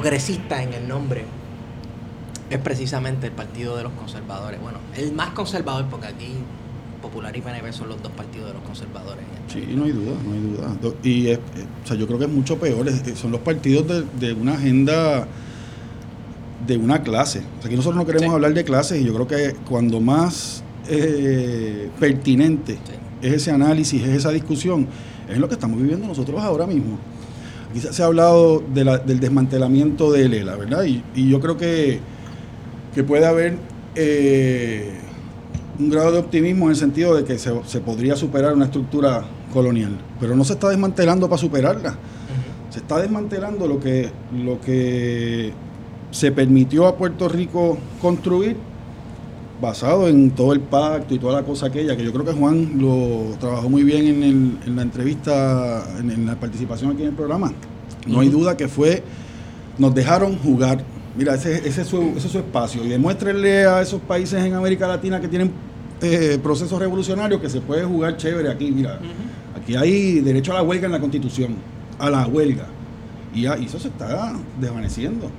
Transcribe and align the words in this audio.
progresista 0.00 0.62
en 0.62 0.72
el 0.72 0.88
nombre 0.88 1.24
es 2.48 2.58
precisamente 2.58 3.26
el 3.26 3.32
Partido 3.32 3.76
de 3.76 3.82
los 3.82 3.92
Conservadores. 3.92 4.58
Bueno, 4.58 4.78
el 4.96 5.12
más 5.12 5.30
conservador, 5.30 5.84
porque 5.90 6.06
aquí 6.06 6.28
Popular 7.02 7.36
y 7.36 7.40
PNP 7.40 7.72
son 7.72 7.90
los 7.90 8.02
dos 8.02 8.12
partidos 8.12 8.48
de 8.48 8.54
los 8.54 8.62
conservadores. 8.62 9.24
Sí, 9.48 9.64
no 9.74 9.84
hay 9.84 9.92
duda, 9.92 10.12
no 10.22 10.32
hay 10.32 10.40
duda. 10.40 10.94
Y 11.02 11.28
es, 11.28 11.38
o 11.38 11.86
sea, 11.86 11.96
yo 11.96 12.06
creo 12.06 12.18
que 12.18 12.26
es 12.26 12.30
mucho 12.30 12.58
peor. 12.58 12.86
son 13.14 13.30
los 13.32 13.40
partidos 13.40 14.04
de, 14.18 14.32
una 14.34 14.54
agenda 14.54 15.26
de 16.66 16.76
una 16.76 17.02
clase. 17.02 17.38
O 17.38 17.60
sea, 17.60 17.66
aquí 17.66 17.76
nosotros 17.76 17.96
no 17.96 18.06
queremos 18.06 18.34
hablar 18.34 18.52
de 18.52 18.64
clases 18.64 19.00
y 19.00 19.04
yo 19.04 19.14
creo 19.14 19.26
que 19.26 19.54
cuando 19.68 20.00
más 20.00 20.62
eh, 20.88 21.90
pertinente 21.98 22.78
es 23.22 23.32
ese 23.32 23.50
análisis, 23.50 24.02
es 24.02 24.10
esa 24.10 24.30
discusión, 24.30 24.86
es 25.28 25.38
lo 25.38 25.48
que 25.48 25.54
estamos 25.54 25.80
viviendo 25.80 26.06
nosotros 26.06 26.40
ahora 26.42 26.66
mismo. 26.66 26.98
Aquí 27.70 27.80
se 27.80 28.02
ha 28.02 28.06
hablado 28.06 28.62
del 28.74 29.20
desmantelamiento 29.20 30.10
de 30.10 30.26
ELA, 30.26 30.56
¿verdad? 30.56 30.84
Y, 30.84 31.28
yo 31.28 31.38
creo 31.38 31.56
que, 31.56 32.00
que 32.94 33.04
puede 33.04 33.26
haber 33.26 33.56
eh, 33.94 34.98
un 35.78 35.88
grado 35.88 36.10
de 36.10 36.18
optimismo 36.18 36.66
en 36.66 36.70
el 36.70 36.76
sentido 36.76 37.14
de 37.14 37.24
que 37.24 37.38
se, 37.38 37.80
podría 37.80 38.16
superar 38.16 38.54
una 38.54 38.64
estructura 38.64 39.24
colonial, 39.52 39.96
pero 40.18 40.34
no 40.34 40.44
se 40.44 40.54
está 40.54 40.68
desmantelando 40.68 41.28
para 41.28 41.40
superarla. 41.40 41.96
Se 42.70 42.80
está 42.80 43.00
desmantelando 43.00 43.68
lo 43.68 43.78
que, 43.78 44.10
lo 44.32 44.60
que 44.60 45.52
se 46.10 46.32
permitió 46.32 46.88
a 46.88 46.96
Puerto 46.96 47.28
Rico 47.28 47.78
construir 48.00 48.56
basado 49.60 50.08
en 50.08 50.30
todo 50.30 50.52
el 50.52 50.60
pacto 50.60 51.14
y 51.14 51.18
toda 51.18 51.40
la 51.40 51.46
cosa 51.46 51.66
aquella, 51.66 51.96
que 51.96 52.04
yo 52.04 52.12
creo 52.12 52.24
que 52.24 52.32
Juan 52.32 52.72
lo 52.78 53.36
trabajó 53.38 53.68
muy 53.68 53.82
bien 53.82 54.22
en, 54.22 54.76
la 54.76 54.82
entrevista, 54.82 55.84
en, 55.98 56.26
la 56.26 56.38
participación 56.38 56.92
aquí 56.92 57.02
en 57.02 57.08
el 57.08 57.14
programa. 57.14 57.52
No 58.06 58.20
hay 58.20 58.28
duda 58.28 58.56
que 58.56 58.68
fue, 58.68 59.02
nos 59.78 59.94
dejaron 59.94 60.38
jugar. 60.38 60.82
Mira, 61.16 61.34
ese, 61.34 61.68
ese, 61.68 61.82
es 61.82 61.88
su, 61.88 62.00
ese 62.16 62.26
es 62.26 62.32
su 62.32 62.38
espacio. 62.38 62.84
Y 62.84 62.88
demuéstrenle 62.88 63.66
a 63.66 63.82
esos 63.82 64.00
países 64.00 64.42
en 64.42 64.54
América 64.54 64.88
Latina 64.88 65.20
que 65.20 65.28
tienen 65.28 65.52
eh, 66.02 66.38
procesos 66.42 66.78
revolucionarios 66.78 67.40
que 67.40 67.50
se 67.50 67.60
puede 67.60 67.84
jugar 67.84 68.16
chévere 68.16 68.50
aquí. 68.50 68.70
Mira, 68.70 68.98
aquí 69.54 69.76
hay 69.76 70.20
derecho 70.20 70.52
a 70.52 70.56
la 70.56 70.62
huelga 70.62 70.86
en 70.86 70.92
la 70.92 71.00
Constitución, 71.00 71.56
a 71.98 72.08
la 72.08 72.26
huelga. 72.26 72.66
Y, 73.34 73.46
eso 73.46 73.78
se 73.78 73.88
está 73.88 74.32
desvaneciendo. 74.58 75.30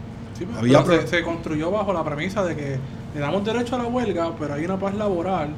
Pues, 0.45 1.09
se, 1.09 1.23
construyó 1.23 1.71
bajo 1.71 1.93
la 1.93 2.03
premisa 2.03 2.43
de 2.43 2.55
que 2.55 2.77
le 3.13 3.19
damos 3.19 3.43
derecho 3.43 3.75
a 3.75 3.79
la 3.79 3.85
huelga, 3.85 4.31
pero 4.39 4.53
hay 4.53 4.65
una 4.65 4.77
paz 4.77 4.95
laboral 4.95 5.49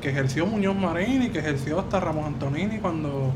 que 0.00 0.10
ejerció 0.10 0.46
Muñoz 0.46 0.76
Marín 0.76 1.22
y 1.22 1.28
que 1.28 1.38
ejerció 1.38 1.78
hasta 1.78 2.00
Ramos 2.00 2.26
Antonini 2.26 2.78
cuando 2.78 3.32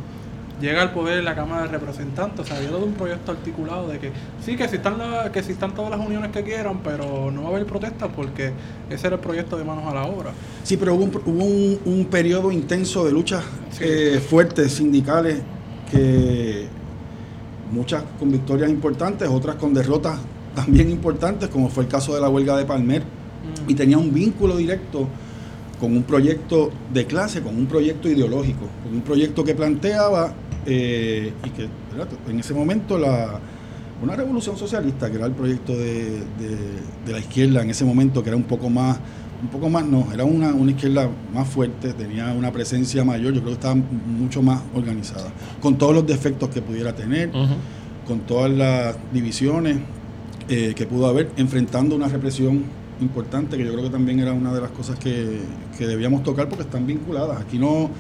llega 0.61 0.83
al 0.83 0.93
poder 0.93 1.19
en 1.19 1.25
la 1.25 1.35
Cámara 1.35 1.63
de 1.63 1.69
Representantes. 1.69 2.41
O 2.41 2.45
sea, 2.45 2.57
había 2.57 2.71
todo 2.71 2.85
un 2.85 2.95
proyecto 2.95 3.33
articulado 3.33 3.89
de 3.89 3.99
que 3.99 4.11
sí, 4.45 4.57
que 4.57 4.65
existan, 4.65 4.99
la, 4.99 5.31
que 5.31 5.39
existan 5.39 5.75
todas 5.75 5.91
las 5.91 6.01
uniones 6.01 6.33
que 6.33 6.43
quieran, 6.43 6.81
pero 6.83 7.31
no 7.31 7.43
va 7.43 7.49
a 7.49 7.51
haber 7.53 7.67
protestas 7.67 8.11
porque 8.15 8.53
ese 8.91 9.07
era 9.07 9.17
el 9.17 9.23
proyecto 9.23 9.57
de 9.57 9.65
manos 9.65 9.85
a 9.87 9.95
la 9.95 10.05
obra. 10.05 10.31
Sí, 10.65 10.77
pero 10.77 10.95
hubo 10.95 11.05
un, 11.05 11.17
hubo 11.25 11.91
un, 11.91 12.05
periodo 12.07 12.51
intenso 12.51 13.05
de 13.05 13.13
luchas 13.13 13.45
eh, 13.81 14.21
fuertes, 14.29 14.73
sindicales, 14.73 15.41
que 15.91 16.67
muchas 17.71 18.03
con 18.19 18.31
victorias 18.31 18.71
importantes, 18.71 19.29
otras 19.29 19.57
con 19.57 19.75
derrotas 19.75 20.19
también 20.57 20.91
importantes, 20.91 21.49
como 21.51 21.69
fue 21.69 21.85
el 21.85 21.89
caso 21.89 22.15
de 22.15 22.21
la 22.21 22.29
huelga 22.29 22.57
de 22.57 22.65
Palmer, 22.65 23.03
mm. 23.03 23.71
y 23.71 23.75
tenía 23.75 23.99
un 23.99 24.13
vínculo 24.13 24.57
directo 24.57 25.07
con 25.79 25.95
un 25.95 26.03
proyecto 26.03 26.73
de 26.93 27.05
clase, 27.05 27.43
con 27.43 27.57
un 27.57 27.67
proyecto 27.67 28.09
ideológico, 28.09 28.67
con 28.83 28.95
un 28.95 29.03
proyecto 29.03 29.45
que 29.45 29.55
planteaba 29.55 30.33
eh, 30.65 31.33
y 31.45 31.51
que 31.51 31.69
en 32.29 32.41
ese 32.41 32.55
momento 32.55 32.99
la, 32.99 33.39
una 34.03 34.17
revolución 34.17 34.57
socialista, 34.57 35.11
que 35.11 35.17
era 35.17 35.27
el 35.27 35.33
proyecto 35.33 35.77
de, 35.77 36.23
la 37.07 37.19
izquierda 37.19 37.63
en 37.63 37.71
ese 37.71 37.85
momento, 37.85 38.23
que 38.23 38.31
era 38.31 38.37
un 38.37 38.45
poco 38.45 38.71
más, 38.71 38.99
un 39.43 39.49
poco 39.49 39.69
más 39.69 39.85
no, 39.85 40.09
era 40.13 40.25
una, 40.25 40.55
una 40.55 40.71
izquierda 40.71 41.11
más 41.35 41.47
fuerte, 41.47 41.93
tenía 41.93 42.33
una 42.33 42.51
presencia 42.51 43.05
mayor, 43.05 43.35
yo 43.35 43.41
creo 43.41 43.53
que 43.53 43.61
estaba 43.61 43.75
mucho 43.75 44.41
más 44.41 44.63
organizada, 44.75 45.31
con 45.61 45.77
todos 45.77 45.95
los 45.95 46.07
defectos 46.07 46.49
que 46.49 46.63
pudiera 46.63 46.95
tener, 46.95 47.31
con 48.07 48.21
todas 48.21 48.51
las 48.51 48.97
divisiones 49.13 49.79
eh, 50.49 50.75
que 50.75 50.87
pudo 50.87 51.07
haber, 51.07 51.31
enfrentando 51.37 51.95
una 51.97 52.09
represión 52.09 52.65
importante, 53.01 53.57
que 53.57 53.65
yo 53.65 53.73
creo 53.73 53.85
que 53.85 53.91
también 53.91 54.21
era 54.21 54.33
una 54.33 54.55
de 54.55 54.61
las 54.61 54.71
cosas 54.71 54.99
que, 54.99 55.41
que 55.77 55.87
debíamos 55.87 56.23
tocar 56.23 56.49
porque 56.49 56.65
están 56.65 56.87
vinculadas. 56.87 57.41
Aquí 57.41 57.59
no 57.59 57.91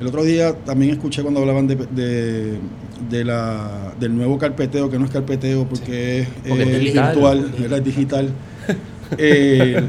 el 0.00 0.06
otro 0.06 0.22
día 0.22 0.54
también 0.54 0.92
escuché 0.92 1.22
cuando 1.22 1.40
hablaban 1.40 1.66
de, 1.66 2.58
de, 3.10 3.24
la, 3.24 3.92
del 3.98 4.14
nuevo 4.14 4.38
carpeteo, 4.38 4.88
que 4.88 4.96
no 4.96 5.06
es 5.06 5.10
carpeteo 5.10 5.68
porque 5.68 6.20
es, 6.44 6.94
virtual, 6.94 7.52
es 7.58 7.84
digital. 7.84 8.30
Eh, 9.16 9.88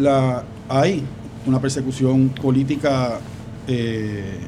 la, 0.00 0.42
hay 0.70 1.02
una 1.44 1.60
persecución 1.60 2.30
política 2.30 3.18
eh, 3.68 4.38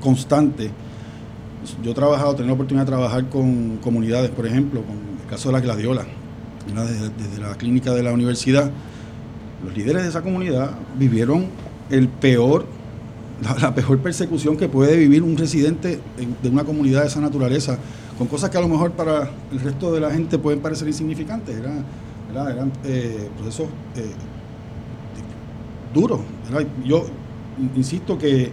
constante. 0.00 0.70
Yo 1.82 1.92
he 1.92 1.94
trabajado, 1.94 2.32
tenido 2.32 2.48
la 2.48 2.54
oportunidad 2.54 2.84
de 2.84 2.90
trabajar 2.90 3.28
con 3.28 3.78
comunidades, 3.78 4.30
por 4.30 4.46
ejemplo, 4.46 4.82
con 4.82 4.96
el 4.96 5.28
caso 5.28 5.48
de 5.48 5.54
la 5.54 5.60
gladiola, 5.60 6.06
desde, 6.66 7.40
la 7.40 7.54
clínica 7.56 7.92
de 7.92 8.02
la 8.02 8.12
universidad. 8.12 8.70
Los 9.64 9.76
líderes 9.76 10.02
de 10.02 10.08
esa 10.08 10.22
comunidad 10.22 10.70
vivieron 10.98 11.46
el 11.90 12.08
peor 12.08 12.66
la, 13.60 13.74
peor 13.74 13.98
persecución 13.98 14.56
que 14.56 14.68
puede 14.68 14.96
vivir 14.96 15.22
un 15.22 15.36
residente 15.36 16.00
de 16.42 16.48
una 16.48 16.64
comunidad 16.64 17.02
de 17.02 17.08
esa 17.08 17.20
naturaleza, 17.20 17.78
con 18.16 18.26
cosas 18.26 18.50
que 18.50 18.58
a 18.58 18.60
lo 18.60 18.68
mejor 18.68 18.92
para 18.92 19.30
el 19.52 19.60
resto 19.60 19.92
de 19.92 20.00
la 20.00 20.10
gente 20.10 20.38
pueden 20.38 20.60
parecer 20.60 20.88
insignificantes. 20.88 21.56
Eran, 21.56 21.84
eran 22.30 22.72
eh, 22.84 23.28
procesos 23.36 23.68
eh, 23.96 24.10
duros. 25.94 26.20
Yo 26.84 27.06
insisto 27.76 28.18
que, 28.18 28.50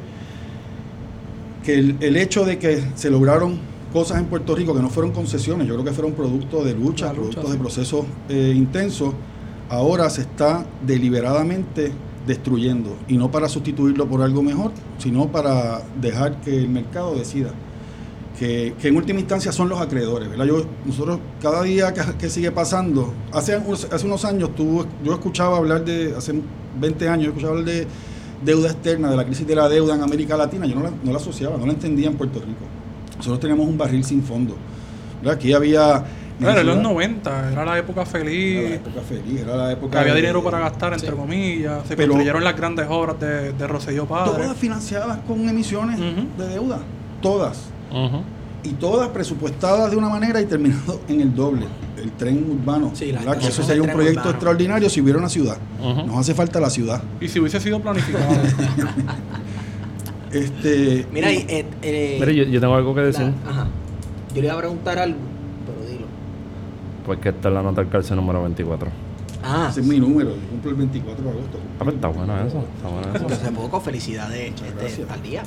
que 1.66 1.80
el, 1.80 2.16
hecho 2.16 2.46
de 2.46 2.60
que 2.60 2.82
se 2.94 3.10
lograron 3.10 3.58
cosas 3.92 4.20
en 4.20 4.26
Puerto 4.26 4.56
Rico 4.56 4.76
que 4.76 4.82
no 4.82 4.90
fueron 4.90 5.12
concesiones, 5.12 5.68
yo 5.68 5.74
creo 5.74 5.86
que 5.86 5.92
fueron 5.92 6.14
producto 6.14 6.64
de 6.64 6.74
lucha, 6.74 7.12
productos 7.12 7.52
de 7.52 7.58
procesos 7.58 8.06
eh, 8.30 8.54
intensos, 8.56 9.14
ahora 9.70 10.10
se 10.10 10.22
está 10.22 10.66
deliberadamente 10.86 11.92
destruyendo 12.28 12.96
y 13.08 13.18
no 13.18 13.32
para 13.32 13.50
sustituirlo 13.50 14.08
por 14.08 14.22
algo 14.22 14.44
mejor, 14.44 14.72
sino 15.00 15.32
para 15.32 15.82
dejar 16.00 16.40
que 16.42 16.56
el 16.56 16.70
mercado 16.70 17.16
decida. 17.16 17.52
Que, 18.38 18.74
en 18.84 18.96
última 18.98 19.20
instancia 19.20 19.52
son 19.52 19.70
los 19.70 19.80
acreedores. 19.80 20.30
¿verdad? 20.30 20.46
Yo, 20.46 20.66
nosotros 20.86 21.20
cada 21.42 21.64
día 21.64 21.94
que, 21.94 22.30
sigue 22.30 22.52
pasando, 22.52 23.14
hace, 23.32 23.54
hace 23.56 24.06
unos 24.06 24.26
años 24.26 24.54
tú, 24.56 24.86
yo 25.04 25.14
escuchaba 25.14 25.58
hablar 25.58 25.84
de, 25.84 26.14
hace 26.16 26.34
20 26.80 27.10
años, 27.10 27.26
yo 27.26 27.30
escuchaba 27.30 27.54
hablar 27.54 27.74
de 27.74 27.88
deuda 28.46 28.70
externa, 28.70 29.10
de 29.10 29.18
la 29.18 29.26
crisis 29.26 29.46
de 29.46 29.56
la 29.56 29.68
deuda 29.68 29.96
en 29.96 30.04
América 30.04 30.38
Latina, 30.38 30.66
yo 30.66 30.76
no 30.76 30.84
la, 30.84 30.92
no 31.04 31.12
la 31.12 31.18
asociaba, 31.18 31.58
no 31.58 31.66
la 31.66 31.74
entendía 31.74 32.08
en 32.08 32.16
Puerto 32.16 32.40
Rico. 32.40 32.66
Nosotros 33.18 33.40
teníamos 33.40 33.68
un 33.68 33.78
barril 33.78 34.04
sin 34.04 34.24
fondo. 34.24 34.56
Aquí 35.30 35.54
había 35.54 36.04
era 36.40 36.64
los 36.64 36.78
90, 36.78 37.52
era 37.52 37.66
la 37.66 37.78
época 37.78 38.06
feliz. 38.06 38.58
Era 38.58 38.70
la 38.70 38.76
época 38.76 39.02
feliz, 39.02 39.42
era 39.42 39.56
la 39.56 39.72
época. 39.72 40.02
había 40.02 40.14
dinero 40.14 40.44
para 40.44 40.60
gastar, 40.60 40.94
entre 40.94 41.12
comillas. 41.12 41.88
Se 41.88 41.96
construyeron 41.96 42.44
las 42.44 42.56
grandes 42.56 42.88
obras 42.90 43.20
de, 43.20 43.54
de 43.54 43.68
Rosselló 43.68 44.06
Padre. 44.06 44.44
Todas 44.44 44.58
financiadas 44.58 45.20
con 45.28 45.48
emisiones 45.48 46.00
de 46.00 46.48
deuda. 46.48 46.80
Todas. 47.22 47.70
Y 48.66 48.74
todas 48.74 49.10
presupuestadas 49.10 49.92
de 49.92 49.98
una 49.98 50.10
manera 50.10 50.42
y 50.42 50.46
terminado 50.46 51.02
en 51.08 51.22
el 51.22 51.34
doble. 51.34 51.66
El 51.98 52.12
tren 52.12 52.46
urbano. 52.50 52.92
Sí, 52.94 53.14
que 53.40 53.48
eso 53.48 53.64
sería 53.64 53.82
un 53.82 53.90
proyecto 53.90 54.30
extraordinario 54.30 54.90
si 54.90 55.02
hubiera 55.02 55.18
una 55.18 55.30
ciudad. 55.30 55.58
Nos 55.80 56.18
hace 56.18 56.34
falta 56.34 56.60
la 56.60 56.70
ciudad. 56.70 57.02
Y 57.22 57.28
si 57.28 57.40
hubiese 57.40 57.60
sido 57.60 57.80
planificado. 57.80 58.26
este, 60.32 61.08
Mira, 61.12 61.32
eh, 61.32 61.66
eh, 61.82 62.18
Mira 62.20 62.32
yo, 62.32 62.60
tengo 62.60 62.76
algo 62.76 62.94
que 62.94 63.02
decir. 63.02 63.32
ajá. 63.48 63.68
Yo 64.34 64.42
le 64.42 64.48
iba 64.48 64.56
a 64.56 64.60
preguntar 64.60 65.00
algo 65.00 65.18
pues 67.06 67.20
que 67.20 67.30
esta 67.30 67.50
es 67.50 67.54
la 67.54 67.62
nota 67.62 67.82
del 67.82 67.90
cárcel 67.90 68.16
número 68.16 68.42
24. 68.42 68.90
Ah. 69.44 69.68
Ese 69.70 69.82
es 69.82 69.86
mi 69.86 70.00
número, 70.00 70.32
yo 70.32 70.50
cumplo 70.50 70.72
el 70.72 70.78
24 70.78 71.24
de 71.24 71.30
agosto. 71.30 71.60
Ah, 71.80 71.84
pues 71.84 71.96
está 71.96 72.08
bueno 72.08 72.38
eso, 72.40 72.66
está 72.76 72.90
bueno 72.90 73.08
eso. 73.14 73.28
Hace 73.28 73.52
poco, 73.52 73.80
felicidades 73.80 74.54
este, 74.84 75.06
al 75.08 75.22
día. 75.22 75.44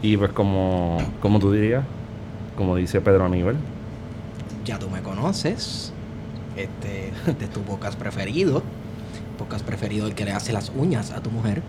Y 0.00 0.16
pues 0.16 0.32
como, 0.32 0.96
como 1.20 1.38
tú 1.38 1.52
dirías, 1.52 1.84
como 2.56 2.76
dice 2.76 3.00
Pedro 3.00 3.24
Aníbal. 3.24 3.56
Ya 4.64 4.78
tú 4.78 4.88
me 4.90 5.02
conoces. 5.02 5.92
Este, 6.56 7.08
este 7.26 7.44
es 7.44 7.50
tu 7.50 7.62
podcast 7.62 7.98
preferido. 7.98 8.62
Podcast 9.38 9.64
preferido 9.64 10.06
el 10.06 10.14
que 10.14 10.24
le 10.24 10.32
hace 10.32 10.52
las 10.52 10.72
uñas 10.76 11.10
a 11.10 11.22
tu 11.22 11.30
mujer. 11.30 11.62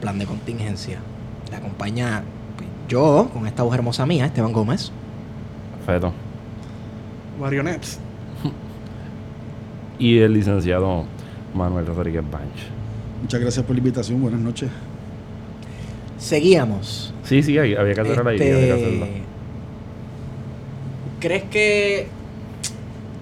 Plan 0.00 0.18
de 0.18 0.26
contingencia. 0.26 0.98
Le 1.50 1.56
acompaña 1.56 2.22
pues, 2.56 2.68
yo 2.88 3.30
con 3.32 3.46
esta 3.46 3.62
voz 3.62 3.74
hermosa 3.74 4.06
mía, 4.06 4.26
Esteban 4.26 4.52
Gómez. 4.52 4.90
Feto. 5.84 6.12
Marionettes 7.40 8.00
y 9.98 10.18
el 10.18 10.32
licenciado 10.34 11.04
Manuel 11.54 11.86
Rodríguez 11.86 12.22
Banch. 12.30 12.70
Muchas 13.22 13.40
gracias 13.40 13.64
por 13.64 13.74
la 13.74 13.78
invitación, 13.78 14.20
buenas 14.20 14.40
noches. 14.40 14.70
Seguíamos. 16.18 17.14
Sí, 17.24 17.42
sí, 17.42 17.58
había 17.58 17.94
que 17.94 18.00
hacer 18.00 18.24
la 18.24 18.34
idea, 18.34 18.76
este, 18.76 19.22
¿Crees 21.20 21.44
que 21.44 22.08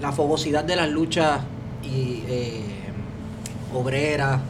la 0.00 0.12
fogosidad 0.12 0.64
de 0.64 0.76
las 0.76 0.90
luchas 0.90 1.40
y, 1.82 2.22
eh, 2.28 2.62
obreras 3.72 4.40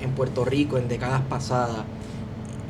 en 0.00 0.10
Puerto 0.12 0.44
Rico 0.44 0.78
en 0.78 0.88
décadas 0.88 1.22
pasadas 1.28 1.84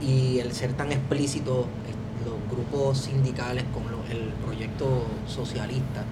y 0.02 0.38
el 0.38 0.52
ser 0.52 0.72
tan 0.74 0.92
explícito 0.92 1.60
eh, 1.88 2.24
los 2.24 2.34
grupos 2.50 2.98
sindicales 2.98 3.64
con 3.72 3.84
lo- 3.90 4.02
el 4.10 4.28
proyecto 4.44 5.06
socialista 5.26 6.04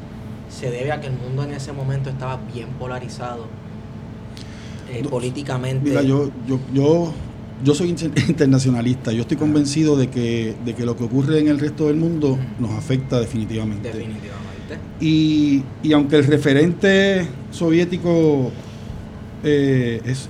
se 0.49 0.71
debe 0.71 0.93
a 0.93 1.01
que 1.01 1.07
el 1.09 1.13
mundo 1.15 1.43
en 1.45 1.53
ese 1.53 1.73
momento 1.73 2.09
estaba 2.11 2.39
bien 2.53 2.69
polarizado 2.79 3.47
eh, 4.91 5.03
No, 5.03 5.11
políticamente? 5.11 5.89
Mira, 5.91 6.03
yo, 6.03 6.31
yo, 6.47 6.59
yo, 6.73 7.13
yo 7.65 7.75
soy 7.75 7.91
inter- 7.91 8.13
internacionalista. 8.29 9.13
Yo 9.13 9.23
estoy 9.23 9.37
convencido 9.37 9.97
de 9.97 10.09
que, 10.09 10.55
de 10.65 10.75
que 10.75 10.85
lo 10.85 10.97
que 10.97 11.05
ocurre 11.05 11.39
en 11.41 11.49
el 11.49 11.59
resto 11.59 11.87
del 11.87 11.97
mundo 11.97 12.39
nos 12.59 12.71
afecta 12.73 13.21
definitivamente. 13.21 13.89
Definitivamente. 13.89 14.41
Y, 15.01 15.63
y 15.83 15.93
aunque 15.93 16.17
el 16.17 16.25
referente 16.27 17.27
soviético 17.51 18.51
eh, 19.43 20.01
es 20.05 20.29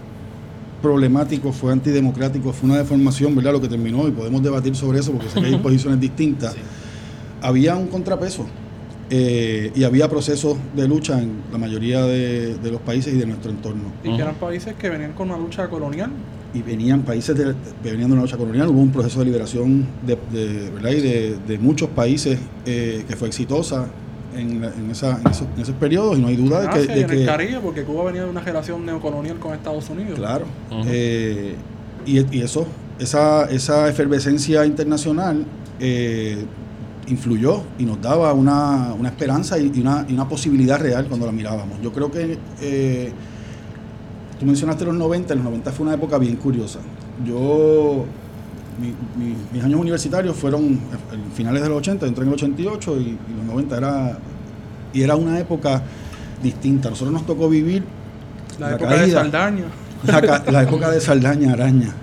problemático, 0.81 1.53
fue 1.53 1.73
antidemocrático, 1.73 2.53
fue 2.53 2.69
una 2.71 2.79
deformación, 2.79 3.35
¿verdad? 3.37 3.53
Lo 3.53 3.61
que 3.61 3.69
terminó, 3.69 4.09
y 4.09 4.13
podemos 4.13 4.43
debatir 4.43 4.75
sobre 4.75 5.01
eso 5.01 5.13
porque 5.13 5.29
sé 5.29 5.41
que 5.41 5.47
hay 5.47 5.57
posiciones 5.59 6.01
distintas. 6.01 6.55
Sí. 6.55 6.61
Había 7.43 7.77
un 7.77 7.89
contrapeso 7.89 8.47
eh, 9.11 9.73
y 9.75 9.85
había 9.85 10.09
procesos 10.09 10.57
de 10.75 10.89
lucha 10.89 11.21
en 11.21 11.33
la 11.53 11.59
mayoría 11.59 12.03
de, 12.05 12.55
de 12.57 12.71
los 12.71 12.81
países 12.81 13.13
y 13.13 13.19
de 13.19 13.27
nuestro 13.27 13.51
entorno. 13.51 13.93
Y 14.05 14.17
que 14.17 14.23
eran 14.23 14.37
países 14.37 14.75
que 14.75 14.89
venían 14.89 15.13
con 15.13 15.31
una 15.31 15.39
lucha 15.39 15.69
colonial. 15.69 16.11
Y 16.53 16.63
venían 16.63 17.03
países 17.03 17.37
de, 17.37 17.55
venían 17.85 18.09
de 18.09 18.15
una 18.15 18.23
lucha 18.23 18.37
colonial, 18.37 18.69
hubo 18.69 18.81
un 18.81 18.91
proceso 18.91 19.21
de 19.21 19.27
liberación 19.27 19.87
de, 20.07 20.19
de- 20.33 20.71
¿verdad? 20.71 20.91
Y 20.91 21.01
de, 21.01 21.37
de 21.47 21.59
muchos 21.59 21.89
países 21.91 22.39
eh, 22.67 23.05
que 23.09 23.17
fue 23.17 23.29
exitosa 23.29 23.87
en, 24.37 24.61
la- 24.61 24.73
en, 24.75 24.91
esa, 24.91 25.21
en, 25.21 25.29
esos, 25.29 25.47
en 25.57 25.63
esos 25.63 25.75
periodos 25.77 26.19
y 26.19 26.23
no 26.23 26.29
hay 26.29 26.37
duda 26.37 26.61
de 26.61 26.67
en 26.67 26.73
que, 26.73 26.79
de 26.93 27.01
en 27.03 27.11
el 27.11 27.19
que- 27.21 27.27
Caribe, 27.27 27.59
porque 27.63 27.83
Cuba 27.85 28.05
venía 28.05 28.25
de 28.25 28.31
una 28.31 28.41
relación 28.41 28.85
neocolonial 28.85 29.39
con 29.39 29.55
Estados 29.55 29.89
Unidos. 29.91 30.19
claro 30.19 30.45
eh, 30.87 31.55
y, 32.07 32.37
y 32.37 32.43
eso 32.43 32.67
esa, 32.99 33.45
esa 33.51 33.89
efervescencia 33.89 34.67
internacional 34.67 35.45
eh, 35.79 36.45
influyó 37.09 37.63
y 37.79 37.85
nos 37.85 38.01
daba 38.01 38.33
una, 38.35 38.93
una 38.95 39.09
esperanza 39.09 39.59
y, 39.59 39.71
y 39.75 39.81
una, 39.81 40.05
y 40.09 40.13
una 40.15 40.29
posibilidad 40.29 40.79
real 40.81 41.07
cuando 41.07 41.27
la 41.27 41.33
mirábamos 41.33 41.81
yo 41.83 41.93
creo 41.93 42.11
que 42.11 42.39
eh, 42.61 43.13
Tú 44.41 44.47
mencionaste 44.47 44.85
los 44.87 44.95
90, 44.95 45.35
los 45.35 45.45
90 45.45 45.71
fue 45.73 45.87
una 45.87 45.95
época 45.95 46.17
bien 46.19 46.37
curiosa. 46.37 46.79
Yo, 47.27 48.07
mi- 48.81 48.95
mi- 49.23 49.37
mis 49.53 49.63
años 49.63 49.79
universitarios 49.79 50.35
fueron 50.35 50.65
en 51.13 51.33
finales 51.35 51.63
de 51.63 51.69
los 51.69 51.79
80, 51.79 52.07
entré 52.07 52.23
en 52.25 52.29
el 52.29 52.35
88 52.35 52.97
y, 52.99 53.03
y 53.03 53.19
los 53.37 53.45
90 53.47 53.77
era, 53.77 54.19
y 54.95 55.03
era 55.03 55.15
una 55.17 55.39
época 55.39 55.83
distinta. 56.43 56.89
Nosotros 56.89 57.13
nos 57.13 57.27
tocó 57.27 57.49
vivir 57.51 57.85
La, 58.59 58.71
La 58.71 58.77
época 58.77 58.91
de. 59.07 59.13
Saldaña. 59.13 59.65
la 60.51 60.63
época 60.63 60.91
de 60.91 61.01
Saldaña 61.01 61.53
Araña. 61.53 61.95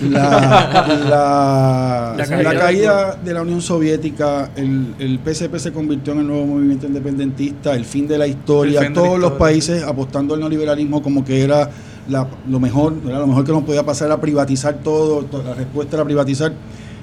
La, 0.10 0.86
la, 1.08 2.14
La 2.16 2.42
la 2.42 2.58
caída. 2.58 3.16
de 3.22 3.34
la 3.34 3.42
Unión 3.42 3.60
Soviética, 3.60 4.50
el, 4.56 4.94
el 4.98 5.18
PSP 5.24 5.56
se 5.56 5.72
convirtió 5.72 6.12
en 6.14 6.20
el 6.20 6.26
nuevo 6.26 6.46
movimiento 6.46 6.86
independentista, 6.86 7.74
el 7.74 7.84
fin 7.84 8.06
de 8.08 8.16
la 8.18 8.26
historia, 8.26 8.80
todos 8.94 9.18
los 9.18 9.32
países 9.32 9.82
apostando 9.82 10.34
al 10.34 10.40
neoliberalismo 10.40 11.02
como 11.02 11.24
que 11.24 11.42
era 11.42 11.70
la- 12.08 12.26
lo 12.48 12.58
mejor, 12.60 12.94
era 13.06 13.18
lo 13.18 13.26
mejor 13.26 13.44
que 13.44 13.52
nos 13.52 13.62
podía 13.64 13.84
pasar 13.84 14.06
era 14.08 14.20
privatizar 14.20 14.74
todo, 14.82 15.22
to- 15.24 15.42
la 15.42 15.54
respuesta 15.54 15.96
era 15.96 16.04
privatizar. 16.04 16.52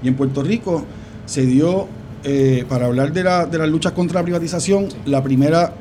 Y 0.01 0.07
en 0.07 0.15
Puerto 0.15 0.41
Rico 0.43 0.83
se 1.25 1.45
dio, 1.45 1.87
eh, 2.23 2.65
para 2.67 2.87
hablar 2.87 3.13
de, 3.13 3.23
la, 3.23 3.45
de 3.45 3.57
las 3.57 3.69
luchas 3.69 3.91
contra 3.93 4.19
la 4.21 4.23
privatización, 4.23 4.87
la 5.05 5.21
primera 5.23 5.71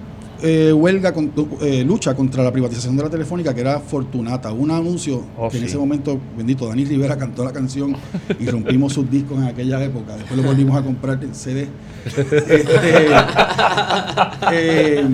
eh, 0.42 0.72
huelga, 0.72 1.12
con- 1.12 1.32
eh, 1.60 1.82
lucha 1.84 2.14
contra 2.14 2.42
la 2.44 2.52
privatización 2.52 2.96
de 2.96 3.02
la 3.04 3.10
telefónica, 3.10 3.54
que 3.54 3.60
era 3.62 3.80
Fortunata. 3.80 4.52
Un 4.52 4.70
anuncio 4.70 5.22
Oh, 5.38 5.48
que 5.48 5.58
en 5.58 5.64
ese 5.64 5.78
momento, 5.78 6.18
bendito, 6.36 6.66
Dani 6.68 6.84
Rivera 6.84 7.16
cantó 7.18 7.44
la 7.44 7.52
canción 7.52 7.94
y 8.38 8.46
rompimos 8.46 8.92
sus 8.92 9.10
discos 9.10 9.38
en 9.38 9.44
aquella 9.44 9.82
época. 9.82 10.16
Después 10.16 10.36
lo 10.40 10.42
volvimos 10.46 10.76
a 10.78 10.82
comprar 10.82 11.22
en 11.22 11.34
CD. 11.34 11.68
Este, 12.06 13.08
eh, 14.52 15.04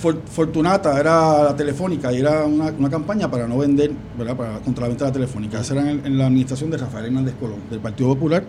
For- 0.00 0.20
Fortunata 0.26 0.98
era 0.98 1.44
la 1.44 1.56
telefónica 1.56 2.12
y 2.12 2.18
era 2.18 2.44
una, 2.44 2.66
una 2.70 2.88
campaña 2.90 3.30
para 3.30 3.46
no 3.46 3.58
vender, 3.58 3.90
¿verdad? 4.18 4.36
Para, 4.36 4.58
contra 4.60 4.82
la 4.84 4.88
venta 4.88 5.04
de 5.04 5.10
la 5.10 5.14
telefónica. 5.14 5.60
Esa 5.60 5.74
era 5.74 5.90
en, 5.90 6.06
en 6.06 6.18
la 6.18 6.26
administración 6.26 6.70
de 6.70 6.78
Rafael 6.78 7.06
Hernández 7.06 7.34
Colón, 7.38 7.58
del 7.70 7.80
Partido 7.80 8.08
Popular, 8.10 8.44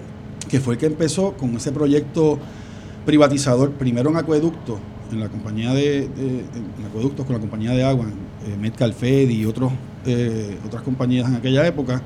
que 0.50 0.60
fue 0.60 0.76
el 0.76 0.80
que 0.80 0.86
empezó 0.86 1.34
con 1.34 1.56
ese 1.56 1.72
proyecto 1.72 2.40
privatizador, 3.06 3.72
primero 3.72 4.10
en 4.12 4.18
acueductos, 4.18 4.80
en 5.12 5.20
la 5.20 5.30
compañía 5.30 5.74
de, 5.74 6.08
de- 6.08 6.46
en 6.80 6.86
acueductos 6.88 7.26
con 7.26 7.36
la 7.36 7.40
compañía 7.40 7.72
de 7.72 7.84
agua, 7.84 8.06
eh, 8.46 8.56
Medcalfed 8.60 9.30
y 9.30 9.46
otros, 9.46 9.72
eh, 10.06 10.58
otras 10.66 10.82
compañías 10.84 11.28
en 11.30 11.36
aquella 11.36 11.66
época, 11.68 12.02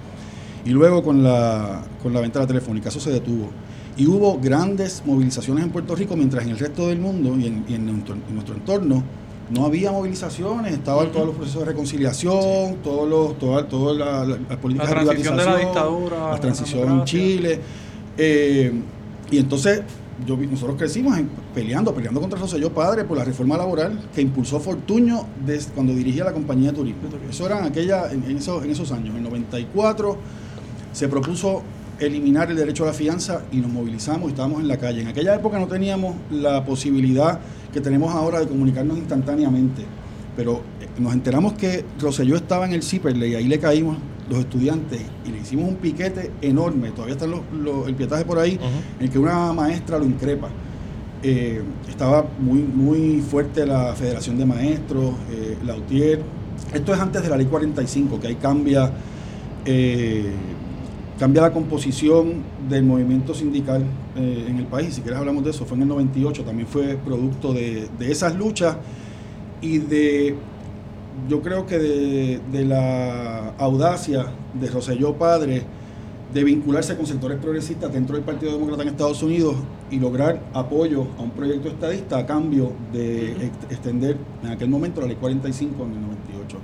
y 0.65 0.69
luego 0.71 1.03
con 1.03 1.23
la, 1.23 1.83
con 2.01 2.13
la 2.13 2.21
venta 2.21 2.39
de 2.39 2.43
la 2.45 2.47
telefónica. 2.47 2.89
Eso 2.89 2.99
se 2.99 3.11
detuvo. 3.11 3.49
Y 3.97 4.07
hubo 4.07 4.39
grandes 4.39 5.03
movilizaciones 5.05 5.63
en 5.63 5.69
Puerto 5.69 5.95
Rico, 5.95 6.15
mientras 6.17 6.43
en 6.43 6.49
el 6.51 6.57
resto 6.59 6.87
del 6.87 6.99
mundo 6.99 7.37
y 7.39 7.47
en, 7.47 7.63
y 7.69 7.75
en 7.75 7.85
nuestro, 7.85 8.15
en 8.15 8.33
nuestro 8.33 8.55
entorno 8.55 9.03
no 9.51 9.65
había 9.65 9.91
movilizaciones, 9.91 10.73
estaban 10.73 11.11
todos 11.11 11.27
los 11.27 11.35
procesos 11.35 11.61
de 11.61 11.65
reconciliación, 11.67 12.77
todos 12.83 13.07
los, 13.07 13.37
todas, 13.37 13.69
todas 13.69 13.95
la- 13.95 14.25
la- 14.25 14.37
las 14.49 14.57
políticas 14.57 14.89
La 14.89 15.01
transición 15.03 15.37
de 15.37 15.45
la 15.45 15.53
privatización, 15.53 15.73
dictadura 15.73 16.17
a 16.17 16.25
la 16.29 16.31
la 16.33 16.39
transición 16.41 16.91
en. 16.99 17.03
Chile. 17.05 17.59
eh, 18.17 18.73
y 19.31 19.37
entonces 19.37 19.81
yo, 20.25 20.37
nosotros 20.37 20.77
crecimos 20.77 21.17
en- 21.17 21.29
peleando, 21.53 21.93
peleando 21.93 22.21
contra 22.21 22.39
Rosselló 22.39 22.71
Padre 22.73 23.03
por 23.03 23.17
la 23.17 23.23
reforma 23.25 23.57
laboral 23.57 23.99
que 24.13 24.21
impulsó 24.21 24.59
Fortuño 24.59 25.25
desde 25.45 25.71
cuando 25.73 25.93
dirigía 25.93 26.23
la 26.23 26.31
compañía 26.33 26.71
de 26.71 26.77
turismo. 26.77 27.01
Eso 27.29 27.45
era 27.45 27.59
en, 27.59 27.65
aquella, 27.65 28.11
en, 28.11 28.23
en 28.23 28.37
esos, 28.37 28.63
en 28.63 28.71
esos 28.71 28.91
años. 28.91 29.09
En 29.09 29.17
el 29.17 29.23
94 29.23 30.17
se 30.93 31.07
propuso 31.09 31.63
eliminar 31.99 32.49
el 32.51 32.57
derecho 32.57 32.83
a 32.83 32.87
la 32.87 32.93
fianza 32.93 33.43
y 33.51 33.57
nos 33.57 33.71
movilizamos 33.71 34.25
y 34.27 34.31
estábamos 34.31 34.59
en 34.61 34.67
la 34.67 34.77
calle. 34.77 35.01
En 35.01 35.07
aquella 35.07 35.35
época 35.35 35.59
no 35.59 35.67
teníamos 35.67 36.15
la 36.31 36.63
posibilidad 36.65 37.39
que 37.73 37.81
tenemos 37.81 38.13
ahora 38.13 38.39
de 38.39 38.47
comunicarnos 38.47 38.97
instantáneamente, 38.97 39.83
pero 40.35 40.61
eh, 40.81 40.87
nos 40.99 41.13
enteramos 41.13 41.53
que 41.53 41.85
Rosselló 41.99 42.35
estaba 42.35 42.65
en 42.65 42.73
el 42.73 42.83
Ciperle 42.83 43.27
y 43.29 43.35
ahí 43.35 43.47
le 43.47 43.59
caímos 43.59 43.97
los 44.29 44.39
estudiantes 44.39 45.01
y 45.25 45.31
le 45.31 45.39
hicimos 45.39 45.69
un 45.69 45.75
piquete 45.75 46.31
enorme, 46.41 46.89
todavía 46.91 47.13
está 47.13 47.27
los- 47.27 47.41
los- 47.53 47.87
el 47.87 47.93
pietaje 47.95 48.25
por 48.25 48.39
ahí, 48.39 48.57
en 48.99 49.09
que 49.09 49.19
una 49.19 49.53
maestra 49.53 49.99
lo 49.99 50.05
increpa. 50.05 50.49
Eh, 51.23 51.61
estaba 51.89 52.25
muy, 52.39 52.59
muy 52.59 53.21
fuerte 53.21 53.65
la 53.65 53.93
Federación 53.95 54.37
de 54.37 54.45
Maestros, 54.45 55.13
eh, 55.31 55.57
la 55.65 55.75
UTIER. 55.75 56.21
Esto 56.73 56.93
es 56.93 56.99
antes 56.99 57.21
de 57.23 57.29
la 57.29 57.37
ley 57.37 57.45
45, 57.47 58.19
que 58.19 58.27
ahí 58.27 58.35
cambia, 58.35 58.91
eh, 59.65 60.31
cambia 61.19 61.41
la 61.43 61.51
composición 61.53 62.43
del 62.69 62.83
movimiento 62.83 63.33
sindical 63.33 63.83
eh, 64.17 64.45
en 64.49 64.57
el 64.57 64.65
país. 64.65 64.93
Si 64.95 65.01
quieres 65.01 65.19
hablamos 65.19 65.43
de 65.43 65.49
eso, 65.51 65.65
fue 65.65 65.75
en 65.77 65.83
el 65.83 65.89
98, 65.89 66.43
también 66.43 66.67
fue 66.67 66.95
producto 66.97 67.53
de, 67.53 67.87
de 67.99 68.11
esas 68.11 68.35
luchas 68.35 68.77
y 69.61 69.79
de, 69.79 70.35
yo 71.29 71.41
creo 71.41 71.65
que 71.65 71.77
de, 71.79 72.41
de 72.51 72.65
la 72.65 73.49
audacia 73.57 74.25
de 74.59 74.67
Roselló 74.69 75.13
Padre 75.15 75.63
de 76.33 76.43
vincularse 76.43 76.97
con 76.97 77.05
sectores 77.05 77.37
progresistas 77.39 77.93
dentro 77.93 78.15
del 78.15 78.25
Partido 78.25 78.51
Demócrata 78.51 78.81
en 78.83 78.89
Estados 78.89 79.23
Unidos 79.23 79.55
y 79.89 79.99
lograr 79.99 80.41
apoyo 80.53 81.07
a 81.17 81.21
un 81.21 81.31
proyecto 81.31 81.69
estadista 81.69 82.17
a 82.17 82.25
cambio 82.25 82.73
de 82.91 83.31
ex- 83.31 83.71
extender 83.71 84.17
en 84.43 84.49
aquel 84.49 84.67
momento 84.69 84.99
la 85.01 85.07
ley 85.07 85.15
45 85.15 85.83
en 85.85 85.91
el 85.93 86.01
98. 86.01 86.57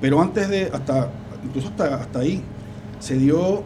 Pero 0.00 0.20
antes 0.20 0.48
de, 0.48 0.64
hasta, 0.72 1.10
incluso 1.44 1.68
hasta, 1.68 1.94
hasta 1.96 2.18
ahí, 2.18 2.42
se 2.98 3.16
dio, 3.16 3.62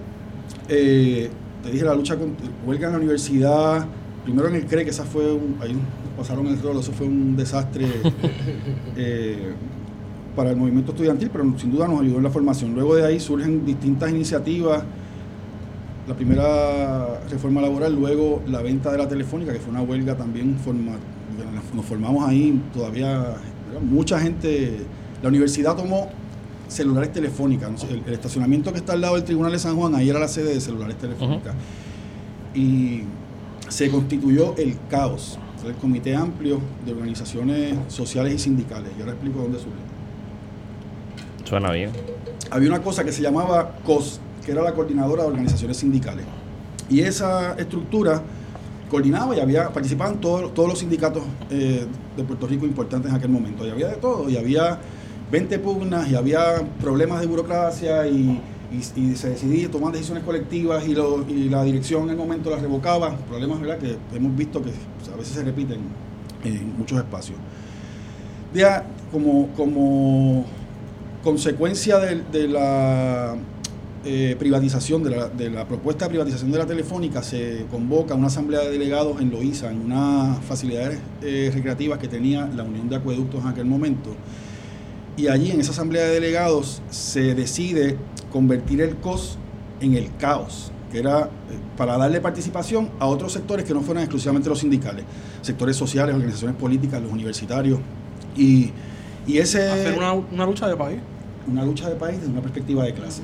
eh, 0.69 1.31
te 1.63 1.71
dije, 1.71 1.85
la 1.85 1.95
lucha 1.95 2.17
con 2.17 2.35
huelga 2.67 2.89
en 2.89 2.93
la 2.93 2.99
universidad, 2.99 3.87
primero 4.25 4.49
en 4.49 4.57
el 4.57 4.67
CRE, 4.67 4.85
que 4.85 4.91
esa 4.91 5.05
fue, 5.05 5.33
un, 5.33 5.57
ahí 5.63 5.75
pasaron 6.17 6.47
el 6.49 6.61
rol, 6.61 6.77
eso 6.79 6.93
fue 6.93 7.07
un 7.07 7.37
desastre 7.37 7.87
eh, 8.97 9.53
para 10.39 10.51
el 10.51 10.57
movimiento 10.57 10.93
estudiantil, 10.93 11.31
pero 11.33 11.53
sin 11.59 11.73
duda 11.73 11.89
nos 11.89 12.01
ayudó 12.01 12.19
en 12.19 12.23
la 12.23 12.31
formación. 12.31 12.73
Luego 12.73 12.95
de 12.95 13.05
ahí 13.05 13.19
surgen 13.19 13.67
distintas 13.67 14.09
iniciativas, 14.13 14.85
la 16.07 16.15
primera 16.15 17.21
reforma 17.29 17.61
laboral, 17.61 17.93
luego 17.93 18.41
la 18.47 18.63
venta 18.63 18.93
de 18.93 18.99
la 18.99 19.09
telefónica, 19.09 19.53
que 19.53 19.59
fue 19.59 19.73
una 19.73 19.83
huelga 19.83 20.17
también 20.17 20.57
forma, 20.57 20.93
nos 21.75 21.85
formamos 21.85 22.29
ahí, 22.29 22.63
todavía 22.73 23.35
mucha 23.83 24.21
gente, 24.21 24.77
la 25.21 25.29
universidad 25.29 25.75
tomó 25.75 26.09
celulares 26.69 27.13
telefónicas, 27.13 27.69
no 27.73 27.91
el, 27.91 28.05
el 28.07 28.13
estacionamiento 28.13 28.73
que 28.73 28.79
está 28.79 28.93
al 28.93 29.01
lado 29.01 29.17
del 29.17 29.25
Tribunal 29.25 29.51
de 29.51 29.59
San 29.59 29.75
Juan, 29.75 29.97
ahí 29.97 30.09
era 30.09 30.21
la 30.21 30.29
sede 30.29 30.55
de 30.55 30.61
celulares 30.61 30.97
telefónicas. 30.99 31.55
Y 32.55 33.03
se 33.69 33.91
constituyó 33.91 34.55
el 34.57 34.77
caos, 34.89 35.37
el 35.67 35.75
Comité 35.75 36.15
Amplio 36.15 36.61
de 36.87 36.93
Organizaciones 36.93 37.75
Sociales 37.89 38.35
y 38.35 38.39
Sindicales. 38.39 38.93
Y 38.97 39.01
ahora 39.01 39.15
explico 39.15 39.41
dónde 39.41 39.59
surge. 39.59 39.98
Suena 41.49 41.73
bien. 41.73 41.91
Había 42.51 42.69
una 42.69 42.83
cosa 42.83 43.05
que 43.05 43.13
se 43.13 43.23
llamaba 43.23 43.77
COS, 43.83 44.21
que 44.45 44.53
era 44.53 44.61
la 44.63 44.75
Coordinadora 44.75 45.23
de 45.23 45.31
Organizaciones 45.31 45.79
Sindicales. 45.79 46.27
Y 46.91 47.01
esa 47.01 47.55
estructura 47.55 48.21
coordinaba 48.91 49.35
y 49.35 49.41
había, 49.41 49.71
participaban 49.71 50.21
todos, 50.21 50.53
todos 50.53 50.69
los 50.69 50.79
sindicatos 50.79 51.23
eh, 51.51 51.87
de 52.17 52.25
Puerto 52.25 52.47
Rico 52.47 52.67
importantes 52.67 53.11
en 53.11 53.17
aquel 53.17 53.31
momento. 53.31 53.67
Y 53.67 53.71
había 53.71 53.89
de 53.89 53.97
todo, 53.97 54.29
y 54.29 54.37
había 54.37 54.79
20 55.33 55.59
pugnas, 55.61 56.11
y 56.11 56.17
había 56.17 56.63
problemas 56.83 57.21
de 57.23 57.27
burocracia, 57.27 58.07
y, 58.07 58.43
se 58.83 59.31
decidía 59.31 59.71
tomar 59.71 59.95
decisiones 59.95 60.25
colectivas, 60.25 60.87
y, 60.87 60.95
la 61.49 61.65
dirección 61.65 62.03
en 62.05 62.11
el 62.11 62.17
momento 62.19 62.51
las 62.51 62.61
revocaba. 62.61 63.17
Problemas 63.27 63.61
que 63.79 63.97
hemos 64.15 64.37
visto 64.37 64.63
que 64.63 64.71
a 65.11 65.17
veces 65.17 65.33
se 65.33 65.45
repiten 65.45 65.81
en 66.45 66.77
muchos 66.77 66.99
espacios. 66.99 67.39
Ya, 68.53 68.85
como, 69.11 69.49
como 69.57 70.45
consecuencia 71.23 71.99
de, 71.99 72.49
la 72.49 73.37
eh, 74.05 74.37
privatización, 74.39 75.03
de 75.03 75.11
la, 75.11 75.29
de 75.29 75.51
la 75.51 75.67
propuesta 75.67 76.05
de 76.05 76.11
privatización 76.11 76.53
de 76.53 76.59
la 76.59 76.67
telefónica, 76.67 77.23
se 77.23 77.67
convoca 77.71 78.15
una 78.15 78.29
asamblea 78.29 78.61
de 78.61 78.71
delegados 78.71 79.21
en 79.21 79.31
Loíza, 79.31 79.71
en 79.71 79.81
unas 79.81 80.43
facilidades 80.45 81.01
eh, 81.23 81.51
recreativas 81.53 81.99
que 81.99 82.09
tenía 82.09 82.47
la 82.47 82.63
Unión 82.63 82.89
de 82.89 82.97
Acueductos 82.97 83.43
en 83.43 83.49
aquel 83.49 83.65
momento. 83.65 84.11
Y 85.17 85.27
allí, 85.27 85.51
en 85.51 85.61
esa 85.61 85.73
asamblea 85.73 86.05
de 86.05 86.13
delegados, 86.13 86.81
se 86.91 87.35
decide 87.35 87.97
convertir 88.31 88.81
el 88.81 88.97
COS 88.97 89.37
en 89.81 89.95
el 89.95 90.15
caos, 90.17 90.71
que 90.93 91.01
era 91.01 91.25
eh, 91.25 91.29
para 91.77 91.97
darle 91.99 92.21
participación 92.21 92.91
a 93.01 93.07
otros 93.07 93.33
sectores 93.33 93.65
que 93.65 93.75
no 93.75 93.83
fueran 93.83 94.05
exclusivamente 94.05 94.49
los 94.49 94.61
sindicales, 94.61 95.05
sectores 95.43 95.77
sociales, 95.77 96.15
organizaciones 96.15 96.57
políticas, 96.57 97.03
los 97.03 97.11
universitarios. 97.11 97.81
Y, 98.37 98.71
y 99.29 99.39
ese 99.39 99.71
Hacer 99.71 99.97
una, 99.97 100.13
una 100.15 100.47
lucha 100.47 100.67
de 100.67 100.77
país. 100.77 100.99
una 101.47 101.65
lucha 101.65 101.89
de 101.89 101.95
país 101.95 102.19
desde 102.19 102.33
una 102.33 102.41
perspectiva 102.43 102.85
de 102.85 102.95
clase. 102.95 103.23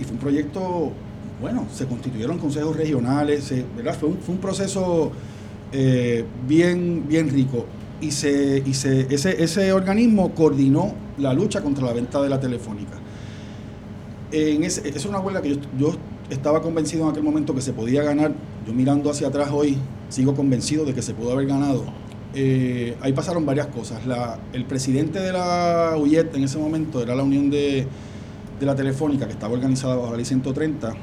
Y 0.00 0.04
fue 0.04 0.12
un 0.14 0.18
proyecto, 0.18 0.92
bueno, 1.40 1.66
se 1.72 1.86
constituyeron 1.86 2.38
consejos 2.38 2.74
regionales, 2.76 3.44
se- 3.44 3.64
¿verdad? 3.76 3.94
Fue, 3.98 4.08
un, 4.08 4.18
fue 4.18 4.34
un 4.36 4.40
proceso 4.40 5.12
eh, 5.72 6.24
bien, 6.48 7.04
bien 7.08 7.28
rico. 7.28 7.66
Y, 8.00 8.10
se, 8.10 8.62
y 8.66 8.74
se, 8.74 9.12
ese, 9.14 9.42
ese 9.44 9.72
organismo 9.72 10.32
coordinó 10.34 10.92
la 11.18 11.32
lucha 11.34 11.60
contra 11.60 11.84
la 11.86 11.92
venta 11.92 12.20
de 12.22 12.28
la 12.30 12.40
telefónica. 12.40 12.94
En 14.32 14.64
ese, 14.64 14.88
esa 14.88 14.98
es 14.98 15.04
una 15.06 15.20
huelga 15.20 15.42
que 15.42 15.50
yo, 15.50 15.56
yo 15.78 15.94
estaba 16.30 16.62
convencido 16.62 17.04
en 17.04 17.10
aquel 17.10 17.22
momento 17.22 17.54
que 17.54 17.60
se 17.60 17.72
podía 17.72 18.02
ganar. 18.02 18.32
Yo 18.66 18.72
mirando 18.72 19.10
hacia 19.10 19.28
atrás 19.28 19.50
hoy, 19.52 19.76
sigo 20.08 20.34
convencido 20.34 20.84
de 20.84 20.94
que 20.94 21.02
se 21.02 21.14
pudo 21.14 21.32
haber 21.32 21.46
ganado. 21.46 21.84
Eh, 22.34 22.96
ahí 23.00 23.12
pasaron 23.12 23.44
varias 23.44 23.66
cosas. 23.68 24.06
La- 24.06 24.38
el 24.52 24.64
presidente 24.64 25.18
de 25.20 25.32
la 25.32 25.94
UIET 25.98 26.34
en 26.34 26.44
ese 26.44 26.58
momento 26.58 27.02
era 27.02 27.14
la 27.14 27.22
Unión 27.22 27.50
de, 27.50 27.86
de 28.58 28.66
la 28.66 28.74
Telefónica, 28.74 29.26
que 29.26 29.32
estaba 29.32 29.52
organizada 29.52 29.96
bajo 29.96 30.10
la 30.12 30.16
ley 30.16 30.24
130, 30.24 30.94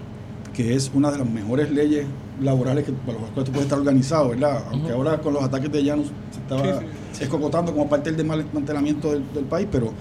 que 0.53 0.74
es 0.75 0.91
una 0.93 1.12
de 1.12 1.19
las 1.19 1.29
mejores 1.29 1.69
leyes 1.71 2.05
laborales 2.41 2.86
que, 2.86 2.91
para 2.93 3.19
las 3.19 3.29
cuales 3.31 3.45
tú 3.45 3.51
puedes 3.51 3.65
estar 3.65 3.77
organizado, 3.79 4.29
¿verdad? 4.29 4.63
Aunque 4.71 4.91
ahora 4.91 5.19
con 5.19 5.33
los 5.33 5.43
ataques 5.43 5.71
de 5.71 5.86
Janus 5.86 6.07
se 6.31 6.39
estaba 6.39 6.81
Sí, 7.12 7.24
escocotando 7.24 7.71
como 7.74 7.89
parte 7.89 8.12
del 8.12 8.25
desmantelamiento 8.27 9.12
del, 9.12 9.24
del 9.33 9.43
país, 9.45 9.67
pero 9.71 9.91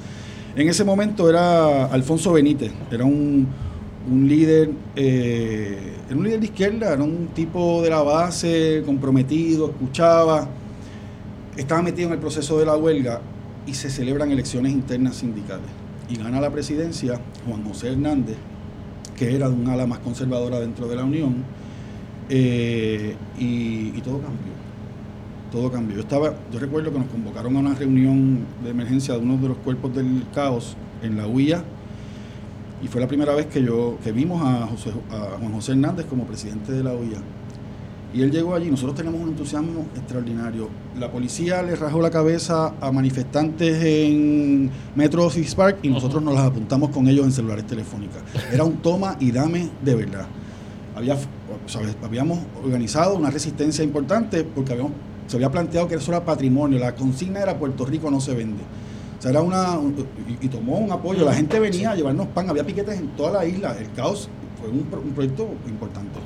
en 0.55 0.69
ese 0.69 0.85
momento 0.85 1.29
era 1.29 1.87
Alfonso 1.87 2.33
Benítez, 2.33 2.71
era 2.91 3.05
un, 3.05 3.47
un 4.11 4.29
líder, 4.29 4.71
eh, 4.95 5.95
era 6.09 6.17
un 6.17 6.25
líder 6.25 6.41
de 6.41 6.47
izquierda, 6.47 6.93
era 6.93 7.03
un 7.03 7.29
tipo 7.35 7.83
de 7.83 7.91
la 7.91 8.03
base, 8.03 8.83
comprometido, 8.87 9.71
escuchaba, 9.71 10.49
estaba 11.61 11.83
metido 11.83 12.09
en 12.09 12.15
el 12.15 12.21
proceso 12.21 12.59
de 12.59 12.67
la 12.67 12.77
huelga 12.77 13.21
y 13.67 13.75
se 13.75 13.91
celebran 13.91 14.31
elecciones 14.31 14.73
internas 14.73 15.17
sindicales. 15.17 15.67
Y 16.09 16.17
gana 16.17 16.41
la 16.41 16.51
presidencia 16.51 17.21
Juan 17.47 17.63
José 17.65 17.93
Hernández, 17.93 18.37
que 19.17 19.35
era 19.35 19.49
de 19.49 19.55
un 19.55 19.69
ala 19.69 19.87
más 19.87 19.99
conservadora 19.99 20.59
dentro 20.61 20.87
de 20.89 20.97
la 20.97 21.05
Unión, 21.05 21.45
eh, 22.31 23.17
y, 23.39 23.93
y 23.97 24.01
todo 24.03 24.21
cambió. 24.21 24.53
Todo 25.53 25.71
cambió. 25.73 25.97
Yo 25.97 26.03
estaba, 26.03 26.35
yo 26.53 26.59
recuerdo 26.59 26.93
que 26.93 26.99
nos 26.99 27.09
convocaron 27.09 27.57
a 27.57 27.61
una 27.61 27.75
reunión 27.75 28.41
de 28.63 28.71
emergencia 28.71 29.15
de 29.15 29.21
uno 29.21 29.37
de 29.39 29.49
los 29.49 29.57
cuerpos 29.59 29.95
del 29.95 30.25
caos 30.35 30.77
en 31.03 31.17
la 31.17 31.27
UIA, 31.27 31.63
y 32.83 32.87
fue 32.87 33.01
la 33.01 33.09
primera 33.09 33.35
vez 33.35 33.47
que 33.47 33.63
yo 33.63 33.99
que 34.05 34.13
vimos 34.13 34.41
a, 34.43 34.67
José- 34.67 34.93
a 35.11 35.37
Juan 35.41 35.53
José 35.53 35.73
Hernández 35.73 36.07
como 36.07 36.25
presidente 36.25 36.73
de 36.73 36.85
la 36.85 36.93
UIA. 36.95 37.19
Y 38.15 38.23
él 38.23 38.31
llegó 38.31 38.55
allí, 38.55 38.71
nosotros 38.71 38.97
tenemos 38.97 39.21
un 39.21 39.29
entusiasmo 39.29 39.85
extraordinario. 39.95 40.69
La 40.99 41.11
policía 41.11 41.63
le 41.63 41.77
rajó 41.77 42.01
la 42.01 42.11
cabeza 42.11 42.73
a 42.81 42.91
manifestantes 42.91 43.83
en 43.85 44.71
Metro 44.95 45.29
Six 45.29 45.55
Park 45.55 45.79
y 45.83 45.89
nosotros 45.91 46.23
nos 46.23 46.35
las 46.35 46.45
apuntamos 46.45 46.89
con 46.91 47.07
ellos 47.07 47.27
en 47.27 47.33
celulares 47.33 47.67
telefónicas. 47.67 48.23
Era 48.51 48.65
un 48.65 48.79
toma 48.79 49.17
y 49.21 49.31
dame 49.31 49.69
de 49.85 49.95
verdad. 49.95 50.27
Había, 50.97 51.17
habíamos 52.03 52.39
organizado 52.65 53.15
una 53.15 53.31
resistencia 53.31 53.85
importante 53.85 54.43
porque 54.43 54.73
habíamos, 54.73 54.93
se 55.27 55.37
había 55.37 55.51
planteado 55.51 55.87
que 55.87 55.97
eso 55.97 56.11
era 56.11 56.25
patrimonio. 56.25 56.79
La 56.79 56.95
consigna 56.95 57.41
era 57.41 57.59
Puerto 57.59 57.85
Rico 57.85 58.11
no 58.11 58.21
se 58.21 58.35
vende. 58.35 58.63
O 59.19 59.23
sea, 59.23 59.33
era 59.33 59.43
una. 59.43 59.79
un- 59.79 59.95
y, 60.41 60.49
tomó 60.49 60.79
un 60.79 60.91
apoyo. 60.93 61.25
La 61.27 61.35
gente 61.35 61.61
venía 61.61 61.91
a 61.91 61.95
llevarnos 61.95 62.29
pan. 62.29 62.49
Había 62.49 62.65
piquetes 62.65 62.99
en 62.99 63.09
toda 63.09 63.33
la 63.33 63.45
isla. 63.47 63.77
El 63.79 63.93
caos 63.93 64.29
fue 64.59 64.71
un, 64.71 64.79
un 65.05 65.13
proyecto 65.13 65.47
importante. 65.69 66.19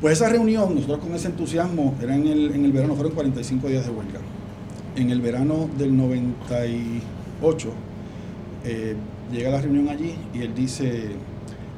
Pues 0.00 0.14
esa 0.14 0.30
reunión, 0.30 0.74
nosotros 0.74 1.00
con 1.00 1.14
ese 1.14 1.28
entusiasmo, 1.28 1.94
era 2.00 2.14
en 2.14 2.26
el, 2.26 2.54
en 2.54 2.64
el 2.64 2.72
verano, 2.72 2.94
fueron 2.94 3.12
45 3.12 3.68
días 3.68 3.84
de 3.84 3.92
huelga. 3.92 4.20
En 4.96 5.10
el 5.10 5.20
verano 5.20 5.68
del 5.76 5.94
98, 5.94 7.68
eh, 8.64 8.96
llega 9.30 9.50
la 9.50 9.60
reunión 9.60 9.90
allí 9.90 10.14
y 10.32 10.40
él 10.40 10.54
dice, 10.54 11.10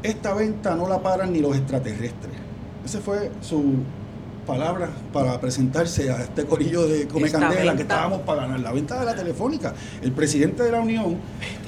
esta 0.04 0.34
venta 0.34 0.76
no 0.76 0.88
la 0.88 1.02
paran 1.02 1.32
ni 1.32 1.40
los 1.40 1.56
extraterrestres. 1.56 2.32
Esa 2.84 3.00
fue 3.00 3.32
su 3.40 3.74
palabra 4.46 4.90
para 5.12 5.40
presentarse 5.40 6.10
a 6.10 6.22
este 6.22 6.44
corillo 6.44 6.86
de 6.86 7.08
Come 7.08 7.26
Esta 7.26 7.40
Candela 7.40 7.74
que 7.74 7.82
estábamos 7.82 8.20
para 8.20 8.42
ganar 8.42 8.60
la 8.60 8.72
venta 8.72 9.00
de 9.00 9.06
la 9.06 9.16
telefónica. 9.16 9.74
El 10.00 10.12
presidente 10.12 10.62
de 10.62 10.70
la 10.70 10.80
Unión, 10.80 11.16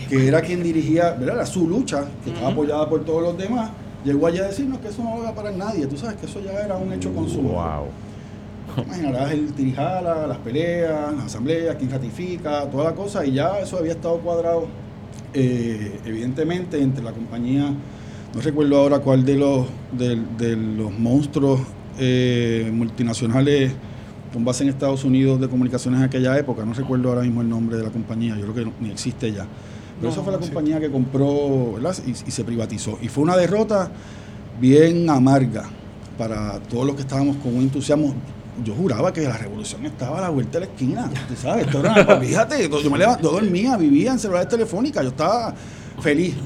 que 0.08 0.28
era 0.28 0.40
quien 0.40 0.62
dirigía, 0.62 1.12
¿verdad? 1.12 1.36
Era 1.36 1.46
su 1.46 1.68
lucha, 1.68 2.04
que 2.22 2.30
estaba 2.30 2.50
apoyada 2.50 2.88
por 2.88 3.04
todos 3.04 3.22
los 3.22 3.36
demás, 3.36 3.70
llegó 4.04 4.26
allá 4.26 4.44
a 4.44 4.48
decirnos 4.48 4.78
que 4.78 4.88
eso 4.88 5.02
no 5.02 5.14
lo 5.16 5.20
iba 5.22 5.28
a 5.30 5.34
parar 5.34 5.54
nadie. 5.54 5.86
Tú 5.86 5.96
sabes 5.96 6.16
que 6.16 6.26
eso 6.26 6.40
ya 6.44 6.52
era 6.52 6.76
un 6.76 6.92
hecho 6.92 7.12
consumado. 7.12 7.82
Wow. 8.76 8.84
Imaginarás 8.86 9.32
el 9.32 9.52
tirijala, 9.52 10.26
las 10.26 10.38
peleas, 10.38 11.14
las 11.16 11.26
asambleas, 11.26 11.76
quién 11.76 11.90
ratifica, 11.90 12.68
toda 12.70 12.84
la 12.84 12.94
cosa, 12.94 13.24
y 13.24 13.32
ya 13.32 13.58
eso 13.60 13.76
había 13.78 13.92
estado 13.92 14.18
cuadrado, 14.18 14.66
eh, 15.32 16.00
evidentemente, 16.04 16.80
entre 16.80 17.04
la 17.04 17.12
compañía, 17.12 17.70
no 18.34 18.40
recuerdo 18.40 18.76
ahora 18.78 18.98
cuál 18.98 19.24
de 19.24 19.36
los, 19.36 19.66
de, 19.92 20.18
de 20.38 20.56
los 20.56 20.90
monstruos 20.98 21.60
eh, 21.98 22.68
multinacionales 22.72 23.72
con 24.32 24.44
base 24.44 24.64
en 24.64 24.70
Estados 24.70 25.04
Unidos 25.04 25.40
de 25.40 25.48
comunicaciones 25.48 26.00
en 26.00 26.06
aquella 26.06 26.36
época, 26.36 26.64
no 26.64 26.72
recuerdo 26.74 27.10
ahora 27.10 27.22
mismo 27.22 27.42
el 27.42 27.48
nombre 27.48 27.76
de 27.76 27.84
la 27.84 27.90
compañía, 27.90 28.34
yo 28.36 28.42
creo 28.42 28.54
que 28.54 28.64
no- 28.64 28.72
ni 28.80 28.90
existe 28.90 29.30
ya. 29.30 29.46
Pero 30.00 30.08
No, 30.08 30.12
esa 30.12 30.22
fue 30.22 30.32
la 30.32 30.38
no 30.38 30.44
compañía 30.44 30.80
que 30.80 30.90
compró 30.90 31.72
¿verdad? 31.74 31.94
y, 32.06 32.10
y 32.10 32.30
se 32.30 32.44
privatizó. 32.44 32.98
Y 33.00 33.08
fue 33.08 33.22
una 33.24 33.36
derrota 33.36 33.90
bien 34.60 35.08
amarga 35.10 35.64
para 36.18 36.58
todos 36.60 36.86
los 36.86 36.94
que 36.96 37.02
estábamos 37.02 37.36
con 37.36 37.54
un 37.56 37.62
entusiasmo. 37.62 38.14
Yo 38.64 38.72
juraba 38.74 39.12
que 39.12 39.22
la 39.22 39.36
revolución 39.36 39.84
estaba 39.84 40.18
a 40.18 40.20
la 40.22 40.28
vuelta 40.30 40.60
de 40.60 40.66
la 40.66 40.72
esquina, 40.72 41.10
tú 41.26 41.34
sabes, 41.34 41.66
esto 41.66 41.80
era, 41.80 42.20
fíjate, 42.20 42.68
yo, 42.68 42.88
me 42.90 42.98
levant- 42.98 43.20
yo 43.20 43.32
dormía, 43.32 43.76
vivía 43.76 44.12
en 44.12 44.18
celulares 44.20 44.48
telefónicas, 44.48 45.02
yo 45.02 45.08
estaba 45.08 45.52
feliz. 46.00 46.36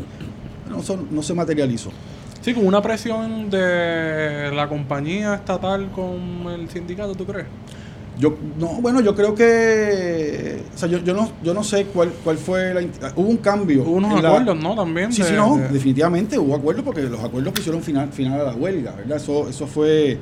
Eso 0.79 0.99
no 1.11 1.23
se 1.23 1.35
materializó. 1.35 1.91
Sí, 2.41 2.55
con 2.55 2.67
una 2.67 2.81
presión 2.81 3.51
de 3.51 4.51
la 4.55 4.69
compañía 4.71 5.35
estatal 5.35 5.91
con 5.91 6.47
el 6.51 6.71
sindicato, 6.71 7.15
¿tú 7.15 7.27
crees? 7.27 7.47
Yo, 8.19 8.35
no, 8.59 8.67
bueno, 8.81 9.01
yo 9.01 9.15
creo 9.15 9.35
que, 9.35 10.61
o 10.75 10.79
sea, 10.79 10.89
yo, 10.89 10.99
yo 10.99 11.15
no, 11.15 11.31
yo 11.43 11.55
no 11.55 11.63
sé 11.63 11.85
cuál, 11.87 12.11
cuál 12.25 12.37
fue 12.37 12.75
la, 12.75 12.81
hubo 13.15 13.29
un 13.29 13.37
cambio. 13.37 13.83
Hubo 13.83 13.93
unos 13.93 14.21
la- 14.23 14.31
acuerdos, 14.31 14.59
¿no? 14.61 14.75
También. 14.75 15.13
Sí, 15.13 15.23
de- 15.23 15.29
sí, 15.29 15.35
no, 15.37 15.57
de- 15.57 15.69
definitivamente 15.69 16.39
hubo 16.39 16.57
acuerdos 16.57 16.85
porque 16.85 17.03
los 17.03 17.23
acuerdos 17.23 17.53
pusieron 17.53 17.81
final, 17.83 18.09
final 18.13 18.41
a 18.41 18.45
la 18.45 18.55
huelga, 18.55 18.93
¿verdad? 18.97 19.19
Eso, 19.19 19.49
eso 19.49 19.67
fue, 19.69 20.19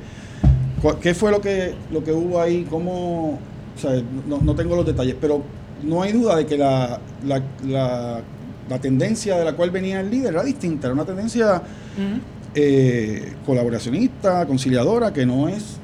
¿qué 1.01 1.13
fue 1.15 1.31
lo 1.31 1.41
que, 1.41 1.73
lo 1.91 2.03
que 2.03 2.11
hubo 2.11 2.39
ahí? 2.39 2.67
¿Cómo? 2.69 3.39
O 3.75 3.79
sea, 3.79 3.91
no, 4.27 4.39
no 4.43 4.53
tengo 4.55 4.75
los 4.75 4.85
detalles, 4.85 5.15
pero 5.19 5.41
no 5.83 6.03
hay 6.03 6.11
duda 6.11 6.35
de 6.35 6.45
que 6.45 6.57
la, 6.57 6.99
la, 7.25 7.41
la, 7.67 8.21
la 8.69 8.79
tendencia 8.79 9.37
de 9.37 9.45
la 9.45 9.53
cual 9.53 9.71
venía 9.71 10.01
el 10.01 10.11
líder 10.11 10.33
era 10.33 10.43
distinta, 10.43 10.85
era 10.87 10.93
una 10.93 11.05
tendencia 11.05 11.63
eh, 12.55 13.33
colaboracionista, 13.45 14.45
conciliadora, 14.45 15.13
que 15.13 15.25
no 15.25 15.47
es 15.47 15.77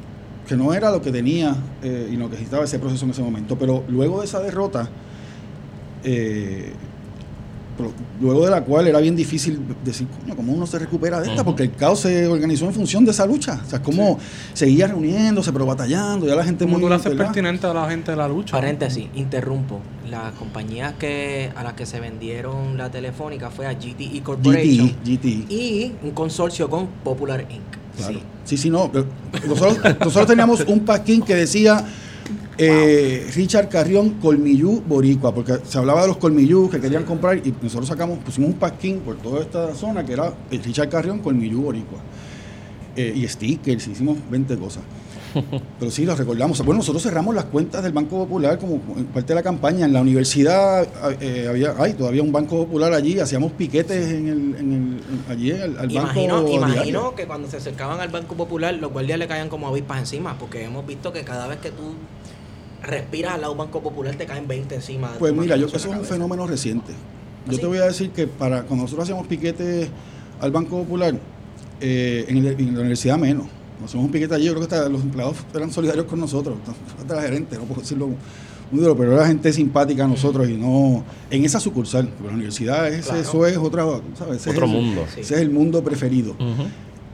que 0.48 0.56
no 0.56 0.74
era 0.74 0.92
lo 0.92 1.02
que 1.02 1.12
tenía 1.12 1.56
eh, 1.82 2.10
y 2.12 2.16
lo 2.16 2.26
que 2.26 2.34
necesitaba 2.34 2.66
ese 2.66 2.80
proceso 2.80 3.06
en 3.06 3.12
ese 3.12 3.22
momento. 3.22 3.58
Pero 3.58 3.84
luego 3.88 4.20
de 4.20 4.26
esa 4.26 4.40
derrota, 4.40 4.90
eh, 6.04 6.74
luego 8.22 8.46
de 8.46 8.52
la 8.52 8.64
cual 8.64 8.88
era 8.88 9.00
bien 9.00 9.16
difícil 9.16 9.60
decir, 9.84 10.08
coño, 10.08 10.36
¿cómo 10.36 10.54
uno 10.54 10.66
se 10.68 10.80
recupera 10.80 11.20
de 11.20 11.28
esta? 11.28 11.42
Ujú. 11.42 11.52
Porque 11.52 11.64
el 11.64 11.72
caos 11.74 12.02
se 12.02 12.28
organizó 12.28 12.66
en 12.66 12.74
función 12.74 13.06
de 13.06 13.12
esa 13.12 13.26
lucha. 13.26 13.62
O 13.66 13.70
sea, 13.70 13.82
cómo 13.82 14.20
seguía 14.54 14.88
reuniéndose, 14.88 15.52
pero 15.52 15.66
batallando, 15.66 16.28
ya 16.28 16.36
la 16.36 16.44
gente 16.44 16.66
¿Cómo 16.66 16.78
muy... 16.78 16.84
tú 16.84 16.90
le 16.90 16.96
haces 16.96 17.16
pertinente 17.16 17.68
a 17.68 17.74
la 17.74 17.90
gente 17.90 18.12
de 18.12 18.18
la 18.18 18.28
lucha? 18.28 18.56
Paréntesis, 18.56 19.08
interrumpo. 19.16 19.80
La 20.10 20.32
compañía 20.38 20.96
que 21.00 21.52
a 21.56 21.64
la 21.64 21.76
que 21.76 21.86
se 21.86 22.00
vendieron 22.00 22.78
la 22.78 22.92
telefónica 22.92 23.50
fue 23.50 23.66
a 23.68 23.74
GTE 23.74 24.22
Corporation 24.24 24.90
GT, 25.04 25.18
GT. 25.18 25.52
y 25.52 25.94
un 26.04 26.12
consorcio 26.12 26.70
con 26.70 26.88
Popular 27.04 27.46
Inc. 27.50 27.62
Claro. 27.98 28.14
Sí. 28.14 28.24
Sí, 28.46 28.58
sí, 28.58 28.70
no. 28.70 28.92
Nosotros, 29.48 29.80
nosotros 30.00 30.28
teníamos 30.28 30.62
un 30.68 30.82
paquín 30.82 31.22
que 31.22 31.36
decía 31.36 31.86
eh, 32.58 33.30
Richard 33.36 33.70
Carrión 33.70 34.12
Colmillú 34.22 34.82
Boricua, 34.88 35.34
porque 35.34 35.60
se 35.64 35.78
hablaba 35.78 36.02
de 36.02 36.08
los 36.08 36.18
colmillú 36.18 36.70
que 36.70 36.80
querían 36.80 37.04
comprar 37.04 37.38
y 37.38 37.54
nosotros 37.62 37.88
sacamos, 37.88 38.20
pusimos 38.20 38.52
un 38.52 38.58
paquín 38.58 39.00
por 39.00 39.16
toda 39.18 39.42
esta 39.42 39.74
zona 39.74 40.06
que 40.06 40.14
era 40.14 40.34
el 40.52 40.64
Richard 40.64 40.90
Carrión 40.90 41.20
Colmillú 41.20 41.62
Boricua. 41.64 42.00
Eh, 42.96 43.12
y 43.16 43.28
stickers, 43.28 43.88
hicimos 43.88 44.18
20 44.30 44.56
cosas. 44.58 44.84
Pero 45.80 45.92
sí, 45.92 46.06
lo 46.06 46.16
recordamos. 46.16 46.60
Bueno, 46.60 46.78
nosotros 46.78 47.02
cerramos 47.02 47.34
las 47.34 47.46
cuentas 47.46 47.82
del 47.82 47.92
Banco 47.92 48.18
Popular 48.18 48.60
como 48.60 48.80
parte 49.14 49.30
de 49.30 49.36
la 49.36 49.42
campaña. 49.42 49.86
En 49.86 49.94
la 49.94 50.02
universidad 50.02 50.88
eh, 51.20 51.48
había, 51.50 51.74
hay 51.80 51.94
todavía 51.94 52.22
un 52.22 52.32
Banco 52.32 52.66
Popular 52.66 52.94
allí, 52.94 53.20
hacíamos 53.20 53.52
piquetes 53.54 54.12
en 54.12 54.28
el, 54.28 54.56
en 54.60 54.74
el, 54.74 55.32
allí 55.32 55.52
al, 55.52 55.78
al 55.80 55.92
Imagino, 55.92 56.36
Banco 56.36 56.52
imagino 56.52 56.84
Diario. 56.84 57.16
que 57.16 57.26
cuando 57.26 57.50
se 57.50 57.58
acercaban 57.58 58.00
al 58.00 58.10
Banco 58.10 58.36
Popular, 58.36 58.76
los 58.76 58.92
guardias 58.92 59.18
le 59.18 59.28
caían 59.28 59.50
como 59.50 59.68
avispas 59.68 60.00
encima, 60.00 60.38
porque 60.38 60.64
hemos 60.64 60.86
visto 60.86 61.12
que 61.12 61.24
cada 61.24 61.48
vez 61.48 61.58
que 61.58 61.72
tú 61.72 61.96
respiras 62.84 63.34
al 63.36 63.42
lado 63.42 63.56
Banco 63.56 63.82
Popular 63.82 64.16
te 64.16 64.26
caen 64.26 64.48
20 64.48 64.76
encima. 64.76 65.14
de 65.14 65.20
Pues 65.20 65.34
mira, 65.34 65.56
yo, 65.58 65.68
eso 65.68 65.78
es 65.78 65.86
un 65.86 66.04
fenómeno 66.04 66.46
reciente. 66.46 66.92
¿Ah, 66.94 67.46
Yo 67.48 67.54
sí? 67.56 67.62
te 67.62 67.68
voy 67.68 67.78
a 67.80 67.86
decir 67.86 68.10
que 68.12 68.28
para 68.28 68.64
cuando 68.64 68.84
nosotros 68.84 69.04
hacíamos 69.04 69.28
piquetes 69.28 69.90
al 70.42 70.52
Banco 70.52 70.78
Popular, 70.78 71.16
eh, 71.82 72.26
en, 72.28 72.38
el- 72.38 72.48
en 72.60 72.74
la 72.74 72.80
universidad 72.82 73.18
menos. 73.18 73.46
Nos 73.80 73.90
hacemos 73.90 74.06
un 74.06 74.12
piquete 74.12 74.36
allí, 74.36 74.46
yo 74.46 74.54
creo 74.54 74.68
que 74.68 74.76
hasta 74.76 74.88
los 74.90 75.02
empleados 75.02 75.38
eran 75.54 75.72
solidarios 75.72 76.06
con 76.06 76.20
nosotros, 76.20 76.56
hasta 77.00 77.16
la 77.16 77.22
gerente, 77.22 77.58
no 77.58 77.64
puedo 77.64 77.82
decirlo 77.82 78.10
muy 78.72 78.82
duro, 78.82 78.96
pero 78.96 79.14
era 79.14 79.28
gente 79.28 79.52
simpática 79.54 80.06
a 80.06 80.08
nosotros 80.08 80.48
y 80.50 80.54
no 80.58 81.04
en 81.30 81.44
esa 81.46 81.60
sucursal, 81.60 82.08
porque 82.08 82.28
la 82.30 82.34
universidad 82.34 82.88
es, 82.88 83.06
Claro. 83.06 83.22
eso 83.22 83.46
es 83.48 83.58
otra, 83.58 83.86
¿sabes? 84.18 84.38
Ese 84.42 84.50
Otro 84.52 84.66
es 84.66 84.72
el- 84.72 84.78
mundo. 84.78 85.06
Sí. 85.14 85.22
Ese 85.22 85.36
es 85.36 85.42
el 85.42 85.50
mundo 85.52 85.84
preferido. 85.84 86.36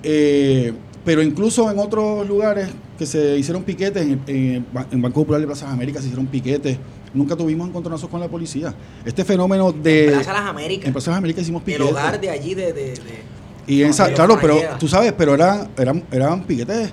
Eh, 0.04 0.74
pero 1.04 1.22
incluso 1.24 1.70
en 1.72 1.80
otros 1.80 2.28
lugares 2.28 2.70
que 3.00 3.06
se 3.08 3.38
hicieron 3.38 3.63
piquetes, 3.63 4.03
en, 4.03 4.22
en- 4.27 4.65
en 4.91 5.01
Banco 5.01 5.22
Popular 5.22 5.41
de 5.41 5.48
Plazas 5.48 5.72
Américas 5.72 6.01
se 6.03 6.10
hicieron 6.10 6.27
piquetes, 6.27 6.77
nunca 7.13 7.36
tuvimos 7.36 7.68
encontronazos 7.68 8.10
con 8.10 8.20
la 8.20 8.27
policía. 8.27 8.75
Este 9.06 9.25
fenómeno 9.25 9.72
de... 9.72 10.10
Plaza 10.13 10.34
Las 10.34 10.48
Américas, 10.50 10.86
En 10.88 10.91
Plazas 10.94 11.18
Américas 11.18 11.41
hicimos 11.44 11.62
el 11.62 11.65
piquetes. 11.65 11.89
hogar 11.91 12.22
de 12.22 12.29
allí 12.29 12.53
de... 12.53 12.74
de, 12.74 12.84
de- 12.94 13.39
y 13.68 13.84
en 13.84 13.89
esa, 13.91 14.12
claro, 14.14 14.38
pero 14.42 14.57
tú 14.79 14.88
sabes, 14.88 15.14
pero 15.14 15.33
eran, 15.35 15.70
eran, 15.77 16.03
eran 16.12 16.44
piquetes, 16.44 16.92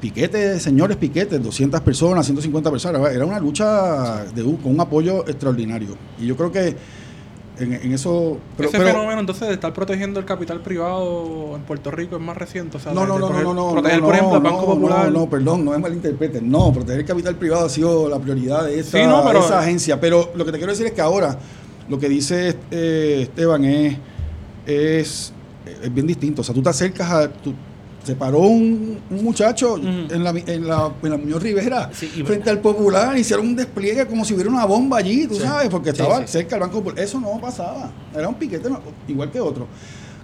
piquetes, 0.00 0.62
señores 0.62 0.96
piquetes, 0.96 1.42
200 1.42 1.80
personas, 1.80 2.24
150 2.26 2.70
personas. 2.70 3.12
Era 3.12 3.24
una 3.26 3.38
lucha 3.40 4.24
de, 4.26 4.42
con 4.42 4.72
un 4.72 4.80
apoyo 4.80 5.26
extraordinario. 5.28 5.96
Y 6.20 6.26
yo 6.26 6.36
creo 6.36 6.50
que 6.52 6.76
en, 7.60 7.72
en 7.74 7.92
eso... 7.92 8.38
Pero, 8.56 8.68
Ese 8.68 8.78
pero- 8.78 8.90
fenómeno 8.90 9.20
entonces 9.20 9.46
de 9.48 9.54
estar 9.54 9.72
protegiendo 9.72 10.18
el 10.18 10.26
capital 10.26 10.60
privado 10.60 11.54
en 11.56 11.62
Puerto 11.62 11.90
Rico 11.90 12.16
es 12.16 12.22
más 12.22 12.36
reciente. 12.36 12.76
O 12.78 12.80
sea, 12.80 12.92
No, 12.92 13.06
no, 13.06 13.14
de 13.14 13.20
no, 13.20 13.28
no, 13.28 13.34
proteger- 13.34 13.44
no, 13.44 13.54
no. 13.54 13.70
Proteger, 13.72 14.00
no, 14.00 14.06
por 14.06 14.14
ejemplo, 14.14 14.36
el 14.38 14.42
Banco 14.42 14.60
no, 14.60 14.66
Popular. 14.66 15.12
No, 15.12 15.30
perdón, 15.30 15.64
no 15.64 15.70
me 15.72 15.78
malinterpreten. 15.78 16.50
No, 16.50 16.72
proteger 16.72 17.00
el 17.00 17.06
capital 17.06 17.36
privado 17.36 17.66
ha 17.66 17.68
sido 17.68 18.08
la 18.08 18.18
prioridad 18.18 18.64
de 18.64 18.80
esa, 18.80 18.98
Sí, 18.98 19.04
pero- 19.26 19.38
esa 19.44 19.60
agencia. 19.60 20.00
Pero 20.00 20.30
lo 20.34 20.44
que 20.44 20.52
te 20.52 20.58
quiero 20.58 20.72
decir 20.72 20.86
es 20.86 20.92
que 20.92 21.00
ahora 21.00 21.38
lo 21.88 21.98
que 21.98 22.08
dice 22.08 22.56
eh, 22.70 23.20
Esteban 23.22 23.64
es, 23.64 23.96
es, 24.66 25.32
es 25.82 25.94
bien 25.94 26.06
distinto. 26.06 26.42
O 26.42 26.44
sea, 26.44 26.54
tú 26.54 26.62
te 26.62 26.70
acercas 26.70 27.10
a. 27.10 27.28
tú- 27.30 27.54
se 28.04 28.14
paró 28.14 28.38
un, 28.40 28.98
un 29.10 29.24
muchacho 29.24 29.76
en, 29.76 30.24
la, 30.24 30.30
en, 30.30 30.66
la, 30.66 30.90
en 31.02 31.10
la 31.10 31.16
Muñoz 31.18 31.42
Rivera 31.42 31.90
Sí, 31.92 32.10
y- 32.16 32.22
frente 32.22 32.48
al 32.50 32.58
Popular, 32.60 33.16
hicieron 33.18 33.48
un 33.48 33.56
despliegue 33.56 34.06
como 34.06 34.24
si 34.24 34.34
hubiera 34.34 34.48
una 34.50 34.64
bomba 34.64 34.98
allí, 34.98 35.26
tú 35.26 35.34
Sí. 35.34 35.42
sabes, 35.42 35.68
porque 35.68 35.90
estaba 35.90 36.18
sí. 36.20 36.32
cerca 36.32 36.56
del 36.56 36.60
Banco 36.60 36.78
Popular. 36.78 36.98
Eso 37.04 37.20
no 37.20 37.38
pasaba. 37.40 37.90
Era 38.14 38.28
un 38.28 38.34
piquete 38.36 38.68
igual 39.08 39.30
que 39.30 39.40
otro. 39.40 39.66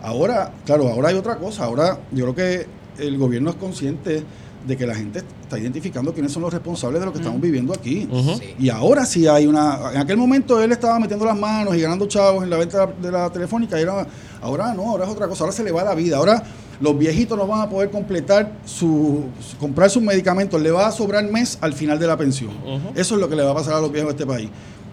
Ahora, 0.02 0.52
claro, 0.64 0.88
ahora 0.88 1.08
hay 1.08 1.16
otra 1.16 1.36
cosa. 1.36 1.64
Ahora 1.64 1.98
yo 2.12 2.32
creo 2.32 2.34
que 2.34 2.66
el 3.04 3.18
gobierno 3.18 3.50
es 3.50 3.56
consciente 3.56 4.22
de 4.66 4.76
que 4.76 4.86
la 4.86 4.94
gente 4.94 5.22
está 5.42 5.58
identificando 5.58 6.12
quiénes 6.12 6.32
son 6.32 6.42
los 6.42 6.52
responsables 6.52 6.98
de 7.00 7.06
lo 7.06 7.12
que 7.12 7.18
estamos 7.18 7.40
viviendo 7.40 7.72
aquí. 7.72 8.08
Sí. 8.40 8.54
Y 8.58 8.68
ahora 8.68 9.06
sí 9.06 9.26
hay 9.28 9.46
una... 9.46 9.92
En 9.92 9.98
aquel 9.98 10.16
momento 10.16 10.60
él 10.60 10.72
estaba 10.72 10.98
metiendo 10.98 11.24
las 11.24 11.36
manos 11.38 11.76
y 11.76 11.80
ganando 11.80 12.06
chavos 12.06 12.42
en 12.42 12.50
la 12.50 12.56
venta 12.56 12.86
de 12.86 13.12
la 13.12 13.30
telefónica. 13.30 13.78
Y 13.78 13.82
era, 13.82 14.06
ahora 14.42 14.74
no, 14.74 14.90
ahora 14.90 15.04
es 15.04 15.10
otra 15.10 15.28
cosa. 15.28 15.44
Ahora 15.44 15.54
se 15.54 15.62
le 15.62 15.70
va 15.70 15.84
la 15.84 15.94
vida. 15.94 16.16
Ahora 16.16 16.42
los 16.80 16.98
viejitos 16.98 17.38
no 17.38 17.46
van 17.46 17.60
a 17.60 17.68
poder 17.70 17.90
completar 17.90 18.52
su, 18.64 19.24
su- 19.40 19.56
comprar 19.56 19.88
sus 19.88 20.02
medicamentos. 20.02 20.60
Le 20.60 20.70
va 20.72 20.88
a 20.88 20.92
sobrar 20.92 21.24
mes 21.30 21.58
al 21.60 21.72
final 21.72 21.98
de 21.98 22.06
la 22.08 22.16
pensión. 22.16 22.50
Eso 22.96 23.14
es 23.14 23.20
lo 23.20 23.28
que 23.28 23.36
le 23.36 23.44
va 23.44 23.52
a 23.52 23.54
pasar 23.54 23.74
a 23.74 23.80
los 23.80 23.92
viejos 23.92 24.14
de 24.16 24.22
este 24.22 24.26
país. 24.26 24.48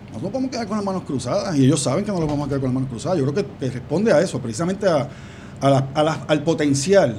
Nosotros 0.09 0.31
podemos 0.31 0.51
quedar 0.51 0.67
con 0.67 0.77
las 0.77 0.85
manos 0.85 1.01
cruzadas 1.03 1.55
y 1.57 1.65
ellos 1.65 1.81
saben 1.81 2.05
que 2.05 2.11
no 2.11 2.19
nos 2.19 2.27
vamos 2.29 2.45
a 2.45 2.47
quedar 2.49 2.59
con 2.61 2.67
las 2.69 2.75
manos 2.75 2.89
cruzadas. 2.89 3.17
Yo 3.17 3.25
creo 3.25 3.43
que, 3.43 3.65
que 3.65 3.71
responde 3.71 4.13
a 4.13 4.21
eso, 4.21 4.39
precisamente 4.39 4.87
a, 4.87 5.09
a 5.59 5.69
la- 5.71 5.87
a 5.95 6.03
la- 6.03 6.23
al 6.27 6.43
potencial 6.43 7.15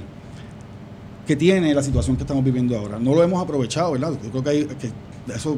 que 1.27 1.37
tiene 1.37 1.75
la 1.75 1.83
situación 1.83 2.17
que 2.17 2.23
estamos 2.23 2.45
viviendo 2.45 2.77
ahora. 2.79 2.99
No 2.99 3.15
lo 3.15 3.23
hemos 3.23 3.43
aprovechado, 3.43 3.93
¿verdad? 3.93 4.13
Yo 4.23 4.31
creo 4.31 4.45
que 4.45 4.51
hay 4.51 4.65
que 4.67 4.91
eso, 5.35 5.57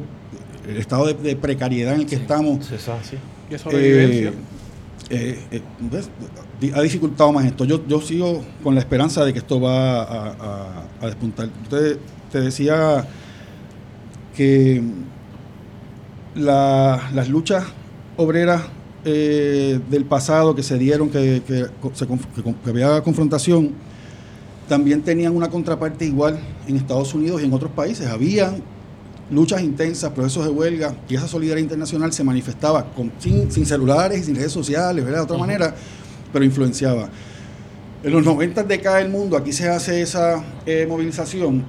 el 0.69 0.77
estado 0.77 1.07
de, 1.07 1.15
de 1.15 1.37
precariedad 1.37 1.95
en 1.95 2.01
el 2.03 2.07
que 2.07 2.17
estamos. 2.17 2.65
Sí, 2.67 2.75
es 2.77 2.89
así. 2.89 3.17
Y 3.51 3.59
sobrevivencia. 3.59 4.33
eh, 5.11 5.39
eh, 5.51 5.63
eh, 6.63 6.73
ha 6.75 6.81
dificultado 6.83 7.33
más 7.33 7.45
esto. 7.45 7.65
Yo, 7.65 7.87
yo 7.87 8.01
sigo 8.01 8.43
con 8.63 8.75
la 8.75 8.81
esperanza 8.81 9.25
de 9.25 9.33
que 9.33 9.39
esto 9.41 9.61
va 9.61 10.03
a, 10.03 10.31
a- 10.33 10.85
a 11.01 11.07
despuntar. 11.07 11.49
Yo 11.71 11.97
te, 12.31 12.41
decía 12.41 13.07
que 14.37 14.83
la- 16.35 17.11
las 17.15 17.29
luchas 17.29 17.65
obreras 18.17 18.63
eh, 19.05 19.79
del 19.89 20.05
pasado 20.05 20.55
que 20.55 20.63
se 20.63 20.77
dieron, 20.79 21.09
que, 21.11 21.43
se 21.95 22.07
que 22.07 22.71
había 22.71 23.01
confrontación, 23.03 23.73
también 24.69 25.03
tenían 25.03 25.35
una 25.37 25.49
contraparte 25.49 26.05
igual 26.05 26.39
en 26.67 26.77
Estados 26.77 27.15
Unidos 27.15 27.41
y 27.43 27.45
en 27.45 27.53
otros 27.53 27.71
países. 27.73 28.07
Habían 28.09 28.63
luchas 29.31 29.63
intensas, 29.63 30.11
procesos 30.13 30.45
de 30.45 30.51
huelga, 30.51 30.95
y 31.09 31.15
esa 31.17 31.29
solidaridad 31.29 31.63
internacional 31.63 32.13
se 32.13 32.23
manifestaba 32.25 32.85
con, 32.95 33.13
sin, 33.19 33.51
sin 33.51 33.67
celulares 33.67 34.21
y 34.21 34.25
sin 34.25 34.37
redes 34.37 34.53
sociales, 34.53 35.05
¿verdad? 35.05 35.21
de 35.21 35.25
otra 35.25 35.39
manera, 35.39 35.75
pero 36.33 36.45
influenciaba. 36.45 37.09
En 38.03 38.13
los 38.13 38.25
90 38.25 38.63
decae 38.65 39.03
el 39.03 39.09
mundo, 39.11 39.37
aquí 39.37 39.53
se 39.53 39.69
hace 39.69 40.01
esa 40.03 40.45
eh, 40.65 40.87
movilización, 40.89 41.65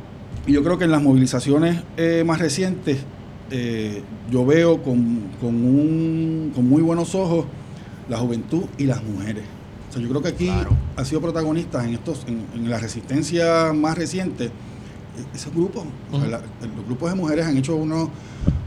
y 0.46 0.54
yo 0.54 0.64
creo 0.64 0.78
que 0.78 0.84
en 0.86 0.92
las 0.92 1.02
movilizaciones 1.02 1.82
eh, 1.98 2.24
más 2.26 2.40
recientes, 2.40 2.98
eh, 3.50 4.02
yo 4.30 4.46
veo 4.46 4.84
con, 4.84 5.22
con, 5.42 5.56
un- 5.56 6.52
con 6.54 6.68
muy 6.68 6.82
buenos 6.82 7.16
ojos 7.16 7.46
la 8.10 8.18
juventud 8.18 8.64
y 8.78 8.84
las 8.86 9.04
mujeres. 9.04 9.44
O 9.90 9.94
sea, 9.94 10.02
yo 10.02 10.10
creo 10.10 10.22
que 10.22 10.28
aquí 10.30 10.46
Claro. 10.46 10.72
ha 10.96 11.06
sido 11.06 11.22
protagonistas 11.22 11.86
en 11.86 11.94
estos, 11.94 12.26
en, 12.28 12.46
en 12.54 12.70
la 12.70 12.78
resistencia 12.80 13.72
más 13.74 13.98
reciente, 13.98 14.46
e- 14.46 15.36
esos 15.36 15.54
grupos, 15.54 15.84
o 16.12 16.18
sea, 16.18 16.20
Ujú. 16.22 16.30
la- 16.32 16.42
los 16.76 16.86
grupos 16.86 17.10
de 17.12 17.16
mujeres 17.16 17.46
han 17.46 17.58
hecho 17.58 17.76
unos, 17.76 18.10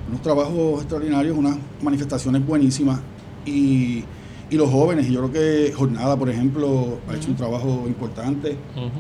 unos 0.08 0.22
trabajos 0.22 0.80
extraordinarios, 0.80 1.36
unas 1.36 1.56
manifestaciones 1.82 2.44
buenísimas 2.46 3.00
y, 3.46 4.02
y 4.50 4.56
los 4.56 4.70
jóvenes, 4.70 5.08
y 5.08 5.12
yo 5.12 5.20
creo 5.28 5.32
que 5.32 5.72
Jornada, 5.72 6.16
por 6.16 6.28
ejemplo, 6.30 6.98
ha 7.08 7.14
hecho 7.14 7.28
un 7.28 7.36
trabajo 7.36 7.84
importante. 7.86 8.52
Ujú. 8.76 8.90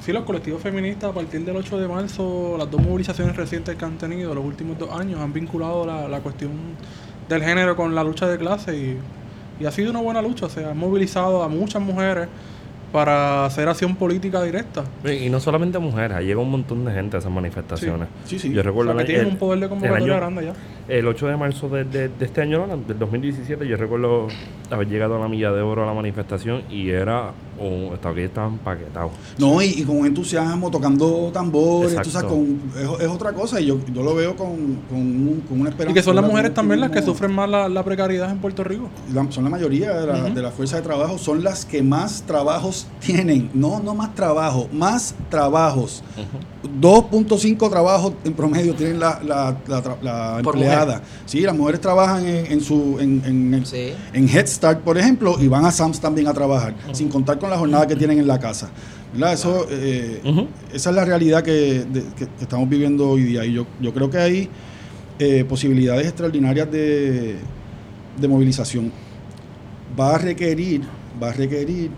Sí, 0.00 0.12
los 0.12 0.22
colectivos 0.22 0.62
feministas 0.62 1.10
a 1.10 1.12
partir 1.12 1.44
del 1.44 1.56
8 1.56 1.76
de 1.76 1.88
marzo, 1.88 2.54
las 2.56 2.70
dos 2.70 2.80
movilizaciones 2.80 3.34
recientes 3.36 3.74
que 3.74 3.84
han 3.84 3.98
tenido 3.98 4.32
los 4.32 4.44
últimos 4.44 4.78
dos 4.78 4.90
años 4.98 5.20
han 5.20 5.32
vinculado 5.32 5.84
la, 5.84 6.06
la 6.08 6.20
cuestión 6.20 6.52
del 7.28 7.42
género 7.42 7.74
con 7.76 7.94
la 7.96 8.04
lucha 8.04 8.28
de 8.28 8.38
clase 8.38 8.76
y, 8.76 8.96
y 9.60 9.66
ha 9.66 9.70
sido 9.70 9.90
una 9.90 10.00
buena 10.00 10.22
lucha. 10.22 10.46
O 10.46 10.48
sea, 10.48 10.70
han 10.70 10.78
movilizado 10.78 11.42
a 11.42 11.48
muchas 11.48 11.82
mujeres 11.82 12.28
para 12.92 13.44
hacer 13.44 13.68
acción 13.68 13.96
política 13.96 14.42
directa. 14.42 14.82
Y 15.04 15.28
no 15.28 15.40
solamente 15.40 15.78
mujeres, 15.78 16.16
ha 16.16 16.20
llegado 16.22 16.40
un 16.42 16.50
montón 16.50 16.84
de 16.86 16.92
gente 16.92 17.16
a 17.16 17.20
esas 17.20 17.30
manifestaciones. 17.30 18.08
Sí, 18.24 18.38
sí. 18.38 18.50
Yo 18.52 18.60
O 18.60 18.62
recuerdo 18.62 18.92
sea, 18.92 18.96
que 19.04 19.12
el- 19.12 19.18
tienen 19.18 19.32
un 19.32 19.38
poder 19.38 19.60
de 19.60 19.68
convocatoria 19.68 20.16
grande 20.16 20.44
ya. 20.46 20.52
El 20.88 21.06
8 21.06 21.26
de 21.26 21.36
marzo 21.36 21.68
de, 21.68 21.84
de- 21.84 22.08
de 22.08 22.24
este 22.24 22.40
año, 22.40 22.66
¿no? 22.66 22.76
del 22.78 22.98
2017, 22.98 23.68
yo 23.68 23.76
recuerdo 23.76 24.28
haber 24.70 24.88
llegado 24.88 25.16
a 25.16 25.18
la 25.18 25.28
milla 25.28 25.52
de 25.52 25.60
oro 25.60 25.82
a 25.82 25.86
la 25.86 25.92
manifestación 25.92 26.62
y 26.70 26.88
era, 26.88 27.32
un, 27.58 27.90
estaba 27.92 28.12
aquí 28.14 28.22
estaban 28.22 28.56
paquetados. 28.58 29.10
No, 29.38 29.60
y, 29.60 29.66
y 29.66 29.82
con 29.84 29.98
entusiasmo, 30.06 30.70
tocando 30.70 31.30
tambores, 31.32 31.94
tú 32.00 32.08
sabes, 32.10 32.30
con, 32.30 32.58
es, 32.74 33.02
es 33.02 33.08
otra 33.08 33.34
cosa, 33.34 33.60
y 33.60 33.66
yo, 33.66 33.78
yo 33.92 34.02
lo 34.02 34.14
veo 34.14 34.34
con, 34.34 34.56
con, 34.88 34.98
un- 34.98 35.44
con 35.46 35.60
una 35.60 35.68
esperanza. 35.70 35.90
Y 35.90 35.94
que 35.94 36.02
son 36.02 36.16
las 36.16 36.24
mujeres 36.24 36.54
también 36.54 36.80
las 36.80 36.90
que 36.90 37.02
sufren 37.02 37.32
más 37.32 37.50
la, 37.50 37.68
la 37.68 37.84
precariedad 37.84 38.30
en 38.30 38.38
Puerto 38.38 38.64
Rico. 38.64 38.88
La- 39.12 39.30
son 39.30 39.44
la 39.44 39.50
mayoría 39.50 39.92
de 39.92 40.06
la, 40.06 40.24
Ujú. 40.24 40.34
de 40.34 40.40
la 40.42 40.50
fuerza 40.50 40.76
de 40.76 40.82
trabajo, 40.82 41.18
son 41.18 41.44
las 41.44 41.66
que 41.66 41.82
más 41.82 42.22
trabajos 42.22 42.86
tienen. 43.00 43.50
No, 43.52 43.80
no 43.80 43.94
más 43.94 44.14
trabajo, 44.14 44.68
más 44.72 45.14
trabajos. 45.28 46.02
2.5 46.80 47.70
trabajos 47.70 48.12
en 48.24 48.32
promedio 48.34 48.74
tienen 48.74 48.98
la, 49.00 49.20
la, 49.24 49.56
la 49.66 49.82
tra- 49.82 50.00
la 50.02 50.40
Por 50.42 50.56
empleada. 50.82 51.02
Sí, 51.26 51.40
las 51.40 51.54
mujeres 51.56 51.80
trabajan 51.80 52.26
en, 52.26 52.52
en 52.52 52.60
su 52.60 52.98
en, 53.00 53.22
en, 53.24 53.54
el- 53.54 53.66
Sí. 53.66 53.92
en 54.12 54.28
Head 54.28 54.46
Start, 54.46 54.80
por 54.80 54.96
ejemplo, 54.98 55.36
y 55.40 55.48
van 55.48 55.64
a 55.64 55.70
SAMS 55.72 56.00
también 56.00 56.26
a 56.28 56.34
trabajar, 56.34 56.74
sin 56.92 57.08
contar 57.08 57.38
con 57.38 57.50
la 57.50 57.58
jornada 57.58 57.86
que 57.86 57.96
tienen 57.96 58.18
en 58.18 58.26
la 58.26 58.38
casa. 58.38 58.70
¿Verdad? 59.12 59.32
Eso, 59.32 59.66
eh. 59.70 60.20
Esa 60.72 60.90
es 60.90 60.96
la 60.96 61.04
realidad 61.04 61.42
que, 61.42 61.84
de- 61.90 62.04
que- 62.16 62.26
que 62.26 62.42
estamos 62.42 62.68
viviendo 62.68 63.08
hoy 63.10 63.22
día. 63.24 63.44
Y 63.44 63.54
yo, 63.54 63.66
yo 63.80 63.92
creo 63.94 64.10
que 64.10 64.18
hay 64.18 64.48
eh, 65.18 65.44
posibilidades 65.48 66.06
extraordinarias 66.06 66.70
de, 66.70 67.36
de 68.20 68.28
movilización. 68.28 68.92
Va 69.98 70.14
a 70.14 70.18
requerir, 70.18 70.82
va 71.22 71.30
a 71.30 71.32
requerir 71.32 71.90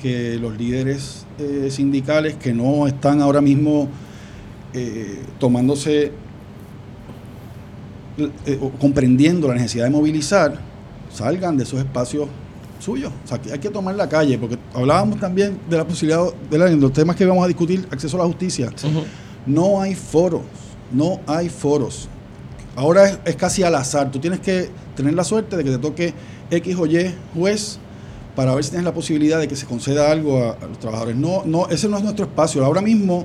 que 0.00 0.36
los 0.40 0.56
líderes 0.56 1.26
eh, 1.38 1.68
sindicales 1.70 2.34
que 2.34 2.52
no 2.54 2.86
están 2.86 3.20
ahora 3.20 3.40
mismo 3.40 3.88
eh, 4.74 5.18
tomándose 5.40 6.12
eh, 8.46 8.58
comprendiendo 8.80 9.48
la 9.48 9.54
necesidad 9.54 9.84
de 9.84 9.90
movilizar, 9.90 10.58
salgan 11.12 11.56
de 11.56 11.64
esos 11.64 11.78
espacios 11.78 12.28
suyos. 12.80 13.12
O 13.24 13.28
sea, 13.28 13.40
que 13.40 13.52
hay 13.52 13.58
que 13.58 13.70
tomar 13.70 13.94
la 13.94 14.08
calle, 14.08 14.38
porque 14.38 14.58
hablábamos 14.74 15.18
también 15.20 15.58
de 15.68 15.76
la 15.76 15.84
posibilidad, 15.86 16.24
de, 16.50 16.58
la- 16.58 16.68
los 16.70 16.92
temas 16.92 17.16
que 17.16 17.24
vamos 17.26 17.44
a 17.44 17.48
discutir, 17.48 17.86
acceso 17.90 18.16
a 18.16 18.20
la 18.20 18.26
justicia. 18.26 18.70
No 19.46 19.80
hay 19.80 19.94
foros, 19.94 20.42
no 20.92 21.20
hay 21.26 21.48
foros. 21.48 22.08
Ahora 22.76 23.08
es, 23.08 23.18
es 23.24 23.36
casi 23.36 23.62
al 23.62 23.74
azar. 23.74 24.10
Tú 24.10 24.18
tienes 24.20 24.40
que 24.40 24.68
tener 24.94 25.14
la 25.14 25.24
suerte 25.24 25.56
de 25.56 25.64
que 25.64 25.70
te 25.70 25.78
toque 25.78 26.14
X 26.50 26.76
o 26.76 26.86
Y 26.86 27.12
juez 27.34 27.78
para 28.36 28.54
ver 28.54 28.62
si 28.62 28.70
tienes 28.70 28.84
la 28.84 28.94
posibilidad 28.94 29.40
de 29.40 29.48
que 29.48 29.56
se 29.56 29.66
conceda 29.66 30.12
algo 30.12 30.38
a, 30.44 30.50
a 30.52 30.66
los 30.68 30.78
trabajadores. 30.78 31.16
No, 31.16 31.42
no, 31.44 31.66
ese 31.68 31.88
no 31.88 31.96
es 31.96 32.04
nuestro 32.04 32.26
espacio. 32.26 32.64
Ahora 32.64 32.80
mismo 32.80 33.24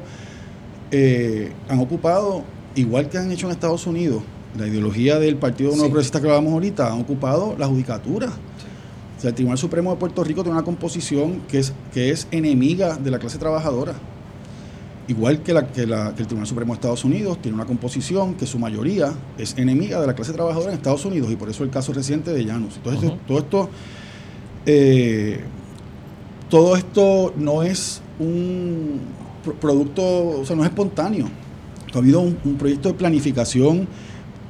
eh, 0.92 1.52
han 1.70 1.80
ocupado, 1.80 2.44
igual 2.76 3.10
que 3.10 3.18
han 3.18 3.32
hecho 3.32 3.46
en 3.48 3.52
Estados 3.52 3.86
Unidos, 3.86 4.24
la 4.58 4.68
ideología 4.68 5.20
del 5.20 5.36
Partido 5.38 5.72
Sí. 5.74 5.80
Progresista 5.80 6.20
que 6.20 6.28
hablábamos 6.28 6.54
ahorita, 6.54 6.92
han 6.92 7.02
ocupado 7.02 7.56
la 7.58 7.68
judicatura. 7.68 8.28
O 9.18 9.22
sea, 9.22 9.30
el 9.30 9.36
Tribunal 9.36 9.58
Supremo 9.58 9.92
de 9.92 9.98
Puerto 9.98 10.24
Rico 10.24 10.44
tiene 10.44 10.58
una 10.58 10.66
composición 10.66 11.42
que 11.48 11.60
es, 11.60 11.74
que 11.94 12.10
es 12.12 12.28
enemiga 12.32 12.98
de 12.98 13.10
la 13.12 13.20
clase 13.20 13.38
trabajadora. 13.38 13.94
Igual 15.08 15.42
que, 15.44 15.54
la, 15.54 15.68
que, 15.68 15.86
la- 15.86 16.14
que 16.16 16.22
el 16.22 16.28
Tribunal 16.28 16.48
Supremo 16.48 16.74
de 16.74 16.76
Estados 16.78 17.04
Unidos 17.04 17.42
tiene 17.42 17.56
una 17.56 17.66
composición 17.66 18.36
que 18.36 18.46
su 18.46 18.58
mayoría 18.60 19.12
es 19.38 19.58
enemiga 19.58 20.00
de 20.00 20.08
la 20.08 20.14
clase 20.16 20.32
trabajadora 20.34 20.72
en 20.72 20.78
Estados 20.78 21.04
Unidos 21.06 21.30
y 21.32 21.36
por 21.36 21.50
eso 21.50 21.64
el 21.64 21.70
caso 21.70 21.92
reciente 21.94 22.32
de 22.32 22.46
Llanos. 22.46 22.76
Entonces, 22.78 23.12
todo 23.28 23.38
esto 23.40 23.70
eh, 24.66 25.42
todo 26.50 26.76
esto 26.76 27.34
no 27.36 27.64
es 27.64 28.02
un 28.20 29.00
pro- 29.44 29.56
producto, 29.56 30.40
o 30.40 30.46
sea, 30.46 30.56
no 30.56 30.64
es 30.64 30.70
espontáneo. 30.70 31.28
Ha 31.94 31.98
habido 31.98 32.22
un, 32.22 32.38
un 32.46 32.56
proyecto 32.56 32.90
de 32.90 32.96
planificación 32.96 33.88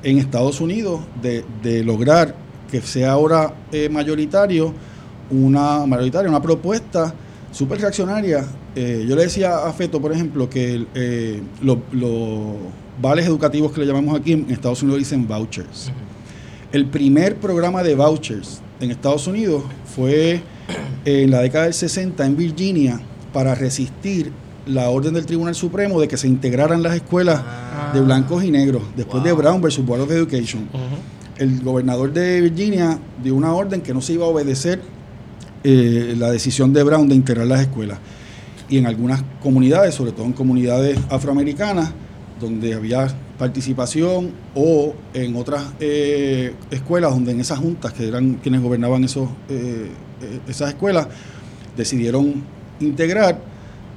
en 0.03 0.17
Estados 0.19 0.59
Unidos 0.61 1.01
de, 1.21 1.43
de 1.61 1.83
lograr 1.83 2.35
que 2.71 2.81
sea 2.81 3.11
ahora 3.11 3.53
eh, 3.71 3.89
mayoritario 3.89 4.73
una 5.29 5.85
mayoritaria, 5.85 6.29
una 6.29 6.41
propuesta 6.41 7.13
súper 7.51 7.79
reaccionaria. 7.79 8.45
Eh, 8.75 9.05
yo 9.07 9.15
le 9.15 9.23
decía 9.23 9.65
a 9.65 9.71
Feto, 9.73 10.01
por 10.01 10.11
ejemplo, 10.11 10.49
que 10.49 10.85
eh, 10.93 11.41
lo- 11.61 11.81
los 11.91 12.55
vales 13.01 13.25
educativos 13.25 13.71
que 13.71 13.81
le 13.81 13.87
llamamos 13.87 14.19
aquí 14.19 14.33
en 14.33 14.47
Estados 14.49 14.81
Unidos 14.83 14.99
dicen 14.99 15.27
vouchers. 15.27 15.91
El 16.71 16.87
primer 16.87 17.35
programa 17.37 17.83
de 17.83 17.95
vouchers 17.95 18.59
en 18.79 18.91
Estados 18.91 19.27
Unidos 19.27 19.63
fue 19.95 20.41
en 21.05 21.31
la 21.31 21.41
década 21.41 21.65
del 21.65 21.73
60 21.73 22.25
en 22.25 22.35
Virginia 22.35 22.99
para 23.31 23.53
resistir 23.55 24.31
la 24.65 24.89
orden 24.89 25.13
del 25.13 25.25
Tribunal 25.25 25.55
Supremo 25.55 25.99
de 25.99 26.07
que 26.07 26.17
se 26.17 26.27
integraran 26.27 26.81
las 26.83 26.95
escuelas 26.95 27.41
Ah. 27.45 27.91
de 27.93 28.01
blancos 28.01 28.43
y 28.43 28.51
negros 28.51 28.83
después 28.95 29.23
de. 29.23 29.33
Brown 29.33 29.61
versus 29.61 29.85
Board 29.85 30.01
of 30.01 30.11
Education. 30.11 30.67
El 31.37 31.61
gobernador 31.61 32.13
de 32.13 32.41
Virginia 32.41 32.97
dio 33.23 33.35
una 33.35 33.53
orden 33.53 33.81
que 33.81 33.93
no 33.93 34.01
se 34.01 34.13
iba 34.13 34.25
a 34.25 34.29
obedecer 34.29 34.81
eh, 35.63 36.15
la 36.17 36.29
decisión 36.31 36.73
de 36.73 36.83
Brown 36.83 37.07
de 37.09 37.15
integrar 37.15 37.47
las 37.47 37.61
escuelas. 37.61 37.97
Y 38.69 38.77
en 38.77 38.85
algunas 38.85 39.23
comunidades, 39.41 39.95
sobre 39.95 40.11
todo 40.11 40.25
en 40.25 40.33
comunidades 40.33 40.97
afroamericanas, 41.09 41.91
donde 42.39 42.73
había 42.73 43.07
participación 43.37 44.31
o 44.55 44.93
en 45.13 45.35
otras 45.35 45.63
eh, 45.79 46.53
escuelas 46.71 47.11
donde 47.11 47.31
en 47.31 47.39
esas 47.41 47.59
juntas 47.59 47.93
que 47.93 48.07
eran 48.07 48.35
quienes 48.35 48.61
gobernaban 48.61 49.03
esos, 49.03 49.29
eh, 49.49 49.89
esas 50.47 50.69
escuelas 50.69 51.07
decidieron 51.75 52.43
integrar, 52.79 53.39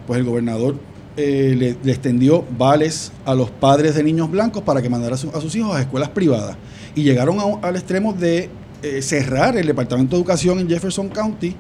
pues 0.07 0.19
el 0.21 0.25
gobernador 0.25 0.77
eh, 1.17 1.55
le, 1.59 1.77
le 1.83 1.93
extendió 1.93 2.45
vales 2.59 3.11
a 3.25 3.35
los 3.35 3.51
padres 3.51 3.95
de 3.95 4.03
niños 4.03 4.31
blancos 4.31 4.63
para 4.63 4.83
que 4.83 4.89
mandaran 4.91 5.15
a, 5.15 5.17
su- 5.19 5.31
a 5.31 5.41
sus 5.41 5.55
hijos 5.57 5.75
a 5.75 5.81
escuelas 5.81 6.11
privadas. 6.11 6.57
Y 6.95 7.03
llegaron 7.03 7.39
a 7.41 7.67
al 7.67 7.77
extremo 7.77 8.13
de 8.13 8.49
eh, 8.83 9.03
cerrar 9.03 9.57
el 9.57 9.67
Departamento 9.67 10.15
de 10.17 10.21
Educación 10.21 10.59
en 10.61 10.69
Jefferson 10.69 11.09
County 11.09 11.55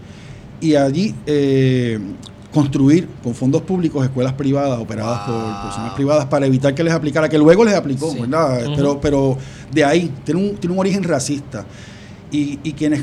y 0.60 0.74
allí 0.74 1.14
eh, 1.26 1.98
construir 2.52 3.06
con 3.22 3.34
fondos 3.34 3.62
públicos 3.62 4.04
escuelas 4.04 4.32
privadas 4.34 4.78
operadas 4.78 5.26
Wow. 5.26 5.36
por 5.40 5.62
personas 5.62 5.92
privadas 5.94 6.24
para 6.26 6.46
evitar 6.46 6.74
que 6.74 6.82
les 6.84 6.92
aplicara, 6.94 7.28
que 7.28 7.36
luego 7.38 7.64
les 7.64 7.74
aplicó, 7.74 8.10
Sí. 8.12 8.20
¿verdad? 8.20 8.62
Pero, 8.76 9.00
pero 9.00 9.36
de 9.72 9.84
ahí, 9.84 10.10
tiene 10.24 10.40
un, 10.50 10.56
tiene 10.56 10.72
un 10.74 10.80
origen 10.80 11.02
racista. 11.02 11.64
Y, 12.30 12.58
y 12.62 12.72
quienes, 12.72 13.02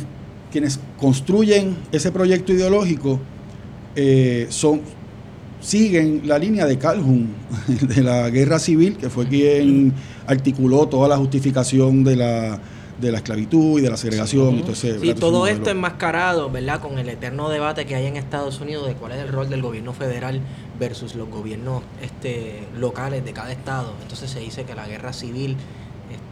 quienes 0.51 0.79
construyen 0.99 1.75
ese 1.91 2.11
proyecto 2.11 2.51
ideológico 2.53 3.19
eh, 3.95 4.47
son 4.49 4.81
siguen 5.63 6.21
la 6.25 6.37
línea 6.37 6.65
de 6.65 6.77
Calhoun, 6.77 7.33
de 7.67 8.03
la 8.03 8.29
guerra 8.29 8.59
civil, 8.59 8.97
que 8.97 9.09
fue 9.09 9.27
quien 9.27 9.93
articuló 10.27 10.87
toda 10.87 11.07
la 11.07 11.17
justificación 11.17 12.03
de 12.03 12.17
la, 12.17 12.59
de 12.99 13.11
la 13.11 13.17
esclavitud 13.17 13.79
y 13.79 13.81
de 13.81 13.89
la 13.89 13.97
segregación. 13.97 14.63
y 15.01 15.13
todo 15.13 15.47
esto 15.47 15.69
enmascarado, 15.69 16.51
¿verdad? 16.51 16.81
Con 16.81 16.99
el 16.99 17.09
eterno 17.09 17.49
debate 17.49 17.85
que 17.85 17.95
hay 17.95 18.05
en 18.05 18.17
Estados 18.17 18.59
Unidos 18.59 18.87
de 18.87 18.95
cuál 18.95 19.13
es 19.13 19.19
el 19.19 19.29
rol 19.29 19.49
del 19.49 19.61
gobierno 19.61 19.93
federal 19.93 20.41
versus 20.79 21.15
los 21.15 21.29
gobiernos 21.29 21.83
este, 22.01 22.67
locales 22.77 23.23
de 23.23 23.33
cada 23.33 23.51
estado. 23.51 23.93
Entonces 24.01 24.29
se 24.29 24.39
dice 24.39 24.65
que 24.65 24.75
la 24.75 24.87
guerra 24.87 25.13
civil 25.13 25.55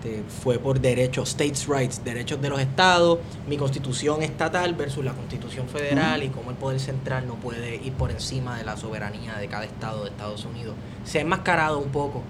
este, 0.03 0.23
fue 0.43 0.57
por 0.57 0.79
derechos, 0.81 1.29
states' 1.29 1.67
rights, 1.67 2.03
derechos 2.03 2.41
de 2.41 2.49
los 2.49 2.59
estados, 2.59 3.19
mi 3.47 3.57
constitución 3.57 4.23
estatal 4.23 4.73
versus 4.73 5.05
la 5.05 5.13
constitución 5.13 5.67
federal 5.67 6.23
y 6.23 6.29
cómo 6.29 6.49
el 6.51 6.57
poder 6.57 6.79
central 6.79 7.27
no 7.27 7.35
puede 7.35 7.75
ir 7.75 7.93
por 7.93 8.09
encima 8.11 8.57
de 8.57 8.63
la 8.63 8.77
soberanía 8.77 9.35
de 9.35 9.47
cada 9.47 9.65
estado 9.65 10.03
de 10.03 10.09
Estados 10.09 10.43
Unidos. 10.45 10.73
Se 11.05 11.19
ha 11.19 11.21
enmascarado 11.21 11.77
un 11.79 11.89
poco 11.89 12.21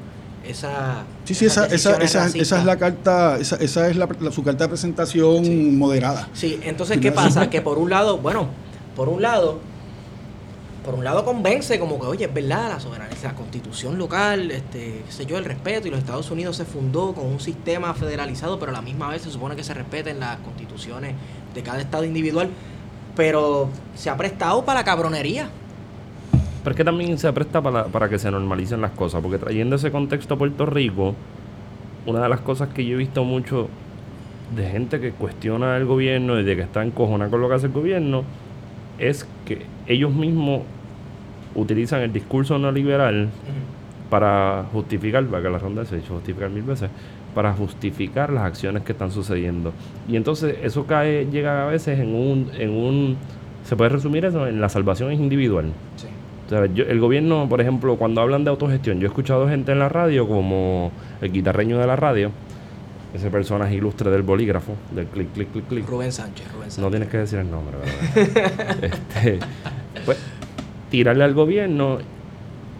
esa... 0.46 1.04
Sí, 1.24 1.34
sí, 1.34 1.46
esa, 1.46 1.66
esa, 1.68 1.96
esa, 1.98 2.28
esa 2.28 2.60
es 2.60 2.66
la 2.66 2.78
carta, 2.78 3.38
esa, 3.40 3.56
esa 3.58 3.88
es 3.90 3.96
la, 3.96 4.10
la- 4.20 4.32
su 4.32 4.44
carta 4.44 4.66
de 4.66 4.70
presentación 4.70 5.46
Sí. 5.46 5.52
moderada. 5.72 6.28
Sí, 6.34 6.60
entonces, 6.64 7.00
¿qué 7.00 7.12
pasa? 7.12 7.50
Que 7.50 7.62
por 7.62 7.78
un 7.78 7.90
lado, 7.90 8.18
bueno, 8.18 8.48
por 8.96 9.08
un 9.08 9.22
lado, 9.22 9.60
por 10.84 10.96
un 10.96 11.04
lado 11.04 11.24
convence 11.24 11.80
como 11.80 12.00
que, 12.00 12.08
oye, 12.08 12.26
es 12.26 12.34
verdad, 12.34 12.70
la 12.70 12.80
soberanía, 12.80 13.16
la 13.24 13.36
constitución 13.36 13.98
local, 13.98 14.50
este, 14.52 15.04
qué 15.06 15.12
sé 15.12 15.26
yo, 15.26 15.38
el 15.38 15.46
respeto, 15.46 15.88
y 15.88 15.92
los 15.92 16.00
Estados 16.00 16.32
Unidos 16.32 16.56
se 16.58 16.66
fundó 16.66 17.14
con 17.14 17.28
un 17.28 17.40
sistema 17.40 17.94
federalizado, 17.94 18.60
pero 18.60 18.72
a 18.72 18.74
la 18.74 18.82
misma 18.82 19.10
vez 19.10 19.22
se 19.22 19.32
supone 19.32 19.56
que 19.56 19.64
se 19.64 19.74
respeten 19.74 20.20
las 20.20 20.38
constituciones 20.38 21.14
de 21.54 21.62
cada 21.62 21.82
estado 21.82 22.04
individual, 22.04 22.50
pero 23.16 23.70
se 23.96 24.10
ha 24.10 24.18
prestado 24.18 24.66
para 24.66 24.80
la 24.80 24.84
cabronería. 24.84 25.50
Pero 26.64 26.72
es 26.72 26.78
que 26.78 26.84
también 26.84 27.18
se 27.18 27.32
presta 27.32 27.62
para, 27.62 27.86
para 27.86 28.10
que 28.10 28.18
se 28.18 28.32
normalicen 28.32 28.82
las 28.82 28.92
cosas, 28.92 29.22
porque 29.22 29.38
trayendo 29.38 29.76
ese 29.76 29.92
contexto 29.92 30.34
a 30.34 30.38
Puerto 30.38 30.66
Rico, 30.66 31.16
una 32.06 32.24
de 32.24 32.30
las 32.30 32.42
cosas 32.42 32.70
que 32.70 32.86
yo 32.86 32.96
he 32.96 32.98
visto 32.98 33.24
mucho 33.24 33.68
de 34.56 34.68
gente 34.70 35.00
que 35.00 35.12
cuestiona 35.12 35.78
el 35.78 35.86
gobierno 35.86 36.40
y 36.40 36.44
de 36.44 36.56
que 36.56 36.64
está 36.64 36.84
encojonada 36.84 37.30
con 37.30 37.42
lo 37.42 37.50
que 37.50 37.56
hace 37.56 37.68
el 37.68 37.72
gobierno, 37.72 38.24
es 39.10 39.28
que 39.46 39.64
ellos 39.88 40.14
mismos 40.14 40.62
utilizan 41.56 42.02
el 42.02 42.14
discurso 42.14 42.58
neoliberal 42.58 43.30
para 44.10 44.66
justificar, 44.72 45.26
para 45.26 45.44
que 45.44 45.50
la 45.50 45.58
ronda 45.58 45.86
se 45.86 45.96
ha 45.96 45.98
dicho 45.98 46.14
justificar 46.14 46.50
mil 46.50 46.64
veces, 46.64 46.90
para 47.34 47.54
justificar 47.54 48.32
las 48.32 48.44
acciones 48.44 48.84
que 48.84 48.92
están 48.92 49.12
sucediendo. 49.12 49.74
Y 50.08 50.16
entonces 50.18 50.56
eso 50.64 50.86
cae, 50.86 51.28
llega 51.32 51.64
a 51.64 51.70
veces 51.70 52.00
en 52.00 52.14
un, 52.14 52.52
en 52.58 52.70
un, 52.72 53.18
se 53.64 53.76
puede 53.76 53.90
resumir 53.90 54.26
eso, 54.26 54.48
en 54.48 54.60
la 54.60 54.70
salvación 54.70 55.12
es 55.12 55.20
individual. 55.20 55.66
Sí. 55.96 56.08
O 56.48 56.50
sea, 56.50 56.66
yo- 56.66 56.84
el 56.84 57.00
gobierno, 57.00 57.48
por 57.48 57.62
ejemplo, 57.62 57.96
cuando 57.96 58.20
hablan 58.22 58.44
de 58.44 58.50
autogestión, 58.50 59.00
yo 59.00 59.06
he 59.06 59.08
escuchado 59.08 59.48
gente 59.48 59.72
en 59.72 59.80
la 59.80 59.88
radio 59.88 60.28
como 60.28 60.92
el 61.22 61.32
guitarreño 61.32 61.78
de 61.80 61.88
la 61.88 61.96
radio, 61.96 62.32
ese 63.14 63.30
personaje 63.30 63.76
ilustre 63.76 64.10
del 64.10 64.22
bolígrafo, 64.22 64.74
del 64.96 65.06
clic, 65.08 65.32
clic, 65.34 65.52
clic, 65.52 65.68
clic. 65.68 65.88
Rubén 65.90 66.12
Sánchez, 66.12 66.46
Rubén 66.54 66.72
Sánchez. 66.72 66.80
No 66.80 66.90
tienes 66.90 67.10
que 67.10 67.18
decir 67.18 67.40
el 67.40 67.52
nombre, 67.52 67.76
¿verdad? 67.78 68.76
este, 68.82 69.40
pues, 70.06 70.18
tirarle 70.90 71.24
al 71.24 71.34
gobierno 71.34 71.98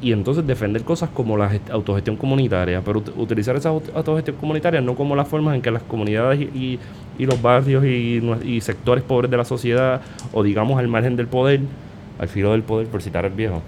y 0.02 0.14
entonces 0.14 0.48
defender 0.48 0.84
cosas 0.84 1.10
como 1.14 1.38
la 1.38 1.50
gest- 1.52 1.70
autogestión 1.70 2.16
comunitaria, 2.16 2.82
pero 2.82 3.04
ut- 3.04 3.14
utilizar 3.18 3.56
esa 3.56 3.72
aut- 3.72 3.92
autogestión 3.94 4.36
comunitaria 4.38 4.82
no 4.82 4.96
como 4.96 5.16
las 5.16 5.28
formas 5.28 5.54
en 5.56 5.62
que 5.62 5.70
las 5.70 5.84
comunidades 5.84 6.40
y, 6.40 6.44
y- 6.58 6.80
y 7.20 7.26
los 7.26 7.40
barrios 7.42 7.84
y, 7.86 8.20
y 8.44 8.62
sectores 8.62 9.04
pobres 9.04 9.30
de 9.30 9.38
la 9.38 9.46
sociedad, 9.46 10.02
o 10.34 10.42
digamos 10.44 10.80
al 10.80 10.88
margen 10.88 11.16
del 11.18 11.28
poder, 11.28 11.60
al 12.20 12.28
filo 12.30 12.52
del 12.54 12.64
poder, 12.64 12.88
por 12.88 13.02
citar 13.04 13.26
al 13.26 13.32
viejo, 13.34 13.62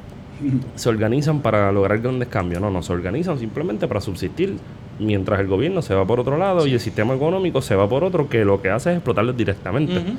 se 0.76 0.90
organizan 0.90 1.42
para 1.42 1.72
lograr 1.72 2.00
grandes 2.00 2.28
cambios. 2.28 2.62
No, 2.62 2.70
no, 2.72 2.82
se 2.84 2.94
organizan 2.94 3.38
simplemente 3.40 3.88
para 3.88 4.02
subsistir 4.02 4.58
mientras 5.00 5.40
el 5.40 5.48
gobierno 5.48 5.82
se 5.82 5.94
va 5.96 6.06
por 6.06 6.20
otro 6.20 6.38
lado 6.38 6.68
y 6.68 6.74
el 6.74 6.80
sistema 6.80 7.14
económico 7.16 7.62
se 7.62 7.76
va 7.76 7.88
por 7.90 8.04
otro, 8.04 8.30
que 8.30 8.46
lo 8.46 8.62
que 8.62 8.70
hace 8.70 8.92
es 8.92 8.96
explotarlos 8.98 9.36
directamente. 9.36 9.94
Ujú. 9.98 10.12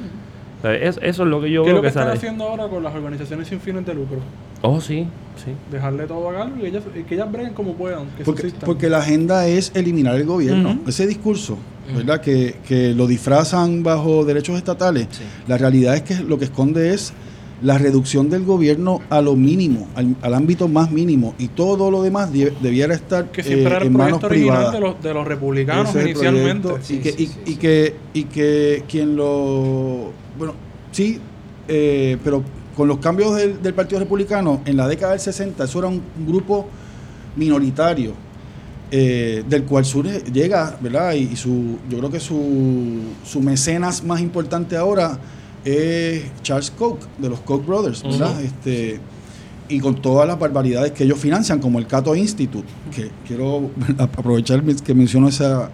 O 0.58 0.62
sea, 0.62 0.74
es- 0.74 0.98
eso 1.02 1.22
es 1.24 1.28
lo 1.28 1.40
que 1.42 1.50
yo 1.50 1.62
¿Qué 1.62 1.68
es 1.70 1.74
veo 1.74 1.76
lo 1.76 1.80
que 1.82 1.86
que 1.86 1.88
están 2.00 2.08
haciendo 2.08 2.44
ahora 2.44 2.68
con 2.68 2.82
las 2.82 2.94
organizaciones 2.94 3.48
sin 3.48 3.60
fines 3.60 3.84
de 3.86 3.94
lucro? 3.94 4.18
Oh, 4.62 4.80
sí, 4.80 5.06
sí. 5.36 5.52
Dejarle 5.70 6.06
todo 6.06 6.30
a 6.30 6.34
Carlos 6.34 6.58
y, 6.62 6.66
ellas, 6.66 6.82
que 7.06 7.14
ellas 7.14 7.30
breguen 7.30 7.52
como 7.52 7.74
puedan, 7.74 8.06
que 8.16 8.24
Porque, 8.24 8.50
porque 8.64 8.88
la 8.88 8.98
agenda 8.98 9.46
es 9.46 9.72
eliminar 9.74 10.14
el 10.16 10.24
gobierno. 10.24 10.78
Ese 10.86 11.06
discurso, 11.06 11.58
¿verdad? 11.94 12.22
Que, 12.22 12.56
que 12.66 12.94
lo 12.94 13.06
disfrazan 13.06 13.82
bajo 13.82 14.24
derechos 14.24 14.56
estatales. 14.56 15.06
Sí. 15.10 15.22
La 15.46 15.58
realidad 15.58 15.96
es 15.96 16.02
que 16.02 16.14
lo 16.24 16.38
que 16.38 16.46
esconde 16.46 16.94
es 16.94 17.12
la 17.64 17.78
reducción 17.78 18.30
del 18.30 18.44
gobierno 18.44 19.00
a 19.10 19.20
lo 19.20 19.34
mínimo, 19.34 19.88
al, 19.96 20.14
al 20.22 20.34
ámbito 20.34 20.68
más 20.68 20.90
mínimo, 20.92 21.34
y 21.38 21.48
todo 21.48 21.90
lo 21.90 22.02
demás 22.02 22.30
debiera 22.32 22.94
estar 22.94 23.32
Que 23.32 23.42
siempre 23.42 23.64
eh, 23.64 23.66
era 23.68 23.78
el 23.78 23.86
en 23.88 23.92
manos 23.94 24.20
proyecto 24.20 24.26
original 24.26 24.56
privadas. 24.56 24.72
de 24.74 24.80
los, 24.80 25.02
de 25.02 25.14
los 25.14 25.26
republicanos 25.26 25.88
Ese 25.96 26.02
inicialmente. 26.10 26.68
proyecto, 26.68 26.86
Sí, 26.86 26.94
y, 26.96 26.98
que, 27.00 27.12
sí, 27.12 27.22
y- 27.22 27.26
sí, 27.26 27.38
y 27.46 27.50
sí. 27.52 27.56
que 27.56 27.94
y 28.12 28.24
que 28.24 28.84
quien 28.88 29.16
lo 29.16 30.12
bueno 30.38 30.54
sí 30.92 31.18
eh, 31.66 32.18
pero 32.22 32.42
con 32.76 32.86
los 32.88 32.98
cambios 32.98 33.34
del, 33.36 33.62
del 33.62 33.72
Partido 33.72 34.00
Republicano 34.00 34.60
en 34.66 34.76
la 34.76 34.86
década 34.86 35.12
del 35.12 35.20
60 35.20 35.64
eso 35.64 35.78
era 35.78 35.88
un 35.88 36.02
grupo 36.26 36.66
minoritario 37.36 38.12
eh, 38.90 39.42
del 39.48 39.64
cual 39.64 39.84
surge, 39.84 40.22
llega 40.32 40.76
verdad 40.80 41.14
y, 41.14 41.20
y 41.32 41.36
su 41.36 41.78
yo 41.88 41.98
creo 41.98 42.10
que 42.10 42.20
su, 42.20 43.00
su 43.24 43.40
mecenas 43.40 44.04
más 44.04 44.20
importante 44.20 44.76
ahora 44.76 45.18
es 45.64 46.24
Charles 46.42 46.70
Koch 46.70 46.98
de 47.18 47.28
los 47.28 47.40
Koch 47.40 47.64
brothers 47.64 48.02
verdad 48.02 48.42
este 48.42 49.00
y 49.68 49.80
con 49.80 50.00
todas 50.00 50.28
las 50.28 50.38
barbaridades 50.38 50.92
que 50.92 51.04
ellos 51.04 51.18
financian, 51.18 51.58
como 51.58 51.78
el 51.78 51.86
Cato 51.86 52.14
Institute, 52.14 52.68
que 52.94 53.10
quiero 53.26 53.70
aprovechar 53.98 54.62
que 54.62 54.94
menciono 54.94 55.28
esa, 55.28 55.70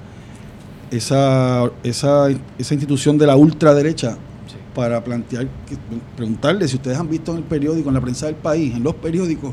esa, 0.90 1.70
esa, 1.82 2.28
esa 2.58 2.74
institución 2.74 3.18
de 3.18 3.26
la 3.26 3.36
ultraderecha 3.36 4.16
para 4.74 5.02
plantear, 5.02 5.48
preguntarle 6.16 6.68
si 6.68 6.76
ustedes 6.76 6.98
han 6.98 7.10
visto 7.10 7.32
en 7.32 7.38
el 7.38 7.44
periódico, 7.44 7.88
en 7.88 7.94
la 7.96 8.00
prensa 8.00 8.26
del 8.26 8.36
país, 8.36 8.74
en 8.74 8.84
los 8.84 8.94
periódicos, 8.94 9.52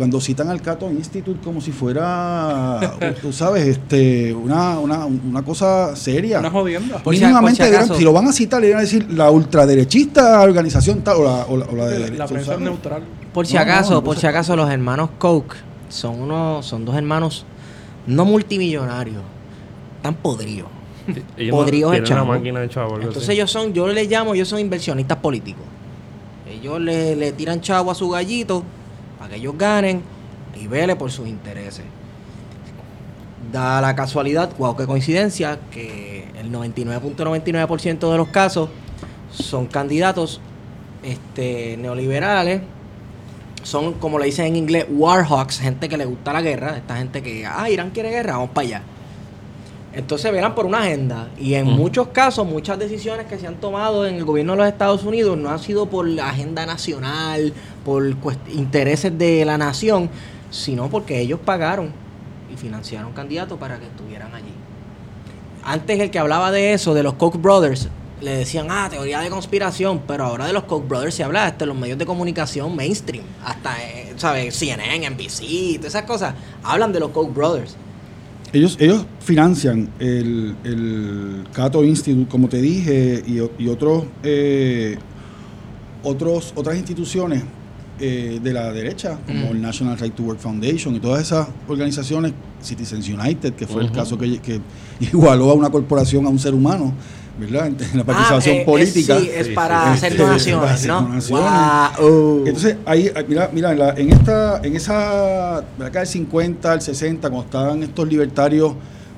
cuando 0.00 0.18
citan 0.18 0.48
al 0.48 0.62
Cato 0.62 0.90
Institute 0.90 1.40
como 1.44 1.60
si 1.60 1.72
fuera, 1.72 2.80
tú 3.20 3.34
sabes, 3.34 3.66
este, 3.66 4.32
una, 4.32 4.78
una, 4.78 5.04
una 5.04 5.42
cosa 5.42 5.94
seria. 5.94 6.38
Una 6.38 6.48
jodienda. 6.50 7.02
Por 7.02 7.14
si- 7.14 7.20
por 7.20 7.50
si 7.50 7.58
debieran- 7.62 7.84
acaso- 7.84 7.94
si 7.98 8.04
lo 8.04 8.14
van 8.14 8.26
a 8.26 8.32
citar, 8.32 8.62
le 8.62 8.70
van 8.70 8.78
a 8.78 8.80
decir 8.80 9.06
la 9.12 9.30
ultraderechista 9.30 10.40
organización 10.40 11.02
tal 11.02 11.18
o 11.18 11.24
la, 11.24 11.44
o 11.50 11.56
la, 11.58 11.66
o 11.66 11.76
la 11.76 11.86
de 11.86 11.98
la 12.16 12.56
neutral. 12.58 13.02
Por 13.34 13.46
si 13.46 13.56
No, 13.56 13.60
acaso, 13.60 13.92
no, 13.92 14.02
por 14.02 14.16
si 14.16 14.26
acaso 14.26 14.56
los 14.56 14.70
hermanos 14.70 15.10
Koch 15.18 15.52
son 15.90 16.18
unos, 16.18 16.64
son 16.64 16.86
dos 16.86 16.96
hermanos 16.96 17.44
no 18.06 18.24
multimillonarios, 18.24 19.22
tan 20.00 20.14
podridos. 20.14 20.68
Ellos 21.36 21.54
Podridos 21.54 21.92
de 21.92 21.98
una 21.98 22.06
chavo. 22.08 22.26
máquina 22.26 22.60
de 22.60 22.68
chavo. 22.70 22.96
Entonces 22.96 23.24
así. 23.24 23.32
ellos 23.32 23.50
son, 23.50 23.74
yo 23.74 23.86
les 23.86 24.08
llamo, 24.08 24.32
ellos 24.34 24.48
son 24.48 24.60
inversionistas 24.60 25.18
políticos. 25.18 25.64
Ellos 26.50 26.80
le, 26.80 27.16
le 27.16 27.32
tiran 27.32 27.60
chavo 27.60 27.90
a 27.90 27.94
su 27.94 28.08
gallito 28.08 28.64
para 29.20 29.30
que 29.30 29.36
ellos 29.36 29.54
ganen 29.58 30.02
y 30.58 30.66
vele 30.66 30.96
por 30.96 31.12
sus 31.12 31.28
intereses. 31.28 31.84
Da 33.52 33.82
la 33.82 33.94
casualidad, 33.94 34.50
wow, 34.58 34.74
qué 34.74 34.86
coincidencia, 34.86 35.60
que 35.70 36.26
el 36.38 36.50
99.99% 36.50 38.10
de 38.10 38.16
los 38.16 38.28
casos 38.28 38.70
son 39.30 39.66
candidatos 39.66 40.40
este, 41.02 41.76
neoliberales, 41.76 42.62
son 43.62 43.92
como 43.94 44.18
le 44.18 44.24
dicen 44.24 44.46
en 44.46 44.56
inglés, 44.56 44.86
warhawks, 44.88 45.60
gente 45.60 45.90
que 45.90 45.98
le 45.98 46.06
gusta 46.06 46.32
la 46.32 46.40
guerra, 46.40 46.78
esta 46.78 46.96
gente 46.96 47.22
que, 47.22 47.44
ah, 47.44 47.68
Irán 47.68 47.90
quiere 47.90 48.08
guerra, 48.08 48.32
vamos 48.32 48.50
para 48.50 48.66
allá. 48.66 48.82
Entonces 49.92 50.30
verán 50.30 50.54
por 50.54 50.66
una 50.66 50.82
agenda 50.82 51.28
y 51.36 51.54
en 51.54 51.66
muchos 51.66 52.08
casos 52.08 52.46
muchas 52.46 52.78
decisiones 52.78 53.26
que 53.26 53.38
se 53.38 53.48
han 53.48 53.56
tomado 53.56 54.06
en 54.06 54.14
el 54.14 54.24
gobierno 54.24 54.52
de 54.52 54.58
los 54.58 54.68
Estados 54.68 55.02
Unidos 55.02 55.36
no 55.36 55.50
han 55.50 55.58
sido 55.58 55.86
por 55.86 56.06
la 56.06 56.28
agenda 56.28 56.64
nacional, 56.64 57.52
por 57.84 58.14
intereses 58.52 59.18
de 59.18 59.44
la 59.44 59.58
nación, 59.58 60.08
sino 60.50 60.88
porque 60.88 61.20
ellos 61.20 61.40
pagaron 61.44 61.92
y 62.52 62.56
financiaron 62.56 63.12
candidatos 63.12 63.58
para 63.58 63.80
que 63.80 63.86
estuvieran 63.86 64.32
allí. 64.32 64.52
Antes 65.64 65.98
el 65.98 66.10
que 66.10 66.20
hablaba 66.20 66.52
de 66.52 66.72
eso, 66.72 66.94
de 66.94 67.02
los 67.02 67.14
Koch 67.14 67.36
brothers, 67.36 67.88
le 68.20 68.32
decían, 68.32 68.68
ah, 68.70 68.88
teoría 68.90 69.20
de 69.20 69.30
conspiración, 69.30 70.02
pero 70.06 70.24
ahora 70.24 70.46
de 70.46 70.52
los 70.52 70.64
Koch 70.64 70.86
brothers 70.86 71.14
se 71.14 71.24
habla 71.24 71.46
hasta 71.46 71.64
en 71.64 71.70
los 71.70 71.78
medios 71.78 71.98
de 71.98 72.06
comunicación 72.06 72.76
mainstream, 72.76 73.24
hasta, 73.44 73.82
eh, 73.82 74.14
¿sabes? 74.16 74.54
CNN, 74.54 75.10
NBC, 75.10 75.76
todas 75.78 75.94
esas 75.94 76.04
cosas, 76.04 76.34
hablan 76.62 76.92
de 76.92 77.00
los 77.00 77.10
Koch 77.10 77.32
brothers. 77.32 77.76
Ellos, 78.52 78.76
ellos 78.80 79.06
financian 79.20 79.88
el, 80.00 80.56
el 80.64 81.44
Cato 81.52 81.84
Institute, 81.84 82.28
como 82.28 82.48
te 82.48 82.60
dije, 82.60 83.22
y, 83.26 83.38
y 83.62 83.68
otros, 83.68 84.04
eh, 84.24 84.98
otros, 86.02 86.52
otras 86.56 86.76
instituciones 86.76 87.44
eh, 88.00 88.40
de 88.42 88.52
la 88.52 88.72
derecha, 88.72 89.18
como 89.26 89.48
Mm. 89.50 89.56
el 89.56 89.62
National 89.62 89.98
Right 89.98 90.14
to 90.14 90.22
Work 90.22 90.40
Foundation 90.40 90.96
y 90.96 91.00
todas 91.00 91.20
esas 91.22 91.48
organizaciones, 91.68 92.32
Citizens 92.62 93.08
United, 93.08 93.52
que 93.54 93.66
fue 93.66 93.82
el 93.82 93.92
caso 93.92 94.18
que, 94.18 94.38
que 94.38 94.60
igualó 95.00 95.50
a 95.50 95.54
una 95.54 95.70
corporación 95.70 96.26
a 96.26 96.30
un 96.30 96.38
ser 96.38 96.54
humano, 96.54 96.92
¿verdad? 97.40 97.66
En, 97.68 97.76
la 97.98 98.04
participación 98.04 98.54
Ah, 98.54 98.58
eh, 98.58 98.60
es- 98.60 98.66
política. 98.66 99.18
sí, 99.18 99.30
es 99.34 99.48
para 99.48 99.92
hacer 99.92 100.16
donaciones, 100.16 100.70
hacer 100.70 100.88
¿no? 100.90 101.02
donaciones. 101.02 101.28
Guau. 101.98 102.38
Entonces, 102.46 102.76
ahí, 102.86 103.10
ahí, 103.14 103.24
mira, 103.28 103.50
mira 103.52 103.72
en, 103.72 103.78
la- 103.78 103.90
en 103.94 104.12
esta, 104.12 104.60
en 104.62 104.76
esa, 104.76 105.56
acá 105.58 105.98
del 106.00 106.06
50 106.06 106.70
al 106.72 106.80
60, 106.82 107.28
cuando 107.30 107.44
estaban 107.46 107.82
estos 107.82 108.06
libertarios 108.08 108.74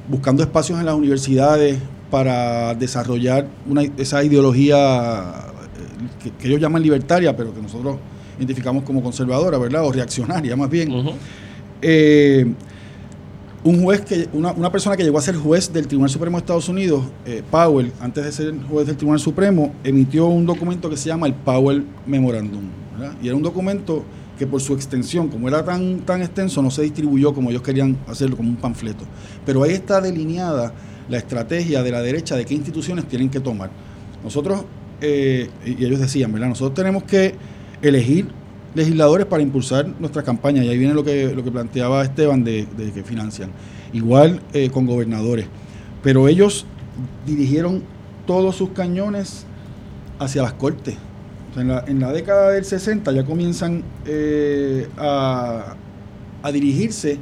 buscando 0.09 0.43
espacios 0.43 0.79
en 0.81 0.87
las 0.87 0.95
universidades 0.95 1.79
para 2.11 2.75
desarrollar 2.75 3.47
una, 3.69 3.83
esa 3.97 4.23
ideología 4.23 5.23
eh, 5.25 6.23
que, 6.23 6.31
que 6.31 6.49
ellos 6.49 6.61
llaman 6.61 6.83
libertaria, 6.83 7.37
pero 7.37 7.55
que 7.55 7.61
nosotros 7.63 7.97
identificamos 8.39 8.83
como 8.85 9.03
conservadora, 9.03 9.59
¿verdad? 9.59 9.85
O 9.85 9.93
reaccionaria, 9.93 10.57
más 10.57 10.69
bien. 10.71 10.91
Ujú. 10.93 11.13
Eh, 11.81 12.47
un 13.65 13.83
juez 13.83 14.01
que 14.01 14.29
una, 14.33 14.53
una 14.53 14.73
persona 14.73 14.97
que 14.97 15.05
llegó 15.05 15.19
a 15.19 15.23
ser 15.23 15.37
juez 15.37 15.73
del 15.73 15.87
Tribunal 15.87 16.11
Supremo 16.11 16.37
de 16.37 16.41
Estados 16.41 16.69
Unidos, 16.69 17.05
eh, 17.25 17.43
Powell, 17.49 17.93
antes 18.01 18.25
de 18.25 18.33
ser 18.33 18.55
juez 18.69 18.87
del 18.87 18.97
Tribunal 18.97 19.21
Supremo, 19.21 19.73
emitió 19.85 20.27
un 20.27 20.47
documento 20.47 20.91
que 20.91 20.97
se 20.97 21.09
llama 21.09 21.27
el 21.27 21.35
Powell 21.35 21.87
Memorandum. 22.07 22.63
Y 23.23 23.27
era 23.27 23.37
un 23.37 23.43
documento 23.43 24.05
que 24.39 24.47
por 24.47 24.61
su 24.61 24.75
extensión, 24.75 25.29
como 25.29 25.49
era 25.49 25.65
tan, 25.65 26.01
tan 26.01 26.23
extenso, 26.23 26.63
no 26.63 26.71
se 26.71 26.83
distribuyó 26.83 27.35
como 27.35 27.51
ellos 27.51 27.63
querían 27.63 27.97
hacerlo, 28.07 28.37
como 28.37 28.49
un 28.49 28.57
panfleto. 28.57 29.05
Pero 29.47 29.63
ahí 29.63 29.73
está 29.73 30.01
delineada 30.01 30.73
la 31.09 31.19
estrategia 31.19 31.83
de 31.83 31.91
la 31.91 32.01
derecha 32.01 32.37
de 32.37 32.45
qué 32.45 32.55
instituciones 32.55 33.07
tienen 33.07 33.29
que 33.29 33.41
tomar. 33.41 33.71
Nosotros, 34.23 34.65
eh, 35.01 35.51
y 35.65 35.85
ellos 35.85 36.01
decían, 36.01 36.33
¿verdad? 36.33 36.49
Nosotros 36.49 36.75
tenemos 36.75 37.05
que 37.05 37.35
elegir 37.81 38.29
legisladores 38.75 39.27
para 39.27 39.43
impulsar 39.43 39.87
nuestra 39.99 40.23
campaña. 40.23 40.65
Y 40.65 40.69
ahí 40.69 40.79
viene 40.79 40.95
lo 40.95 41.05
que, 41.05 41.35
lo 41.35 41.45
que 41.45 41.51
planteaba 41.51 42.03
Esteban 42.03 42.45
de, 42.45 42.67
de 42.77 42.93
que 42.93 43.03
financian. 43.03 43.51
Igual 43.93 44.41
eh, 44.53 44.71
con 44.71 44.87
gobernadores. 44.87 45.47
Pero 46.03 46.29
ellos 46.29 46.67
dirigieron 47.27 47.83
todos 48.27 48.57
sus 48.57 48.71
cañones 48.71 49.47
hacia 50.19 50.43
las 50.43 50.53
cortes. 50.55 50.97
O 51.51 51.55
sea, 51.55 51.63
en, 51.63 51.69
la, 51.69 51.85
en 51.87 52.01
la 52.01 52.13
década 52.13 52.51
del 52.51 52.65
60 52.65 53.13
ya 53.13 53.25
comienzan 53.25 53.83
eh, 54.07 54.89
a, 54.97 55.75
a 56.43 56.53
dirigirse 56.53 57.19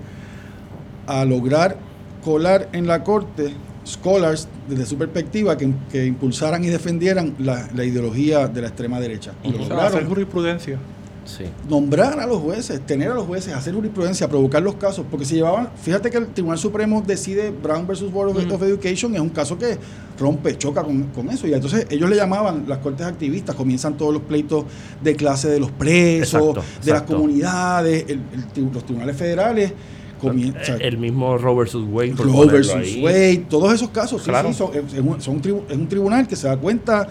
a 1.06 1.24
lograr 1.24 1.76
colar 2.24 2.68
en 2.72 2.86
la 2.86 3.02
corte 3.02 3.52
scholars 3.86 4.46
desde 4.68 4.86
su 4.86 4.96
perspectiva 4.96 5.56
que, 5.56 5.72
que 5.90 6.06
impulsaran 6.06 6.62
y 6.62 6.68
defendieran 6.68 7.34
la, 7.38 7.68
la 7.74 7.84
ideología 7.84 8.46
de 8.46 8.60
la 8.60 8.68
extrema 8.68 9.00
derecha. 9.00 9.32
Y 9.42 9.48
lo 9.50 9.54
O 9.54 9.58
sea, 9.58 9.68
lograron 9.68 9.86
hacer 9.86 10.06
jurisprudencia. 10.06 10.78
Sí. 11.24 11.44
nombrar 11.68 12.18
a 12.18 12.26
los 12.26 12.38
jueces, 12.38 12.80
tener 12.87 13.11
a 13.11 13.14
los 13.14 13.26
jueces, 13.26 13.54
hacer 13.54 13.74
jurisprudencia, 13.74 14.28
provocar 14.28 14.62
los 14.62 14.74
casos, 14.76 15.04
porque 15.11 15.24
si 15.26 15.37
llevaban, 15.37 15.68
fíjate 15.80 16.11
que 16.11 16.16
el 16.18 16.26
Tribunal 16.28 16.59
Supremo 16.59 17.02
decide 17.06 17.50
Brown 17.50 17.87
versus 17.87 18.11
Board 18.11 18.30
of, 18.30 18.44
Mm. 18.46 18.52
of 18.52 18.62
Education, 18.62 19.14
es 19.14 19.20
un 19.20 19.28
caso 19.28 19.56
que 19.59 19.76
rompe, 20.18 20.56
choca 20.59 20.83
con, 20.83 21.04
con 21.14 21.28
eso, 21.30 21.46
y 21.46 21.52
entonces 21.54 21.87
ellos 21.90 22.09
le 22.11 22.16
llamaban 22.16 22.64
las 22.66 22.78
cortes 22.78 23.06
activistas, 23.06 23.54
comienzan 23.54 23.96
todos 23.96 24.12
los 24.12 24.22
pleitos 24.22 24.64
de 25.02 25.14
clase 25.14 25.48
de 25.48 25.61
los 25.61 25.70
presos, 25.70 26.40
Exacto, 26.56 26.62
de 26.85 26.90
las 26.92 27.02
comunidades, 27.02 28.04
el- 28.09 28.20
el 28.56 28.70
los 28.72 28.85
tribunales 28.85 29.16
federales, 29.16 29.72
comienzan... 30.20 30.80
el 30.80 30.98
mismo 30.98 31.38
Roe 31.38 31.54
versus 31.56 31.85
Wade. 31.88 32.14
Roe 32.16 32.61
ahí. 32.76 33.02
Wade, 33.02 33.46
todos 33.48 33.72
esos 33.72 33.88
casos, 33.90 34.22
Claro. 34.22 34.48
sí, 34.48 34.54
son, 34.59 34.70
es, 34.74 34.92
es 34.94 35.00
un, 35.00 35.20
son 35.20 35.37
un 35.37 35.42
tribu- 35.42 35.62
es 35.68 35.76
un 35.76 35.88
tribunal 35.88 36.26
que 36.26 36.37
se 36.37 36.46
da 36.48 36.56
cuenta 36.56 37.09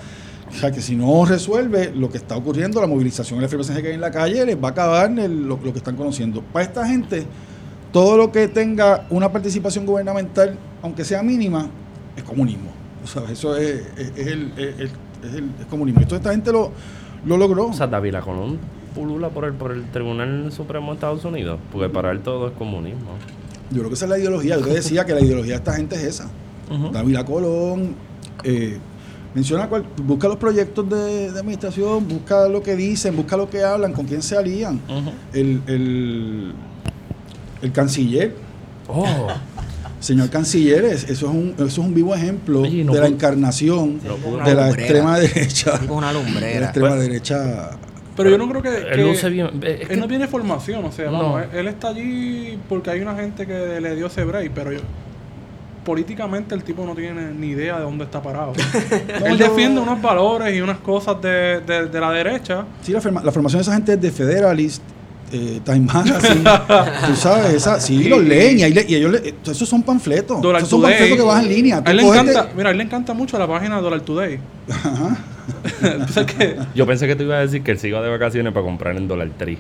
o 0.50 0.54
sea, 0.54 0.72
que 0.72 0.82
si 0.82 0.96
no 0.96 1.26
resuelve 1.26 1.92
lo 1.96 2.10
que 2.10 2.18
está 2.18 2.36
ocurriendo, 2.36 2.82
la 2.82 2.88
movilización 2.88 3.38
y 3.38 3.42
la 3.42 3.46
efervescencia 3.48 3.82
que 3.82 3.90
hay 3.90 3.96
en 3.96 4.02
la 4.02 4.12
calle, 4.12 4.46
les 4.46 4.56
va 4.62 4.70
a 4.70 4.72
acabar 4.72 5.12
el- 5.20 5.44
lo, 5.48 5.60
lo 5.64 5.72
que 5.72 5.78
están 5.78 5.96
conociendo. 5.96 6.42
Para 6.42 6.66
esta 6.66 6.88
gente, 6.88 7.26
todo 7.92 8.18
lo 8.18 8.32
que 8.32 8.48
tenga 8.48 9.06
una 9.10 9.32
participación 9.32 9.86
gubernamental, 9.86 10.58
aunque 10.82 11.04
sea 11.04 11.22
mínima, 11.24 11.68
es 12.16 12.24
comunismo. 12.24 12.72
O 13.04 13.08
sea, 13.08 13.24
eso 13.32 13.56
es, 13.56 13.84
es- 13.98 14.12
es 14.18 14.28
el, 14.28 14.52
es, 14.58 14.80
el- 15.34 15.52
es 15.60 15.66
comunismo. 15.70 16.02
Entonces 16.02 16.20
esta 16.20 16.32
gente 16.32 16.52
lo, 16.52 16.72
lo 17.26 17.38
logró. 17.38 17.68
O 17.68 17.74
sea, 17.74 17.88
David 17.88 18.16
Colón 18.24 18.58
pulula 18.96 19.30
por 19.30 19.46
el, 19.46 19.54
por 19.54 19.72
el 19.72 19.84
Tribunal 19.92 20.52
Supremo 20.52 20.88
de 20.88 20.94
Estados 20.96 21.24
Unidos. 21.26 21.60
Porque 21.72 21.90
para 21.90 22.12
él 22.12 22.20
todo 22.22 22.48
es 22.48 22.54
comunismo. 22.54 23.12
Yo 23.72 23.78
creo 23.80 23.90
que 23.90 23.94
esa 23.96 24.06
es 24.06 24.10
la 24.12 24.18
ideología. 24.20 24.56
Yo 24.58 24.66
te 24.66 24.74
decía 24.74 25.06
que 25.06 25.14
la 25.14 25.22
ideología 25.22 25.54
de 25.54 25.58
esta 25.58 25.74
gente 25.74 25.96
es 25.96 26.04
esa. 26.04 26.30
Ujú. 26.72 26.90
Dávila 26.92 27.24
Colón, 27.24 27.96
eh, 28.44 28.78
menciona 29.34 29.68
cuál, 29.68 29.86
busca 30.04 30.28
los 30.28 30.38
proyectos 30.38 30.90
de, 30.90 31.32
de 31.32 31.40
administración, 31.40 32.08
busca 32.08 32.48
lo 32.48 32.62
que 32.64 32.76
dicen, 32.76 33.16
busca 33.16 33.38
lo 33.38 33.50
que 33.50 33.64
hablan, 33.64 33.94
con 33.94 34.06
quién 34.06 34.22
se 34.22 34.36
alían. 34.38 34.80
El, 35.34 35.62
el, 35.68 36.54
el 37.62 37.72
canciller, 37.72 38.34
Oh, 38.92 39.06
señor 40.00 40.30
canciller, 40.32 40.84
es- 40.86 41.04
eso 41.04 41.28
es 41.30 41.36
un, 41.36 41.54
eso 41.58 41.66
es 41.68 41.78
un 41.78 41.94
vivo 41.94 42.16
ejemplo 42.16 42.62
Oye, 42.62 42.84
no 42.84 42.94
de 42.94 43.02
la 43.02 43.08
encarnación 43.08 44.00
no 44.04 44.16
de 44.44 44.56
la 44.56 44.68
lumbrera. 44.68 44.70
extrema 44.70 45.20
derecha. 45.20 45.80
Tipo 45.80 45.94
una 45.94 46.12
De 46.12 46.60
la 46.60 46.66
extrema 46.66 46.90
Pues- 46.90 47.02
derecha 47.02 47.70
Pero 48.18 48.30
yo 48.32 48.38
no 48.40 48.50
creo 48.50 48.62
que. 48.64 48.70
Él 48.70 48.96
que- 48.96 49.04
luce 49.04 49.30
bien. 49.30 49.50
es 49.64 49.90
él 49.92 50.00
no 50.00 50.08
tiene 50.08 50.28
formación, 50.28 50.84
o 50.86 50.92
sea, 50.92 51.06
No. 51.12 51.12
vamos, 51.22 51.44
él, 51.54 51.60
él 51.60 51.68
está 51.68 51.90
allí 51.90 52.58
porque 52.68 52.90
hay 52.90 53.02
una 53.02 53.14
gente 53.16 53.46
que 53.46 53.80
le 53.80 53.96
dio 53.96 54.08
ese 54.08 54.24
break, 54.24 54.52
pero 54.56 54.72
yo- 54.74 54.80
políticamente 55.86 56.54
el 56.56 56.64
tipo 56.64 56.86
no 56.86 56.94
tiene 56.96 57.32
ni 57.32 57.48
idea 57.50 57.78
de 57.78 57.84
dónde 57.84 58.04
está 58.06 58.22
parado. 58.22 58.54
él 59.26 59.38
yo- 59.38 59.48
defiende 59.50 59.82
unos 59.82 60.02
valores 60.02 60.56
y 60.56 60.62
unas 60.62 60.78
cosas 60.80 61.22
de, 61.22 61.62
de- 61.62 61.88
de 61.88 62.00
la 62.00 62.12
derecha. 62.12 62.66
Sí, 62.82 62.92
la, 62.92 63.02
forma- 63.02 63.24
la 63.24 63.32
formación 63.32 63.60
de 63.60 63.64
esa 63.64 63.74
gente 63.74 63.94
es 63.94 64.02
de 64.02 64.12
Federalist, 64.12 64.82
eh, 65.32 65.60
Time 65.64 65.82
Magazine, 65.82 66.44
tú 67.08 67.16
sabes, 67.16 67.54
esa, 67.54 67.80
sí, 67.80 68.06
los 68.06 68.24
leen 68.24 68.60
y, 68.60 68.64
ahí 68.64 68.74
le- 68.74 68.86
y 68.88 68.96
ellos, 68.96 69.12
le- 69.12 69.36
esos 69.46 69.70
son 69.70 69.84
panfletos, 69.84 70.42
Dollar 70.42 70.60
esos 70.62 70.70
son 70.72 70.82
Today. 70.82 70.94
panfletos 70.98 71.18
que 71.18 71.28
vas 71.28 71.44
en 71.44 71.50
línea. 71.50 71.84
A 71.86 71.92
él 71.92 71.98
le 71.98 72.04
encanta, 72.08 72.44
de- 72.46 72.54
mira, 72.56 72.70
a 72.70 72.72
él 72.72 72.78
le 72.78 72.84
encanta 72.84 73.14
mucho 73.14 73.38
la 73.38 73.48
página 73.48 73.80
Dollar 73.80 74.02
Today. 74.02 74.40
Que 76.38 76.58
Yo 76.76 76.86
pensé 76.86 77.08
que 77.08 77.16
te 77.16 77.24
iba 77.24 77.36
a 77.36 77.40
decir 77.40 77.64
que 77.64 77.72
él 77.72 77.80
se 77.80 77.88
iba 77.88 78.02
de 78.02 78.10
vacaciones 78.10 78.54
para 78.54 78.66
comprar 78.66 78.96
en 78.96 79.08
Dollar 79.08 79.30
Tree. 79.38 79.58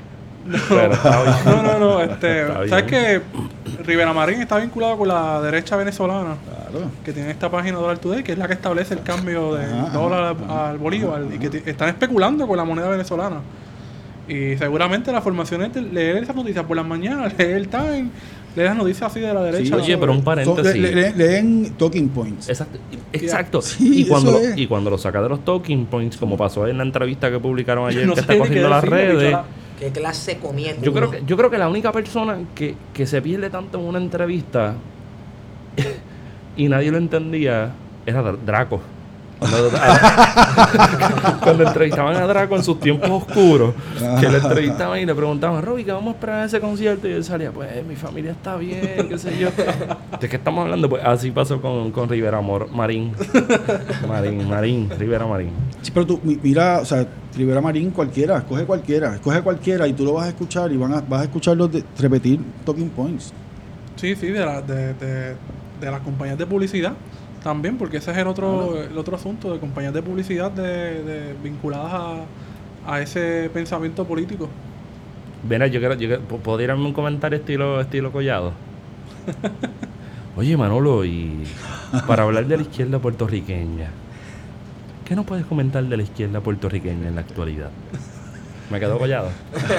Pero 0.69 0.89
no, 1.45 1.63
no, 1.63 1.79
no, 1.79 2.01
este, 2.01 2.47
sabes 2.69 2.83
que 2.85 3.21
Rivera 3.83 4.13
Marín 4.13 4.41
está 4.41 4.57
vinculado 4.57 4.97
con 4.97 5.07
la 5.07 5.41
derecha 5.41 5.75
venezolana. 5.75 6.35
Claro. 6.71 6.85
que 7.03 7.13
tiene 7.13 7.31
esta 7.31 7.49
página 7.49 7.77
Dollar 7.79 7.97
Today, 7.97 8.21
que 8.23 8.33
es 8.33 8.37
la 8.37 8.47
que 8.47 8.53
establece 8.53 8.93
el 8.93 9.01
cambio 9.01 9.55
de 9.55 9.65
ajá, 9.65 9.89
dólar 9.89 10.35
al- 10.47 10.51
al 10.69 10.77
bolívar 10.77 11.23
y 11.33 11.39
que 11.39 11.67
están 11.69 11.89
especulando 11.89 12.47
con 12.47 12.57
la 12.57 12.63
moneda 12.63 12.87
venezolana. 12.89 13.37
Y 14.27 14.55
seguramente 14.57 15.11
la 15.11 15.21
formación 15.21 15.63
es 15.63 15.73
de 15.73 15.81
leer 15.81 16.17
esas 16.17 16.35
noticias 16.35 16.63
por 16.65 16.77
las 16.77 16.85
mañanas, 16.85 17.33
leer 17.39 17.57
el 17.57 17.67
Time, 17.69 18.09
leer 18.55 18.69
las 18.69 18.77
noticias 18.77 19.09
así 19.09 19.19
de 19.19 19.33
la 19.33 19.41
derecha. 19.41 19.75
Oye, 19.77 19.97
pero 19.97 20.11
un 20.11 20.23
paréntesis. 20.23 20.75
le- 20.75 20.91
le- 20.93 21.13
leen 21.15 21.73
Talking 21.75 22.09
Points. 22.09 22.49
Exacto. 22.49 22.77
exacto. 23.13 23.61
Sí, 23.63 24.01
y, 24.03 24.05
cuando 24.07 24.39
y 24.55 24.67
cuando 24.67 24.91
lo 24.91 24.99
saca 24.99 25.23
de 25.23 25.29
los 25.29 25.43
talking 25.43 25.87
points, 25.87 26.17
como 26.17 26.37
pasó 26.37 26.67
en 26.67 26.77
la 26.77 26.83
entrevista 26.83 27.31
que 27.31 27.39
publicaron 27.39 27.87
ayer, 27.89 28.05
No 28.05 28.13
que 28.13 28.19
está 28.19 28.37
corriendo 28.37 28.69
las 28.69 28.83
redes. 28.83 29.31
la- 29.31 29.45
¿Qué 29.79 29.91
clase 29.91 30.37
comía 30.37 30.75
Yo 30.81 30.93
creo, 30.93 31.09
que, 31.09 31.23
yo 31.25 31.37
creo 31.37 31.49
que 31.49 31.57
la 31.57 31.69
única 31.69 31.91
persona 31.91 32.37
que, 32.53 32.75
que 32.93 33.07
se 33.07 33.21
pierde 33.21 33.49
tanto 33.49 33.79
en 33.79 33.85
una 33.85 33.97
entrevista 33.99 34.75
y 36.57 36.67
nadie 36.67 36.91
lo 36.91 36.97
entendía 36.97 37.71
era 38.05 38.21
Dra- 38.21 38.37
Draco. 38.45 38.81
Cuando, 39.39 39.69
cuando 41.43 41.63
entrevistaban 41.67 42.15
a 42.17 42.27
Draco 42.27 42.55
en 42.57 42.63
sus 42.63 42.79
tiempos 42.79 43.09
oscuros, 43.09 43.73
que 44.19 44.27
le 44.29 44.37
entrevistaban 44.37 44.99
y 44.99 45.05
le 45.05 45.15
preguntaban, 45.15 45.63
Roby, 45.63 45.83
¿qué 45.85 45.91
vamos 45.91 46.09
a 46.09 46.15
esperar 46.17 46.39
a 46.41 46.45
ese 46.45 46.59
concierto? 46.59 47.07
Y 47.07 47.11
él 47.13 47.23
salía, 47.23 47.51
pues 47.51 47.69
mi 47.85 47.95
familia 47.95 48.31
está 48.31 48.55
bien, 48.57 49.07
qué 49.07 49.17
sé 49.17 49.37
yo. 49.39 49.49
¿De 50.19 50.27
qué 50.29 50.35
estamos 50.35 50.63
hablando? 50.65 50.89
Pues 50.89 51.03
así 51.05 51.31
pasó 51.31 51.61
con, 51.61 51.91
con 51.91 52.09
Rivera 52.09 52.41
Mor- 52.41 52.69
Marín. 52.71 53.13
Marín, 54.07 54.49
Marín, 54.49 54.89
Rivera 54.97 55.25
Marín. 55.25 55.51
Sí, 55.81 55.91
pero 55.93 56.05
tú, 56.05 56.19
mi- 56.23 56.39
mira, 56.41 56.79
o 56.79 56.85
sea, 56.85 57.07
Rivera 57.35 57.61
Marín, 57.61 57.91
cualquiera, 57.91 58.37
escoge 58.39 58.65
cualquiera, 58.65 59.15
escoge 59.15 59.41
cualquiera 59.41 59.87
y 59.87 59.93
tú 59.93 60.03
lo 60.05 60.13
vas 60.13 60.25
a 60.25 60.29
escuchar 60.29 60.71
y 60.71 60.77
van 60.77 60.93
a, 60.93 61.01
vas 61.01 61.21
a 61.21 61.23
escucharlos 61.23 61.71
de- 61.71 61.83
repetir 61.97 62.39
Talking 62.65 62.89
Points. 62.89 63.31
Sí, 63.95 64.15
sí, 64.15 64.27
de, 64.27 64.45
la- 64.45 64.61
de, 64.61 64.93
de- 64.95 65.35
de 65.79 65.91
las 65.91 66.01
compañías 66.01 66.37
de 66.37 66.45
publicidad 66.45 66.93
también, 67.43 67.77
porque 67.77 67.97
ese 67.97 68.11
es 68.11 68.17
el 68.17 68.27
otro, 68.27 68.81
el 68.81 68.97
otro 68.97 69.15
asunto 69.15 69.53
de 69.53 69.59
compañías 69.59 69.93
de 69.93 70.01
publicidad 70.01 70.51
de, 70.51 71.03
de- 71.03 71.33
vinculadas 71.43 71.93
a, 71.93 72.93
a 72.95 73.01
ese 73.01 73.49
pensamiento 73.53 74.05
político. 74.05 74.49
Mira, 75.47 75.67
yo 75.67 75.79
quiero, 75.79 75.93
yo 75.95 76.07
quiero- 76.07 76.21
¿puedo 76.23 76.43
¿puedo 76.43 76.57
tirarme 76.57 76.85
un 76.85 76.93
comentario 76.93 77.37
estilo, 77.39 77.79
estilo 77.81 78.11
collado? 78.11 78.51
Oye, 80.37 80.55
Manolo, 80.57 81.03
y 81.05 81.43
para 82.07 82.23
hablar 82.23 82.45
de 82.45 82.57
la 82.57 82.63
izquierda 82.63 82.99
puertorriqueña, 82.99 83.89
¿qué 85.05 85.15
no 85.15 85.23
puedes 85.23 85.45
comentar 85.45 85.83
de 85.83 85.97
la 85.97 86.03
izquierda 86.03 86.39
puertorriqueña 86.41 87.07
en 87.09 87.15
la 87.15 87.21
actualidad? 87.21 87.69
Me 88.69 88.79
quedo 88.79 88.97
collado. 88.99 89.29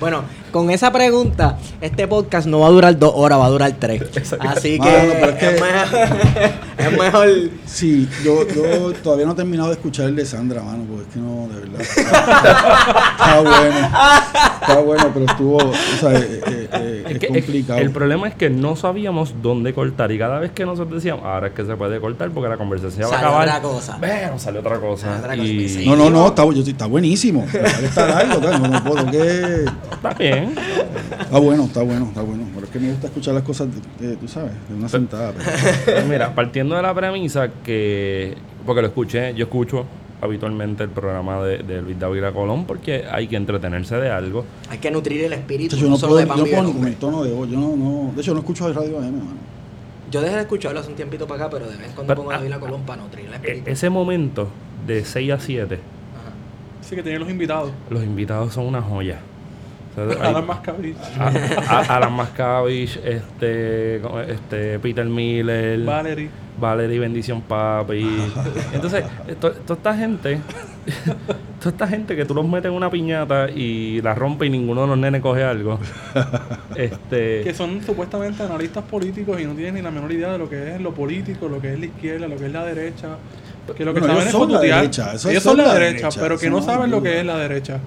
Bueno, 0.00 0.24
con 0.54 0.70
esa 0.70 0.92
pregunta, 0.92 1.58
este 1.80 2.06
podcast 2.06 2.46
no 2.46 2.60
va 2.60 2.68
a 2.68 2.70
durar 2.70 2.96
dos 2.96 3.10
horas, 3.16 3.40
va 3.40 3.46
a 3.46 3.50
durar 3.50 3.72
tres. 3.76 4.02
Así 4.38 4.78
que 4.78 4.78
Mano, 4.78 5.12
pero 5.20 5.30
es 5.30 5.34
que- 5.34 5.48
es, 5.48 5.60
mejor, 5.60 5.98
es 6.78 6.92
mejor. 6.96 7.28
Sí, 7.66 8.08
yo, 8.24 8.46
yo 8.46 8.92
todavía 9.02 9.26
no 9.26 9.32
he 9.32 9.34
terminado 9.34 9.70
de 9.70 9.74
escuchar 9.74 10.06
el 10.06 10.14
de 10.14 10.24
Sandra, 10.24 10.62
mano, 10.62 10.84
porque 10.88 11.02
es 11.08 11.14
que 11.14 11.18
no, 11.18 11.48
de 11.48 11.60
verdad. 11.60 11.80
Está 11.80 13.40
bueno. 13.40 13.88
Está 14.60 14.80
bueno, 14.80 15.10
pero 15.12 15.26
estuvo, 15.26 15.56
o 15.56 15.72
sea, 15.98 16.12
eh, 16.12 16.40
eh, 16.46 16.68
eh, 16.72 17.02
es, 17.06 17.12
Es 17.14 17.18
que- 17.18 17.26
es- 17.26 17.32
complicado. 17.44 17.80
el 17.80 17.90
problema 17.90 18.28
es 18.28 18.34
que 18.36 18.48
no 18.48 18.76
sabíamos 18.76 19.34
dónde 19.42 19.74
cortar 19.74 20.12
y 20.12 20.18
cada 20.18 20.38
vez 20.38 20.52
que 20.52 20.64
nosotros 20.64 21.02
decíamos, 21.02 21.24
ahora 21.24 21.48
es 21.48 21.52
que 21.54 21.64
se 21.64 21.74
puede 21.74 22.00
cortar 22.00 22.30
porque 22.30 22.48
la 22.48 22.56
conversación 22.56 23.02
va 23.10 23.16
a 23.16 23.18
Sale 23.18 23.26
acabar. 23.26 23.48
otra 23.48 23.60
cosa. 23.60 23.96
Bueno, 23.98 24.38
salió 24.38 24.60
otra 24.60 24.78
cosa. 24.78 25.16
Otra 25.18 25.36
cosa, 25.36 25.42
y 25.48 25.68
sí. 25.68 25.84
no, 25.86 25.96
no, 25.96 26.10
no, 26.10 26.28
está, 26.28 26.44
yo- 26.44 26.62
está 26.62 26.86
buenísimo. 26.86 27.44
Está 27.52 28.06
largo, 28.06 28.40
no, 28.40 28.68
no 28.68 28.84
puedo, 28.84 29.10
que 29.10 29.64
está 29.92 30.14
bien. 30.16 30.43
Está 30.50 31.38
bueno, 31.38 31.64
está 31.64 31.82
bueno, 31.82 32.06
está 32.06 32.22
bueno. 32.22 32.44
Pero 32.54 32.66
es 32.66 32.72
que 32.72 32.78
me 32.78 32.90
gusta 32.90 33.06
escuchar 33.08 33.34
las 33.34 33.42
cosas, 33.42 33.68
de- 34.00 34.08
de- 34.08 34.16
tú 34.16 34.28
sabes, 34.28 34.52
de 34.68 34.74
una 34.74 34.88
sentada. 34.88 35.32
pero- 35.32 35.50
Pues 35.84 36.06
mira, 36.06 36.34
partiendo 36.34 36.76
de 36.76 36.82
la 36.82 36.94
premisa 36.94 37.48
que, 37.64 38.34
porque 38.66 38.80
lo 38.82 38.88
escuché, 38.88 39.34
yo 39.34 39.44
escucho 39.44 39.84
habitualmente 40.20 40.82
el 40.84 40.90
programa 40.90 41.42
de, 41.44 41.58
de 41.58 41.82
Luis 41.82 41.98
Dávila 41.98 42.32
Colón 42.32 42.64
porque 42.64 43.04
hay 43.10 43.26
que 43.28 43.36
entretenerse 43.36 43.96
de 43.96 44.10
algo. 44.10 44.44
Hay 44.70 44.78
que 44.78 44.90
nutrir 44.90 45.24
el 45.24 45.32
espíritu, 45.34 45.76
De 45.76 45.82
yo 45.82 45.88
no 45.88 45.96
solo 45.96 46.14
puedo, 46.14 46.24
de 46.24 46.50
yo 46.50 46.56
puedo 46.56 46.72
con 46.72 46.86
el 46.86 46.96
tono 46.96 47.22
de 47.24 47.32
voz. 47.32 47.48
Yo 47.50 47.58
no, 47.58 47.76
no, 47.76 48.12
de 48.14 48.20
hecho, 48.22 48.32
no 48.32 48.40
escucho 48.40 48.72
Radio 48.72 48.98
M, 48.98 49.10
mano. 49.12 49.44
Yo 50.10 50.20
dejé 50.22 50.36
de 50.36 50.42
escucharlo 50.42 50.78
hace 50.80 50.90
un 50.90 50.94
tiempito 50.96 51.26
para 51.26 51.44
acá, 51.46 51.50
pero 51.50 51.66
de 51.68 51.76
vez 51.76 51.88
en 51.88 51.92
cuando 51.94 52.06
Pero, 52.12 52.22
pongo 52.22 52.30
ah, 52.32 52.36
a 52.36 52.40
Vila 52.40 52.60
Colón 52.60 52.82
para 52.86 53.02
nutrir 53.02 53.26
el 53.26 53.32
E- 53.32 53.36
espíritu. 53.36 53.70
ese 53.70 53.90
momento 53.90 54.48
de 54.86 55.04
6 55.04 55.32
a 55.32 55.40
7, 55.40 55.74
Ajá. 55.74 55.80
Sí, 56.82 56.94
que 56.94 57.02
tienen 57.02 57.20
los 57.20 57.30
invitados. 57.30 57.70
los 57.90 58.04
invitados 58.04 58.52
son 58.54 58.66
una 58.66 58.80
joya. 58.80 59.18
Hay- 60.20 60.28
Alan 60.28 60.46
Mascavich, 60.46 60.96
a- 61.18 61.78
a- 61.78 61.96
Alan 61.96 62.12
Mascavich, 62.12 62.96
este, 63.04 63.96
este, 64.28 64.78
Peter 64.80 65.04
Miller, 65.06 65.80
Valerie. 65.80 66.28
Valerie 66.58 66.98
Bendición 67.00 67.42
Papi. 67.42 68.06
Entonces, 68.72 69.04
to- 69.40 69.52
toda 69.52 69.76
esta 69.76 69.96
gente, 69.96 70.38
toda 71.60 71.70
esta 71.70 71.86
gente 71.88 72.14
que 72.16 72.24
tú 72.24 72.34
los 72.34 72.46
metes 72.46 72.66
en 72.70 72.76
una 72.76 72.90
piñata 72.90 73.50
y 73.50 74.00
la 74.02 74.14
rompe 74.14 74.46
y 74.46 74.50
ninguno 74.50 74.82
de 74.82 74.86
los 74.88 74.98
nenes 74.98 75.20
coge 75.20 75.42
algo. 75.44 75.78
Este, 76.76 77.40
que 77.42 77.54
son 77.54 77.82
supuestamente 77.82 78.42
analistas 78.42 78.84
políticos 78.84 79.40
y 79.40 79.44
no 79.44 79.54
tienen 79.54 79.74
ni 79.74 79.82
la 79.82 79.90
menor 79.90 80.12
idea 80.12 80.32
de 80.32 80.38
lo 80.38 80.48
que 80.48 80.74
es 80.74 80.80
lo 80.80 80.92
político, 80.92 81.48
lo 81.48 81.60
que 81.60 81.72
es 81.72 81.78
la 81.78 81.86
izquierda, 81.86 82.28
lo 82.28 82.36
que 82.36 82.46
es 82.46 82.52
la 82.52 82.64
derecha. 82.64 83.16
Que 83.76 83.84
lo 83.84 83.94
que 83.94 84.00
Bueno, 84.00 84.14
saben 84.14 84.28
ellos 84.28 84.34
es 84.34 84.40
son 84.40 84.52
la 84.52 84.60
derecha, 84.60 85.10
Ellos 85.12 85.42
son 85.42 85.42
son 85.42 85.56
la 85.58 85.64
la 85.64 85.74
derecha, 85.74 85.98
derecha, 86.08 86.20
pero 86.20 86.38
que 86.38 86.50
no 86.50 86.56
no 86.60 86.62
saben 86.62 86.90
lo 86.90 87.02
que 87.02 87.18
es 87.20 87.24
la 87.26 87.38
derecha. 87.38 87.78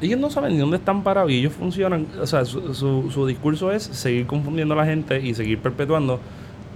Ellos 0.00 0.20
no 0.20 0.30
saben 0.30 0.52
ni 0.52 0.58
dónde 0.58 0.76
están 0.76 1.02
parados 1.02 1.30
y 1.30 1.38
ellos 1.38 1.52
funcionan, 1.52 2.06
o 2.20 2.26
sea, 2.26 2.44
su, 2.44 2.74
su, 2.74 3.10
su 3.10 3.26
discurso 3.26 3.72
es 3.72 3.82
seguir 3.82 4.26
confundiendo 4.26 4.74
a 4.74 4.76
la 4.78 4.84
gente 4.84 5.20
y 5.20 5.34
seguir 5.34 5.58
perpetuando, 5.58 6.20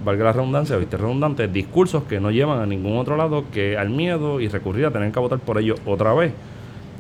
valga 0.05 0.25
la 0.25 0.33
redundancia, 0.33 0.77
viste 0.77 0.97
redundante, 0.97 1.47
discursos 1.49 2.05
que 2.05 2.21
no 2.21 2.31
llevan 2.31 2.61
a 2.61 2.67
ningún 2.67 2.97
otro 2.97 3.17
lado 3.17 3.45
que 3.53 3.77
al 3.77 3.91
miedo 3.91 4.41
y 4.41 4.49
recurrir 4.49 4.87
a 4.87 4.91
tener 4.91 5.13
que 5.13 5.21
votar 5.21 5.39
por 5.39 5.59
ellos 5.59 5.79
otra 5.85 6.15
vez. 6.15 6.33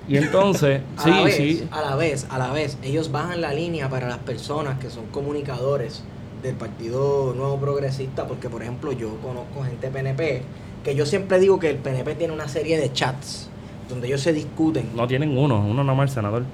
Y 0.09 0.17
entonces, 0.17 0.83
A 0.97 1.03
sí, 1.03 1.11
la 1.11 1.23
vez, 1.23 1.37
sí, 1.37 1.69
a 1.71 1.81
la 1.81 1.97
vez, 1.97 2.27
a 2.31 2.39
la 2.39 2.53
vez, 2.53 2.79
ellos 2.83 3.13
bajan 3.13 3.41
la 3.41 3.53
línea 3.55 3.89
para 3.89 4.09
las 4.09 4.19
personas 4.19 4.79
que 4.79 4.91
son 4.91 5.07
comunicadores 5.07 6.05
del 6.43 6.57
Partido 6.57 7.35
Nuevo 7.35 7.59
Progresista, 7.59 8.27
porque 8.27 8.49
por 8.49 8.63
ejemplo 8.63 8.93
yo 8.93 9.17
conozco 9.23 9.63
gente 9.63 9.89
PNP, 9.89 10.43
que 10.85 10.95
yo 10.95 11.07
siempre 11.07 11.39
digo 11.39 11.59
que 11.59 11.71
el 11.71 11.77
PNP 11.77 12.15
tiene 12.15 12.33
una 12.33 12.49
serie 12.49 12.79
de 12.79 12.93
chats 12.93 13.50
donde 13.91 14.07
ellos 14.07 14.21
se 14.21 14.33
discuten. 14.33 14.89
no 14.95 15.07
tienen 15.07 15.37
uno, 15.37 15.61
uno 15.67 15.85
nomás 15.85 16.09
el 16.11 16.15
senador. 16.15 16.45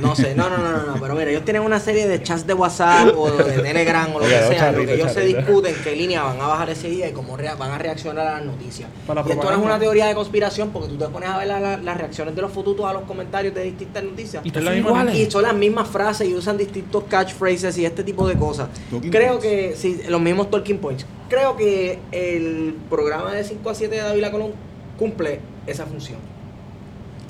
No 0.00 0.16
sé, 0.16 0.34
no, 0.34 0.48
no, 0.48 0.56
no, 0.56 0.72
no, 0.72 0.86
no, 0.86 0.94
pero 1.00 1.14
mira, 1.14 1.30
ellos 1.30 1.44
tienen 1.44 1.62
una 1.62 1.78
serie 1.78 2.08
de 2.08 2.22
chats 2.22 2.46
de 2.46 2.54
WhatsApp 2.54 3.14
o 3.16 3.30
de 3.30 3.44
Telegram 3.62 4.08
o 4.14 4.18
lo 4.18 4.24
Oye, 4.24 4.34
que 4.34 4.40
sea, 4.40 4.46
en 4.46 4.50
lo 4.52 4.56
charrito, 4.58 4.86
que 4.86 4.94
ellos 4.94 5.08
se 5.12 5.14
charrito. 5.20 5.36
discuten 5.38 5.74
qué 5.84 5.94
línea 5.96 6.22
van 6.22 6.40
a 6.40 6.46
bajar 6.46 6.70
ese 6.70 6.88
día 6.88 7.08
y 7.08 7.12
cómo 7.12 7.36
rea- 7.36 7.54
van 7.56 7.70
a 7.70 7.78
reaccionar 7.78 8.26
a 8.26 8.32
las 8.38 8.44
noticias. 8.46 8.88
Para 9.06 9.20
y 9.20 9.30
esto 9.32 9.44
no 9.44 9.50
es 9.52 9.58
una 9.58 9.78
teoría 9.78 10.06
de 10.06 10.14
conspiración 10.14 10.70
porque 10.70 10.88
tú 10.88 10.96
te 10.96 11.06
pones 11.08 11.28
a 11.28 11.36
ver 11.38 11.46
la- 11.48 11.60
la- 11.60 11.76
las 11.76 11.96
reacciones 11.98 12.34
de 12.34 12.40
los 12.42 12.50
fututos 12.50 12.86
a 12.86 12.94
los 12.94 13.02
comentarios 13.02 13.54
de 13.54 13.62
distintas 13.64 14.02
noticias. 14.02 14.44
Y 14.46 14.50
son 14.50 14.62
misma- 14.64 14.76
iguales. 14.78 15.14
Y 15.16 15.30
son 15.30 15.42
las 15.42 15.54
mismas 15.54 15.88
frases 15.88 16.26
y 16.28 16.34
usan 16.34 16.56
distintos 16.56 17.04
catchphrases 17.08 17.76
y 17.76 17.84
este 17.84 18.02
tipo 18.02 18.26
de 18.26 18.36
cosas. 18.36 18.68
Talking 18.90 19.10
Creo 19.10 19.38
points. 19.38 19.44
que, 19.44 19.74
sí, 19.76 20.00
los 20.08 20.20
mismos 20.22 20.50
talking 20.50 20.78
points. 20.78 21.04
Creo 21.28 21.54
que 21.56 21.98
el 22.12 22.74
programa 22.88 23.32
de 23.34 23.44
5 23.44 23.68
a 23.70 23.74
7 23.74 23.94
de 23.94 24.00
David 24.02 24.24
Colón 24.32 24.52
cumple 24.98 25.40
esa 25.66 25.84
función. 25.86 26.18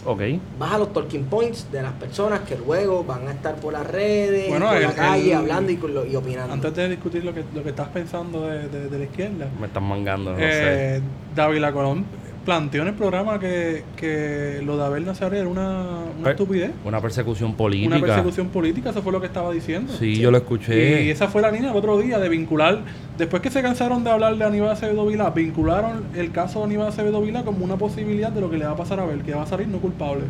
Ok. 0.05 0.21
Baja 0.59 0.79
los 0.79 0.93
talking 0.93 1.25
points 1.25 1.71
de 1.71 1.83
las 1.83 1.93
personas 1.93 2.41
que 2.41 2.57
luego 2.57 3.05
van 3.05 3.29
a 3.29 3.33
estar 3.33 3.57
por 3.57 3.73
las 3.73 3.87
redes, 3.87 4.49
Bueno, 4.49 4.69
por 4.69 4.77
el- 4.77 4.83
la 4.85 4.93
calle, 4.95 5.33
el- 5.33 5.39
hablando 5.39 5.71
y, 5.73 5.77
lo- 5.77 6.07
y 6.07 6.17
opinando. 6.17 6.55
Antes 6.55 6.75
de 6.75 6.89
discutir 6.89 7.25
lo 7.25 7.35
que, 7.35 7.45
lo 7.55 7.63
que 7.63 7.69
estás 7.71 7.89
pensando 7.89 8.47
de, 8.47 8.69
de- 8.69 8.89
de 8.89 8.99
la 8.99 9.05
izquierda, 9.05 9.49
Me 9.61 9.67
están 9.67 9.85
mangando, 9.85 10.33
no 10.33 10.39
sé. 10.39 10.97
eh, 10.97 11.01
Dávila 11.35 11.73
Colón 11.73 12.05
planteó 12.45 12.83
en 12.83 12.89
el 12.89 12.95
programa 12.95 13.39
que, 13.39 13.85
que 13.97 14.63
lo 14.65 14.77
de 14.79 14.85
Abel 14.85 15.05
Nazaret 15.05 15.41
era 15.41 15.49
una, 15.49 15.81
una 16.17 16.23
Per- 16.25 16.33
estupidez. 16.33 16.71
Una 16.85 17.01
persecución 17.01 17.55
política. 17.55 17.97
Una 17.97 18.01
persecución 18.07 18.49
política, 18.49 18.91
eso 18.91 19.03
fue 19.03 19.13
lo 19.13 19.21
que 19.21 19.27
estaba 19.27 19.53
diciendo. 19.53 19.93
Sí, 19.99 20.17
yo 20.19 20.31
lo 20.31 20.39
escuché. 20.39 21.05
Y 21.05 21.11
esa 21.11 21.29
fue 21.29 21.43
la 21.43 21.51
línea 21.51 21.71
el 21.71 21.77
otro 21.77 21.99
día 21.99 22.19
de 22.19 22.29
vincular, 22.31 22.81
después 23.19 23.43
que 23.43 23.51
se 23.51 23.61
cansaron 23.63 24.05
de 24.05 24.11
hablar 24.11 24.37
de 24.37 24.45
Aníbal 24.45 24.71
Acevedo 24.71 25.07
Vilá, 25.07 25.31
vincularon 25.31 26.05
el 26.17 26.33
caso 26.33 26.61
de 26.61 26.65
Aníbal 26.67 26.89
Acevedo 26.89 27.21
Vilá 27.21 27.45
como 27.45 27.65
una 27.65 27.77
posibilidad 27.77 28.31
de 28.33 28.41
lo 28.41 28.51
que 28.51 28.57
le 28.59 28.65
va 28.65 28.73
a 28.73 28.77
pasar 28.77 29.01
a 29.01 29.03
Abel, 29.03 29.23
que 29.23 29.35
va 29.35 29.43
a 29.43 29.47
salir 29.47 29.69
no 29.69 29.79
culpable. 29.79 30.25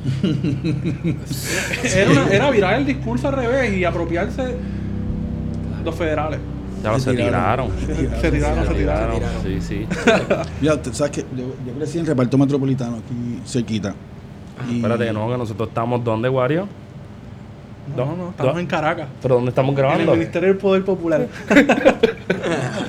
era, 1.94 2.10
una- 2.10 2.28
era 2.30 2.50
virar 2.50 2.74
el 2.78 2.86
discurso 2.86 3.28
al 3.28 3.34
revés 3.34 3.76
y 3.76 3.84
apropiarse 3.84 4.54
los 5.84 5.94
federales. 5.94 6.40
Ya 6.82 6.94
se 6.98 7.00
Se 7.10 7.16
tiraron. 7.16 7.70
Se, 8.20 8.30
tiraron, 8.30 8.66
se 8.66 8.74
tiraron. 8.74 9.20
Sí, 9.44 9.60
sí. 9.60 9.86
Ya, 10.62 10.80
te- 10.80 10.92
sabes 10.94 11.12
que 11.12 11.20
yo, 11.36 11.44
yo 11.66 11.72
crecí 11.76 11.98
en 11.98 12.04
el 12.04 12.06
reparto 12.08 12.38
metropolitano 12.38 12.96
aquí 12.96 13.40
cerquita. 13.46 13.94
Y- 14.70 14.76
Espérate, 14.76 15.04
que 15.06 15.12
no, 15.12 15.28
que 15.30 15.38
nosotros 15.38 15.68
estamos 15.68 16.02
¿dónde, 16.04 16.28
Wario? 16.28 16.66
No, 17.96 18.14
no, 18.16 18.30
estamos 18.30 18.54
¿Dó- 18.54 18.60
en 18.60 18.66
Caracas. 18.66 19.08
¿Pero 19.20 19.34
dónde 19.36 19.48
estamos 19.50 19.70
En 19.72 19.78
el 19.78 19.82
grabando? 19.84 20.12
Ministerio 20.12 20.48
del 20.48 20.58
Poder 20.58 20.84
Popular. 20.84 21.26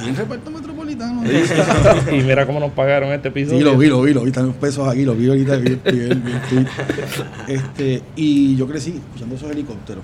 En 0.02 0.10
el 0.10 0.16
reparto 0.16 0.50
metropolitano. 0.52 1.22
y 2.12 2.22
mira 2.24 2.46
cómo 2.46 2.60
nos 2.60 2.72
pagaron 2.72 3.12
este 3.12 3.28
episodio. 3.30 3.58
Sí, 3.60 3.64
lo 3.64 3.78
vi, 3.78 3.88
lo 3.88 4.02
vi, 4.02 4.14
lo 4.14 4.22
vi, 4.22 4.28
están 4.28 4.48
los 4.48 4.56
pesos 4.56 4.88
aquí, 4.88 5.04
lo 5.06 5.14
vi 5.16 5.28
ahorita, 5.30 5.56
vi, 5.58 5.70
vi 5.92 6.00
el-. 6.00 6.24
Este, 7.48 8.02
y 8.16 8.56
yo 8.56 8.68
crecí 8.68 8.92
escuchando 8.92 9.36
esos 9.36 9.50
helicópteros. 9.52 10.04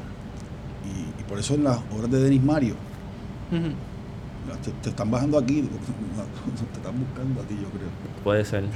Y, 0.85 1.21
y 1.21 1.23
por 1.27 1.39
eso 1.39 1.55
en 1.55 1.63
las 1.63 1.77
obras 1.95 2.11
de 2.11 2.19
Denis 2.21 2.43
Mario, 2.43 2.75
Te, 3.49 4.71
te 4.81 4.89
están 4.89 5.11
bajando 5.11 5.37
aquí, 5.37 5.61
te 5.61 6.77
están 6.77 6.99
buscando 6.99 7.41
a 7.41 7.43
ti, 7.45 7.55
yo 7.61 7.69
creo. 7.69 7.89
Puede 8.23 8.45
ser. 8.45 8.63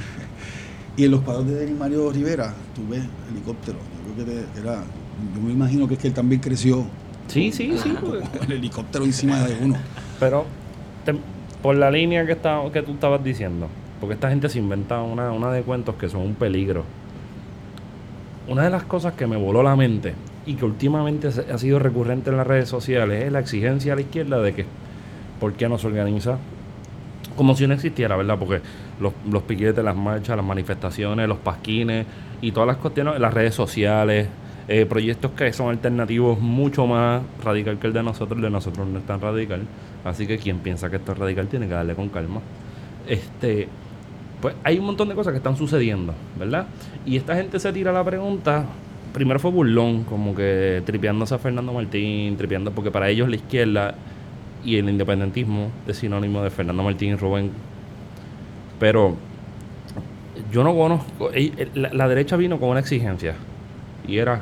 Y 0.98 1.06
en 1.06 1.12
los 1.12 1.22
padres 1.22 1.48
de 1.48 1.56
Denis 1.56 1.80
Mario 1.80 2.12
Rivera, 2.12 2.54
tú 2.76 2.82
ves 2.90 3.02
helicópteros. 3.32 3.80
Yo 4.10 4.14
creo 4.26 4.26
que 4.54 4.60
era, 4.60 4.84
yo 5.34 5.42
me 5.42 5.54
imagino 5.54 5.88
que 5.88 5.94
es 5.94 6.00
que 6.02 6.10
él 6.10 6.14
también 6.14 6.42
creció 6.42 6.86
Sí, 7.28 7.50
sí, 7.54 7.78
sí. 7.82 7.96
el 8.46 8.52
helicóptero 8.52 9.06
encima 9.06 9.40
de 9.40 9.56
uno. 9.64 9.76
Pero 10.20 10.46
te- 11.06 11.16
por 11.62 11.78
la 11.78 11.90
línea 11.90 12.26
que, 12.26 12.34
está, 12.34 12.60
que 12.74 12.82
tú 12.82 12.92
estabas 12.92 13.24
diciendo, 13.24 13.68
porque 14.02 14.16
esta 14.16 14.30
gente 14.30 14.50
se 14.50 14.60
inventa 14.60 15.02
una, 15.02 15.32
una 15.32 15.50
de 15.54 15.62
cuentos 15.64 15.96
que 15.96 16.10
son 16.10 16.22
un 16.24 16.36
peligro. 16.36 16.84
Una 18.50 18.64
de 18.64 18.70
las 18.72 18.84
cosas 18.84 19.14
que 19.14 19.26
me 19.28 19.38
voló 19.38 19.64
la 19.64 19.78
mente 19.78 20.14
y 20.46 20.56
que 20.56 20.66
últimamente 20.66 21.28
ha 21.28 21.58
sido 21.58 21.80
recurrente 21.80 22.30
en 22.30 22.38
las 22.38 22.48
redes 22.48 22.70
sociales 22.70 23.24
es 23.24 23.32
la 23.32 23.40
exigencia 23.40 23.94
a 23.94 23.96
la 23.96 24.02
izquierda 24.02 24.42
de 24.42 24.54
que 24.54 24.66
¿por 25.40 25.54
qué 25.54 25.68
no 25.70 25.78
se 25.78 25.88
organiza? 25.88 26.38
Como 27.36 27.56
si 27.56 27.66
no 27.68 27.74
existiera, 27.74 28.16
¿verdad? 28.16 28.38
Porque 28.38 28.62
los, 29.00 29.14
los 29.30 29.44
piquetes, 29.44 29.84
las 29.84 29.96
marchas, 29.96 30.36
las 30.36 30.46
manifestaciones, 30.46 31.28
los 31.28 31.38
pasquines 31.38 32.06
y 32.42 32.52
todas 32.52 32.68
las 32.68 32.78
cuestiones, 32.78 33.20
las 33.20 33.34
redes 33.34 33.56
sociales, 33.56 34.28
eh, 34.68 34.86
proyectos 34.86 35.32
que 35.32 35.52
son 35.52 35.70
alternativos 35.70 36.40
mucho 36.40 36.86
más 36.86 37.22
radical 37.44 37.80
que 37.80 37.88
el 37.88 37.94
de 37.94 38.04
nosotros, 38.04 38.38
el 38.38 38.44
de 38.44 38.50
nosotros 38.50 38.88
no 38.88 39.00
es 39.00 39.06
tan 39.06 39.20
radical. 39.20 39.62
Así 40.04 40.28
que 40.28 40.38
quien 40.38 40.60
piensa 40.60 40.90
que 40.90 40.98
esto 40.98 41.14
es 41.14 41.18
radical 41.18 41.48
tiene 41.48 41.68
que 41.68 41.74
darle 41.74 41.96
con 41.96 42.10
calma. 42.10 42.42
Este, 43.08 43.68
pues 44.42 44.56
hay 44.64 44.78
un 44.80 44.86
montón 44.86 45.10
de 45.10 45.16
cosas 45.16 45.32
que 45.32 45.38
están 45.38 45.58
sucediendo, 45.58 46.14
¿verdad? 46.38 46.68
Y 47.06 47.18
esta 47.18 47.36
gente 47.36 47.60
se 47.60 47.74
tira 47.74 47.92
la 47.92 48.04
pregunta. 48.04 48.66
Primero 49.14 49.40
fue 49.40 49.52
burlón, 49.52 50.04
como 50.06 50.34
que 50.34 50.82
tripeándose 50.86 51.36
a 51.36 51.38
Fernando 51.38 51.74
Martín, 51.74 52.38
tripeando, 52.38 52.72
porque 52.72 52.92
para 52.92 53.10
ellos 53.10 53.28
la 53.30 53.36
izquierda 53.36 53.96
y 54.64 54.78
el 54.78 54.90
independentismo 54.90 55.70
es 55.88 55.98
sinónimo 55.98 56.42
de 56.44 56.50
Fernando 56.50 56.84
Martín 56.84 57.10
y 57.12 57.16
Rubén. 57.16 57.52
Pero 58.80 59.18
yo 60.52 60.64
no 60.64 60.74
conozco. 60.76 61.30
eh, 61.34 61.70
La, 61.76 61.94
la 61.94 62.08
derecha 62.08 62.38
vino 62.38 62.60
con 62.60 62.70
una 62.70 62.80
exigencia. 62.80 63.36
Y 64.08 64.18
era. 64.18 64.42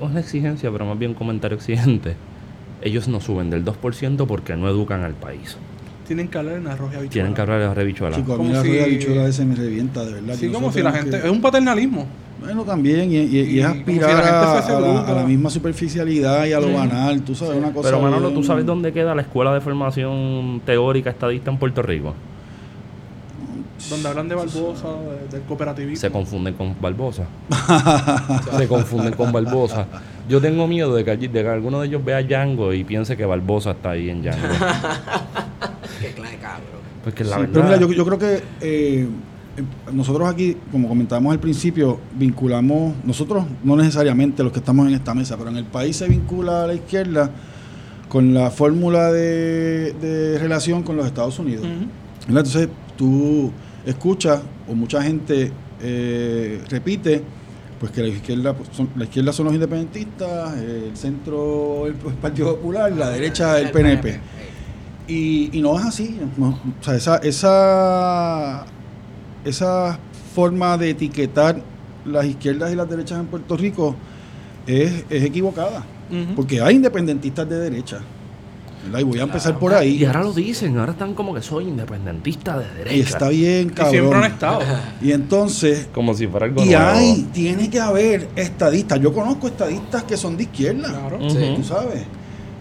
Una 0.00 0.20
exigencia, 0.20 0.70
pero 0.70 0.86
más 0.86 0.96
bien 0.98 1.10
un 1.10 1.16
comentario 1.16 1.56
exigente. 1.56 2.14
Ellos 2.82 3.08
no 3.08 3.20
suben 3.20 3.50
del 3.50 3.64
2% 3.64 4.26
porque 4.26 4.54
no 4.54 4.68
educan 4.68 5.02
al 5.02 5.14
país. 5.14 5.56
Tienen 6.06 6.28
que 6.28 6.38
hablar 6.38 6.54
en 6.58 6.68
arroz 6.68 6.92
y 6.92 6.96
habichuela. 6.96 7.10
Tienen 7.10 7.34
que 7.34 7.40
hablar 7.40 7.58
de 7.60 7.74
rebichuela. 7.74 8.14
Chico, 8.16 8.34
a 8.34 8.38
mí 8.38 8.48
la 8.52 8.62
si- 8.62 8.68
rueda 8.68 8.86
bichuela 8.86 9.26
ese 9.26 9.44
me 9.44 9.56
revienta, 9.56 10.04
de 10.04 10.12
verdad. 10.12 10.34
Sí, 10.36 10.48
como 10.50 10.70
si 10.70 10.82
la 10.82 10.92
gente... 10.92 11.10
que- 11.10 11.26
Es 11.26 11.32
un 11.32 11.40
paternalismo. 11.40 12.06
Bueno, 12.40 12.62
también, 12.64 13.10
y, 13.10 13.16
y- 13.16 13.20
y 13.20 13.36
Y 13.56 13.60
es 13.60 13.66
si 13.66 13.78
aspirar 13.78 14.10
la 14.24 14.58
a, 14.58 14.80
la, 14.80 15.00
a 15.00 15.12
la 15.12 15.22
misma 15.24 15.48
superficialidad 15.50 16.44
y 16.44 16.52
a 16.52 16.60
lo 16.60 16.72
banal, 16.72 17.22
tú 17.22 17.34
sabes, 17.34 17.56
una 17.56 17.72
cosa. 17.72 17.88
Pero 17.88 18.00
Manolo, 18.02 18.30
¿tú 18.30 18.42
sabes 18.42 18.66
dónde 18.66 18.92
queda 18.92 19.14
la 19.14 19.22
escuela 19.22 19.54
de 19.54 19.60
formación 19.62 20.60
teórica 20.66 21.10
estadista 21.10 21.50
en 21.50 21.56
Puerto 21.58 21.80
Rico? 21.82 22.14
Donde 23.90 24.08
hablan 24.08 24.28
de 24.28 24.34
Barbosa, 24.34 24.88
de- 24.88 25.28
del 25.36 25.42
cooperativismo. 25.46 25.96
Se 26.00 26.10
confunden 26.10 26.54
con 26.54 26.74
Barbosa. 26.80 27.24
Se 28.56 28.66
confunden 28.68 29.14
con 29.14 29.32
Barbosa. 29.32 29.86
Yo 30.28 30.40
tengo 30.40 30.66
miedo 30.66 30.94
de 30.94 31.04
que, 31.04 31.10
allí- 31.12 31.28
de 31.28 31.42
que 31.42 31.48
alguno 31.48 31.80
de 31.80 31.86
ellos 31.88 32.04
vea 32.04 32.20
Django 32.22 32.72
y 32.72 32.84
piense 32.84 33.16
que 33.16 33.24
Barbosa 33.24 33.72
está 33.72 33.90
ahí 33.90 34.10
en 34.10 34.22
Django. 34.22 34.46
Qué 36.00 36.08
clase, 36.12 36.36
cabrón. 36.36 36.64
Porque 37.04 37.24
la 37.24 37.30
Sí, 37.36 37.40
verdad... 37.42 37.52
pero 37.52 37.64
mira, 37.64 37.76
yo, 37.78 37.92
yo 37.92 38.04
creo 38.04 38.18
que 38.18 38.42
eh, 38.60 39.06
nosotros 39.92 40.28
aquí, 40.28 40.56
como 40.70 40.88
comentábamos 40.88 41.32
al 41.32 41.40
principio, 41.40 41.98
vinculamos, 42.14 42.94
nosotros 43.04 43.44
no 43.64 43.76
necesariamente 43.76 44.42
los 44.42 44.52
que 44.52 44.58
estamos 44.58 44.86
en 44.88 44.94
esta 44.94 45.14
mesa, 45.14 45.36
pero 45.36 45.50
en 45.50 45.56
el 45.56 45.64
país 45.64 45.96
se 45.96 46.08
vincula 46.08 46.64
a 46.64 46.66
la 46.66 46.74
izquierda 46.74 47.30
con 48.08 48.34
la 48.34 48.50
fórmula 48.50 49.12
de, 49.12 49.92
de 49.94 50.38
relación 50.38 50.82
con 50.82 50.96
los 50.96 51.06
Estados 51.06 51.38
Unidos. 51.38 51.66
Entonces 52.28 52.68
tú 52.96 53.50
escuchas 53.84 54.40
o 54.68 54.74
mucha 54.74 55.02
gente 55.02 55.52
eh, 55.82 56.62
repite 56.68 57.22
pues 57.78 57.92
que 57.92 58.02
la 58.02 58.08
izquierda 58.08 58.54
pues, 58.54 58.70
son, 58.72 58.88
la 58.96 59.04
izquierda 59.04 59.32
son 59.32 59.46
los 59.46 59.54
independentistas, 59.54 60.56
el 60.58 60.96
centro 60.96 61.86
el, 61.86 61.94
Partido 61.94 62.56
Popular, 62.56 62.90
la 62.92 63.10
derecha 63.10 63.58
el 63.60 63.70
PNP. 63.70 64.18
Y, 65.08 65.50
y 65.52 65.60
no 65.60 65.78
es 65.78 65.84
así. 65.84 66.18
no, 66.36 66.48
o 66.48 66.84
sea, 66.84 66.96
esa, 66.96 67.16
esa, 67.18 68.66
esa 69.46 69.98
forma 70.34 70.76
de 70.76 70.90
etiquetar 70.90 71.60
las 72.04 72.24
izquierdas 72.26 72.72
y 72.72 72.76
las 72.76 72.88
derechas 72.88 73.18
en 73.20 73.26
Puerto 73.26 73.56
Rico 73.56 73.94
es, 74.66 75.04
es 75.10 75.22
equivocada. 75.24 75.84
Porque 76.36 76.60
hay 76.60 76.76
independentistas 76.76 77.48
de 77.48 77.58
derecha. 77.58 77.98
¿verdad? 78.84 79.00
Y 79.00 79.02
voy 79.02 79.18
a 79.18 79.22
empezar 79.24 79.58
por 79.58 79.74
ahí. 79.74 79.96
Y 79.96 80.04
ahora 80.04 80.22
lo 80.22 80.32
dicen, 80.32 80.78
ahora 80.78 80.92
están 80.92 81.14
como 81.14 81.34
que 81.34 81.42
soy 81.42 81.64
independentista 81.64 82.56
de 82.60 82.66
derecha. 82.74 82.96
Y 82.96 83.00
está 83.00 83.28
bien, 83.30 83.72
Y 83.76 83.90
siempre 83.90 83.98
han 83.98 84.10
cabrón. 84.10 84.24
estado. 84.24 84.60
Y 85.02 85.10
entonces, 85.10 85.88
Como 85.92 86.14
si 86.14 86.28
fuera 86.28 86.46
algo 86.46 86.62
y 86.62 86.66
nuevo. 86.66 86.84
hay, 86.84 87.28
tiene 87.32 87.68
que 87.68 87.80
haber 87.80 88.28
estadistas. 88.36 89.00
Yo 89.00 89.12
conozco 89.12 89.48
estadistas 89.48 90.04
que 90.04 90.16
son 90.16 90.36
de 90.36 90.44
izquierda. 90.44 90.88
Claro. 90.90 91.16
Ujú. 91.18 91.30
Sí. 91.30 91.54
Tú 91.56 91.64
sabes. 91.64 92.02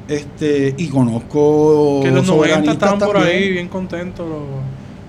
Este, 0.08 0.74
y 0.78 0.88
conozco 0.88 2.00
Que 2.04 2.10
los 2.12 2.26
90 2.26 2.28
soberanistas 2.28 2.74
estaban 2.74 3.00
por 3.00 3.14
también. 3.18 3.38
ahí 3.38 3.52
bien 3.52 3.68
contentos. 3.68 4.28
los- 4.28 4.40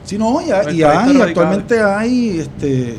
Sí, 0.06 0.16
no, 0.16 0.40
y, 0.40 0.50
hay- 0.50 0.76
y 0.78 0.82
hay, 0.82 1.20
actualmente 1.20 1.82
hay, 1.82 2.38
este, 2.38 2.90
eh, 2.90 2.96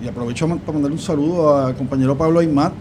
y, 0.00 0.04
y 0.04 0.08
aprovecho 0.08 0.46
para 0.46 0.72
mandarle 0.72 0.96
un 0.96 1.02
saludo 1.02 1.56
al 1.66 1.74
compañero 1.74 2.16
Pablo 2.16 2.38
Aymat, 2.40 2.72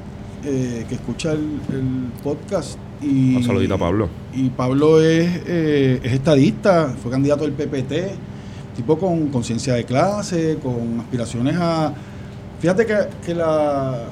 eh, 0.43 0.85
que 0.87 0.95
escucha 0.95 1.31
el, 1.31 1.59
el 1.73 2.11
podcast. 2.23 2.77
Y, 3.01 3.35
Un 3.37 3.43
saludito 3.43 3.73
a 3.75 3.77
Pablo. 3.77 4.09
Y 4.33 4.49
Pablo 4.49 5.01
es, 5.01 5.41
eh, 5.47 5.99
es 6.03 6.13
estadista, 6.13 6.93
fue 7.01 7.09
candidato 7.11 7.43
del 7.45 7.53
PPT, 7.53 7.93
tipo 8.75 8.97
con 8.99 9.29
conciencia 9.29 9.73
de 9.75 9.85
clase, 9.85 10.57
con 10.61 10.99
aspiraciones 10.99 11.55
a... 11.57 11.93
Fíjate 12.59 12.85
que, 12.85 12.95
que 13.25 13.33
la... 13.33 14.03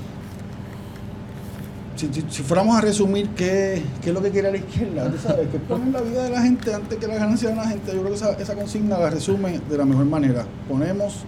Si, 1.95 2.07
si- 2.11 2.25
si 2.29 2.41
fuéramos 2.43 2.75
a 2.75 2.81
resumir 2.81 3.29
qué, 3.29 3.83
qué 4.01 4.09
es 4.09 4.13
lo 4.13 4.21
que 4.21 4.31
quiere 4.31 4.51
la 4.51 4.57
izquierda, 4.57 5.09
tú 5.11 5.17
sabes, 5.17 5.47
que 5.49 5.59
ponen 5.69 5.91
la 5.93 6.01
vida 6.01 6.23
de 6.23 6.29
la 6.31 6.41
gente 6.41 6.73
antes 6.73 6.97
que 6.97 7.07
la 7.07 7.15
ganancia 7.15 7.49
de 7.49 7.55
la 7.55 7.67
gente, 7.67 7.91
yo 7.93 7.99
creo 7.99 8.09
que 8.09 8.15
esa, 8.15 8.31
esa 8.33 8.55
consigna 8.55 8.97
la 8.97 9.09
resume 9.11 9.59
de 9.69 9.77
la 9.77 9.85
mejor 9.85 10.05
manera. 10.05 10.45
Ponemos 10.67 11.23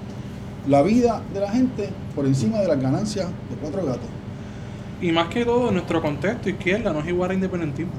la 0.68 0.82
vida 0.82 1.22
de 1.34 1.39
la 1.39 1.51
gente 1.51 1.89
por 2.16 2.26
encima 2.26 2.59
de 2.59 2.68
las 2.68 2.82
ganancias 2.82 3.28
de 3.28 3.55
cuatro 3.61 3.86
gatos. 3.86 4.09
Y 5.01 5.11
más 5.11 5.28
que 5.28 5.45
todo, 5.45 5.68
en 5.68 5.76
nuestro 5.76 6.01
contexto, 6.01 6.49
izquierda 6.49 6.91
no 6.93 6.99
es 7.01 7.07
igual 7.07 7.30
a 7.32 7.34
independentismo. 7.36 7.91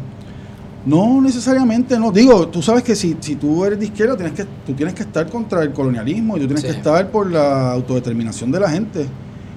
No 0.85 1.21
necesariamente, 1.21 1.99
no. 1.99 2.13
Digo, 2.13 2.49
tú 2.49 2.63
sabes 2.63 2.83
que 2.85 2.95
si, 2.95 3.17
si 3.21 3.37
tú 3.37 3.65
eres 3.65 3.79
de 3.79 3.87
izquierda, 3.87 4.17
tienes 4.17 4.35
que, 4.35 4.45
tú 4.65 4.73
tienes 4.73 4.95
que 4.95 5.03
estar 5.03 5.29
contra 5.29 5.63
el 5.63 5.73
colonialismo 5.73 6.37
y 6.37 6.41
tú 6.41 6.47
tienes 6.47 6.63
Sí. 6.63 6.71
que 6.71 6.77
estar 6.77 7.11
por 7.11 7.31
la 7.31 7.73
autodeterminación 7.73 8.51
de 8.53 8.61
la 8.61 8.71
gente. 8.71 9.07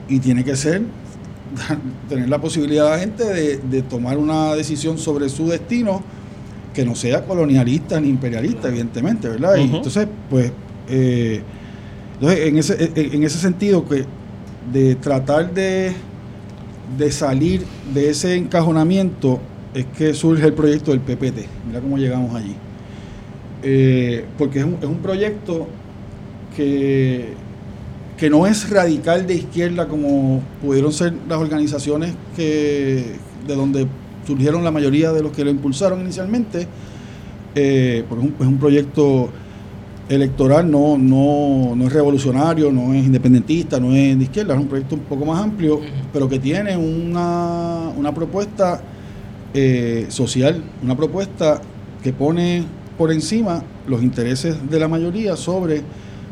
Y 0.07 0.19
tiene 0.19 0.43
que 0.43 0.55
ser 0.55 0.81
tener 2.09 2.29
la 2.29 2.39
posibilidad 2.41 2.85
de 2.85 2.89
la 2.91 2.99
gente 2.99 3.23
de, 3.25 3.57
de 3.57 3.81
tomar 3.83 4.17
una 4.17 4.55
decisión 4.55 4.97
sobre 4.97 5.29
su 5.29 5.47
destino 5.47 6.03
que 6.73 6.85
no 6.85 6.95
sea 6.95 7.25
colonialista 7.25 7.99
ni 7.99 8.09
imperialista, 8.09 8.67
evidentemente, 8.69 9.27
¿verdad? 9.29 9.57
Y 9.57 9.69
entonces, 9.69 10.07
pues, 10.29 10.53
eh, 10.87 11.43
entonces, 12.13 12.47
en 12.47 12.57
ese, 12.57 12.93
en 12.95 13.13
en 13.15 13.23
ese 13.23 13.39
sentido, 13.39 13.85
que 13.87 14.09
de 14.61 14.95
tratar 14.97 15.53
de, 15.53 16.05
de 16.97 17.11
salir 17.11 17.71
de 17.83 18.09
ese 18.09 18.35
encajonamiento 18.35 19.49
es 19.73 19.87
que 19.87 20.13
surge 20.13 20.45
el 20.45 20.53
proyecto 20.53 20.91
del 20.91 21.01
PPT. 21.01 21.47
Mira 21.63 21.81
cómo 21.81 21.97
llegamos 21.97 22.35
allí. 22.35 22.61
eh, 23.61 24.33
porque 24.37 24.59
es 24.59 24.65
un, 24.65 24.75
es 24.81 24.85
un 24.85 25.01
proyecto 25.01 25.75
que, 26.55 27.39
que 28.19 28.29
no 28.29 28.45
es 28.45 28.69
radical 28.69 29.25
de 29.25 29.35
izquierda 29.35 29.87
como 29.87 30.41
pudieron 30.61 30.91
ser 30.91 31.13
las 31.29 31.39
organizaciones 31.39 32.13
que, 32.35 33.15
de 33.47 33.55
donde 33.55 33.87
surgieron 34.27 34.63
la 34.63 34.71
mayoría 34.71 35.13
de 35.13 35.23
los 35.23 35.31
que 35.31 35.45
lo 35.45 35.49
impulsaron 35.49 36.01
inicialmente, 36.01 36.67
eh, 37.55 38.03
porque 38.09 38.25
es 38.25 38.31
un, 38.31 38.35
es 38.41 38.47
un 38.47 38.57
proyecto 38.57 39.29
electoral, 40.09 40.69
no, 40.69 40.97
no, 40.97 41.75
no 41.75 41.87
es 41.87 41.93
revolucionario, 41.93 42.71
no 42.71 42.93
es 42.93 43.05
independentista, 43.05 43.79
no 43.79 43.95
es 43.95 44.17
de 44.17 44.23
izquierda, 44.23 44.53
es 44.53 44.59
un 44.59 44.67
proyecto 44.67 44.95
un 44.95 45.01
poco 45.01 45.25
más 45.25 45.41
amplio, 45.41 45.79
pero 46.11 46.27
que 46.27 46.39
tiene 46.39 46.75
una, 46.75 47.89
una 47.95 48.13
propuesta 48.13 48.81
eh, 49.53 50.07
social, 50.09 50.61
una 50.83 50.97
propuesta 50.97 51.61
que 52.03 52.11
pone 52.11 52.65
por 52.97 53.13
encima 53.13 53.63
los 53.87 54.03
intereses 54.03 54.69
de 54.69 54.79
la 54.79 54.89
mayoría 54.89 55.37
sobre 55.37 55.83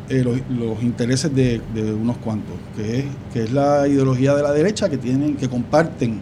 eh, 0.08 0.24
los, 0.24 0.40
los 0.50 0.82
intereses 0.82 1.34
de, 1.34 1.60
de 1.74 1.92
unos 1.92 2.16
cuantos, 2.18 2.56
que 2.76 3.00
es, 3.00 3.04
que 3.32 3.42
es 3.44 3.52
la 3.52 3.86
ideología 3.86 4.34
de 4.34 4.42
la 4.42 4.52
derecha 4.52 4.88
que 4.88 4.98
tienen, 4.98 5.36
que 5.36 5.48
comparten 5.48 6.20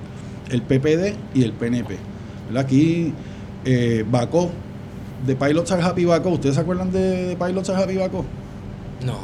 el 0.50 0.62
PPD 0.62 1.14
y 1.34 1.42
el 1.42 1.52
PNP. 1.52 1.96
¿Verdad? 2.48 2.64
Aquí 2.64 3.12
eh, 3.64 4.04
Bacó, 4.10 4.50
de 5.26 5.34
Pilots 5.36 5.72
Are 5.72 5.82
Happy 5.82 6.04
Bacó, 6.04 6.30
¿ustedes 6.30 6.54
se 6.56 6.60
acuerdan 6.60 6.90
de, 6.92 7.28
de 7.28 7.36
Pilots 7.36 7.70
Are 7.70 7.82
Happy 7.82 7.96
Bacó? 7.96 8.24
No. 9.04 9.18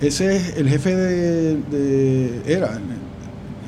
Ese 0.00 0.36
es 0.36 0.56
el 0.56 0.68
jefe 0.68 0.94
de, 0.94 1.56
de 1.70 2.42
era 2.46 2.78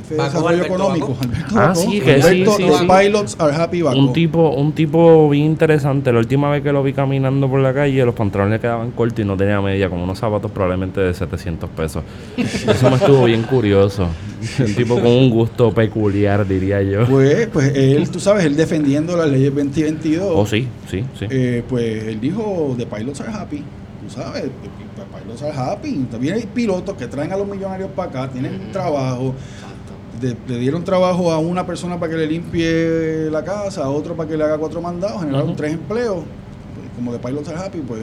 jefe 0.08 0.14
de 0.16 0.22
desarrollo 0.22 0.48
Alberto 0.48 0.74
económico, 0.74 1.08
Bacó. 1.08 1.22
Alberto 1.24 1.54
Ah, 1.58 1.66
Bacó. 1.68 1.74
sí, 1.80 2.00
que 2.00 2.04
sí, 2.22 2.28
Alberto, 2.28 2.52
sí, 2.56 2.62
los 2.66 2.78
sí. 2.78 2.86
Pilots 2.86 3.36
Are 3.38 3.56
Happy 3.56 3.82
Bacó. 3.82 3.98
Un 3.98 4.12
tipo, 4.12 4.50
un 4.50 4.72
tipo 4.72 5.28
bien 5.30 5.44
interesante. 5.46 6.12
La 6.12 6.18
última 6.18 6.50
vez 6.50 6.62
que 6.62 6.72
lo 6.72 6.82
vi 6.82 6.92
caminando 6.92 7.48
por 7.48 7.60
la 7.60 7.72
calle, 7.74 8.04
los 8.04 8.14
pantalones 8.14 8.52
le 8.52 8.60
quedaban 8.60 8.90
cortos 8.92 9.20
y 9.20 9.24
no 9.24 9.36
tenía 9.36 9.60
media, 9.60 9.88
como 9.90 10.04
unos 10.04 10.18
zapatos 10.18 10.50
probablemente 10.50 11.00
de 11.00 11.14
700 11.14 11.70
pesos. 11.70 12.02
Eso 12.36 12.90
me 12.90 12.96
estuvo 12.96 13.24
bien 13.24 13.42
curioso. 13.42 14.08
Un 14.60 14.74
tipo 14.74 14.94
con 14.94 15.06
un 15.06 15.30
gusto 15.30 15.72
peculiar, 15.72 16.46
diría 16.46 16.82
yo. 16.82 17.06
Pues, 17.06 17.48
pues 17.48 17.72
él, 17.74 18.08
tú 18.10 18.20
sabes, 18.20 18.44
él 18.44 18.54
defendiendo 18.56 19.16
las 19.16 19.28
leyes 19.28 19.54
2022. 19.54 20.22
Oh, 20.34 20.46
sí, 20.46 20.68
sí, 20.90 21.04
sí. 21.18 21.26
eh, 21.30 21.64
pues 21.68 22.04
él 22.04 22.20
dijo, 22.20 22.74
the 22.78 22.86
pilots 22.86 23.20
are 23.22 23.32
happy. 23.32 23.58
Tú 24.06 24.10
sabes, 24.14 24.42
the 24.44 25.18
pilots 25.18 25.42
are 25.42 25.52
happy. 25.52 26.06
También 26.10 26.34
hay 26.34 26.46
pilotos 26.46 26.94
que 26.96 27.06
traen 27.08 27.32
a 27.32 27.36
los 27.36 27.48
millonarios 27.48 27.90
para 27.96 28.08
acá, 28.10 28.28
tienen 28.32 28.70
trabajo. 28.70 29.34
De- 30.20 30.36
le 30.48 30.58
dieron 30.58 30.82
trabajo 30.84 31.30
a 31.32 31.38
una 31.38 31.66
persona 31.66 31.98
para 31.98 32.12
que 32.12 32.18
le 32.18 32.26
limpie 32.26 33.28
la 33.30 33.44
casa, 33.44 33.84
a 33.84 33.90
otro 33.90 34.14
para 34.16 34.28
que 34.28 34.36
le 34.36 34.44
haga 34.44 34.56
cuatro 34.58 34.80
mandados, 34.80 35.20
generaron 35.20 35.48
tres 35.56 35.72
empleos, 35.74 36.16
pues, 36.74 36.88
como 36.96 37.12
de 37.12 37.18
Pilots 37.18 37.48
Are 37.48 37.58
Happy, 37.58 37.78
pues, 37.80 38.02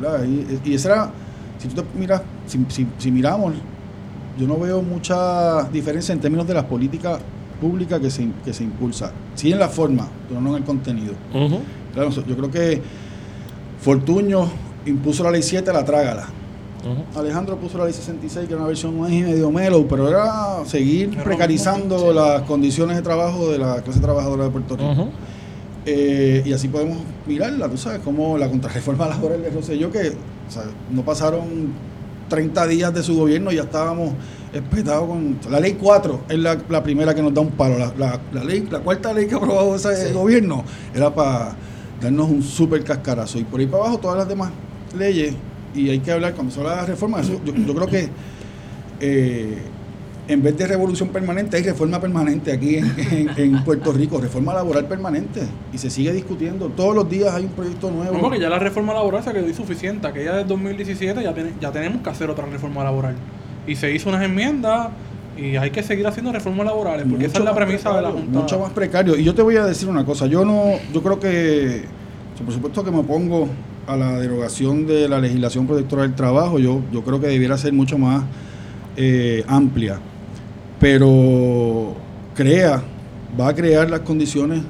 ¿verdad? 0.00 0.24
Y, 0.24 0.60
y 0.70 0.74
esa 0.74 0.88
era, 0.92 1.10
si 1.58 1.68
tú 1.68 1.82
te 1.82 1.98
miras, 1.98 2.22
si, 2.46 2.64
si- 2.68 2.86
si 2.98 3.10
miramos, 3.10 3.54
yo 4.38 4.46
no 4.46 4.58
veo 4.58 4.82
mucha 4.82 5.62
diferencia 5.70 6.12
en 6.12 6.20
términos 6.20 6.46
de 6.46 6.52
las 6.54 6.64
políticas 6.64 7.18
públicas 7.60 7.98
que 8.00 8.10
se, 8.10 8.28
que 8.44 8.52
se 8.52 8.64
impulsa. 8.64 9.10
Sí 9.34 9.50
en 9.50 9.58
la 9.58 9.68
forma, 9.68 10.06
pero 10.28 10.40
no 10.42 10.50
en 10.50 10.56
el 10.56 10.64
contenido. 10.64 11.14
Claro, 11.94 12.10
yo 12.10 12.36
creo 12.36 12.50
que 12.50 12.82
Fortuño 13.80 14.48
impuso 14.86 15.22
la 15.24 15.30
ley 15.30 15.42
7, 15.42 15.72
la 15.72 15.84
trágala. 15.84 16.26
Alejandro 17.16 17.56
puso 17.56 17.78
la 17.78 17.84
ley 17.84 17.92
66, 17.94 18.46
que 18.46 18.52
era 18.52 18.60
una 18.60 18.68
versión 18.68 18.98
más 19.00 19.10
y 19.10 19.22
medio 19.22 19.50
mellow, 19.50 19.86
pero 19.88 20.08
era 20.08 20.64
seguir 20.66 21.16
precarizando 21.22 21.98
sí. 21.98 22.14
las 22.14 22.42
condiciones 22.42 22.96
de 22.96 23.02
trabajo 23.02 23.50
de 23.50 23.58
la 23.58 23.82
clase 23.82 24.00
trabajadora 24.00 24.44
de 24.44 24.50
Puerto 24.50 24.76
Rico. 24.76 25.08
Eh, 25.84 26.42
y 26.44 26.52
así 26.52 26.66
podemos 26.68 26.98
mirarla, 27.26 27.68
tú 27.68 27.76
sabes, 27.76 28.00
como 28.00 28.36
la 28.38 28.48
contrarreforma 28.48 29.06
laboral 29.08 29.42
de 29.42 29.50
Rosselló, 29.50 29.90
que 29.90 30.08
o 30.48 30.50
sea, 30.50 30.64
no 30.90 31.02
pasaron 31.04 31.44
30 32.28 32.66
días 32.66 32.92
de 32.92 33.02
su 33.04 33.16
gobierno 33.16 33.52
y 33.52 33.56
ya 33.56 33.62
estábamos 33.62 34.10
espetados 34.52 35.06
con... 35.08 35.38
La 35.50 35.60
ley 35.60 35.74
4 35.80 36.20
es 36.28 36.38
la, 36.38 36.58
la 36.68 36.82
primera 36.82 37.14
que 37.14 37.22
nos 37.22 37.32
da 37.32 37.40
un 37.40 37.50
palo. 37.50 37.78
La, 37.78 37.92
la- 37.96 38.20
la 38.32 38.42
ley, 38.44 38.66
la 38.70 38.80
cuarta 38.80 39.12
ley 39.12 39.26
que 39.26 39.34
ha 39.34 39.38
aprobado 39.38 39.76
ese 39.76 40.08
Sí. 40.08 40.12
gobierno 40.12 40.64
era 40.94 41.14
para 41.14 41.54
darnos 42.00 42.28
un 42.30 42.42
súper 42.42 42.82
cascarazo. 42.82 43.38
Y 43.38 43.44
por 43.44 43.60
ahí 43.60 43.66
para 43.66 43.84
abajo 43.84 43.98
todas 43.98 44.18
las 44.18 44.28
demás 44.28 44.50
leyes, 44.98 45.34
y 45.76 45.90
hay 45.90 45.98
que 46.00 46.12
hablar, 46.12 46.34
cuando 46.34 46.52
se 46.52 46.60
habla 46.60 46.70
de 46.72 46.76
la 46.78 46.86
reforma, 46.86 47.20
eso, 47.20 47.40
yo, 47.44 47.54
yo 47.54 47.74
creo 47.74 47.86
que 47.86 48.08
eh, 49.00 49.58
en 50.28 50.42
vez 50.42 50.56
de 50.58 50.66
revolución 50.66 51.10
permanente, 51.10 51.56
hay 51.56 51.62
reforma 51.62 52.00
permanente 52.00 52.50
aquí 52.52 52.76
en, 52.76 52.92
en- 53.12 53.30
en 53.36 53.64
Puerto 53.64 53.92
Rico, 53.92 54.20
reforma 54.20 54.52
laboral 54.52 54.86
permanente, 54.86 55.42
y 55.72 55.78
se 55.78 55.88
sigue 55.88 56.12
discutiendo. 56.12 56.66
Todos 56.70 56.96
los 56.96 57.08
días 57.08 57.32
hay 57.32 57.44
un 57.44 57.50
proyecto 57.52 57.90
nuevo. 57.90 58.12
No, 58.14 58.20
porque 58.20 58.40
ya 58.40 58.48
la 58.48 58.58
reforma 58.58 58.92
laboral 58.92 59.22
se 59.22 59.32
quedó 59.32 59.46
insuficiente. 59.46 60.06
Aquella 60.06 60.34
del 60.36 60.48
2017 60.48 61.22
ya, 61.22 61.32
tiene- 61.32 61.52
ya 61.60 61.70
tenemos 61.70 62.02
que 62.02 62.10
hacer 62.10 62.28
otra 62.28 62.44
reforma 62.46 62.82
laboral. 62.82 63.14
Y 63.68 63.76
se 63.76 63.92
hizo 63.94 64.08
unas 64.08 64.22
enmiendas 64.24 64.88
y 65.36 65.54
hay 65.56 65.70
que 65.70 65.82
seguir 65.84 66.06
haciendo 66.06 66.32
reformas 66.32 66.66
laborales, 66.66 67.06
porque 67.08 67.26
esa 67.26 67.38
es 67.38 67.44
la 67.44 67.54
premisa 67.54 67.94
de 67.94 68.02
la 68.02 68.10
Junta. 68.10 68.38
Mucho 68.40 68.58
más 68.58 68.72
precario. 68.72 69.16
Y 69.16 69.22
yo 69.22 69.32
te 69.34 69.42
voy 69.42 69.56
a 69.56 69.64
decir 69.66 69.88
una 69.88 70.04
cosa, 70.04 70.26
yo 70.26 70.44
no, 70.44 70.72
yo 70.92 71.02
creo 71.02 71.20
que, 71.20 71.82
por 72.44 72.52
supuesto 72.52 72.82
que 72.82 72.90
me 72.90 72.98
opongo 72.98 73.46
a 73.86 73.96
la 73.96 74.18
derogación 74.18 74.86
de 74.86 75.08
la 75.08 75.20
legislación 75.20 75.66
protectora 75.66 76.02
del 76.02 76.14
trabajo, 76.14 76.58
yo, 76.58 76.82
yo 76.92 77.02
creo 77.02 77.20
que 77.20 77.28
debiera 77.28 77.56
ser 77.56 77.72
mucho 77.72 77.98
más 77.98 78.24
eh, 78.96 79.44
amplia, 79.46 79.98
pero 80.80 81.94
crea, 82.34 82.82
va 83.38 83.48
a 83.48 83.54
crear 83.54 83.90
las 83.90 84.00
condiciones 84.00 84.62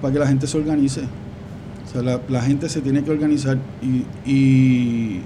para 0.00 0.12
que 0.12 0.18
la 0.18 0.26
gente 0.26 0.46
se 0.46 0.58
organice. 0.58 1.02
O 1.02 1.92
sea, 1.92 2.02
la, 2.02 2.20
la 2.28 2.42
gente 2.42 2.68
se 2.68 2.80
tiene 2.80 3.02
que 3.02 3.10
organizar 3.10 3.56
y, 3.82 4.04
y 4.30 5.20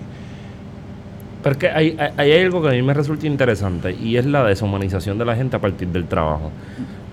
Pero 1.43 1.53
es 1.53 1.59
que 1.59 1.69
hay, 1.69 1.97
hay, 1.99 2.13
hay 2.17 2.45
algo 2.45 2.63
que 2.63 2.69
a 2.69 2.73
mí 2.73 2.83
me 2.83 2.95
resulta 2.95 3.27
interesante 3.27 3.93
y 3.93 4.17
es 4.17 4.27
la 4.27 4.45
deshumanización 4.45 5.19
de 5.19 5.25
la 5.25 5.35
gente 5.37 5.57
a 5.57 5.61
partir 5.61 5.89
del 5.89 6.07
trabajo. 6.07 6.51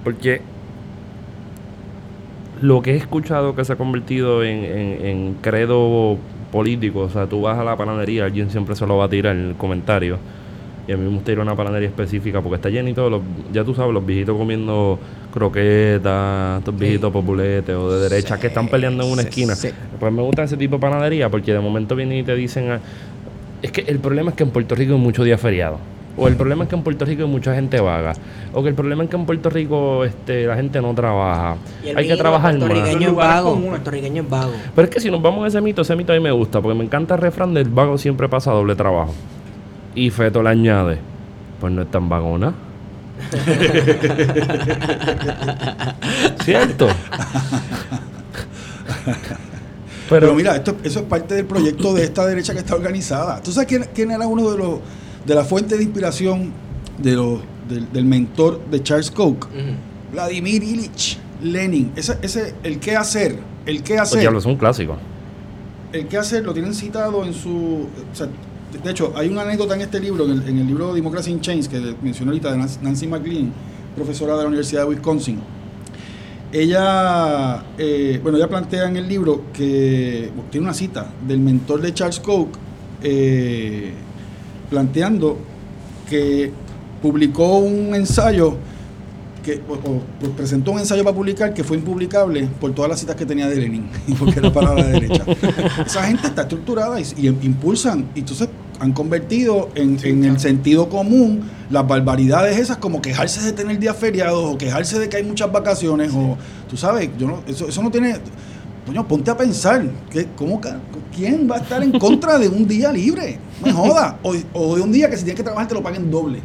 Porque 0.03 0.41
lo 2.61 2.81
que 2.81 2.91
he 2.93 2.95
escuchado 2.95 3.55
que 3.55 3.65
se 3.65 3.73
ha 3.73 3.75
convertido 3.75 4.43
en, 4.43 4.63
en- 4.65 5.05
en 5.05 5.33
credo 5.41 6.17
político, 6.51 7.01
o 7.01 7.09
sea, 7.09 7.27
tú 7.27 7.41
vas 7.41 7.57
a 7.57 7.63
la 7.63 7.75
panadería, 7.75 8.25
alguien 8.25 8.49
siempre 8.49 8.75
se 8.75 8.85
lo 8.87 8.97
va 8.97 9.05
a 9.05 9.09
tirar 9.09 9.35
en 9.35 9.49
el 9.49 9.55
comentario. 9.55 10.17
Y 10.87 10.91
a 10.91 10.97
mí 10.97 11.03
me 11.03 11.09
gusta 11.15 11.31
ir 11.31 11.39
a 11.39 11.41
una 11.41 11.55
panadería 11.55 11.89
específica 11.89 12.41
porque 12.41 12.57
está 12.57 12.69
llenito 12.69 13.03
de 13.05 13.09
los, 13.09 13.21
ya 13.51 13.63
tú 13.63 13.73
sabes, 13.73 13.91
los 13.91 14.05
viejitos 14.05 14.37
comiendo 14.37 14.99
croquetas, 15.33 16.59
estos 16.59 16.77
viejitos 16.77 17.11
populetes 17.11 17.75
o 17.75 17.91
de 17.91 18.07
derecha 18.09 18.39
que 18.39 18.47
están 18.47 18.67
peleando 18.67 19.03
en 19.03 19.11
una 19.11 19.21
Sí, 19.23 19.29
esquina. 19.29 19.55
Pues 19.99 20.13
me 20.13 20.21
gusta 20.21 20.43
ese 20.43 20.57
tipo 20.57 20.75
de 20.75 20.81
panadería 20.81 21.29
porque 21.29 21.53
de 21.53 21.59
momento 21.59 21.95
vienen 21.95 22.19
y 22.19 22.23
te 22.23 22.35
dicen, 22.35 22.69
ah, 22.71 22.79
es 23.61 23.71
que 23.71 23.81
el 23.81 23.99
problema 23.99 24.29
es 24.29 24.35
que 24.35 24.43
en 24.43 24.51
Puerto 24.51 24.75
Rico 24.75 24.93
hay 24.93 24.99
mucho 24.99 25.23
día 25.23 25.37
feriado. 25.37 25.79
O 26.17 26.27
el 26.27 26.35
problema 26.35 26.63
es 26.63 26.69
que 26.69 26.75
en 26.75 26.83
Puerto 26.83 27.03
Rico 27.03 27.23
hay 27.23 27.29
mucha 27.29 27.53
gente 27.53 27.79
vaga. 27.81 28.13
O 28.53 28.63
que 28.63 28.69
el 28.69 28.75
problema 28.75 29.03
es 29.03 29.09
que 29.09 29.17
en 29.17 29.25
Puerto 29.25 29.49
Rico 29.49 30.05
este, 30.05 30.45
la 30.45 30.55
gente 30.55 30.81
no 30.81 30.93
trabaja. 30.93 31.57
Hay 31.95 32.07
que 32.07 32.15
trabajar 32.15 32.57
más. 32.57 32.69
puertorriqueño 32.69 33.07
es 33.07 33.11
Lugares 33.11 33.35
vago. 33.35 33.59
Puertorriqueño 33.59 34.21
es 34.23 34.29
vago. 34.29 34.53
Pero 34.75 34.87
es 34.87 34.93
que 34.93 35.01
si 35.01 35.11
nos 35.11 35.21
vamos 35.21 35.43
a 35.43 35.47
ese 35.47 35.59
mito, 35.59 35.81
ese 35.81 35.95
mito 35.95 36.13
a 36.13 36.15
mí 36.15 36.21
me 36.21 36.31
gusta, 36.31 36.61
porque 36.61 36.77
me 36.77 36.85
encanta 36.85 37.15
el 37.15 37.21
refrán 37.21 37.53
del 37.53 37.69
vago 37.69 37.97
siempre 37.97 38.29
pasa 38.29 38.51
doble 38.51 38.75
trabajo. 38.75 39.13
Y 39.93 40.09
Feto 40.09 40.41
le 40.41 40.49
añade, 40.49 40.99
pues 41.59 41.73
no 41.73 41.81
es 41.81 41.91
tan 41.91 42.07
vagona. 42.07 42.53
¿Cierto? 46.43 46.87
Pero, 50.09 50.35
mira, 50.35 50.55
esto, 50.55 50.77
eso 50.83 50.99
es 50.99 51.05
parte 51.05 51.33
del 51.33 51.45
proyecto 51.45 51.93
de 51.93 52.03
esta 52.03 52.25
derecha 52.25 52.53
que 52.53 52.59
está 52.59 52.75
organizada. 52.75 53.41
¿Tú 53.41 53.51
sabes 53.51 53.67
quién, 53.67 53.85
quién 53.93 54.11
era 54.11 54.27
uno 54.27 54.51
de 54.51 54.57
los 54.57 54.79
de 55.25 55.35
la 55.35 55.43
fuente 55.43 55.77
de 55.77 55.83
inspiración 55.83 56.51
de 56.97 57.13
los, 57.15 57.39
del, 57.69 57.91
del 57.91 58.05
mentor 58.05 58.61
de 58.69 58.81
Charles 58.83 59.11
Koch? 59.11 59.47
Vladimir 60.11 60.63
Ilich 60.63 61.17
Lenin. 61.43 61.91
Ese, 61.95 62.17
ese, 62.21 62.53
el 62.63 62.79
qué 62.79 62.95
hacer, 62.95 63.37
el 63.65 63.83
qué 63.83 63.97
hacer, 63.97 64.19
diablo, 64.19 64.39
es 64.39 64.45
un 64.45 64.55
clásico. 64.57 64.95
el 65.91 66.07
qué 66.07 66.17
hacer 66.17 66.43
lo 66.45 66.53
tienen 66.53 66.73
citado 66.73 67.23
en 67.25 67.33
su... 67.33 67.87
o 68.11 68.15
sea, 68.15 68.27
de- 68.27 68.91
hecho, 68.91 69.13
hay 69.15 69.29
una 69.29 69.41
anécdota 69.43 69.73
en 69.75 69.81
este 69.81 69.99
libro, 69.99 70.25
en 70.25 70.31
el, 70.31 70.47
en 70.49 70.57
el 70.59 70.67
libro 70.67 70.93
Democracy 70.93 71.31
in 71.31 71.39
Chains, 71.41 71.67
que 71.69 71.95
mencionó 72.01 72.31
ahorita 72.31 72.51
de 72.51 72.57
Nancy- 72.57 73.07
McLean, 73.07 73.51
profesora 73.95 74.35
de 74.35 74.41
la 74.43 74.47
Universidad 74.47 74.81
de 74.83 74.89
Wisconsin. 74.89 75.39
Ella, 76.51 77.63
eh, 77.77 78.19
bueno, 78.21 78.37
ella 78.37 78.47
plantea 78.47 78.87
en 78.87 78.97
el 78.97 79.07
libro 79.07 79.45
que 79.53 80.29
tiene 80.51 80.65
una 80.67 80.73
cita 80.73 81.11
del 81.27 81.39
mentor 81.39 81.81
de 81.81 81.93
Charles 81.93 82.19
Koch 82.19 82.49
eh, 83.01 83.93
planteando 84.69 85.37
que 86.09 86.51
publicó 87.01 87.59
un 87.59 87.93
ensayo 87.95 88.55
que 89.43 89.61
o- 89.69 89.73
o, 89.73 90.01
pues, 90.19 90.31
presentó 90.35 90.71
un 90.71 90.79
ensayo 90.79 91.03
para 91.03 91.15
publicar 91.15 91.53
que 91.53 91.63
fue 91.63 91.77
impublicable 91.77 92.47
por 92.59 92.73
todas 92.73 92.89
las 92.89 92.99
citas 92.99 93.15
que 93.15 93.25
tenía 93.27 93.47
de 93.47 93.55
Lenin 93.57 93.87
y 94.07 94.13
porque 94.15 94.39
era 94.39 94.51
para 94.51 94.73
la 94.73 94.85
derecha. 94.87 95.23
Esa 95.85 96.03
gente 96.03 96.27
está 96.27 96.43
estructurada 96.43 96.99
y, 96.99 97.03
y 97.17 97.27
impulsan 97.27 98.05
y 98.15 98.19
entonces 98.19 98.49
han 98.79 98.91
convertido 98.91 99.69
en, 99.75 99.99
Sí, 99.99 100.09
en 100.09 100.19
claro. 100.19 100.33
el 100.33 100.39
sentido 100.39 100.89
común 100.89 101.43
las 101.69 101.87
barbaridades 101.87 102.57
esas 102.57 102.77
como 102.77 103.01
quejarse 103.01 103.41
de 103.41 103.51
tener 103.53 103.79
días 103.79 103.95
feriados 103.95 104.43
o 104.53 104.57
quejarse 104.57 104.99
de 104.99 105.07
que 105.09 105.17
hay 105.17 105.23
muchas 105.23 105.51
vacaciones 105.51 106.11
o 106.13 106.37
tú 106.69 106.75
sabes, 106.75 107.09
yo 107.17 107.27
no, 107.27 107.41
eso, 107.47 107.67
eso 107.69 107.81
no 107.83 107.89
tiene 107.91 108.15
coño, 108.85 109.07
ponte 109.07 109.31
a 109.31 109.37
pensar, 109.37 109.83
que, 110.11 110.27
¿cómo, 110.35 110.61
¿quién 111.15 111.49
va 111.49 111.55
a 111.55 111.59
estar 111.59 111.81
en 111.83 111.91
contra 111.99 112.37
de 112.37 112.47
un 112.47 112.67
día 112.67 112.91
libre? 112.91 113.39
No 113.61 113.67
me 113.67 113.73
joda. 113.73 114.17
O, 114.23 114.33
o 114.53 114.75
de 114.75 114.81
un 114.81 114.91
día 114.91 115.09
que 115.09 115.17
si 115.17 115.23
tienes 115.23 115.37
que 115.37 115.43
trabajar 115.43 115.67
te 115.67 115.73
lo 115.73 115.81
paguen 115.81 116.11
doble. 116.11 116.39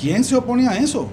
¿Quién 0.00 0.24
se 0.24 0.36
opone 0.36 0.66
a 0.68 0.76
eso? 0.78 1.08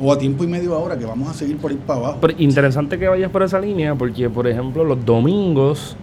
O 0.00 0.12
a 0.12 0.18
tiempo 0.18 0.42
y 0.42 0.48
medio 0.48 0.74
ahora, 0.74 0.98
que 0.98 1.04
vamos 1.04 1.28
a 1.28 1.34
seguir 1.34 1.56
por 1.58 1.70
ir 1.70 1.78
para 1.78 2.00
abajo. 2.00 2.18
Pero 2.20 2.34
interesante 2.38 2.98
que 2.98 3.06
vayas 3.06 3.30
por 3.30 3.42
esa 3.44 3.60
línea, 3.60 3.94
porque, 3.94 4.28
por 4.28 4.46
ejemplo, 4.48 4.82
los 4.84 5.04
domingos 5.04 5.96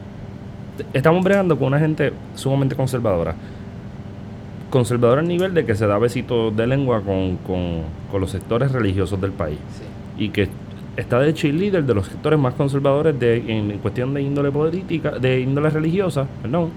estamos 0.94 1.24
bregando 1.24 1.58
con 1.60 1.68
una 1.68 1.80
gente 1.80 2.14
sumamente 2.36 2.76
conservadora. 2.76 3.36
Conservadora 4.70 5.20
al 5.20 5.28
nivel 5.28 5.54
de 5.54 5.66
que 5.66 5.76
se 5.76 5.86
da 5.86 5.98
besitos 5.98 6.56
de 6.56 6.66
lengua 6.66 7.02
con, 7.02 7.36
con- 7.46 7.82
con 8.10 8.22
los 8.22 8.32
sectores 8.32 8.72
religiosos 8.72 9.20
del 9.20 9.32
país. 9.32 9.58
Y 10.18 10.30
que 10.30 10.48
está 10.98 11.20
de 11.20 11.34
cheerleader 11.34 11.84
de 11.86 11.94
los 11.94 12.08
sectores 12.08 12.38
más 12.40 12.54
conservadores 12.54 13.18
de, 13.20 13.38
en, 13.38 13.78
cuestión 13.80 14.14
de 14.14 14.22
índole 14.22 14.52
política, 14.52 15.12
de 15.12 15.40
índole 15.42 15.70
religiosa, 15.70 16.28
perdón, 16.42 16.70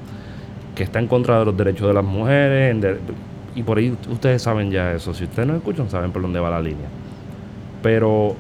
que 0.74 0.84
está 0.84 0.98
en 0.98 1.06
contra 1.08 1.38
de 1.40 1.44
los 1.46 1.56
derechos 1.56 1.88
de 1.88 1.94
las 1.94 2.04
mujeres. 2.04 2.70
en 2.70 2.80
de- 2.80 2.98
y 3.56 3.62
por 3.62 3.78
ahí 3.78 3.96
ustedes 4.10 4.42
saben 4.42 4.70
ya 4.70 4.92
eso. 4.92 5.14
Si 5.14 5.24
ustedes 5.24 5.46
no 5.46 5.54
escuchan, 5.54 5.88
saben 5.88 6.10
por 6.10 6.22
dónde 6.22 6.40
va 6.40 6.50
la 6.50 6.60
línea. 6.60 6.88
Pero 7.82 8.34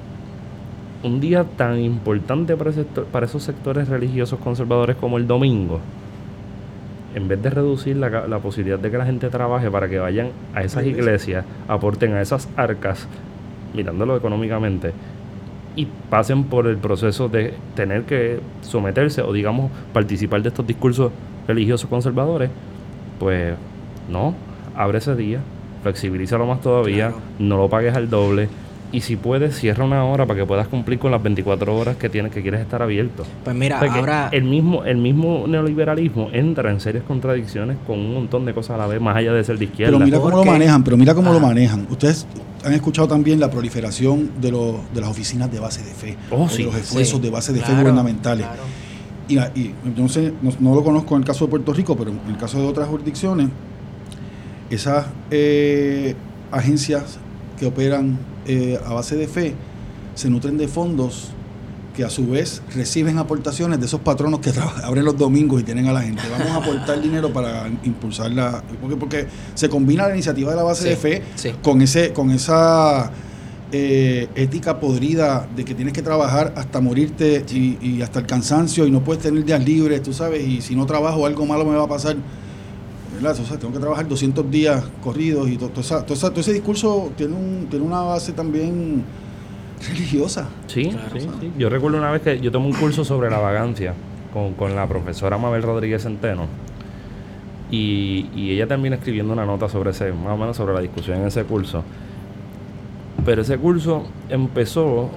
un 1.04 1.20
día 1.20 1.44
tan 1.44 1.78
importante 1.78 2.56
para, 2.56 2.70
ese 2.70 2.80
sector- 2.84 3.04
para 3.06 3.26
esos 3.26 3.42
sectores 3.42 3.88
religiosos 3.88 4.38
conservadores 4.40 4.96
como 4.96 5.16
el 5.18 5.26
domingo, 5.26 5.80
en 7.14 7.28
vez 7.28 7.40
de 7.42 7.50
reducir 7.50 7.96
la, 7.96 8.26
la 8.26 8.38
posibilidad 8.40 8.78
de 8.78 8.90
que 8.90 8.98
la 8.98 9.06
gente 9.06 9.28
trabaje 9.28 9.70
para 9.70 9.88
que 9.88 9.98
vayan 10.00 10.30
a 10.54 10.62
esas 10.64 10.84
iglesias, 10.84 11.44
aporten 11.68 12.14
a 12.14 12.20
esas 12.20 12.48
arcas, 12.56 13.06
mirándolo 13.72 14.16
económicamente, 14.16 14.92
y 15.76 15.86
pasen 16.08 16.44
por 16.44 16.66
el 16.66 16.76
proceso 16.76 17.28
de 17.28 17.54
tener 17.74 18.02
que 18.04 18.40
someterse 18.62 19.22
o 19.22 19.32
digamos 19.32 19.70
participar 19.92 20.42
de 20.42 20.48
estos 20.48 20.66
discursos 20.66 21.10
religiosos 21.48 21.88
conservadores, 21.90 22.50
pues 23.18 23.54
no, 24.08 24.34
abre 24.76 24.98
ese 24.98 25.14
día, 25.16 25.40
flexibilízalo 25.82 26.46
más 26.46 26.60
todavía, 26.60 27.08
Claro. 27.08 27.22
no 27.38 27.56
lo 27.56 27.68
pagues 27.68 27.94
al 27.96 28.08
doble. 28.08 28.48
Y 28.94 29.00
si 29.00 29.16
puedes, 29.16 29.56
cierra 29.58 29.84
una 29.84 30.04
hora 30.04 30.24
para 30.24 30.38
que 30.40 30.46
puedas 30.46 30.68
cumplir 30.68 30.98
con 31.00 31.10
las 31.10 31.20
24 31.22 31.76
horas 31.76 31.96
que 31.96 32.08
tienes 32.08 32.30
que 32.32 32.42
quieres 32.42 32.60
estar 32.60 32.80
abierto. 32.80 33.24
Pues 33.42 33.56
mira, 33.56 33.78
O 33.78 33.80
sea 33.80 33.92
que 33.92 33.98
ahora... 33.98 34.28
el 34.30 34.44
mismo 34.44 34.84
el 34.84 34.98
mismo 34.98 35.46
neoliberalismo 35.48 36.28
entra 36.32 36.70
en 36.70 36.78
serias 36.78 37.02
contradicciones 37.04 37.76
con 37.86 37.98
un 37.98 38.14
montón 38.14 38.44
de 38.44 38.54
cosas 38.54 38.76
a 38.76 38.78
la 38.78 38.86
vez, 38.86 39.00
más 39.00 39.16
allá 39.16 39.32
de 39.32 39.42
ser 39.42 39.58
de 39.58 39.64
izquierda. 39.64 39.92
Pero 39.94 40.04
mira 40.04 40.18
cómo 40.20 40.36
lo 40.36 40.44
manejan, 40.44 40.84
pero 40.84 40.96
mira 40.96 41.12
cómo 41.14 41.30
lo 41.32 41.38
Ajá. 41.38 41.46
manejan. 41.48 41.86
Ustedes 41.90 42.26
han 42.64 42.72
escuchado 42.72 43.08
también 43.08 43.40
la 43.40 43.50
proliferación 43.50 44.30
de, 44.40 44.52
los 44.52 44.76
de 44.94 45.00
las 45.00 45.10
oficinas 45.10 45.50
de 45.50 45.58
base 45.58 45.82
de 45.82 45.90
fe, 45.92 46.16
Oh, 46.30 46.44
o 46.44 46.48
sí. 46.48 46.58
de 46.58 46.64
los 46.64 46.76
esfuerzos 46.76 47.16
Sí, 47.16 47.22
de 47.22 47.30
base 47.30 47.52
de 47.52 47.60
fe 47.62 47.72
gubernamentales. 47.72 48.46
claro. 48.46 48.62
Y, 49.26 49.38
y 49.60 49.74
yo 49.96 50.02
no 50.02 50.08
sé, 50.08 50.32
no, 50.40 50.52
no 50.60 50.74
lo 50.74 50.84
conozco 50.84 51.16
en 51.16 51.22
el 51.22 51.26
caso 51.26 51.46
de 51.46 51.50
Puerto 51.50 51.72
Rico, 51.72 51.96
pero 51.96 52.10
en 52.12 52.20
el 52.30 52.36
caso 52.36 52.60
de 52.60 52.66
otras 52.66 52.86
jurisdicciones, 52.88 53.48
esas 54.70 55.06
eh, 55.30 56.14
agencias 56.52 57.18
que 57.58 57.66
operan 57.66 58.18
eh, 58.46 58.78
a 58.84 58.92
base 58.92 59.16
de 59.16 59.26
fe 59.28 59.54
se 60.14 60.30
nutren 60.30 60.56
de 60.58 60.68
fondos 60.68 61.30
que 61.96 62.04
a 62.04 62.10
su 62.10 62.26
vez 62.26 62.60
reciben 62.74 63.18
aportaciones 63.18 63.78
de 63.78 63.86
esos 63.86 64.00
patronos 64.00 64.40
que 64.40 64.52
abren 64.82 65.04
los 65.04 65.16
domingos 65.16 65.60
y 65.60 65.64
tienen 65.64 65.86
a 65.86 65.92
la 65.92 66.02
gente. 66.02 66.22
Vamos 66.30 66.48
a 66.48 66.56
aportar 66.56 67.00
dinero 67.00 67.32
para 67.32 67.68
impulsar 67.84 68.32
la... 68.32 68.62
Porque, 68.80 68.96
porque 68.96 69.26
se 69.54 69.68
combina 69.68 70.08
la 70.08 70.14
iniciativa 70.14 70.50
de 70.50 70.56
la 70.56 70.64
base 70.64 70.82
Sí, 70.82 70.88
de 70.88 70.96
fe 70.96 71.22
sí. 71.36 71.52
con, 71.62 71.80
ese, 71.82 72.12
con 72.12 72.32
esa 72.32 73.12
eh, 73.70 74.28
ética 74.34 74.80
podrida 74.80 75.48
de 75.54 75.64
que 75.64 75.74
tienes 75.74 75.94
que 75.94 76.02
trabajar 76.02 76.52
hasta 76.56 76.80
morirte 76.80 77.44
y, 77.52 77.78
y 77.80 78.02
hasta 78.02 78.18
el 78.18 78.26
cansancio 78.26 78.86
y 78.86 78.90
no 78.90 79.04
puedes 79.04 79.22
tener 79.22 79.44
días 79.44 79.64
libres, 79.64 80.02
tú 80.02 80.12
sabes, 80.12 80.44
y 80.46 80.60
si 80.62 80.74
no 80.74 80.86
trabajo 80.86 81.26
algo 81.26 81.46
malo 81.46 81.64
me 81.64 81.76
va 81.76 81.84
a 81.84 81.88
pasar. 81.88 82.16
¿Verdad? 83.14 83.32
O 83.40 83.44
sea, 83.44 83.58
tengo 83.58 83.72
que 83.72 83.80
trabajar 83.80 84.06
200 84.08 84.50
días 84.50 84.84
corridos 85.02 85.48
y 85.48 85.56
todo, 85.56 85.68
todo 85.70 85.80
esa- 85.80 86.02
todo 86.04 86.14
esa- 86.14 86.30
todo 86.30 86.40
ese 86.40 86.52
discurso 86.52 87.12
tiene, 87.16 87.34
un, 87.34 87.66
tiene 87.70 87.84
una 87.84 88.00
base 88.02 88.32
también 88.32 89.02
religiosa. 89.88 90.48
Sí, 90.66 90.90
Claro, 90.90 91.08
sí, 91.20 91.28
sí. 91.40 91.52
Yo 91.58 91.68
recuerdo 91.68 91.98
una 91.98 92.10
vez 92.10 92.22
que 92.22 92.40
yo 92.40 92.50
tomé 92.50 92.66
un 92.66 92.72
curso 92.74 93.04
sobre 93.04 93.30
la 93.30 93.38
vagancia 93.38 93.94
con, 94.32 94.54
con 94.54 94.74
la 94.74 94.86
profesora 94.88 95.36
Mabel 95.38 95.62
Rodríguez 95.62 96.02
Centeno. 96.02 96.46
Y, 97.70 98.28
y 98.36 98.50
ella 98.52 98.66
termina 98.66 98.96
escribiendo 98.96 99.32
una 99.32 99.44
nota 99.46 99.68
sobre 99.68 99.90
ese, 99.90 100.12
más 100.12 100.32
o 100.34 100.36
menos 100.36 100.56
sobre 100.56 100.74
la 100.74 100.80
discusión 100.80 101.18
en 101.20 101.26
ese 101.26 101.44
curso. 101.44 101.82
Pero 103.24 103.42
ese 103.42 103.56
curso 103.58 104.04
empezó 104.28 105.10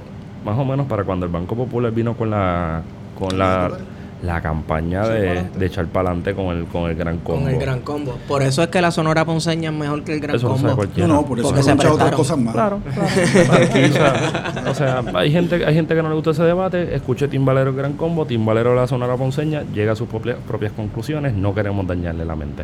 más 0.46 0.58
o 0.58 0.66
menos 0.66 0.88
para 0.88 1.04
cuando 1.04 1.26
el 1.26 1.32
Banco 1.32 1.56
Popular 1.56 1.92
vino 1.92 2.16
con 2.16 2.30
la 2.30 2.82
con 3.20 3.38
la, 3.38 3.70
la 4.22 4.42
campaña 4.42 5.08
de, 5.08 5.44
de 5.44 5.66
echar 5.66 5.86
para 5.88 6.10
adelante 6.10 6.34
con 6.34 6.48
el, 6.58 6.66
con 6.66 6.90
el 6.90 6.96
gran 6.96 7.20
combo. 7.20 7.42
Con 7.42 7.50
el 7.54 7.60
gran 7.60 7.82
combo. 7.82 8.18
Por 8.28 8.42
eso 8.42 8.64
es 8.64 8.70
que 8.70 8.82
la 8.82 8.90
Sonora 8.92 9.26
Ponceña 9.26 9.70
es 9.70 9.76
mejor 9.76 10.04
que 10.04 10.14
el 10.16 10.20
gran 10.20 10.36
Eso 10.36 10.50
lo 10.50 10.56
sabe 10.56 10.70
combo. 10.70 10.76
cualquiera. 10.78 11.08
No, 11.08 11.14
no, 11.16 11.26
por 11.26 11.40
eso 11.40 11.48
Porque 11.50 11.64
se 11.64 11.70
escuchado 11.70 11.96
otras 11.96 12.12
cosas 12.14 12.38
más. 12.40 12.54
Claro, 12.54 12.80
claro. 12.94 13.64
Aquí, 13.64 13.84
o, 13.84 13.94
sea, 13.94 14.64
o 14.70 14.74
sea, 14.74 15.04
hay 15.14 15.32
gente, 15.32 15.64
hay 15.66 15.74
gente 15.74 15.94
que 15.94 16.02
no 16.02 16.10
le 16.10 16.16
gusta 16.16 16.32
ese 16.32 16.44
debate, 16.44 16.96
escuche 16.96 17.28
Timbalero 17.28 17.70
el 17.70 17.76
Gran 17.76 17.94
Combo, 17.94 18.26
Timbalero 18.26 18.74
la 18.74 18.88
Sonora 18.88 19.16
Ponceña, 19.16 19.64
llega 19.74 19.92
a 19.92 19.96
sus 19.96 20.08
propias, 20.08 20.38
propias 20.48 20.72
conclusiones, 20.72 21.34
no 21.34 21.54
queremos 21.54 21.86
dañarle 21.86 22.26
la 22.26 22.36
mente. 22.36 22.64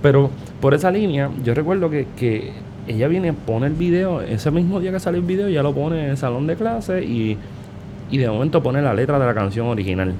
Pero 0.00 0.30
por 0.60 0.74
esa 0.74 0.90
línea, 0.90 1.30
yo 1.42 1.54
recuerdo 1.54 1.90
que, 1.90 2.06
que 2.16 2.52
ella 2.86 3.08
viene, 3.08 3.32
pone 3.32 3.66
el 3.66 3.74
video, 3.74 4.20
ese 4.20 4.50
mismo 4.50 4.78
día 4.80 4.92
que 4.92 5.00
sale 5.00 5.18
el 5.18 5.24
video, 5.24 5.48
ya 5.48 5.62
lo 5.62 5.72
pone 5.74 6.04
en 6.04 6.10
el 6.10 6.16
salón 6.16 6.46
de 6.46 6.54
clase 6.56 7.02
y, 7.04 7.36
y 8.10 8.18
de 8.18 8.28
momento 8.28 8.62
pone 8.62 8.80
la 8.82 8.94
letra 8.94 9.18
de 9.18 9.26
la 9.26 9.34
canción 9.34 9.66
original. 9.66 10.14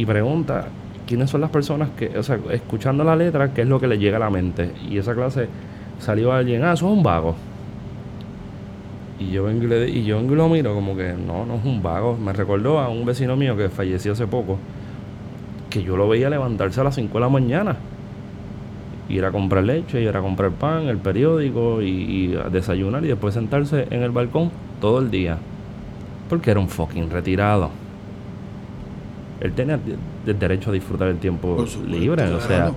Y 0.00 0.06
pregunta 0.06 0.66
quiénes 1.06 1.28
son 1.28 1.42
las 1.42 1.50
personas 1.50 1.90
que, 1.90 2.16
o 2.16 2.22
sea, 2.22 2.38
escuchando 2.52 3.04
la 3.04 3.16
letra, 3.16 3.52
qué 3.52 3.62
es 3.62 3.68
lo 3.68 3.78
que 3.78 3.86
le 3.86 3.98
llega 3.98 4.16
a 4.16 4.20
la 4.20 4.30
mente. 4.30 4.70
Y 4.88 4.96
esa 4.96 5.14
clase 5.14 5.46
salió 5.98 6.32
alguien, 6.32 6.64
ah, 6.64 6.72
eso 6.72 6.86
es 6.90 6.96
un 6.96 7.02
vago. 7.02 7.34
Y 9.18 9.30
yo 9.30 9.44
vengo 9.44 9.64
y, 9.64 9.66
le- 9.66 9.88
y 9.90 10.04
yo 10.04 10.16
vengo 10.16 10.32
y 10.32 10.36
lo 10.36 10.48
miro 10.48 10.74
como 10.74 10.96
que 10.96 11.12
no, 11.12 11.44
no 11.44 11.56
es 11.56 11.64
un 11.64 11.82
vago. 11.82 12.16
Me 12.16 12.32
recordó 12.32 12.78
a 12.78 12.88
un 12.88 13.04
vecino 13.04 13.36
mío 13.36 13.56
que 13.56 13.68
falleció 13.68 14.12
hace 14.12 14.26
poco, 14.26 14.58
que 15.68 15.82
yo 15.82 15.96
lo 15.96 16.08
veía 16.08 16.30
levantarse 16.30 16.80
a 16.80 16.84
las 16.84 16.94
5 16.94 17.18
de 17.18 17.20
la 17.20 17.28
mañana. 17.28 17.76
Ir 19.10 19.24
a 19.24 19.32
comprar 19.32 19.64
leche, 19.64 20.00
ir 20.00 20.16
a 20.16 20.22
comprar 20.22 20.52
pan, 20.52 20.86
el 20.88 20.98
periódico 20.98 21.82
y, 21.82 21.88
y 21.88 22.36
a 22.36 22.48
desayunar 22.48 23.04
y 23.04 23.08
después 23.08 23.34
sentarse 23.34 23.86
en 23.90 24.02
el 24.02 24.12
balcón 24.12 24.50
todo 24.80 25.00
el 25.00 25.10
día. 25.10 25.36
Porque 26.28 26.52
era 26.52 26.60
un 26.60 26.68
fucking 26.68 27.10
retirado. 27.10 27.70
Él 29.40 29.52
tenía 29.52 29.78
el 30.26 30.38
derecho 30.38 30.70
a 30.70 30.72
disfrutar 30.72 31.08
el 31.08 31.18
tiempo 31.18 31.50
supuesto, 31.66 31.82
libre, 31.86 32.24
o 32.24 32.40
sea. 32.40 32.72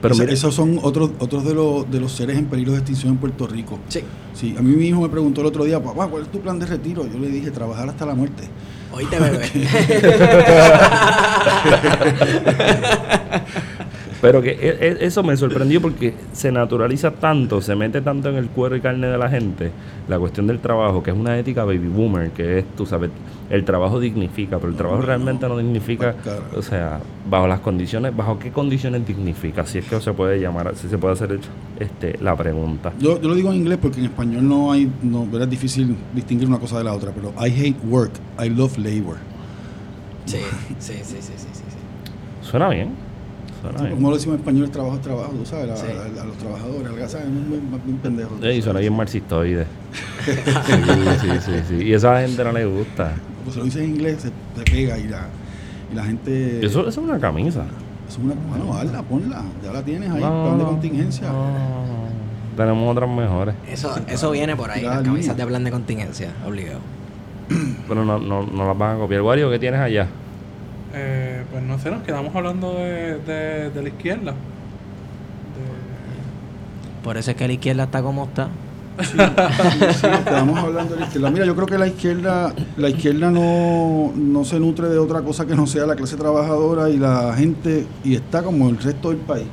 Pero 0.00 0.14
Esa- 0.14 0.22
mira- 0.24 0.34
esos 0.34 0.54
son 0.54 0.78
otros 0.82 1.10
otros 1.18 1.44
de 1.44 1.54
los, 1.54 1.90
de 1.90 2.00
los 2.00 2.12
seres 2.12 2.36
en 2.36 2.44
peligro 2.46 2.72
de 2.72 2.78
extinción 2.78 3.12
en 3.14 3.18
Puerto 3.18 3.46
Rico. 3.46 3.78
Sí. 3.88 4.00
Sí, 4.34 4.54
a 4.58 4.62
mí 4.62 4.76
mi 4.76 4.88
hijo 4.88 5.00
me 5.00 5.08
preguntó 5.08 5.40
el 5.40 5.46
otro 5.48 5.64
día, 5.64 5.82
papá, 5.82 6.06
¿cuál 6.06 6.22
es 6.24 6.28
tu 6.30 6.40
plan 6.40 6.58
de 6.58 6.66
retiro? 6.66 7.06
Yo 7.10 7.18
le 7.18 7.28
dije, 7.28 7.50
trabajar 7.50 7.88
hasta 7.88 8.04
la 8.04 8.14
muerte. 8.14 8.44
Oíste, 8.92 9.18
bebé. 9.18 9.50
Pero 14.20 14.42
que 14.42 14.50
e- 14.50 14.78
e- 14.88 15.06
eso 15.06 15.22
me 15.22 15.36
sorprendió 15.36 15.80
porque 15.80 16.14
se 16.32 16.50
naturaliza 16.52 17.10
tanto, 17.10 17.60
se 17.60 17.74
mete 17.76 18.00
tanto 18.00 18.28
en 18.28 18.36
el 18.36 18.48
cuero 18.48 18.76
y 18.76 18.80
carne 18.80 19.06
de 19.08 19.18
la 19.18 19.28
gente, 19.28 19.70
la 20.08 20.18
cuestión 20.18 20.46
del 20.46 20.60
trabajo, 20.60 21.02
que 21.02 21.10
es 21.10 21.16
una 21.16 21.38
ética 21.38 21.64
baby 21.64 21.88
boomer, 21.88 22.30
que 22.30 22.58
es, 22.60 22.64
tú 22.76 22.86
sabes, 22.86 23.10
el 23.50 23.64
trabajo 23.64 24.00
dignifica, 24.00 24.58
pero 24.58 24.70
el 24.70 24.76
trabajo 24.76 25.00
no, 25.00 25.06
realmente 25.06 25.48
no 25.48 25.56
dignifica, 25.58 26.14
claro. 26.14 26.42
o 26.56 26.62
sea, 26.62 27.00
bajo 27.28 27.46
las 27.46 27.60
condiciones, 27.60 28.16
bajo 28.16 28.38
qué 28.38 28.50
condiciones 28.50 29.06
dignifica, 29.06 29.64
si 29.66 29.78
es 29.78 29.86
que 29.86 30.00
se 30.00 30.12
puede 30.12 30.40
llamar, 30.40 30.74
si 30.76 30.88
se 30.88 30.98
puede 30.98 31.14
hacer 31.14 31.38
este, 31.78 32.18
la 32.20 32.34
pregunta. 32.36 32.92
Yo, 32.98 33.20
yo 33.20 33.28
lo 33.28 33.34
digo 33.34 33.50
en 33.50 33.58
inglés 33.58 33.78
porque 33.80 34.00
en 34.00 34.06
español 34.06 34.48
no 34.48 34.72
hay, 34.72 34.90
no, 35.02 35.28
es 35.40 35.50
difícil 35.50 35.96
distinguir 36.14 36.48
una 36.48 36.58
cosa 36.58 36.78
de 36.78 36.84
la 36.84 36.94
otra, 36.94 37.12
pero 37.12 37.32
I 37.44 37.50
hate 37.50 37.76
work, 37.84 38.12
I 38.44 38.48
love 38.48 38.76
labor. 38.78 39.16
Sí, 40.24 40.38
sí, 40.78 40.94
sí, 40.94 41.02
sí, 41.04 41.16
sí, 41.20 41.34
sí, 41.36 41.62
sí. 41.68 41.76
Suena 42.42 42.68
bien, 42.68 42.90
bien. 43.82 43.94
Como 43.94 44.08
lo 44.10 44.16
decimos 44.16 44.34
en 44.34 44.40
español, 44.40 44.64
el 44.64 44.70
trabajo 44.70 44.96
es 44.96 45.02
trabajo, 45.02 45.32
tú 45.32 45.46
sabes, 45.46 45.70
a, 45.70 45.76
Sí. 45.76 45.86
a- 46.18 46.22
a 46.22 46.24
los 46.24 46.36
trabajadores, 46.38 46.86
al 47.02 47.08
¿sabes? 47.10 47.26
Es 47.26 47.32
muy, 47.32 47.58
muy- 47.58 47.78
muy 47.84 47.94
pendejo. 48.02 48.30
suena 48.38 48.62
sabes. 48.62 48.80
bien 48.80 48.96
marxistoide. 48.96 49.66
sí, 50.24 50.32
sí, 51.20 51.28
sí, 51.40 51.52
sí. 51.68 51.84
Y 51.84 51.92
eso 51.92 52.10
a 52.10 52.14
la 52.14 52.20
gente 52.22 52.44
no 52.44 52.52
le 52.52 52.64
gusta. 52.66 53.12
Pues 53.44 53.54
se 53.54 53.58
lo 53.60 53.64
dices 53.64 53.82
en 53.82 53.90
inglés, 53.90 54.22
se, 54.22 54.28
se 54.28 54.70
pega 54.70 54.98
y 54.98 55.08
la, 55.08 55.26
y 55.92 55.94
la 55.94 56.04
gente... 56.04 56.64
Eso, 56.66 56.80
eso 56.80 56.88
es 56.88 56.96
una 56.98 57.18
camisa. 57.18 57.64
Es 58.08 58.18
una, 58.18 58.34
bueno, 58.48 58.72
hazla, 58.74 59.02
ponla, 59.02 59.42
ya 59.64 59.72
la 59.72 59.82
tienes 59.82 60.10
ahí, 60.10 60.20
No, 60.20 60.44
plan 60.44 60.58
de 60.58 60.64
contingencia. 60.64 61.28
no, 61.28 61.46
no, 61.46 61.52
no. 61.52 62.06
Tenemos 62.56 62.90
otras 62.96 63.10
mejores. 63.10 63.54
Eso, 63.68 63.94
eso 64.08 64.30
viene 64.30 64.56
por 64.56 64.70
ahí, 64.70 64.82
las 64.82 64.96
la 64.96 65.02
camisas 65.02 65.30
línea. 65.34 65.44
de 65.44 65.46
plan 65.50 65.64
de 65.64 65.70
contingencia, 65.70 66.30
obligado. 66.46 66.78
Pero 67.86 68.04
no, 68.04 68.18
no, 68.18 68.44
no 68.46 68.66
las 68.66 68.78
van 68.78 68.96
a 68.96 68.98
copiar. 68.98 69.22
Wario, 69.22 69.50
¿qué 69.50 69.58
tienes 69.58 69.78
allá? 69.80 70.08
Eh, 70.98 71.42
pues 71.50 71.62
no 71.62 71.78
sé, 71.78 71.90
nos 71.90 72.02
quedamos 72.02 72.34
hablando 72.34 72.72
de, 72.74 73.18
de, 73.18 73.70
de 73.70 73.82
la 73.82 73.88
izquierda. 73.88 74.32
De- 74.32 74.36
Por 77.04 77.16
eso 77.18 77.30
es 77.32 77.36
que 77.36 77.46
la 77.46 77.52
izquierda 77.52 77.84
está 77.84 78.02
como 78.02 78.24
está. 78.24 78.48
Sí, 79.02 79.08
sí, 80.00 80.06
estamos 80.06 80.58
hablando 80.58 80.94
de 80.94 81.00
la 81.00 81.06
izquierda. 81.06 81.30
Mira, 81.30 81.44
yo 81.44 81.54
creo 81.54 81.66
que 81.66 81.76
la 81.76 81.86
izquierda, 81.86 82.54
la 82.78 82.88
izquierda 82.88 83.30
no, 83.30 84.10
no 84.16 84.44
se 84.46 84.58
nutre 84.58 84.88
de 84.88 84.98
otra 84.98 85.20
cosa 85.20 85.44
que 85.46 85.54
no 85.54 85.66
sea 85.66 85.84
la 85.84 85.96
clase 85.96 86.16
trabajadora 86.16 86.88
y 86.88 86.96
la 86.96 87.34
gente, 87.36 87.86
y 88.02 88.14
está 88.14 88.42
como 88.42 88.70
el 88.70 88.78
resto 88.78 89.10
del 89.10 89.18
país. 89.18 89.46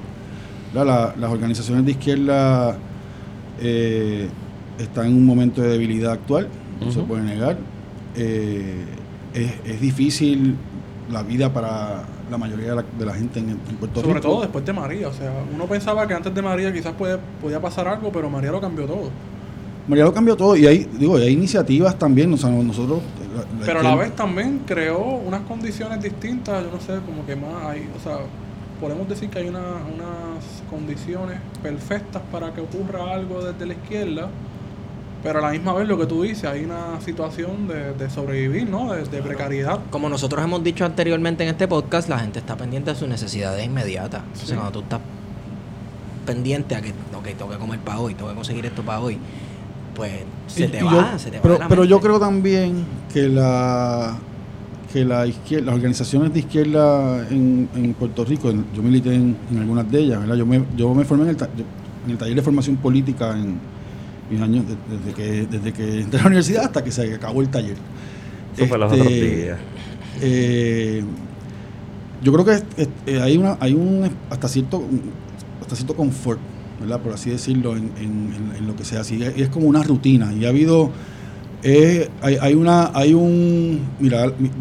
La- 0.73 0.85
la- 0.85 1.13
las 1.19 1.29
organizaciones 1.29 1.83
de 1.85 1.91
izquierda 1.91 2.77
eh, 3.59 4.29
están 4.79 5.07
en 5.07 5.13
un 5.15 5.25
momento 5.25 5.61
de 5.61 5.67
debilidad 5.69 6.13
actual, 6.13 6.47
no 6.79 6.89
se 6.91 7.01
puede 7.01 7.23
negar. 7.23 7.57
Eh, 8.15 8.85
es, 9.33 9.51
es 9.65 9.81
difícil 9.81 10.55
la 11.11 11.23
vida 11.23 11.51
para 11.53 12.03
la 12.31 12.37
mayoría 12.37 12.69
de 12.69 12.75
la, 12.77 12.85
de 12.97 13.05
la 13.05 13.13
gente 13.13 13.39
en, 13.39 13.49
en 13.49 13.57
Puerto 13.79 14.01
Sobre 14.01 14.15
Rico. 14.15 14.27
todo 14.27 14.41
después 14.41 14.65
de 14.65 14.73
María. 14.73 15.07
O 15.09 15.13
sea, 15.13 15.31
uno 15.53 15.65
pensaba 15.65 16.07
que 16.07 16.13
antes 16.13 16.33
de 16.33 16.41
María 16.41 16.71
quizás 16.73 16.93
puede, 16.93 17.17
podía 17.41 17.59
pasar 17.61 17.87
algo, 17.87 18.11
pero 18.11 18.29
María 18.29 18.51
lo 18.51 18.61
cambió 18.61 18.85
todo. 18.85 19.09
María 19.87 20.05
lo 20.05 20.13
cambió 20.13 20.35
todo 20.37 20.55
y 20.55 20.65
hay, 20.65 20.87
digo, 20.97 21.17
hay 21.17 21.33
iniciativas 21.33 21.99
también, 21.99 22.31
o 22.33 22.37
sea, 22.37 22.49
nosotros... 22.49 23.01
la- 23.35 23.41
la 23.59 23.65
Pero 23.65 23.79
a 23.81 23.83
la 23.83 23.95
vez 23.95 24.15
también 24.15 24.61
creó 24.65 24.99
unas 25.03 25.41
condiciones 25.41 26.01
distintas, 26.01 26.63
yo 26.63 26.71
no 26.71 26.79
sé, 26.79 26.93
como 27.05 27.25
que 27.25 27.35
más 27.35 27.65
hay, 27.65 27.89
o 27.97 28.01
sea, 28.01 28.19
podemos 28.79 29.09
decir 29.09 29.29
que 29.29 29.39
hay 29.39 29.49
una- 29.49 29.59
unas 29.59 30.43
condiciones 30.69 31.37
perfectas 31.61 32.21
para 32.31 32.53
que 32.53 32.61
ocurra 32.61 33.13
algo 33.13 33.43
desde 33.43 33.65
la 33.65 33.73
izquierda, 33.73 34.29
pero 35.23 35.39
a 35.39 35.41
la 35.41 35.51
misma 35.51 35.73
vez 35.73 35.87
lo 35.87 35.97
que 35.97 36.05
tú 36.05 36.21
dices, 36.23 36.43
hay 36.43 36.65
una 36.65 36.99
situación 37.01 37.67
de, 37.67 37.93
de 37.93 38.09
sobrevivir, 38.09 38.69
¿no? 38.69 38.91
De, 38.93 39.03
de 39.05 39.21
precariedad. 39.21 39.79
Como 39.89 40.09
nosotros 40.09 40.43
hemos 40.43 40.63
dicho 40.63 40.83
anteriormente 40.85 41.43
en 41.43 41.49
este 41.49 41.67
podcast, 41.67 42.09
la 42.09 42.19
gente 42.19 42.39
está 42.39 42.57
pendiente 42.57 42.91
de 42.91 42.97
sus 42.97 43.07
necesidades 43.07 43.65
inmediatas. 43.65 44.21
Sí. 44.33 44.47
sea, 44.47 44.57
cuando 44.57 44.73
tú 44.73 44.79
estás 44.81 44.99
pendiente 46.25 46.75
a 46.75 46.81
que, 46.81 46.89
ok, 46.89 47.25
tengo 47.37 47.49
que 47.51 47.57
comer 47.57 47.79
para 47.79 47.99
hoy, 47.99 48.13
tengo 48.15 48.29
que 48.29 48.35
conseguir 48.35 48.65
esto 48.65 48.81
para 48.83 48.99
hoy, 48.99 49.17
pues 49.95 50.11
se 50.47 50.65
Y- 50.65 50.67
te 50.69 50.79
y 50.79 50.83
va, 50.83 51.11
yo- 51.13 51.19
se 51.19 51.31
te 51.31 51.37
va 51.37 51.43
pero, 51.43 51.57
la 51.59 51.67
pero 51.67 51.83
yo 51.85 51.99
creo 51.99 52.19
también 52.19 52.85
que 53.11 53.27
la 53.29 54.17
que 54.91 55.03
la 55.03 55.25
izquierda, 55.25 55.65
las 55.67 55.75
organizaciones 55.75 56.31
de 56.33 56.39
izquierda 56.41 57.27
en, 57.29 57.67
en 57.75 57.93
Puerto 57.95 58.23
Rico, 58.25 58.51
en- 58.51 58.63
yo 58.75 58.83
milité 58.83 59.13
en, 59.15 59.35
en 59.51 59.57
algunas 59.57 59.89
de 59.91 59.99
ellas, 59.99 60.19
¿verdad? 60.19 60.35
Yo 60.35 60.45
me, 60.45 60.63
yo 60.77 60.93
me 60.93 61.03
formé 61.03 61.23
en 61.23 61.29
el, 61.31 61.37
ta- 61.37 61.49
yo- 61.57 61.63
en 62.05 62.11
el 62.11 62.17
taller 62.19 62.35
de 62.35 62.41
formación 62.43 62.75
política 62.77 63.31
en 63.31 63.57
mis 64.29 64.41
años, 64.41 64.65
de- 64.67 64.97
desde 64.97 65.13
que, 65.13 65.45
desde 65.47 65.73
que 65.73 66.01
entré 66.01 66.19
a 66.19 66.23
la 66.23 66.27
universidad 66.27 66.65
hasta 66.65 66.83
que 66.83 66.91
se 66.91 67.13
acabó 67.13 67.41
el 67.41 67.49
taller. 67.49 67.75
Eso 68.55 68.67
fue 68.67 68.77
los 68.77 68.91
Este, 68.91 69.01
otros 69.03 69.19
días. 69.19 69.59
eh, 70.21 71.03
yo 72.23 72.31
creo 72.33 72.45
que 72.45 72.63
eh, 73.07 73.19
hay 73.21 73.37
una 73.37 73.57
hay 73.59 73.73
un 73.73 74.09
hasta 74.29 74.47
cierto 74.47 74.81
hasta 75.61 75.75
cierto 75.75 75.95
confort 75.95 76.39
¿verdad? 76.79 76.99
por 77.01 77.13
así 77.13 77.29
decirlo 77.29 77.75
en, 77.75 77.91
en- 77.99 78.53
en- 78.57 78.67
lo 78.67 78.75
que 78.75 78.85
se 78.85 78.97
hace 78.97 79.15
y 79.15 79.23
es, 79.23 79.49
como 79.49 79.67
una 79.67 79.83
rutina 79.83 80.31
y 80.33 80.45
ha 80.45 80.49
habido 80.49 80.89
eh, 81.63 82.09
hay, 82.21 82.37
hay 82.39 82.53
una 82.53 82.91
hay 82.93 83.13
un 83.13 83.79
mira 83.99 84.27
mi- 84.39 84.51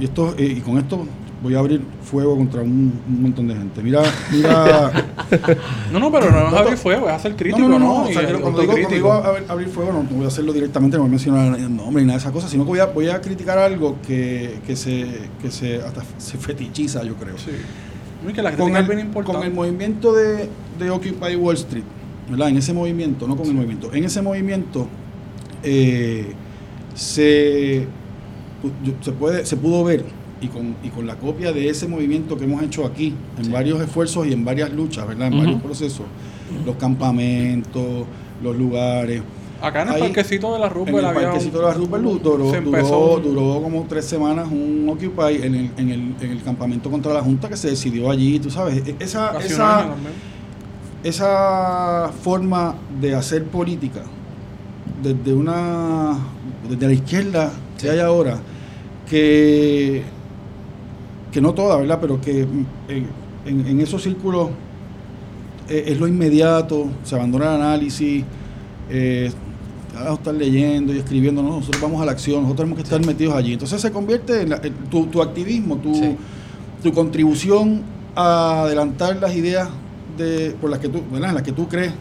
y 0.00 0.04
esto 0.04 0.34
eh, 0.38 0.54
y 0.58 0.60
con 0.60 0.78
esto 0.78 1.06
voy 1.42 1.54
a 1.54 1.58
abrir 1.58 1.82
fuego 2.02 2.36
contra 2.36 2.62
un, 2.62 2.92
un 3.08 3.22
montón 3.22 3.48
de 3.48 3.54
gente 3.56 3.82
mira 3.82 4.02
mira 4.32 4.92
No, 5.92 5.98
no, 5.98 6.12
pero 6.12 6.30
no 6.30 6.48
es 6.48 6.54
abrir 6.54 6.76
fuego, 6.76 7.08
es 7.08 7.14
hacer 7.14 7.36
crítico, 7.36 7.68
no, 7.68 7.68
¿no? 7.68 7.78
no, 7.78 7.86
no, 7.86 8.02
o 8.02 8.12
sea, 8.12 8.26
que 8.26 8.34
cuando 8.34 8.60
digo, 8.60 8.72
cuando 8.72 8.90
digo 8.90 9.12
abrir, 9.12 9.68
fuego 9.68 9.92
no, 9.92 10.02
voy 10.02 10.24
a 10.24 10.28
hacerlo 10.28 10.52
directamente, 10.52 10.96
no 10.96 11.02
voy 11.02 11.08
a 11.08 11.10
mencionar 11.10 11.58
el 11.58 11.74
nombre 11.74 12.02
ni 12.02 12.06
nada 12.06 12.18
de 12.18 12.22
esas 12.22 12.32
cosas, 12.32 12.50
sino 12.50 12.64
que 12.64 12.70
voy 12.70 12.78
a, 12.80 12.86
voy 12.86 13.08
a 13.08 13.20
criticar 13.20 13.58
algo 13.58 13.96
que, 14.06 14.58
que 14.66 14.76
se 14.76 15.06
que 15.40 15.50
se 15.50 15.76
hasta 15.76 16.02
se 16.18 16.38
fetichiza, 16.38 17.02
yo 17.02 17.14
creo. 17.14 17.36
Sí. 17.38 17.52
Que 18.34 18.42
la 18.42 18.52
Con 18.54 18.76
el, 18.76 18.84
bien 18.84 19.00
importante. 19.00 19.38
con 19.38 19.48
el 19.48 19.54
movimiento 19.54 20.12
de, 20.12 20.48
de 20.78 20.90
Occupy 20.90 21.36
Wall 21.36 21.54
Street, 21.56 21.84
¿verdad? 22.28 22.50
En 22.50 22.58
ese 22.58 22.74
movimiento, 22.74 23.26
no 23.26 23.36
con 23.36 23.46
el 23.46 23.54
movimiento, 23.54 23.92
en 23.94 24.04
ese 24.04 24.20
movimiento 24.20 24.86
eh, 25.62 26.32
se, 26.94 27.86
se, 29.00 29.12
puede, 29.12 29.46
se 29.46 29.56
pudo 29.56 29.84
ver 29.84 30.04
y 30.40 30.48
con, 30.48 30.74
y 30.82 30.88
con 30.88 31.06
la 31.06 31.16
copia 31.16 31.52
de 31.52 31.68
ese 31.68 31.86
movimiento 31.86 32.36
que 32.36 32.44
hemos 32.44 32.62
hecho 32.62 32.84
aquí, 32.86 33.14
en 33.42 33.52
varios 33.52 33.80
esfuerzos 33.80 34.26
y 34.26 34.32
en 34.32 34.44
varias 34.44 34.72
luchas, 34.72 35.06
¿verdad? 35.06 35.28
En 35.28 35.38
varios 35.38 35.62
procesos, 35.62 36.06
los 36.64 36.76
campamentos, 36.76 38.04
los 38.42 38.56
lugares. 38.56 39.22
Acá 39.62 39.82
en 39.82 39.88
el 39.88 39.94
Ahí, 39.96 40.00
parquecito 40.00 40.54
de 40.54 40.58
la 40.58 40.66
En 40.68 40.72
Rupert 40.72 40.98
el 40.98 41.04
había 41.04 41.22
parquecito 41.28 41.58
un- 41.58 41.64
de 41.64 41.68
la 41.70 41.74
Rupert 41.74 42.02
duró, 42.02 42.50
duró, 42.64 43.20
duró 43.20 43.62
como 43.62 43.84
tres 43.86 44.06
semanas 44.06 44.48
un 44.50 44.88
Occupy 44.88 45.42
en 45.42 45.54
el, 45.54 45.70
en, 45.76 45.90
el, 45.90 46.14
en 46.22 46.30
el 46.30 46.42
campamento 46.42 46.90
contra 46.90 47.12
la 47.12 47.20
Junta 47.20 47.48
que 47.50 47.58
se 47.58 47.68
decidió 47.68 48.10
allí, 48.10 48.38
tú 48.40 48.50
sabes. 48.50 48.78
E- 48.86 48.96
Esa, 48.98 49.36
esa, 49.38 49.94
esa 51.04 52.10
forma 52.22 52.74
de 53.00 53.14
hacer 53.14 53.44
política 53.44 54.02
desde 55.02 55.32
una 55.34 56.16
desde 56.68 56.86
la 56.86 56.92
izquierda 56.92 57.52
que 57.78 57.90
hay 57.90 57.98
ahora 58.00 58.38
que 59.08 60.02
que 61.32 61.40
no 61.40 61.52
toda 61.54 61.76
verdad 61.76 61.98
pero 62.00 62.20
que 62.20 62.44
mm, 62.44 62.66
en, 62.88 63.06
en- 63.46 63.66
en 63.66 63.80
esos 63.80 64.02
círculos 64.02 64.50
eh, 65.68 65.84
es 65.88 65.98
lo 66.00 66.06
inmediato 66.08 66.86
se 67.04 67.14
abandona 67.14 67.54
el 67.56 67.62
análisis 67.62 68.24
eh, 68.90 69.30
ahora 69.96 70.14
estar 70.14 70.34
leyendo 70.34 70.92
y 70.94 70.98
escribiendo 70.98 71.42
no, 71.42 71.56
nosotros 71.56 71.80
vamos 71.82 72.00
a 72.02 72.04
la 72.04 72.12
acción 72.12 72.42
nosotros 72.42 72.56
tenemos 72.66 72.76
que 72.78 72.82
estar 72.84 73.04
metidos 73.06 73.34
allí 73.34 73.52
entonces 73.54 73.80
se 73.80 73.90
convierte 73.92 74.42
en, 74.42 74.50
la- 74.50 74.60
en 74.62 74.72
tu, 74.90 75.06
tu 75.06 75.22
activismo 75.22 75.76
tu, 75.76 75.94
Sí. 75.94 76.16
tu 76.82 76.92
contribución 76.92 77.82
a 78.16 78.62
adelantar 78.62 79.16
las 79.20 79.34
ideas 79.36 79.68
de, 80.18 80.50
por 80.60 80.68
las 80.70 80.80
que 80.80 80.88
tú, 80.88 81.00
¿verdad? 81.12 81.28
en 81.30 81.34
las 81.36 81.44
que 81.44 81.52
tú 81.52 81.68
crees 81.68 81.92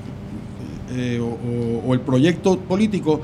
eh, 0.96 1.20
o, 1.22 1.26
o- 1.28 1.90
o 1.90 1.94
el 1.94 2.00
proyecto 2.02 2.58
político, 2.60 3.22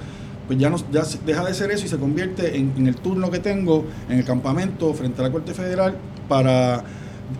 pues 0.48 0.60
ya, 0.60 0.70
no, 0.70 0.78
ya 0.92 1.04
deja 1.26 1.44
de 1.46 1.54
ser 1.54 1.72
eso 1.72 1.86
y 1.86 1.90
se 1.90 1.98
convierte 1.98 2.58
en, 2.58 2.74
en 2.78 2.88
el 2.88 2.96
turno 2.96 3.32
que 3.32 3.40
tengo 3.40 3.86
en 4.10 4.20
el 4.20 4.26
campamento 4.26 4.94
frente 4.94 5.22
a 5.22 5.24
la 5.24 5.32
Corte 5.32 5.54
Federal 5.54 5.96
para 6.28 6.84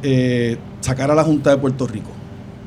eh, 0.04 0.58
sacar 0.82 1.12
a 1.12 1.16
la 1.16 1.24
Junta 1.24 1.52
de 1.52 1.58
Puerto 1.58 1.86
Rico. 1.88 2.10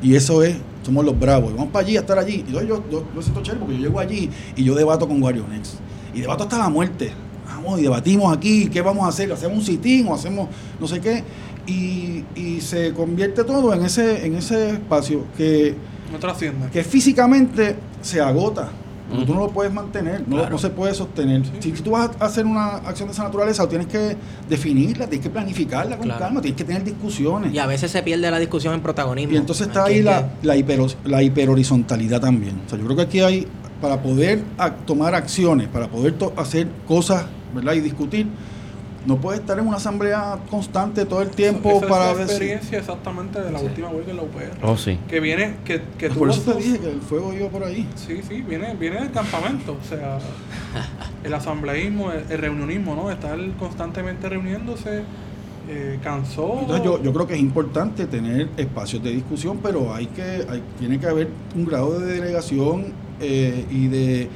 Y 0.03 0.15
eso 0.15 0.43
es, 0.45 0.57
somos 0.85 1.05
los 1.05 1.19
bravos. 1.19 1.53
Vamos 1.55 1.71
para 1.73 1.85
allí 1.85 1.97
a 1.97 2.01
estar 2.01 2.19
allí. 2.19 2.45
Y 2.49 2.53
yo, 2.53 2.63
yo, 2.63 2.85
yo, 2.91 3.05
yo 3.15 3.23
siento 3.23 3.43
chévere 3.43 3.61
porque 3.61 3.77
yo 3.77 3.83
llego 3.89 3.99
allí 3.99 4.31
y 4.57 4.65
yo 4.65 4.75
debato 4.75 5.09
con 5.09 5.21
Guarionex. 5.21 5.75
Y 6.15 6.21
debato 6.21 6.45
hasta 6.45 6.59
la 6.59 6.69
muerte. 6.69 7.11
Vamos 7.47 7.81
y 7.81 7.83
debatimos 7.83 8.37
aquí, 8.37 8.69
¿qué 8.69 8.81
vamos 8.81 9.05
a 9.05 9.09
hacer? 9.09 9.33
¿Hacemos 9.33 9.59
un 9.59 9.65
sitín 9.65 10.07
o 10.07 10.15
hacemos 10.15 10.49
no 10.79 10.87
sé 10.87 11.01
qué? 11.01 11.25
Y, 11.67 12.25
y 12.37 12.61
se 12.61 12.93
convierte 12.95 13.43
todo 13.45 13.75
en 13.75 13.85
ese, 13.85 14.25
en 14.25 14.37
ese 14.37 14.71
espacio 14.71 15.25
que, 15.37 15.75
No 16.13 16.19
trasciende. 16.19 16.69
que 16.71 16.85
físicamente 16.85 17.75
se 18.01 18.21
agota. 18.21 18.71
Porque 19.09 19.25
tú 19.25 19.35
no 19.35 19.41
lo 19.41 19.49
puedes 19.51 19.73
mantener, 19.73 20.23
no, 20.29 20.37
Claro. 20.37 20.51
no 20.51 20.59
se 20.59 20.69
puede 20.71 20.93
sostener. 20.95 21.43
Si, 21.61 21.75
si 21.75 21.83
tú 21.83 21.93
vas 21.93 22.11
a 22.21 22.27
hacer 22.27 22.45
una 22.45 22.67
acción 22.77 23.09
de 23.09 23.13
esa 23.15 23.25
naturaleza, 23.25 23.67
tienes 23.69 23.87
que 23.87 24.17
definirla, 24.49 25.07
tienes 25.07 25.25
que 25.25 25.31
planificarla 25.31 25.97
con 25.97 26.07
Claro. 26.07 26.21
calma, 26.21 26.41
tienes 26.43 26.59
que 26.59 26.65
tener 26.65 26.85
discusiones. 26.85 27.53
Y 27.53 27.59
a 27.59 27.67
veces 27.67 27.91
se 27.91 28.03
pierde 28.03 28.31
la 28.31 28.39
discusión 28.39 28.75
en 28.75 28.81
protagonismo. 28.83 29.33
Y 29.33 29.37
entonces 29.37 29.67
está 29.69 29.85
ahí 29.85 30.03
la, 30.03 30.29
la, 30.43 30.57
hipero- 30.57 30.95
la 31.05 31.23
hiperhorizontalidad 31.23 32.21
también. 32.21 32.61
O 32.67 32.69
sea, 32.69 32.79
yo 32.79 32.85
creo 32.85 32.97
que 32.97 33.03
aquí 33.03 33.21
hay, 33.21 33.47
para 33.81 34.03
poder 34.03 34.43
tomar 34.87 35.15
acciones, 35.15 35.69
para 35.69 35.89
poder 35.89 36.15
hacer 36.37 36.69
cosas, 36.87 37.25
¿verdad? 37.55 37.75
Y 37.75 37.81
discutir, 37.81 38.27
no 39.09 39.17
puede 39.17 39.39
estar 39.39 39.59
en 39.59 39.67
una 39.67 39.79
asamblea 39.79 40.39
constante 40.51 41.07
todo 41.07 41.23
el 41.23 41.31
tiempo 41.31 41.79
Esa 41.79 41.89
para 41.89 42.05
es 42.05 42.13
la 42.13 42.15
ver 42.19 42.27
si- 42.29 42.33
experiencia 42.35 42.79
exactamente 42.79 43.41
de 43.41 43.51
la 43.51 43.59
Sí. 43.59 43.65
última 43.65 43.89
huelga 43.89 44.11
en 44.11 44.17
la 44.19 44.23
UPR. 44.23 44.51
Oh, 44.63 44.77
sí. 44.77 44.99
Que 45.09 45.19
viene, 45.19 45.57
que, 45.65 45.81
que 45.97 46.09
Por 46.11 46.17
tuvo 46.19 46.29
eso 46.29 46.53
te 46.53 46.59
dije 46.63 46.79
que 46.79 46.91
el 46.91 47.01
fuego 47.01 47.33
iba 47.33 47.49
por 47.49 47.65
ahí. 47.65 47.89
Sí, 47.97 48.21
sí, 48.29 48.43
viene, 48.43 48.75
viene 48.75 49.01
del 49.01 49.11
campamento, 49.11 49.77
o 49.83 49.89
sea, 49.89 50.19
el 51.25 51.33
asambleísmo, 51.33 52.13
el, 52.13 52.25
el 52.29 52.39
reunionismo, 52.39 52.95
¿no? 52.95 53.11
Estar 53.11 53.39
constantemente 53.59 54.29
reuniéndose, 54.29 55.03
eh, 55.71 55.99
cansó. 56.03 56.59
Entonces 56.61 56.85
yo, 56.85 57.03
yo 57.03 57.11
creo 57.15 57.27
que 57.27 57.35
es 57.35 57.41
importante 57.41 58.05
tener 58.07 58.51
espacios 58.59 59.03
de 59.03 59.11
discusión, 59.11 59.59
pero 59.63 59.95
hay 59.95 60.07
que 60.09 60.23
hay, 60.51 60.63
tiene 60.79 61.01
que 61.01 61.07
haber 61.07 61.29
un 61.57 61.65
grado 61.65 61.99
de 61.99 62.13
delegación 62.15 62.93
eh, 63.21 63.65
y 63.71 63.89
de 63.89 64.29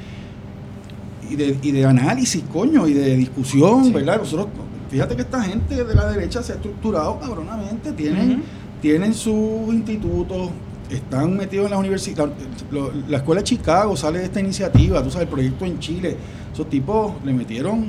y 1.29 1.35
de, 1.35 1.57
y 1.61 1.71
de 1.71 1.85
análisis, 1.85 2.43
coño, 2.51 2.87
y 2.87 2.93
de 2.93 3.15
discusión, 3.15 3.85
Sí. 3.85 3.91
¿verdad? 3.93 4.17
Nosotros, 4.19 4.47
fíjate 4.89 5.15
que 5.15 5.21
esta 5.23 5.41
gente 5.43 5.83
de 5.83 5.95
la 5.95 6.07
derecha 6.09 6.41
se 6.43 6.53
ha 6.53 6.55
estructurado 6.55 7.19
cabronamente, 7.19 7.91
tienen, 7.93 8.43
tienen 8.81 9.13
sus 9.13 9.73
institutos, 9.73 10.49
están 10.89 11.35
metidos 11.37 11.65
en 11.65 11.71
la 11.71 11.77
universidad. 11.77 12.29
Lo- 12.71 12.91
La 13.07 13.17
escuela 13.17 13.41
de 13.41 13.45
Chicago 13.45 13.95
sale 13.95 14.19
de 14.19 14.25
esta 14.25 14.39
iniciativa, 14.39 15.01
tú 15.03 15.09
sabes, 15.09 15.27
el 15.27 15.33
proyecto 15.33 15.65
en 15.65 15.79
Chile. 15.79 16.15
Esos 16.53 16.69
tipos 16.69 17.13
le 17.25 17.33
metieron 17.33 17.85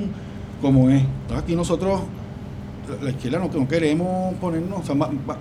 como 0.61 0.89
es. 0.89 1.01
Entonces 1.01 1.43
aquí 1.43 1.55
nosotros, 1.55 2.01
la- 3.03 3.09
izquierda 3.11 3.39
no, 3.39 3.49
no 3.59 3.67
queremos 3.67 4.33
ponernos, 4.35 4.79
o 4.79 4.83
sea, 4.83 4.95
va- 4.95 5.11
va- 5.29 5.37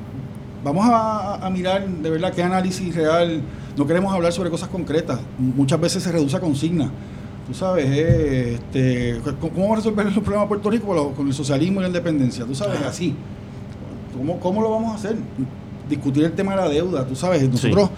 vamos 0.63 0.85
a, 0.89 1.47
a 1.47 1.51
mirar 1.51 1.87
de 1.89 2.11
verdad 2.11 2.33
qué 2.35 2.43
análisis 2.43 2.95
real, 2.95 3.41
no 3.77 3.87
queremos 3.87 4.13
hablar 4.15 4.33
sobre 4.33 4.51
cosas 4.51 4.69
concretas, 4.69 5.21
muchas 5.39 5.81
veces 5.81 6.03
se 6.03 6.11
reduce 6.13 6.37
a 6.37 6.41
consignas. 6.41 6.91
Tú 7.47 7.53
sabes, 7.53 7.85
eh, 7.91 8.55
este, 8.55 9.21
¿cómo 9.41 9.53
vamos 9.63 9.73
a 9.73 9.77
resolver 9.77 10.07
los 10.07 10.15
problemas 10.15 10.45
de 10.45 10.49
Puerto 10.49 10.71
Rico 10.71 10.87
con, 10.87 10.97
lo- 10.97 11.11
con 11.13 11.27
el 11.27 11.35
socialismo 11.35 11.81
y 11.81 11.83
la 11.83 11.89
independencia? 11.89 12.45
Tú 12.47 12.55
sabes, 12.55 12.81
así. 12.83 13.15
¿Cómo, 14.17 14.39
¿Cómo 14.41 14.63
lo 14.63 14.71
vamos 14.71 14.93
a 14.93 14.95
hacer? 14.97 15.17
Discutir 15.89 16.25
el 16.25 16.33
tema 16.33 16.53
de 16.53 16.63
la 16.63 16.69
deuda, 16.69 17.07
tú 17.07 17.15
sabes, 17.15 17.43
nosotros 17.51 17.91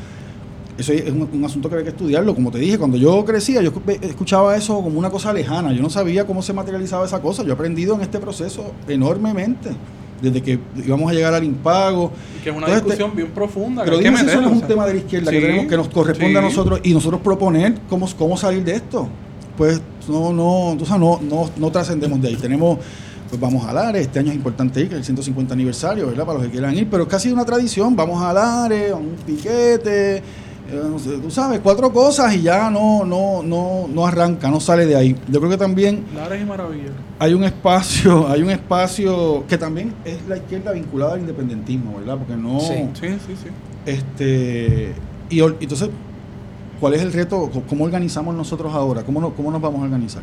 eso 0.79 0.93
es 0.93 1.11
un, 1.11 1.29
un 1.33 1.45
asunto 1.45 1.71
que 1.71 1.77
hay 1.77 1.85
que 1.85 1.91
estudiarlo. 1.91 2.35
Como 2.35 2.51
te 2.51 2.59
dije, 2.59 2.77
cuando 2.77 2.97
yo 2.99 3.25
crecía, 3.25 3.63
yo 3.63 3.73
escu- 3.73 3.99
escuchaba 4.03 4.57
eso 4.57 4.83
como 4.83 4.99
una 4.99 5.09
cosa 5.11 5.33
lejana. 5.33 5.73
Yo 5.73 5.81
no 5.83 5.89
sabía 5.91 6.27
cómo 6.27 6.43
se 6.43 6.53
materializaba 6.53 7.07
esa 7.07 7.23
cosa. 7.23 7.43
Yo 7.45 7.51
he 7.51 7.53
aprendido 7.53 7.95
en 7.95 8.01
este 8.03 8.19
proceso 8.19 8.73
enormemente. 8.89 9.71
Desde 10.21 10.43
que 10.43 10.59
íbamos 10.85 11.11
a 11.11 11.15
llegar 11.15 11.33
al 11.35 11.45
impago. 11.45 12.11
Y 12.39 12.43
que 12.43 12.51
es 12.51 12.57
una 12.57 12.67
Entonces, 12.67 12.85
discusión 12.87 13.17
bien 13.17 13.29
profunda. 13.31 13.85
Pero 13.85 13.99
dime 13.99 14.19
si 14.19 14.27
eso 14.27 14.41
no 14.41 14.47
es 14.49 14.53
un 14.53 14.57
o 14.57 14.59
sea. 14.61 14.69
tema 14.69 14.87
de 14.87 14.93
la 14.95 14.99
izquierda 14.99 15.31
que, 15.31 15.41
tenemos, 15.41 15.67
que 15.67 15.77
nos 15.77 15.89
corresponde 15.89 16.39
a 16.39 16.43
nosotros 16.43 16.81
y 16.83 16.93
nosotros 16.93 17.21
proponer 17.23 17.75
cómo, 17.89 18.07
cómo 18.19 18.37
salir 18.37 18.63
de 18.65 18.73
esto. 18.77 19.09
Pues 19.57 19.81
no, 20.09 20.33
no, 20.33 20.71
o 20.71 20.87
sea, 20.87 20.99
no, 20.99 21.21
no, 21.23 21.51
no 21.57 21.71
trascendemos 21.71 22.21
de 22.21 22.29
ahí. 22.29 22.37
Tenemos, 22.37 22.79
pues 23.29 23.41
vamos 23.41 23.65
a 23.67 23.73
Lares, 23.73 24.03
este 24.03 24.19
año 24.19 24.31
es 24.31 24.37
importante 24.37 24.81
ir, 24.81 24.89
que 24.89 24.95
es 24.95 24.99
el 25.01 25.05
150 25.05 25.55
aniversario, 25.55 26.07
¿verdad? 26.07 26.25
Para 26.27 26.39
los 26.39 26.47
que 26.47 26.53
quieran 26.53 26.75
ir, 26.77 26.89
pero 26.91 27.05
es 27.05 27.09
casi 27.09 27.33
una 27.33 27.45
tradición, 27.45 27.97
vamos 27.97 28.23
a 28.23 28.33
Lares, 28.33 28.93
a 28.93 28.97
un 28.97 29.17
piquete, 29.27 30.17
eh, 30.19 30.23
no 30.91 30.99
sé, 30.99 31.19
tú 31.19 31.31
sabes, 31.31 31.61
cuatro 31.63 31.93
cosas 31.93 32.35
y 32.35 32.43
ya 32.43 32.71
no, 32.71 33.05
no, 33.05 33.43
no, 33.43 33.87
no 33.89 34.07
arranca, 34.07 34.51
no 34.51 34.59
sale 34.61 34.85
de 34.85 34.97
ahí. 34.97 35.17
Yo 35.29 35.39
creo 35.39 35.51
que 35.51 35.57
también 35.57 36.05
Lares 36.15 36.43
y 36.43 36.45
Maravillas. 36.45 36.91
hay 37.19 37.35
un 37.35 37.45
espacio, 37.45 38.29
hay 38.31 38.43
un 38.43 38.51
espacio 38.51 39.45
que 39.49 39.57
también 39.59 39.95
es 40.05 40.19
la 40.29 40.37
izquierda 40.37 40.73
vinculada 40.73 41.15
al 41.15 41.21
independentismo, 41.21 41.99
¿verdad? 41.99 42.19
Porque 42.19 42.37
no, 42.37 42.61
Sí. 42.61 42.75
Sí, 43.01 43.09
sí, 43.27 43.35
sí. 43.45 43.51
este 43.87 44.93
y 45.31 45.41
entonces, 45.41 45.91
¿cuál 46.81 46.95
es 46.95 47.03
el 47.03 47.13
reto? 47.13 47.51
¿Cómo 47.69 47.85
organizamos 47.85 48.35
nosotros 48.35 48.75
ahora? 48.75 49.03
¿Cómo, 49.03 49.21
no- 49.21 49.35
cómo 49.35 49.51
nos 49.51 49.61
vamos 49.61 49.81
a 49.81 49.85
organizar? 49.85 50.23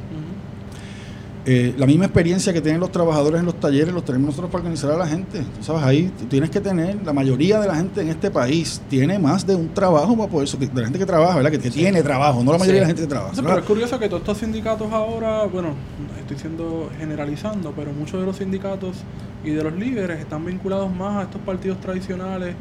Eh, 1.46 1.74
la 1.78 1.86
misma 1.86 2.06
experiencia 2.06 2.54
que 2.54 2.62
tienen 2.62 2.80
los 2.80 2.90
trabajadores 2.90 3.42
en 3.42 3.46
los 3.46 3.60
talleres, 3.60 3.94
los 3.94 4.06
tenemos 4.06 4.28
nosotros 4.28 4.50
para 4.50 4.62
organizar 4.62 4.92
a 4.92 4.98
la 4.98 5.06
gente. 5.06 5.40
Tú 5.40 5.62
sabes, 5.62 5.84
ahí 5.84 6.10
tú 6.18 6.24
tienes 6.28 6.50
que 6.50 6.62
tener, 6.62 7.06
la 7.06 7.12
mayoría 7.12 7.60
de 7.60 7.68
la 7.68 7.76
gente 7.76 8.00
en 8.00 8.08
este 8.08 8.32
país 8.32 8.82
tiene 8.90 9.20
más 9.20 9.46
de 9.46 9.54
un 9.54 9.74
trabajo 9.74 10.16
para 10.16 10.30
poder, 10.30 10.48
de 10.48 10.68
la 10.82 10.86
gente 10.88 11.00
que 11.00 11.06
trabaja, 11.06 11.36
¿verdad? 11.36 11.52
Que, 11.52 11.60
que 11.60 11.70
tiene 11.70 12.02
trabajo, 12.02 12.42
no 12.46 12.54
la 12.54 12.58
mayoría 12.60 12.76
Sí. 12.76 12.76
de 12.76 12.82
la 12.82 12.88
gente 12.88 13.02
que 13.02 13.08
trabaja. 13.10 13.34
Pero 13.36 13.58
es 13.60 13.66
curioso 13.66 14.00
que 14.00 14.08
todos 14.08 14.22
estos 14.22 14.38
sindicatos 14.38 14.90
ahora, 14.94 15.44
bueno, 15.44 15.72
estoy 16.18 16.38
siendo 16.38 16.90
generalizando, 16.98 17.74
pero 17.76 17.92
muchos 17.92 18.22
de 18.22 18.26
los 18.26 18.38
sindicatos 18.38 18.96
y 19.44 19.50
de 19.50 19.64
los 19.66 19.74
líderes 19.74 20.22
están 20.22 20.46
vinculados 20.46 20.96
más 20.96 21.18
a 21.18 21.22
estos 21.24 21.42
partidos 21.42 21.78
tradicionales 21.82 22.56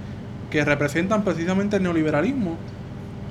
que 0.51 0.65
representan 0.65 1.23
precisamente 1.23 1.77
el 1.77 1.85
neoliberalismo 1.85 2.57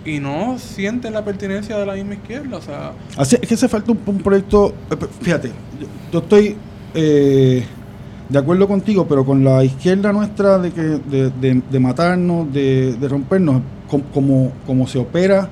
y 0.05 0.19
no 0.19 0.57
sienten 0.57 1.13
la 1.13 1.23
pertinencia 1.23 1.77
de 1.77 1.85
la 1.85 1.93
misma 1.93 2.15
izquierda. 2.15 2.57
O 2.57 2.61
sea, 2.61 2.91
Así- 3.17 3.37
es 3.41 3.47
que 3.47 3.53
hace 3.53 3.67
falta 3.67 3.91
un, 3.91 3.99
un 4.05 4.17
proyecto, 4.19 4.73
eh, 4.89 4.95
fíjate, 5.21 5.49
yo, 5.79 5.87
yo 6.11 6.19
estoy 6.19 6.55
eh, 6.93 7.63
de 8.29 8.39
acuerdo 8.39 8.67
contigo, 8.67 9.05
pero 9.07 9.25
con 9.25 9.43
la 9.43 9.63
izquierda 9.63 10.11
nuestra 10.11 10.57
de 10.57 10.71
que 10.71 10.81
de, 10.81 11.29
de- 11.29 11.61
de 11.69 11.79
matarnos, 11.79 12.51
de, 12.51 12.93
de 12.99 13.07
rompernos, 13.07 13.61
com- 13.89 14.01
como, 14.13 14.51
como 14.65 14.87
se 14.87 14.97
opera 14.97 15.49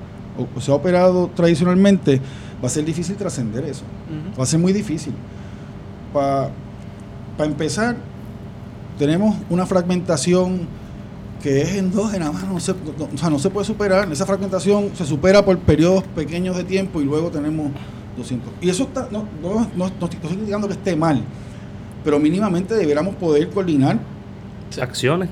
o, 0.56 0.60
se 0.62 0.72
ha 0.72 0.76
operado 0.76 1.30
tradicionalmente, 1.36 2.20
va 2.64 2.68
a 2.68 2.70
ser 2.70 2.86
difícil 2.86 3.16
trascender 3.18 3.64
eso. 3.66 3.84
Va 4.38 4.44
a 4.44 4.46
ser 4.48 4.60
muy 4.60 4.74
difícil. 4.74 5.14
Para 6.12 6.50
empezar, 7.40 7.96
tenemos 8.98 9.36
una 9.50 9.66
fragmentación 9.66 10.62
que 11.42 11.62
es 11.62 11.76
endógena, 11.76 12.32
mano, 12.32 12.54
no 12.54 12.60
se, 12.60 12.74
no- 12.74 13.10
o 13.14 13.18
sea, 13.18 13.30
no 13.30 13.40
se 13.40 13.50
puede 13.50 13.66
superar. 13.66 14.12
Esa 14.12 14.26
fragmentación 14.26 14.92
se 14.96 15.06
supera 15.06 15.44
por 15.44 15.58
periodos 15.60 16.04
pequeños 16.16 16.56
de 16.58 16.64
tiempo 16.64 17.00
y 17.02 17.06
luego 17.06 17.30
tenemos 17.30 17.72
200. 18.18 18.54
Y 18.62 18.70
eso 18.70 18.84
está, 18.84 19.08
no, 19.12 19.26
no, 19.42 19.68
no, 19.76 19.92
no 20.00 20.06
estoy 20.06 20.10
criticando 20.10 20.68
que 20.68 20.74
esté 20.74 20.96
mal, 20.96 21.24
pero 22.04 22.20
mínimamente 22.20 22.76
deberíamos 22.76 23.16
poder 23.16 23.50
coordinar. 23.50 23.98
Acciones. 24.82 25.30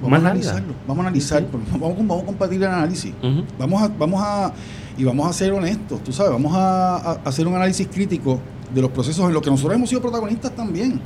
Vamos 0.00 0.10
Más 0.10 0.18
a 0.18 0.30
analizarlo, 0.30 0.74
vamos 0.86 1.04
a 1.04 1.08
analizar, 1.08 1.44
vamos, 1.72 1.96
vamos 1.98 2.22
a 2.22 2.26
compartir 2.26 2.58
el 2.62 2.68
análisis. 2.68 3.12
Vamos 3.58 3.82
a, 3.82 3.88
vamos 3.88 4.20
a, 4.24 4.52
y 4.96 5.02
vamos 5.04 5.28
a 5.28 5.32
ser 5.32 5.52
honestos, 5.52 6.02
tú 6.04 6.12
sabes, 6.12 6.30
vamos 6.32 6.52
a, 6.54 6.96
a 6.96 7.12
hacer 7.24 7.46
un 7.48 7.54
análisis 7.56 7.86
crítico 7.88 8.38
de 8.74 8.82
los 8.82 8.90
procesos 8.90 9.26
en 9.26 9.32
los 9.32 9.42
que 9.42 9.50
nosotros 9.50 9.76
hemos 9.76 9.88
sido 9.88 10.00
protagonistas 10.02 10.52
también. 10.54 11.00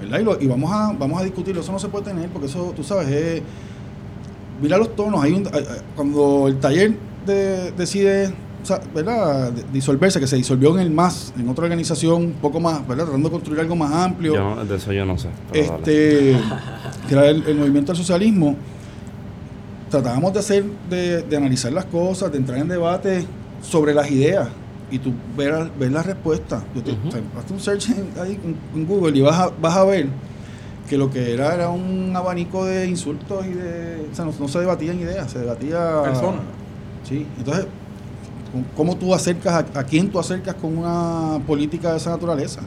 ¿verdad? 0.00 0.20
Y, 0.20 0.24
lo- 0.24 0.40
y 0.40 0.46
vamos 0.46 0.70
a, 0.72 0.92
vamos 0.98 1.20
a 1.20 1.24
discutirlo, 1.24 1.60
eso 1.62 1.72
no 1.72 1.78
se 1.78 1.88
puede 1.88 2.04
tener, 2.04 2.28
porque 2.28 2.46
eso, 2.48 2.72
tú 2.76 2.82
sabes, 2.82 3.08
es, 3.08 3.42
mira 4.60 4.76
los 4.76 4.94
tonos, 4.94 5.22
hay 5.22 5.32
un, 5.32 5.48
cuando 5.96 6.48
el 6.48 6.58
taller 6.58 6.94
de- 7.26 7.72
decide, 7.72 8.32
o 8.62 8.66
sea, 8.66 8.80
¿verdad? 8.94 9.52
Disolverse, 9.72 10.20
que 10.20 10.26
se 10.26 10.36
disolvió 10.36 10.74
en 10.74 10.80
el 10.80 10.90
MAS, 10.90 11.32
en 11.38 11.48
otra 11.48 11.64
organización 11.64 12.24
un 12.24 12.32
poco 12.32 12.60
más, 12.60 12.86
¿verdad? 12.86 13.04
Tratando 13.04 13.28
de 13.28 13.32
construir 13.32 13.60
algo 13.60 13.76
más 13.76 13.92
amplio 13.92 14.34
Yo 14.34 14.64
de 14.64 14.76
eso 14.76 14.92
yo 14.92 15.04
no 15.06 15.16
sé. 15.16 15.28
este 15.52 16.36
que 17.08 17.14
era 17.14 17.26
el, 17.28 17.42
el 17.46 17.56
movimiento 17.56 17.92
del 17.92 17.96
socialismo 17.98 18.54
tratábamos 19.90 20.32
de 20.34 20.38
hacer 20.40 20.64
de, 20.90 21.22
de 21.22 21.36
analizar 21.36 21.72
las 21.72 21.86
cosas 21.86 22.30
de 22.30 22.38
entrar 22.38 22.58
en 22.58 22.68
debate 22.68 23.24
sobre 23.62 23.94
las 23.94 24.10
ideas 24.10 24.48
y 24.90 24.98
tú 24.98 25.12
ver, 25.36 25.70
ver 25.78 25.92
las 25.92 26.06
respuestas 26.06 26.62
Yo 26.74 26.82
te- 26.82 26.96
hazte 27.38 27.52
un 27.52 27.60
search 27.60 27.90
en, 27.90 28.08
ahí 28.20 28.38
en- 28.42 28.56
en 28.74 28.86
Google 28.86 29.16
y 29.16 29.20
vas 29.20 29.38
a, 29.38 29.50
vas 29.60 29.76
a 29.76 29.84
ver 29.84 30.06
que 30.88 30.96
lo 30.96 31.10
que 31.10 31.34
era 31.34 31.54
era 31.54 31.68
un 31.68 32.12
abanico 32.16 32.64
de 32.64 32.86
insultos 32.86 33.44
y 33.46 33.50
de 33.50 34.06
o 34.10 34.14
sea 34.14 34.24
no, 34.24 34.32
no 34.38 34.48
se 34.48 34.60
debatían 34.60 34.98
ideas 34.98 35.30
se 35.30 35.40
debatía 35.40 36.02
Personas. 36.02 36.40
sí 37.06 37.26
entonces 37.38 37.66
cómo 38.74 38.96
tú 38.96 39.14
acercas 39.14 39.64
a, 39.74 39.80
a 39.80 39.84
quién 39.84 40.08
tú 40.10 40.18
acercas 40.18 40.54
con 40.54 40.78
una 40.78 41.38
política 41.46 41.90
de 41.90 41.98
esa 41.98 42.10
naturaleza 42.10 42.60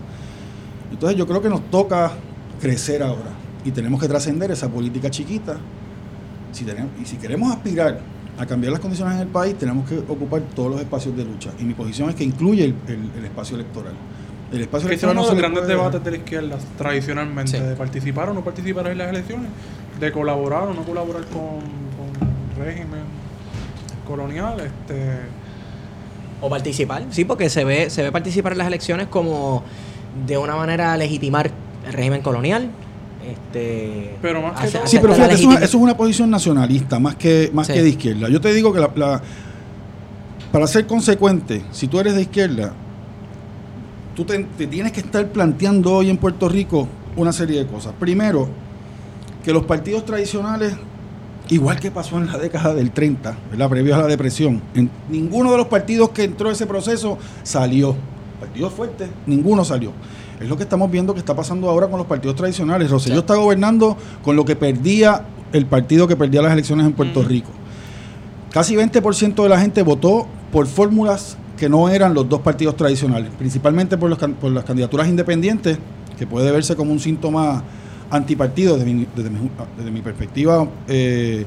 entonces 0.92 1.18
yo 1.18 1.26
creo 1.26 1.42
que 1.42 1.50
nos 1.50 1.62
toca 1.72 2.12
crecer 2.62 3.02
ahora 3.02 3.32
y 3.66 3.72
tenemos 3.72 4.00
que 4.00 4.08
trascender 4.08 4.52
esa 4.52 4.68
política 4.70 5.10
chiquita. 5.10 5.56
Si 6.52 6.66
tenemos, 6.66 6.92
y 7.02 7.06
si 7.06 7.16
queremos 7.18 7.52
aspirar 7.54 8.00
a 8.42 8.46
cambiar 8.46 8.72
las 8.72 8.82
condiciones 8.82 9.16
en 9.16 9.22
el 9.22 9.28
país, 9.28 9.56
tenemos 9.58 9.88
que 9.88 9.98
ocupar 10.00 10.42
todos 10.56 10.72
los 10.72 10.82
espacios 10.82 11.16
de 11.16 11.24
lucha. 11.26 11.52
Y 11.60 11.64
mi 11.64 11.74
posición 11.74 12.10
es 12.10 12.16
que 12.16 12.24
incluye 12.24 12.66
el, 12.66 12.76
el- 12.88 13.12
el 13.20 13.26
espacio 13.26 13.56
electoral. 13.56 13.94
El 14.52 14.62
espacio 14.62 14.90
Que 14.90 14.96
ese 14.96 15.06
es 15.06 15.12
electoral 15.12 15.18
uno 15.18 15.22
no 15.22 15.28
de 15.28 15.34
los 15.34 15.42
grandes 15.42 15.68
debates 15.68 16.04
de 16.04 16.12
la 16.12 16.18
izquierda 16.18 16.58
tradicionalmente, 16.78 17.58
Sí. 17.58 17.64
de 17.64 17.76
participar 17.76 18.30
o 18.30 18.34
no 18.34 18.44
participar 18.44 18.88
en 18.88 18.98
las 18.98 19.10
elecciones, 19.10 19.48
de 20.00 20.12
colaborar 20.12 20.64
o 20.64 20.74
no 20.74 20.84
colaborar 20.84 21.24
con, 21.26 21.60
con 21.96 22.28
el 22.60 22.66
régimen 22.66 23.02
colonial. 24.08 24.60
Este, 24.60 25.20
O 26.42 26.50
participar, 26.50 27.04
sí, 27.12 27.24
porque 27.24 27.50
se 27.50 27.64
ve, 27.64 27.90
se 27.92 28.02
ve 28.02 28.12
participar 28.12 28.54
en 28.54 28.58
las 28.58 28.68
elecciones 28.68 29.08
como 29.08 29.64
de 30.28 30.38
una 30.38 30.56
manera 30.56 30.98
legitimar 30.98 31.52
el 31.86 31.94
régimen 31.94 32.22
colonial. 32.22 32.70
Este, 33.30 34.16
Pero 34.22 34.42
más 34.42 34.60
que 34.60 34.68
hace- 34.68 34.78
todo- 34.80 34.88
Sí, 34.88 34.98
pero 35.02 35.14
fíjate, 35.14 35.34
eso, 35.36 35.52
eso 35.52 35.64
es 35.64 35.74
una 35.76 35.96
posición 35.96 36.30
nacionalista, 36.30 37.00
más 37.00 37.16
que, 37.16 37.52
más 37.54 37.68
Sí. 37.68 37.74
que 37.74 37.84
de 37.84 37.90
izquierda. 37.90 38.30
Yo 38.30 38.42
te 38.42 38.54
digo 38.54 38.74
que 38.74 38.80
la, 38.80 38.90
la- 38.96 39.22
para 40.52 40.68
ser 40.68 40.86
consecuente, 40.88 41.64
si 41.72 41.88
tú 41.88 42.00
eres 42.00 42.16
de 42.16 42.22
izquierda, 42.24 42.74
tú 44.16 44.26
te, 44.26 44.40
te 44.58 44.68
tienes 44.68 44.92
que 44.92 45.00
estar 45.02 45.26
planteando 45.28 45.94
hoy 45.94 46.10
en 46.10 46.18
Puerto 46.18 46.50
Rico 46.50 46.88
una 47.16 47.32
serie 47.32 47.60
de 47.64 47.68
cosas. 47.68 47.94
Primero, 48.00 48.48
que 49.44 49.54
los 49.54 49.64
partidos 49.66 50.06
tradicionales, 50.06 50.74
igual 51.50 51.80
que 51.80 51.92
pasó 51.92 52.18
en 52.18 52.28
la 52.28 52.38
década 52.38 52.74
del 52.74 52.92
30, 52.92 53.38
¿verdad? 53.52 53.70
previo 53.70 53.96
a 53.96 54.00
la 54.00 54.08
depresión, 54.08 54.62
en 54.74 54.90
ninguno 55.10 55.52
de 55.52 55.58
los 55.58 55.68
partidos 55.68 56.10
que 56.10 56.24
entró 56.24 56.50
a 56.50 56.54
ese 56.54 56.66
proceso 56.66 57.18
salió. 57.44 57.96
Partidos 58.40 58.74
fuertes, 58.74 59.08
ninguno 59.28 59.64
salió. 59.64 59.92
Es 60.42 60.50
lo 60.50 60.58
que 60.58 60.64
estamos 60.64 60.90
viendo 60.90 61.14
que 61.14 61.20
está 61.20 61.36
pasando 61.36 61.70
ahora 61.70 61.88
con 61.88 61.98
los 62.00 62.08
partidos 62.08 62.36
tradicionales. 62.36 62.90
Rosselló 62.90 63.16
Sí. 63.16 63.20
está 63.20 63.36
gobernando 63.36 63.96
con 64.24 64.36
lo 64.36 64.44
que 64.44 64.56
perdía 64.56 65.24
el 65.54 65.66
partido 65.66 66.08
que 66.08 66.16
perdía 66.16 66.42
las 66.42 66.54
elecciones 66.54 66.86
en 66.86 66.94
Puerto. 66.94 67.22
Rico. 67.24 67.50
Casi 68.52 68.76
20% 68.76 69.44
de 69.44 69.50
la 69.50 69.60
gente 69.60 69.84
votó 69.84 70.28
por 70.52 70.66
fórmulas 70.68 71.38
que 71.58 71.70
no 71.70 71.90
eran 71.90 72.14
los 72.14 72.28
dos 72.28 72.42
partidos 72.42 72.76
tradicionales, 72.76 73.30
principalmente 73.38 73.98
por, 73.98 74.10
los 74.10 74.18
can- 74.18 74.34
por 74.34 74.52
las 74.52 74.64
candidaturas 74.64 75.08
independientes, 75.08 75.78
que 76.18 76.26
puede 76.26 76.52
verse 76.52 76.76
como 76.76 76.92
un 76.92 77.00
síntoma 77.00 77.64
antipartido 78.10 78.78
desde 78.78 78.92
mi, 78.92 79.08
desde 79.16 79.30
mi, 79.30 79.50
desde 79.78 79.92
mi 79.92 80.02
perspectiva 80.02 80.68
eh, 80.88 81.46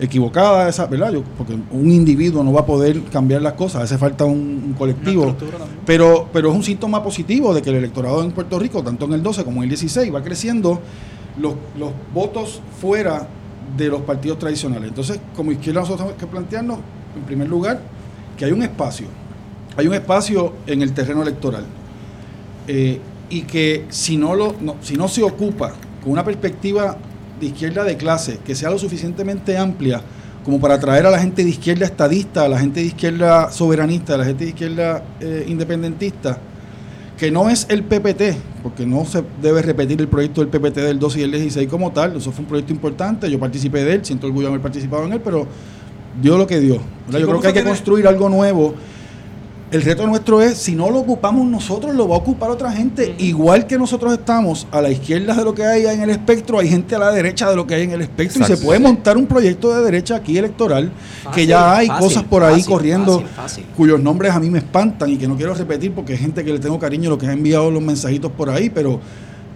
equivocada, 0.00 0.68
esa, 0.68 0.86
¿verdad? 0.86 1.12
Yo- 1.12 1.22
porque 1.36 1.54
un 1.70 1.90
individuo 1.90 2.42
no 2.42 2.52
va 2.52 2.60
a 2.60 2.66
poder 2.66 3.02
cambiar 3.04 3.42
las 3.42 3.52
cosas, 3.54 3.82
hace 3.82 3.98
falta 3.98 4.24
un, 4.24 4.74
colectivo. 4.78 5.26
Pero, 5.86 6.28
pero 6.32 6.50
es 6.50 6.56
un 6.56 6.62
síntoma 6.62 7.02
positivo 7.02 7.54
de 7.54 7.62
que 7.62 7.70
el 7.70 7.76
electorado 7.76 8.22
en 8.24 8.32
Puerto 8.32 8.58
Rico, 8.58 8.82
tanto 8.82 9.04
en 9.04 9.12
el 9.12 9.22
12 9.22 9.44
como 9.44 9.58
en 9.58 9.64
el 9.64 9.68
16, 9.70 10.12
va 10.14 10.22
creciendo 10.22 10.80
los, 11.40 11.54
los 11.78 11.90
votos 12.12 12.60
fuera 12.80 13.28
de 13.76 13.88
los 13.88 14.02
partidos 14.02 14.38
tradicionales. 14.38 14.88
Entonces, 14.88 15.20
como 15.36 15.52
izquierda 15.52 15.80
nosotros 15.80 16.00
tenemos 16.06 16.20
que 16.20 16.26
plantearnos, 16.26 16.78
en 17.16 17.22
primer 17.22 17.48
lugar, 17.48 17.80
que 18.36 18.44
hay 18.46 18.52
un 18.52 18.62
espacio, 18.62 19.06
hay 19.76 19.86
un 19.86 19.94
espacio 19.94 20.54
en 20.66 20.82
el 20.82 20.92
terreno 20.92 21.22
electoral. 21.22 21.64
Eh, 22.66 23.00
y 23.30 23.42
que 23.42 23.86
si 23.88 24.16
no, 24.16 24.34
lo, 24.34 24.54
no- 24.60 24.76
si 24.82 24.94
no 24.94 25.08
se 25.08 25.22
ocupa 25.22 25.72
con 26.02 26.12
una 26.12 26.24
perspectiva 26.24 26.96
de 27.42 27.48
izquierda 27.48 27.82
de 27.82 27.96
clase 27.96 28.38
que 28.44 28.54
sea 28.54 28.70
lo 28.70 28.78
suficientemente 28.78 29.58
amplia 29.58 30.00
como 30.44 30.60
para 30.60 30.74
atraer 30.74 31.06
a 31.06 31.10
la 31.10 31.18
gente 31.18 31.44
de 31.44 31.50
izquierda 31.50 31.86
estadista, 31.86 32.44
a 32.44 32.48
la 32.48 32.58
gente 32.58 32.80
de 32.80 32.86
izquierda 32.86 33.50
soberanista, 33.50 34.14
a 34.14 34.18
la 34.18 34.24
gente 34.24 34.44
de 34.44 34.50
izquierda 34.50 35.04
eh, 35.20 35.44
independentista, 35.48 36.38
que 37.16 37.30
no 37.30 37.48
es 37.48 37.66
el 37.68 37.84
PPT, 37.84 38.36
porque 38.62 38.84
no 38.84 39.04
se 39.04 39.22
debe 39.40 39.62
repetir 39.62 40.00
el 40.00 40.08
proyecto 40.08 40.44
del 40.44 40.50
PPT 40.50 40.78
del 40.78 40.98
12 40.98 41.20
y 41.20 41.22
el 41.22 41.30
16 41.32 41.68
como 41.68 41.92
tal, 41.92 42.16
eso 42.16 42.32
fue 42.32 42.42
un 42.42 42.48
proyecto 42.48 42.72
importante, 42.72 43.30
yo 43.30 43.38
participé 43.38 43.84
de 43.84 43.94
él, 43.94 44.04
siento 44.04 44.26
orgullo 44.26 44.48
de 44.48 44.54
haber 44.54 44.62
participado 44.62 45.04
en 45.04 45.12
él, 45.12 45.20
pero 45.22 45.46
dio 46.20 46.36
lo 46.36 46.46
que 46.46 46.58
dio. 46.58 46.74
Yo 46.74 46.82
creo 47.10 47.26
¿cómo 47.26 47.40
que 47.40 47.46
hay 47.48 47.52
que 47.52 47.60
tiene? 47.60 47.70
construir 47.70 48.06
algo 48.08 48.28
nuevo. 48.28 48.74
El 49.72 49.80
reto 49.80 50.06
nuestro 50.06 50.42
es, 50.42 50.58
si 50.58 50.74
no 50.74 50.90
lo 50.90 50.98
ocupamos 50.98 51.46
nosotros, 51.46 51.94
lo 51.94 52.06
va 52.06 52.16
a 52.16 52.18
ocupar 52.18 52.50
otra 52.50 52.70
gente. 52.70 53.14
Igual 53.16 53.66
que 53.66 53.78
nosotros 53.78 54.12
estamos 54.12 54.66
a 54.70 54.82
la 54.82 54.90
izquierda 54.90 55.34
de 55.34 55.44
lo 55.44 55.54
que 55.54 55.64
hay 55.64 55.86
en 55.86 56.02
el 56.02 56.10
espectro, 56.10 56.58
hay 56.58 56.68
gente 56.68 56.94
a 56.94 56.98
la 56.98 57.10
derecha 57.10 57.48
de 57.48 57.56
lo 57.56 57.66
que 57.66 57.76
hay 57.76 57.84
en 57.84 57.92
el 57.92 58.02
espectro. 58.02 58.42
Y 58.42 58.44
se 58.44 58.58
puede 58.58 58.78
montar 58.80 59.16
un 59.16 59.26
proyecto 59.26 59.74
de 59.74 59.82
derecha 59.82 60.16
aquí 60.16 60.36
electoral, 60.36 60.92
que 61.34 61.46
ya 61.46 61.74
hay 61.74 61.86
fácil, 61.86 62.06
cosas 62.06 62.24
por 62.24 62.44
ahí 62.44 62.56
fácil, 62.56 62.66
corriendo 62.70 63.24
cuyos 63.74 63.98
nombres 63.98 64.32
a 64.32 64.40
mí 64.40 64.50
me 64.50 64.58
espantan 64.58 65.08
y 65.08 65.16
que 65.16 65.26
no 65.26 65.36
quiero 65.36 65.54
repetir 65.54 65.92
porque 65.92 66.12
es 66.14 66.20
gente 66.20 66.44
que 66.44 66.52
le 66.52 66.58
tengo 66.58 66.78
cariño 66.78 67.08
lo 67.08 67.16
que 67.16 67.26
ha 67.26 67.32
enviado 67.32 67.70
los 67.70 67.82
mensajitos 67.82 68.30
por 68.32 68.50
ahí, 68.50 68.68
pero 68.68 69.00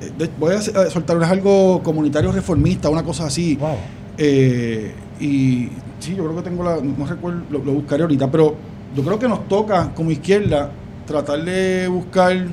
eh, 0.01 0.29
voy 0.41 0.55
a, 0.55 0.59
a 0.59 0.91
soltarles 0.91 1.29
algo 1.29 1.83
comunitario 1.83 2.33
reformista, 2.33 2.89
una 2.89 3.03
cosa 3.03 3.27
así. 3.27 3.57
Wow. 3.57 3.77
Eh, 4.17 4.95
y 5.21 5.69
sí, 6.01 6.15
yo 6.17 6.25
creo 6.25 6.37
que 6.37 6.43
tengo 6.43 6.65
la, 6.65 6.77
no 6.77 7.05
recuerdo, 7.05 7.43
lo, 7.51 7.59
lo 7.59 7.73
buscaré 7.73 8.03
ahorita, 8.03 8.31
pero 8.31 8.57
yo 8.97 9.03
creo 9.05 9.19
que 9.19 9.29
nos 9.29 9.47
toca 9.49 9.93
como 9.95 10.11
izquierda 10.11 10.71
tratar 11.07 11.45
de 11.45 11.87
buscar 11.89 12.47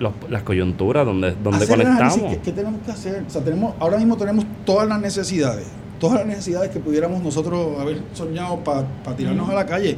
Los- 0.00 0.12
las 0.30 0.42
coyunturas 0.44 1.04
donde, 1.04 1.34
donde 1.42 1.66
conectamos. 1.66 2.30
¿Qué, 2.34 2.38
qué 2.44 2.52
tenemos 2.52 2.80
que 2.84 2.92
hacer? 2.92 3.24
O 3.26 3.30
sea, 3.30 3.42
tenemos, 3.42 3.74
ahora 3.80 3.96
mismo 3.98 4.16
tenemos 4.16 4.44
todas 4.64 4.86
las 4.88 5.00
necesidades, 5.00 5.66
todas 5.98 6.18
las 6.20 6.26
necesidades 6.26 6.70
que 6.70 6.78
pudiéramos 6.78 7.22
nosotros 7.22 7.78
haber 7.80 8.00
soñado 8.14 8.58
para 8.62 8.86
tirarnos 9.16 9.48
a 9.50 9.54
la 9.54 9.66
calle. 9.66 9.96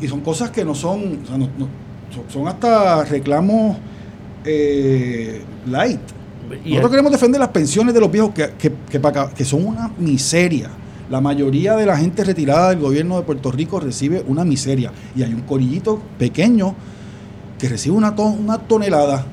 Y, 0.00 0.04
y 0.06 0.08
son 0.08 0.20
cosas 0.20 0.50
que 0.50 0.64
no 0.64 0.74
son, 0.74 1.20
o 1.22 1.26
sea, 1.26 1.36
no- 1.38 1.48
no- 1.58 1.68
son, 2.32 2.48
hasta 2.48 3.04
reclamos 3.04 3.76
eh, 4.44 5.42
light. 5.66 6.00
Y 6.64 6.70
Nosotros 6.70 6.84
el- 6.84 6.90
queremos 6.90 7.12
defender 7.12 7.38
las 7.40 7.48
pensiones 7.50 7.92
de 7.92 8.00
los 8.00 8.10
viejos 8.10 8.30
que, 8.32 8.50
que, 8.90 8.98
pa' 9.00 9.28
que 9.30 9.44
son 9.44 9.66
una 9.66 9.90
miseria. 9.98 10.70
La 11.10 11.20
mayoría 11.20 11.76
de 11.76 11.86
la 11.86 11.96
gente 11.96 12.24
retirada 12.24 12.70
del 12.70 12.80
gobierno 12.80 13.16
de 13.16 13.22
Puerto 13.22 13.52
Rico 13.52 13.78
recibe 13.80 14.24
una 14.26 14.44
miseria. 14.44 14.92
Y 15.14 15.22
hay 15.22 15.32
un 15.32 15.42
corillito 15.42 16.00
pequeño 16.18 16.74
que 17.58 17.68
recibe 17.68 17.94
una, 17.96 18.14
ton- 18.16 18.38
una 18.40 18.58
tonelada. 18.58 19.24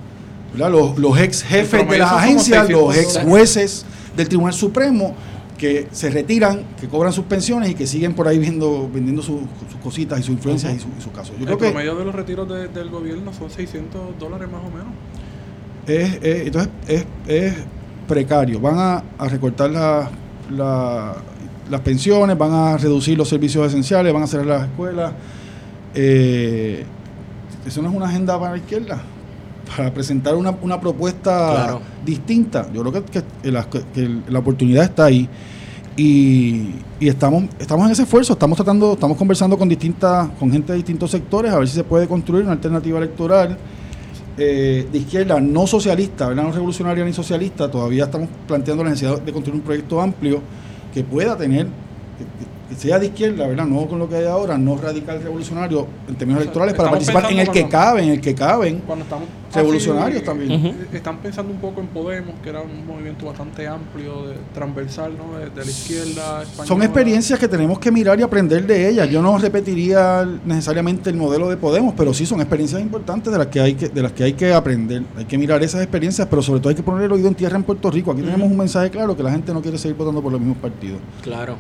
Los, 0.55 0.99
los 0.99 1.17
ex 1.19 1.41
jefes 1.43 1.89
de 1.89 1.97
las 1.97 2.11
agencias, 2.11 2.69
los 2.69 2.93
600 2.93 3.15
ex 3.17 3.27
jueces 3.27 3.85
del 4.15 4.27
Tribunal 4.29 4.53
Supremo 4.53 5.15
que 5.57 5.87
se 5.91 6.09
retiran, 6.11 6.61
que 6.79 6.87
cobran 6.87 7.11
sus 7.13 7.25
pensiones 7.25 7.69
y 7.69 7.73
que 7.75 7.87
siguen 7.87 8.13
por 8.13 8.27
ahí 8.27 8.37
viendo, 8.37 8.87
vendiendo 8.93 9.21
sus, 9.23 9.39
sus 9.71 9.79
cositas 9.81 10.19
y 10.19 10.23
sus 10.23 10.33
influencias 10.33 10.75
y, 10.75 10.79
su, 10.79 10.87
y 10.97 11.01
su 11.01 11.11
caso. 11.11 11.31
Yo 11.33 11.39
el 11.39 11.45
creo 11.45 11.57
que 11.57 11.69
promedio 11.71 11.95
de 11.95 12.05
los 12.05 12.13
retiros 12.13 12.47
de- 12.49 12.67
del 12.67 12.89
gobierno 12.89 13.33
son 13.33 13.49
600 13.49 14.19
dólares 14.19 14.47
más 14.51 14.61
o 14.61 14.69
menos. 14.69 14.93
es, 15.87 16.19
es- 16.21 16.47
entonces 16.47 16.71
es, 16.87 17.05
es 17.27 17.53
precario. 18.07 18.59
Van 18.59 18.77
a, 18.77 19.03
a 19.17 19.27
recortar 19.27 19.69
la- 19.71 20.09
la- 20.51 21.15
las 21.69 21.81
pensiones, 21.81 22.37
van 22.37 22.51
a 22.53 22.77
reducir 22.77 23.17
los 23.17 23.29
servicios 23.29 23.65
esenciales, 23.67 24.13
van 24.13 24.23
a 24.23 24.27
cerrar 24.27 24.45
las 24.45 24.63
escuelas. 24.69 25.13
Eh, 25.95 26.83
eso 27.65 27.81
no 27.81 27.89
es 27.89 27.95
una 27.95 28.07
agenda 28.07 28.39
para 28.39 28.51
la 28.51 28.57
izquierda. 28.57 29.01
Para 29.75 29.93
presentar 29.93 30.35
una, 30.35 30.51
una 30.61 30.79
propuesta 30.79 31.51
Claro. 31.55 31.81
distinta. 32.05 32.67
Yo 32.73 32.81
creo 32.81 33.03
que, 33.03 33.23
que 33.41 33.51
la, 33.51 33.63
que 33.65 34.09
la 34.29 34.39
oportunidad 34.39 34.83
está 34.83 35.05
ahí. 35.05 35.27
Y, 35.95 36.71
y 36.99 37.07
estamos, 37.07 37.43
estamos 37.59 37.85
en 37.85 37.91
ese 37.91 38.03
esfuerzo, 38.03 38.33
estamos 38.33 38.55
tratando, 38.55 38.93
estamos 38.93 39.15
conversando 39.15 39.57
con 39.57 39.69
distintas, 39.69 40.27
con 40.39 40.51
gente 40.51 40.71
de 40.71 40.77
distintos 40.77 41.11
sectores 41.11 41.51
a 41.53 41.59
ver 41.59 41.67
si 41.67 41.75
se 41.75 41.83
puede 41.83 42.07
construir 42.07 42.43
una 42.43 42.53
alternativa 42.53 42.97
electoral 42.97 43.55
eh, 44.35 44.87
de 44.91 44.97
izquierda 44.97 45.39
no 45.39 45.67
socialista, 45.67 46.27
¿verdad? 46.29 46.43
no 46.45 46.51
revolucionaria 46.51 47.05
ni 47.05 47.13
socialista, 47.13 47.69
todavía 47.69 48.05
estamos 48.05 48.27
planteando 48.47 48.83
la 48.83 48.89
necesidad 48.89 49.21
de 49.21 49.31
construir 49.31 49.59
un 49.59 49.63
proyecto 49.63 50.01
amplio 50.01 50.41
que 50.93 51.03
pueda 51.03 51.37
tener, 51.37 51.67
sea 52.75 52.99
de 52.99 53.07
izquierda, 53.07 53.47
¿verdad? 53.47 53.65
no 53.65 53.87
con 53.87 53.99
lo 53.99 54.09
que 54.09 54.15
hay 54.15 54.25
ahora, 54.25 54.57
no 54.57 54.77
radical 54.77 55.21
revolucionario 55.21 55.87
en 56.07 56.15
términos 56.15 56.39
O 56.39 56.41
sea, 56.41 56.43
electorales, 56.43 56.75
para 56.75 56.89
participar 56.89 57.31
en 57.31 57.39
el 57.39 57.49
que 57.49 57.67
caben, 57.67 58.05
en 58.05 58.11
el 58.11 58.21
que 58.21 58.35
caben 58.35 58.81
Cuando 58.85 59.03
estamos 59.03 59.27
revolucionarios 59.53 60.17
así, 60.17 60.25
también. 60.25 60.51
Eh, 60.51 60.73
Están 60.93 61.17
pensando 61.17 61.51
un 61.51 61.59
poco 61.59 61.79
en 61.79 61.87
Podemos, 61.87 62.35
que 62.41 62.49
era 62.49 62.61
un 62.61 62.87
movimiento 62.87 63.27
bastante 63.27 63.67
amplio, 63.67 64.27
de, 64.27 64.35
transversal, 64.53 65.13
¿no? 65.15 65.37
De, 65.37 65.49
de 65.49 65.65
la 65.65 65.71
izquierda 65.71 66.41
española. 66.41 66.65
Son 66.67 66.81
experiencias 66.81 67.39
que 67.39 67.47
tenemos 67.47 67.77
que 67.77 67.91
mirar 67.91 68.19
y 68.19 68.23
aprender 68.23 68.65
de 68.65 68.89
ellas. 68.89 69.09
Yo 69.09 69.21
no 69.21 69.37
repetiría 69.37 70.27
necesariamente 70.45 71.09
el 71.09 71.17
modelo 71.17 71.49
de 71.49 71.57
Podemos, 71.57 71.93
pero 71.95 72.13
sí 72.13 72.25
son 72.25 72.39
experiencias 72.41 72.81
importantes 72.81 73.31
de 73.31 73.37
las 73.37 73.47
que 73.47 73.59
hay 73.61 73.75
que, 73.75 73.89
de 73.89 74.01
las 74.01 74.11
que 74.11 74.23
hay 74.23 74.33
que 74.33 74.53
aprender. 74.53 75.03
Hay 75.17 75.25
que 75.25 75.37
mirar 75.37 75.61
esas 75.63 75.81
experiencias, 75.81 76.27
pero 76.27 76.41
sobre 76.41 76.59
todo 76.59 76.69
hay 76.69 76.75
que 76.75 76.83
poner 76.83 77.03
el 77.03 77.11
oído 77.11 77.27
en 77.27 77.35
tierra 77.35 77.55
en 77.55 77.63
Puerto 77.63 77.91
Rico. 77.91 78.11
Aquí 78.11 78.21
tenemos 78.21 78.49
un 78.49 78.57
mensaje 78.57 78.89
claro 78.89 79.15
que 79.15 79.23
la 79.23 79.31
gente 79.31 79.53
no 79.53 79.61
quiere 79.61 79.77
seguir 79.77 79.95
votando 79.95 80.21
por 80.21 80.31
los 80.31 80.41
mismos 80.41 80.57
partidos 80.57 80.99
Claro. 81.21 81.55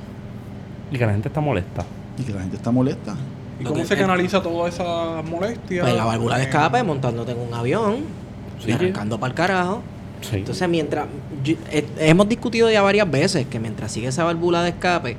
Y 0.93 0.97
que 0.97 1.05
la 1.05 1.11
gente 1.11 1.27
está 1.27 1.41
molesta. 1.41 1.83
y 2.17 2.23
que 2.23 2.31
la 2.33 2.41
gente 2.41 2.55
está 2.55 2.71
molesta. 2.71 3.15
¿Y 3.59 3.63
cómo 3.63 3.83
se 3.83 3.97
canaliza 3.97 4.41
toda 4.41 4.69
esa 4.69 5.21
molestia? 5.29 5.81
Pues 5.81 5.95
la 5.95 6.05
válvula 6.05 6.37
de 6.37 6.43
escape 6.43 6.83
montándote 6.83 7.31
en 7.33 7.39
un 7.39 7.53
avión 7.53 7.97
Sí, 8.59 8.69
y 8.69 8.71
arrancando 8.73 9.19
para 9.19 9.31
el 9.31 9.35
carajo. 9.35 9.81
Sí. 10.21 10.37
Entonces, 10.37 10.69
mientras. 10.69 11.05
yo- 11.43 11.55
eh, 11.71 11.85
hemos 11.99 12.29
discutido 12.29 12.69
ya 12.71 12.81
varias 12.81 13.09
veces 13.09 13.45
que 13.47 13.59
mientras 13.59 13.91
sigue 13.91 14.07
esa 14.07 14.23
válvula 14.23 14.63
de 14.63 14.69
escape, 14.69 15.17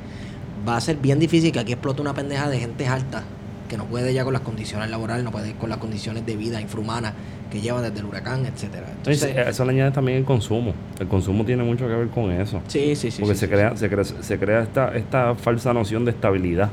va 0.67 0.77
a 0.77 0.81
ser 0.81 0.97
bien 0.97 1.19
difícil 1.19 1.53
que 1.53 1.59
aquí 1.59 1.73
explote 1.73 2.01
una 2.01 2.15
pendeja 2.15 2.49
de 2.49 2.59
gente 2.59 2.87
alta 2.87 3.23
que 3.69 3.77
no 3.77 3.85
puede 3.85 4.13
ya 4.13 4.25
con 4.25 4.33
las 4.33 4.43
condiciones 4.43 4.91
laborales, 4.91 5.25
no 5.25 5.31
puede 5.31 5.53
con 5.55 5.71
las 5.71 5.79
condiciones 5.79 6.25
de 6.27 6.37
vida 6.37 6.61
infrahumanas 6.61 7.13
que 7.51 7.61
lleva 7.61 7.81
desde 7.81 8.01
el 8.01 8.07
huracán, 8.07 8.45
etcétera. 8.47 8.87
Entonces, 8.97 9.23
Entonces, 9.23 9.49
eso 9.55 9.65
le 9.65 9.71
añade 9.73 9.91
también 9.93 10.19
el 10.19 10.25
consumo. 10.25 10.73
El 10.99 11.07
consumo 11.07 11.45
tiene 11.45 11.63
mucho 11.63 11.87
que 11.87 11.95
ver 11.95 12.09
con 12.09 12.31
eso. 12.33 12.61
sí, 12.69 12.97
sí, 12.97 13.11
sí. 13.11 13.21
Porque 13.21 13.35
sí, 13.35 13.41
se, 13.41 13.47
sí, 13.47 13.53
crea, 13.53 13.77
se 13.77 13.89
crea, 13.89 14.05
se 14.05 14.39
crea 14.39 14.63
esta, 14.63 14.97
esta 14.97 15.35
falsa 15.37 15.73
noción 15.73 16.05
de 16.05 16.11
estabilidad. 16.11 16.71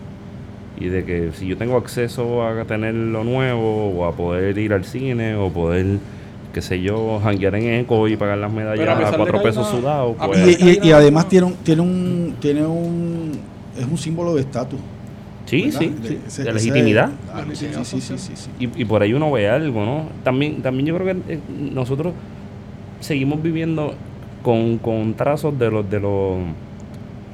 Y 0.79 0.85
de 0.87 1.05
que 1.05 1.31
si 1.37 1.45
yo 1.47 1.57
tengo 1.57 1.77
acceso 1.77 2.43
a 2.45 2.65
tener 2.65 2.95
lo 2.95 3.23
nuevo, 3.23 3.89
o 3.91 4.05
a 4.05 4.13
poder 4.13 4.57
ir 4.57 4.73
al 4.73 4.83
cine, 4.83 5.35
o 5.35 5.49
poder, 5.51 5.99
qué 6.53 6.61
sé 6.61 6.81
yo, 6.81 7.19
janguear 7.23 7.53
en 7.55 7.81
eco 7.81 8.07
y 8.07 8.17
pagar 8.17 8.39
las 8.39 8.51
medallas 8.51 9.13
a 9.13 9.15
cuatro 9.15 9.41
pesos 9.43 9.67
sudados, 9.67 10.15
pues... 10.25 10.39
Y, 10.59 10.69
y- 10.71 10.79
y 10.87 10.91
además 10.91 11.29
tiene 11.29 11.45
un, 11.47 11.53
tiene 11.57 11.81
un, 11.83 12.35
tiene 12.39 12.65
un, 12.65 13.39
es 13.77 13.85
un 13.85 13.97
símbolo 13.97 14.33
de 14.33 14.41
estatus. 14.41 14.79
Sí, 15.51 15.63
¿verdad? 15.65 15.79
sí, 15.79 15.87
De- 15.89 16.07
sí, 16.09 16.19
ese- 16.27 16.43
de 16.43 16.49
ese- 16.49 16.53
legitimidad. 16.53 17.11
claro, 17.31 17.47
sí, 17.55 17.67
sí, 17.71 17.85
sí, 17.85 18.01
sí, 18.01 18.17
sí, 18.17 18.31
sí. 18.35 18.49
Y, 18.59 18.81
y 18.81 18.85
por 18.85 19.01
ahí 19.03 19.13
uno 19.13 19.31
ve 19.31 19.47
algo, 19.49 19.85
¿no? 19.85 20.05
También, 20.23 20.61
también 20.61 20.85
yo 20.87 20.97
creo 20.97 21.13
que 21.25 21.33
eh, 21.33 21.39
nosotros 21.73 22.13
seguimos 22.99 23.41
viviendo 23.43 23.93
con, 24.43 24.77
con 24.79 25.13
trazos 25.13 25.57
de 25.59 25.69
los 25.69 25.89
de 25.89 25.99
los 25.99 26.37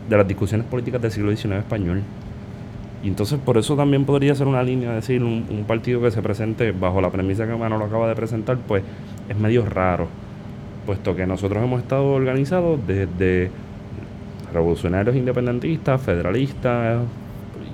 de 0.10 0.18
las 0.18 0.28
discusiones 0.28 0.66
políticas 0.68 1.02
del 1.02 1.12
siglo 1.12 1.36
XIX 1.36 1.60
español. 1.60 2.02
Y 3.04 3.10
entonces 3.10 3.40
por 3.44 3.58
eso 3.58 3.76
también 3.76 4.06
podría 4.06 4.34
ser 4.36 4.48
una 4.48 4.64
línea, 4.64 4.92
decir, 4.94 5.22
un, 5.24 5.46
un 5.50 5.64
partido 5.66 6.02
que 6.02 6.10
se 6.12 6.22
presente 6.22 6.72
bajo 6.72 7.00
la 7.02 7.10
premisa 7.12 7.46
que 7.46 7.56
Manolo 7.56 7.86
acaba 7.86 8.08
de 8.10 8.16
presentar, 8.16 8.58
pues 8.58 8.84
es 9.30 9.38
medio 9.38 9.66
raro, 9.66 10.08
puesto 10.86 11.16
que 11.16 11.28
nosotros 11.28 11.64
hemos 11.64 11.82
estado 11.82 12.06
organizados 12.08 12.80
desde 12.88 13.52
revolucionarios 14.54 15.16
independentistas, 15.16 16.02
federalistas 16.02 17.02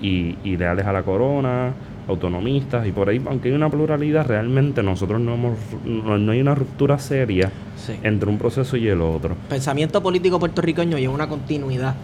y, 0.03 0.57
leales 0.57 0.85
a 0.85 0.93
la 0.93 1.03
corona, 1.03 1.73
autonomistas 2.07 2.85
y 2.85 2.91
por 2.91 3.09
ahí, 3.09 3.21
aunque 3.25 3.49
hay 3.49 3.55
una 3.55 3.69
pluralidad, 3.69 4.27
realmente 4.27 4.83
nosotros 4.83 5.21
no 5.21 5.33
hemos, 5.33 5.57
no, 5.85 6.17
no 6.17 6.31
hay 6.31 6.41
una 6.41 6.53
ruptura 6.53 6.99
seria 6.99 7.51
sí. 7.77 7.93
entre 8.03 8.29
un 8.29 8.37
proceso 8.37 8.75
y 8.75 8.87
el 8.87 9.01
otro. 9.01 9.35
Pensamiento 9.49 10.03
político 10.03 10.39
puertorriqueño 10.39 10.97
lleva 10.97 11.13
una 11.13 11.29
continuidad 11.29 11.95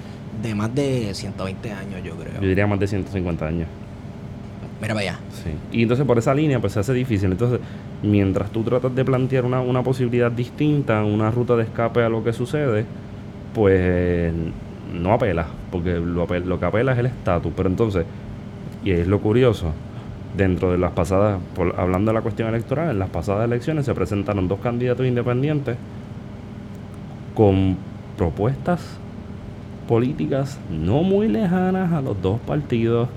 de 0.41 0.56
más 0.56 0.74
de 0.74 1.14
120 1.14 1.72
años, 1.72 2.04
yo 2.04 2.16
creo. 2.16 2.41
Yo 2.41 2.47
diría 2.47 2.66
más 2.66 2.80
de 2.80 2.88
150 2.88 3.45
años. 3.45 3.68
Mira 4.82 4.93
para 4.93 5.10
allá. 5.10 5.20
Sí. 5.43 5.78
Y 5.78 5.82
entonces 5.82 6.06
por 6.06 6.18
esa 6.18 6.34
línea 6.34 6.62
pues 6.62 6.72
se 6.72 6.80
hace 6.80 6.93
difícil. 6.93 7.32
Entonces, 7.32 7.60
mientras 8.02 8.50
tú 8.50 8.64
tratas 8.64 8.95
de 8.95 9.04
plantear 9.04 9.43
una, 9.43 9.60
una 9.60 9.84
posibilidad 9.84 10.32
distinta, 10.32 11.04
una 11.04 11.30
ruta 11.32 11.58
de 11.58 11.64
escape 11.64 12.02
a 12.02 12.08
lo 12.08 12.24
que 12.24 12.32
sucede, 12.32 12.86
pues 13.54 14.34
no 14.94 15.14
apela, 15.14 15.48
porque 15.72 15.94
lo, 16.00 16.26
lo 16.28 16.60
que 16.60 16.66
apela 16.66 16.94
es 16.94 17.00
el 17.00 17.06
estatus. 17.08 17.52
Pero 17.56 17.70
entonces, 17.70 18.06
y 18.84 18.92
es 18.92 19.08
lo 19.08 19.20
curioso, 19.20 19.72
dentro 20.38 20.72
de 20.72 20.78
las 20.78 20.92
pasadas, 20.92 21.40
por- 21.56 21.80
hablando 21.80 22.12
de 22.12 22.16
la 22.16 22.22
cuestión 22.22 22.50
electoral, 22.50 22.92
en 22.92 23.00
las 23.00 23.10
pasadas 23.10 23.46
elecciones 23.46 23.86
se 23.86 23.94
presentaron 23.94 24.48
dos 24.48 24.60
candidatos 24.60 25.06
independientes 25.06 25.76
con 27.36 27.78
propuestas 28.18 28.82
políticas 29.88 30.60
no 30.70 31.04
muy 31.04 31.28
lejanas 31.28 31.92
a 31.94 32.02
los 32.02 32.22
dos 32.22 32.40
partidos 32.42 33.08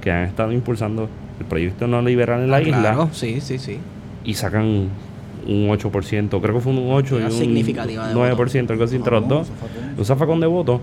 que 0.00 0.10
han 0.10 0.24
estado 0.24 0.52
impulsando 0.52 1.08
el 1.38 1.46
proyecto 1.46 1.86
no 1.86 2.00
liberal 2.00 2.42
en 2.42 2.50
la 2.50 2.56
Ah, 2.58 2.62
isla 2.62 2.80
Claro, 2.80 3.08
sí, 3.12 3.40
sí, 3.40 3.58
sí. 3.58 3.78
y 4.24 4.34
sacan 4.34 4.88
un 5.46 5.68
8%, 5.70 6.40
creo 6.40 6.54
que 6.54 6.60
fue 6.60 6.72
un 6.72 6.90
8 6.92 7.18
y 7.20 7.24
un 7.24 7.32
significativa 7.32 8.08
de 8.08 8.14
9%, 8.14 8.70
algo 8.70 8.84
así 8.84 8.96
entre 8.96 9.12
los 9.12 9.28
dos. 9.28 9.50
Un 9.98 10.04
zafacón 10.04 10.38
de 10.40 10.46
votos 10.46 10.80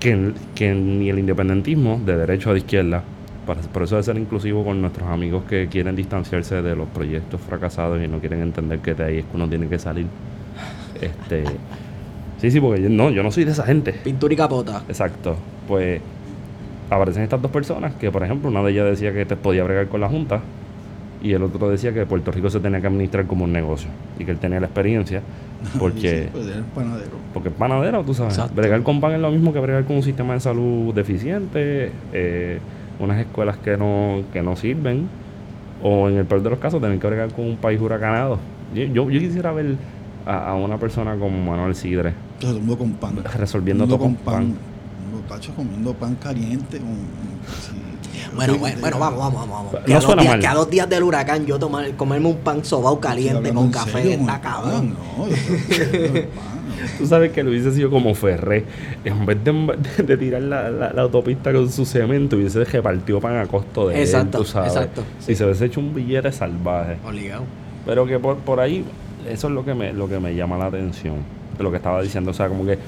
que, 0.00 0.32
que 0.54 0.74
ni 0.74 1.08
el 1.10 1.18
independentismo 1.18 2.00
de 2.04 2.16
derecha 2.16 2.50
o 2.50 2.52
de 2.52 2.58
izquierda, 2.60 3.02
para- 3.46 3.60
por 3.60 3.82
eso 3.82 3.96
de 3.96 4.02
ser 4.02 4.18
inclusivo 4.18 4.64
con 4.64 4.80
nuestros 4.80 5.08
amigos 5.08 5.44
que 5.48 5.68
quieren 5.68 5.96
distanciarse 5.96 6.62
de 6.62 6.76
los 6.76 6.88
proyectos 6.88 7.40
fracasados 7.40 8.02
y 8.02 8.08
no 8.08 8.18
quieren 8.18 8.42
entender 8.42 8.80
que 8.80 8.94
de 8.94 9.04
ahí 9.04 9.18
es 9.18 9.24
que 9.24 9.36
uno 9.36 9.48
tiene 9.48 9.68
que 9.68 9.78
salir. 9.78 10.06
Este, 11.00 11.44
sí, 12.40 12.50
sí, 12.50 12.60
porque 12.60 12.82
yo 12.82 12.88
no, 12.88 13.10
yo 13.10 13.22
no 13.22 13.30
soy 13.30 13.44
de 13.44 13.52
esa 13.52 13.64
gente. 13.64 13.92
Pintura 13.92 14.34
y 14.34 14.36
capota. 14.36 14.82
Exacto. 14.88 15.36
pues 15.68 16.00
aparecen 16.88 17.24
estas 17.24 17.42
dos 17.42 17.50
personas 17.50 17.94
que, 17.94 18.10
por 18.12 18.22
ejemplo, 18.22 18.48
una 18.48 18.62
de 18.62 18.70
ellas 18.70 18.86
decía 18.86 19.12
que 19.12 19.26
te 19.26 19.34
podía 19.36 19.64
bregar 19.64 19.88
con 19.88 20.00
la 20.00 20.08
Junta 20.08 20.40
y 21.20 21.32
el 21.32 21.42
otro 21.42 21.68
decía 21.68 21.92
que 21.92 22.06
Puerto 22.06 22.30
Rico 22.30 22.48
se 22.48 22.60
tenía 22.60 22.80
que 22.80 22.86
administrar 22.86 23.26
como 23.26 23.44
un 23.44 23.52
negocio 23.52 23.88
y 24.18 24.24
que 24.24 24.30
él 24.30 24.38
tenía 24.38 24.60
la 24.60 24.66
experiencia 24.66 25.20
porque, 25.78 26.24
Sí, 26.24 26.28
pues, 26.32 26.46
eres 26.46 26.64
panadero. 26.74 27.10
porque 27.32 27.48
es 27.48 27.54
panadero, 27.54 28.02
tú 28.04 28.14
sabes. 28.14 28.34
Exacto. 28.34 28.54
Bregar 28.56 28.82
con 28.82 29.00
pan 29.00 29.12
es 29.12 29.20
lo 29.20 29.30
mismo 29.30 29.52
que 29.52 29.60
bregar 29.60 29.84
con 29.84 29.96
un 29.96 30.02
sistema 30.02 30.34
de 30.34 30.40
salud 30.40 30.94
deficiente, 30.94 31.90
eh, 32.12 32.58
unas 32.98 33.18
escuelas 33.20 33.56
que 33.58 33.76
no, 33.76 34.22
que 34.32 34.42
no 34.42 34.56
sirven 34.56 35.08
o 35.82 36.08
en 36.08 36.16
el 36.16 36.24
peor 36.24 36.42
de 36.42 36.50
los 36.50 36.58
casos 36.58 36.80
tener 36.80 36.98
que 36.98 37.06
bregar 37.06 37.30
con 37.32 37.44
un 37.46 37.56
país 37.56 37.80
huracanado. 37.80 38.38
Yo, 38.74 38.84
yo, 38.84 39.10
yo 39.10 39.20
quisiera 39.20 39.52
ver 39.52 39.76
a, 40.26 40.50
a 40.50 40.54
una 40.54 40.78
persona 40.78 41.16
como 41.16 41.50
Manuel 41.50 41.74
Sidre 41.74 42.14
con 42.76 42.92
pan. 42.92 43.16
resolviendo 43.36 43.86
Todo 43.86 43.98
con 43.98 44.14
pan. 44.16 44.54
Los 45.12 45.26
tachos 45.28 45.54
comiendo 45.54 45.94
pan 45.94 46.16
caliente. 46.16 46.78
Sí. 46.78 47.72
Bueno, 48.36 48.52
Sí, 48.54 48.58
bueno, 48.60 48.80
bueno, 48.80 48.98
vamos, 48.98 49.18
vamos, 49.18 49.48
vamos. 49.50 49.72
No 49.72 49.84
Que, 49.84 49.92
a 49.92 49.96
dos 49.96 50.04
suena 50.04 50.22
días, 50.22 50.34
mal. 50.34 50.40
que 50.40 50.46
a 50.46 50.54
dos 50.54 50.70
días 50.70 50.88
del 50.88 51.02
huracán 51.02 51.46
yo 51.46 51.58
tomar, 51.58 51.90
comerme 51.96 52.28
un 52.28 52.36
pan 52.38 52.64
sobao 52.64 53.00
caliente 53.00 53.52
con 53.52 53.70
café 53.70 54.02
serio, 54.02 54.10
está 54.12 54.40
cabrón. 54.40 54.94
No, 55.18 55.26
no. 55.26 55.32
Tú 56.98 57.06
sabes 57.06 57.32
que 57.32 57.42
lo 57.42 57.50
hubiese 57.50 57.72
sido 57.72 57.90
como 57.90 58.14
Ferré. 58.14 58.64
En 59.04 59.24
vez 59.26 59.38
de, 59.42 59.76
de 60.04 60.16
tirar 60.16 60.42
la, 60.42 60.70
la- 60.70 60.92
la 60.92 61.02
autopista 61.02 61.52
con 61.52 61.70
su 61.72 61.84
cemento, 61.86 62.36
hubiese 62.36 62.64
repartido 62.64 63.20
pan 63.20 63.38
a 63.38 63.46
costo 63.46 63.88
de 63.88 64.00
Exacto, 64.00 64.38
él, 64.38 64.44
tú 64.44 64.50
sabes. 64.50 64.72
exacto, 64.74 65.02
Y 65.26 65.34
se 65.34 65.44
hubiese 65.44 65.64
hecho 65.66 65.80
un 65.80 65.94
billete 65.94 66.30
salvaje. 66.32 66.98
Obligado. 67.06 67.44
Pero 67.86 68.06
que 68.06 68.18
por, 68.18 68.36
por 68.38 68.60
ahí, 68.60 68.84
eso 69.28 69.48
es 69.48 69.54
lo 69.54 69.64
que, 69.64 69.74
me, 69.74 69.92
lo 69.94 70.08
que 70.08 70.20
me 70.20 70.34
llama 70.34 70.58
la 70.58 70.66
atención. 70.66 71.16
De 71.56 71.64
lo 71.64 71.70
que 71.70 71.78
estaba 71.78 72.02
diciendo. 72.02 72.30
O 72.32 72.34
sea, 72.34 72.48
como 72.48 72.66
que. 72.66 72.78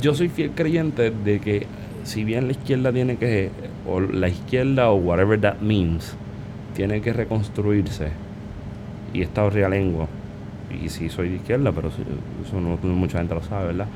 Yo 0.00 0.14
soy 0.14 0.28
fiel 0.28 0.52
creyente 0.54 1.10
de 1.10 1.40
que, 1.40 1.66
si 2.08 2.24
bien 2.24 2.46
la 2.46 2.52
izquierda 2.52 2.92
tiene 2.92 3.16
que. 3.16 3.50
O 3.86 4.00
la 4.00 4.28
izquierda, 4.28 4.90
o 4.90 4.96
whatever 4.96 5.40
that 5.40 5.60
means, 5.60 6.14
tiene 6.74 7.00
que 7.00 7.12
reconstruirse. 7.12 8.08
Y 9.12 9.22
esta 9.22 9.48
realengo. 9.48 10.08
Y 10.82 10.88
sí, 10.88 11.08
soy 11.08 11.30
de 11.30 11.36
izquierda, 11.36 11.72
pero 11.72 11.88
eso 11.88 12.60
no 12.60 12.76
mucha 12.94 13.18
gente 13.18 13.34
lo 13.34 13.42
sabe, 13.42 13.66
¿verdad? 13.66 13.86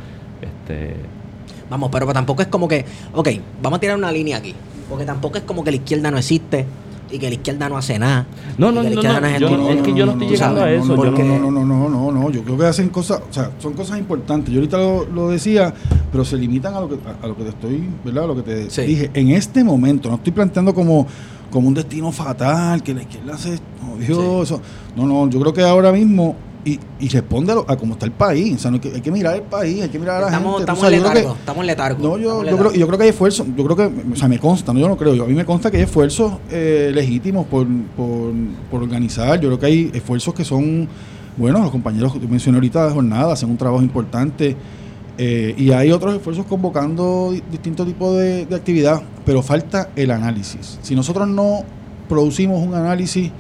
Este. 0.41 0.95
Vamos, 1.69 1.91
pero 1.91 2.13
tampoco 2.13 2.43
es 2.43 2.49
como 2.49 2.69
que, 2.69 2.85
ok, 3.15 3.29
vamos 3.63 3.79
a 3.79 3.81
tirar 3.81 3.97
una 3.97 4.13
línea 4.13 4.37
aquí. 4.37 4.55
Porque 4.89 5.05
tampoco 5.07 5.39
es 5.39 5.45
como 5.45 5.65
que 5.65 5.71
la 5.71 5.77
izquierda 5.79 6.11
no 6.11 6.19
existe 6.19 6.67
y 7.13 7.19
que 7.19 7.29
la 7.29 7.35
izquierda 7.35 7.69
no 7.69 7.77
hace 7.77 7.99
nada. 7.99 8.27
No, 8.59 8.73
no, 8.73 8.83
no, 8.83 8.91
no, 8.91 9.01
es 9.01 9.41
yo 9.41 9.51
no- 9.57 9.69
es 9.71 9.83
que 9.83 9.95
yo 9.95 10.07
no 10.07 10.13
estoy 10.13 10.29
llegando 10.29 10.63
a 10.63 10.71
eso, 10.73 10.97
No, 10.97 11.05
no, 11.05 11.51
no, 11.51 11.65
no, 11.65 11.89
no, 11.89 12.11
no. 12.13 12.31
Yo 12.31 12.43
creo 12.43 12.57
que 12.59 12.67
hacen 12.67 12.89
cosas, 12.89 13.21
o 13.29 13.33
sea, 13.33 13.51
son 13.59 13.75
cosas 13.75 13.99
importantes. 13.99 14.53
Yo 14.53 14.61
ahorita 14.61 14.79
lo, 14.79 15.07
lo 15.07 15.29
decía, 15.29 15.73
pero 16.11 16.25
se 16.25 16.37
limitan 16.37 16.75
a 16.75 16.81
lo 16.81 16.89
que, 16.89 16.95
a, 16.95 17.25
a 17.25 17.29
lo 17.29 17.37
que 17.37 17.43
te 17.45 17.49
estoy, 17.51 17.89
¿verdad? 18.05 18.25
A 18.25 18.27
lo 18.29 18.37
que 18.37 18.43
te 18.43 18.71
Sí. 18.71 18.83
dije. 18.83 19.11
En 19.15 19.31
este 19.31 19.63
momento, 19.63 20.09
no 20.09 20.17
estoy 20.17 20.33
planteando 20.33 20.75
como, 20.75 21.07
como 21.51 21.69
un 21.69 21.75
destino 21.75 22.11
fatal, 22.13 22.83
que 22.83 22.95
la 22.95 23.03
izquierda 23.03 23.37
se 23.37 23.59
jodió, 23.87 24.43
eso. 24.43 24.61
No, 24.97 25.07
no, 25.07 25.29
yo 25.29 25.39
creo 25.41 25.53
que 25.53 25.63
ahora 25.63 25.93
mismo, 25.93 26.35
y, 26.65 26.79
y 27.01 27.09
responde 27.09 27.53
a, 27.67 27.77
cómo 27.77 27.95
está 27.95 28.07
el 28.07 28.13
país. 28.13 28.55
O 28.57 28.59
sea, 28.59 28.71
no 28.71 28.77
hay, 28.77 28.81
que, 28.81 28.89
hay 28.95 29.01
que 29.01 29.11
mirar 29.11 29.35
el 29.37 29.43
país, 29.43 29.83
hay 29.83 29.89
que 29.89 29.99
mirar 29.99 30.17
a 30.19 30.21
la 30.21 30.27
Estamos, 30.29 30.59
gente. 30.59 30.63
estamos 30.63 30.81
sabes, 30.81 31.01
que- 31.01 31.09
letargo, 31.09 31.35
estamos 31.39 31.65
letargo. 31.67 32.03
No, 32.03 32.19
yo, 32.19 32.43
estamos 32.43 32.51
yo, 32.51 32.57
creo, 32.69 32.73
yo 32.81 32.87
creo 32.87 32.99
que 32.99 33.05
hay 33.05 33.11
esfuerzos, 33.11 33.47
yo 33.57 33.65
creo 33.65 33.77
que, 33.77 34.13
o 34.13 34.17
sea, 34.17 34.29
me 34.29 34.39
consta, 34.39 34.73
no, 34.73 34.79
yo 34.81 34.89
no 34.89 34.97
creo, 34.97 35.15
yo, 35.15 35.25
a 35.25 35.27
mí 35.27 35.35
me 35.35 35.45
consta 35.45 35.71
que 35.71 35.79
hay 35.79 35.83
esfuerzos 35.85 36.35
eh, 36.51 36.91
legítimos 36.95 37.47
por, 37.47 37.67
por, 37.97 38.31
por 38.71 38.83
organizar, 38.83 39.41
yo 39.41 39.49
creo 39.49 39.59
que 39.59 39.67
hay 39.67 39.91
esfuerzos 39.93 40.35
que 40.35 40.45
son, 40.45 40.89
bueno, 41.37 41.59
los 41.61 41.71
compañeros 41.71 42.13
que 42.13 42.21
mencioné 42.29 42.59
ahorita 42.59 42.87
de 42.87 42.93
jornada 42.95 43.33
hacen 43.33 43.51
un 43.51 43.57
trabajo 43.57 43.83
importante 43.83 44.55
eh, 45.19 45.55
y 45.59 45.73
hay 45.73 45.91
otros 45.91 46.15
esfuerzos 46.15 46.47
convocando 46.47 47.31
di- 47.33 47.43
distintos 47.51 47.87
tipos 47.87 48.17
de, 48.17 48.47
de 48.47 48.55
actividad, 48.55 49.03
pero 49.27 49.43
falta 49.43 49.91
el 49.97 50.11
análisis. 50.11 50.79
Si 50.83 50.95
nosotros 50.95 51.27
no 51.29 51.65
producimos 52.09 52.65
un 52.67 52.75
análisis 52.75 53.31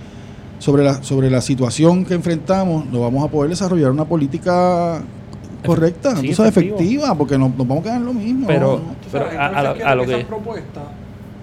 sobre 0.62 0.84
la, 0.84 1.02
sobre 1.02 1.28
la 1.28 1.40
situación 1.40 2.04
que 2.04 2.14
enfrentamos, 2.14 2.86
no 2.86 3.00
vamos 3.00 3.24
a 3.24 3.28
poder 3.28 3.50
desarrollar 3.50 3.90
una 3.90 4.04
política 4.04 5.02
correcta, 5.66 6.14
Sí, 6.14 6.28
efectivo. 6.28 6.44
efectiva, 6.76 7.14
porque 7.16 7.36
nos, 7.36 7.50
nos 7.56 7.66
vamos 7.66 7.80
a 7.80 7.82
quedar 7.82 7.96
en 7.98 8.06
lo 8.06 8.12
mismo. 8.14 8.46
Pero- 8.46 8.76
¿no? 8.78 8.94
Pero 9.10 9.24
sabes, 9.24 9.38
a- 9.38 9.42
a 9.42 9.48
entonces 9.48 9.64
lo- 9.68 9.74
quiero 9.74 9.88
a 9.90 9.94
lo 9.96 10.02
esas 10.04 10.16
que- 10.18 10.24
propuestas, 10.24 10.82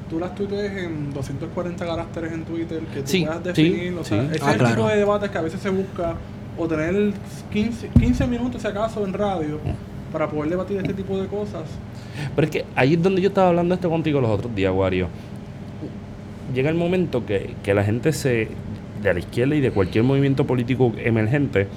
tú 0.10 0.20
las 0.20 0.36
tuitees 0.36 0.72
en 0.84 1.14
240 1.14 1.86
caracteres 1.86 2.32
en 2.32 2.44
Twitter, 2.46 2.80
que 2.94 3.02
tú 3.02 3.08
Sí, 3.10 3.26
puedas 3.26 3.38
sí, 3.56 3.64
definir, 3.64 3.94
o 4.00 4.04
sea, 4.06 4.22
sí. 4.22 4.28
ese 4.36 4.44
Ah, 4.46 4.48
es 4.48 4.54
el 4.54 4.60
claro. 4.60 4.76
tipo 4.76 4.88
de 4.88 4.96
debates 4.98 5.30
que 5.32 5.38
a 5.38 5.42
veces 5.42 5.60
se 5.60 5.70
busca, 5.70 6.14
o 6.58 6.68
tener 6.68 7.14
15, 7.52 7.90
15 8.00 8.26
minutos 8.26 8.62
si 8.62 8.68
acaso 8.70 9.06
en 9.06 9.12
radio, 9.14 9.60
para 10.14 10.30
poder 10.30 10.50
debatir 10.50 10.78
este 10.78 10.94
tipo 10.94 11.18
de 11.22 11.28
cosas. 11.28 11.64
Pero 12.36 12.46
es 12.46 12.52
que 12.52 12.66
ahí 12.74 12.94
es 12.94 13.04
donde 13.04 13.22
yo 13.22 13.28
estaba 13.28 13.50
hablando 13.50 13.76
esto 13.76 13.90
contigo 13.90 14.22
los 14.22 14.32
otros 14.32 14.56
días, 14.56 14.74
Wario. 14.74 15.08
Llega 16.54 16.70
el 16.70 16.76
momento 16.76 17.26
que, 17.26 17.54
que 17.64 17.74
la 17.74 17.84
gente 17.84 18.12
se 18.12 18.48
de 19.02 19.14
la 19.14 19.20
izquierda 19.20 19.56
y 19.56 19.62
de 19.62 19.72
cualquier 19.72 20.04
movimiento 20.04 20.46
político 20.46 20.92
emergente 20.98 21.68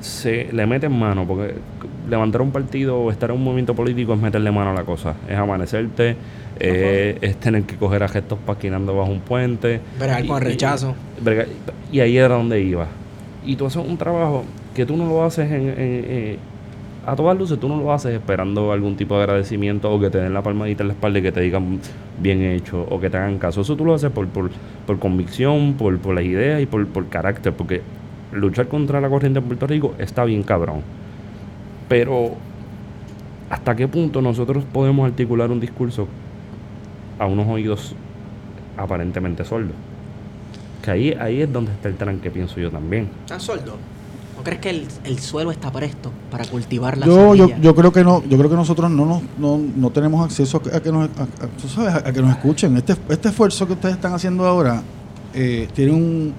se 0.00 0.48
le 0.52 0.66
mete 0.66 0.86
en 0.86 0.98
mano, 0.98 1.26
porque 1.26 1.54
levantar 2.08 2.40
un 2.40 2.50
partido 2.52 2.98
o 2.98 3.10
estar 3.10 3.30
en 3.30 3.36
un 3.36 3.44
movimiento 3.44 3.74
político 3.74 4.14
es 4.14 4.20
meterle 4.20 4.50
mano 4.50 4.70
a 4.70 4.74
la 4.74 4.84
cosa, 4.84 5.14
es 5.28 5.36
amanecerte, 5.36 6.16
eh, 6.58 7.18
es 7.20 7.36
tener 7.36 7.64
que 7.64 7.76
coger 7.76 8.02
a 8.02 8.08
gestos 8.08 8.38
paquinando 8.46 8.96
bajo 8.96 9.10
un 9.10 9.20
puente. 9.20 9.80
Bregar 9.98 10.26
con 10.26 10.40
rechazo. 10.40 10.94
y- 11.92 11.96
y 11.98 12.00
ahí 12.00 12.16
era 12.16 12.34
donde 12.34 12.60
iba. 12.62 12.86
Y 13.44 13.56
tú 13.56 13.66
haces 13.66 13.82
un 13.86 13.96
trabajo 13.98 14.44
que 14.74 14.86
tú 14.86 14.96
no 14.96 15.06
lo 15.06 15.22
haces 15.24 15.50
en, 15.50 15.62
en- 15.68 15.74
eh, 15.78 16.38
a 17.06 17.16
todas 17.16 17.36
luces, 17.36 17.58
tú 17.58 17.68
no 17.68 17.76
lo 17.76 17.92
haces 17.92 18.12
esperando 18.12 18.72
algún 18.72 18.96
tipo 18.96 19.16
de 19.16 19.22
agradecimiento 19.22 19.90
o 19.90 19.98
que 19.98 20.10
te 20.10 20.18
den 20.18 20.34
la 20.34 20.42
palmadita 20.42 20.82
en 20.82 20.88
la 20.88 20.94
espalda 20.94 21.18
y 21.18 21.22
que 21.22 21.32
te 21.32 21.40
digan 21.40 21.80
bien 22.20 22.42
hecho 22.42 22.86
o 22.88 23.00
que 23.00 23.08
te 23.08 23.16
hagan 23.16 23.38
caso. 23.38 23.62
Eso 23.62 23.76
tú 23.76 23.84
lo 23.84 23.94
haces 23.94 24.10
por, 24.10 24.26
por, 24.28 24.50
por 24.86 24.98
convicción, 24.98 25.74
por, 25.74 25.98
por 25.98 26.14
las 26.14 26.24
ideas 26.24 26.60
y 26.60 26.66
por, 26.66 26.86
por 26.86 27.08
carácter, 27.08 27.54
porque 27.54 27.82
luchar 28.32 28.68
contra 28.68 29.00
la 29.00 29.08
corriente 29.08 29.38
en 29.38 29.46
Puerto 29.46 29.66
Rico 29.66 29.94
está 29.98 30.24
bien 30.24 30.42
cabrón. 30.42 30.82
Pero, 31.88 32.32
¿hasta 33.48 33.74
qué 33.74 33.88
punto 33.88 34.20
nosotros 34.22 34.64
podemos 34.70 35.08
articular 35.08 35.50
un 35.50 35.58
discurso 35.58 36.06
a 37.18 37.26
unos 37.26 37.48
oídos 37.48 37.94
aparentemente 38.76 39.44
sordos? 39.44 39.72
Que 40.82 40.90
ahí, 40.90 41.16
ahí 41.18 41.42
es 41.42 41.52
donde 41.52 41.72
está 41.72 41.88
el 41.88 41.96
tranque, 41.96 42.30
pienso 42.30 42.60
yo 42.60 42.70
también. 42.70 43.08
¿Estás 43.24 43.42
sordo? 43.42 43.76
¿No 44.40 44.44
crees 44.44 44.60
que 44.62 44.70
el, 44.70 44.86
el 45.04 45.18
suelo 45.18 45.50
está 45.50 45.70
presto 45.70 46.10
para 46.30 46.46
cultivar 46.46 46.96
la 46.96 47.04
Yo, 47.04 47.34
yo, 47.34 47.44
semilla? 47.46 47.60
yo 47.62 47.74
creo 47.74 47.92
que 47.92 48.02
no, 48.02 48.22
yo 48.26 48.38
creo 48.38 48.48
que 48.48 48.56
nosotros 48.56 48.90
no 48.90 49.04
nos, 49.04 49.22
no, 49.38 49.60
no 49.76 49.90
tenemos 49.90 50.24
acceso 50.24 50.62
a 50.72 50.80
que, 50.80 50.90
nos, 50.90 51.10
a, 51.18 51.24
a- 51.24 51.46
tú 51.60 51.68
sabes, 51.68 51.94
a 51.94 52.10
que 52.10 52.22
nos 52.22 52.30
escuchen. 52.30 52.74
Este, 52.78 52.96
este 53.10 53.28
esfuerzo 53.28 53.66
que 53.66 53.74
ustedes 53.74 53.96
están 53.96 54.14
haciendo 54.14 54.46
ahora 54.46 54.82
eh, 55.34 55.68
tiene 55.74 55.92
un, 55.92 56.32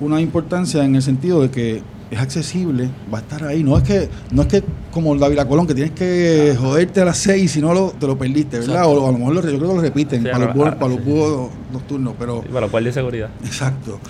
una 0.00 0.20
importancia 0.20 0.84
en 0.84 0.96
el 0.96 1.02
sentido 1.02 1.42
de 1.42 1.50
que 1.52 1.80
es 2.10 2.18
accesible, 2.18 2.90
va 3.12 3.18
a 3.18 3.20
estar 3.20 3.44
ahí. 3.44 3.62
No 3.62 3.76
es 3.76 3.84
que, 3.84 4.08
no 4.32 4.42
es 4.42 4.48
que 4.48 4.64
como 4.90 5.14
el 5.14 5.20
David 5.20 5.38
Colón, 5.48 5.68
que 5.68 5.74
tienes 5.74 5.92
que 5.92 6.56
joderte 6.58 7.02
a 7.02 7.04
las 7.04 7.18
seis 7.18 7.44
y 7.44 7.48
si 7.48 7.60
no 7.60 7.72
lo, 7.72 7.90
te 7.90 8.08
lo 8.08 8.18
perdiste, 8.18 8.58
¿verdad? 8.58 8.76
Exacto. 8.82 9.02
O 9.04 9.08
a 9.08 9.12
lo 9.12 9.18
mejor 9.18 9.34
lo, 9.34 9.40
yo 9.42 9.58
creo 9.58 9.70
que 9.70 9.74
lo 9.76 9.80
repiten 9.80 10.22
Sí, 10.24 10.28
para, 10.32 10.50
a 10.50 10.54
los 10.56 10.74
para 10.74 10.88
los 10.88 11.04
búhos 11.04 11.50
nocturnos, 11.72 12.14
pero 12.18 12.42
Y 12.44 12.48
para 12.52 12.66
lo 12.66 12.70
cual 12.72 12.82
de 12.82 12.92
seguridad. 12.92 13.28
exacto. 13.44 14.00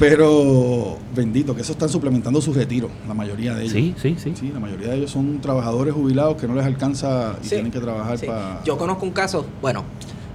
Pero 0.00 0.96
bendito, 1.14 1.54
que 1.54 1.60
eso 1.60 1.72
están 1.72 1.90
suplementando 1.90 2.40
su 2.40 2.54
retiro, 2.54 2.88
la 3.06 3.12
mayoría 3.12 3.54
de 3.54 3.64
ellos. 3.64 3.74
Sí, 3.74 3.94
sí, 4.00 4.16
sí. 4.18 4.32
Sí, 4.34 4.50
la 4.52 4.58
mayoría 4.58 4.88
de 4.88 4.96
ellos 4.96 5.10
son 5.10 5.40
trabajadores 5.42 5.92
jubilados 5.92 6.36
que 6.38 6.48
no 6.48 6.54
les 6.54 6.64
alcanza 6.64 7.36
y 7.42 7.44
Sí, 7.44 7.50
tienen 7.50 7.70
que 7.70 7.80
trabajar 7.80 8.16
Sí. 8.18 8.24
para... 8.26 8.64
Yo 8.64 8.78
conozco 8.78 9.04
un 9.04 9.12
caso, 9.12 9.44
bueno, 9.60 9.84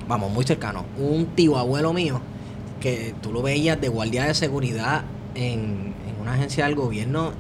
vamos, 0.07 0.31
muy 0.31 0.45
cercano. 0.45 0.85
Un 0.99 1.25
tío 1.35 1.57
abuelo 1.57 1.93
mío 1.93 2.21
que 2.79 3.15
tú 3.23 3.33
lo 3.33 3.41
veías 3.41 3.81
de 3.81 3.89
guardia 3.89 4.25
de 4.25 4.35
seguridad 4.35 5.03
en, 5.33 5.93
en 6.07 6.21
una 6.21 6.33
agencia 6.33 6.65
del 6.65 6.75
gobierno 6.75 7.31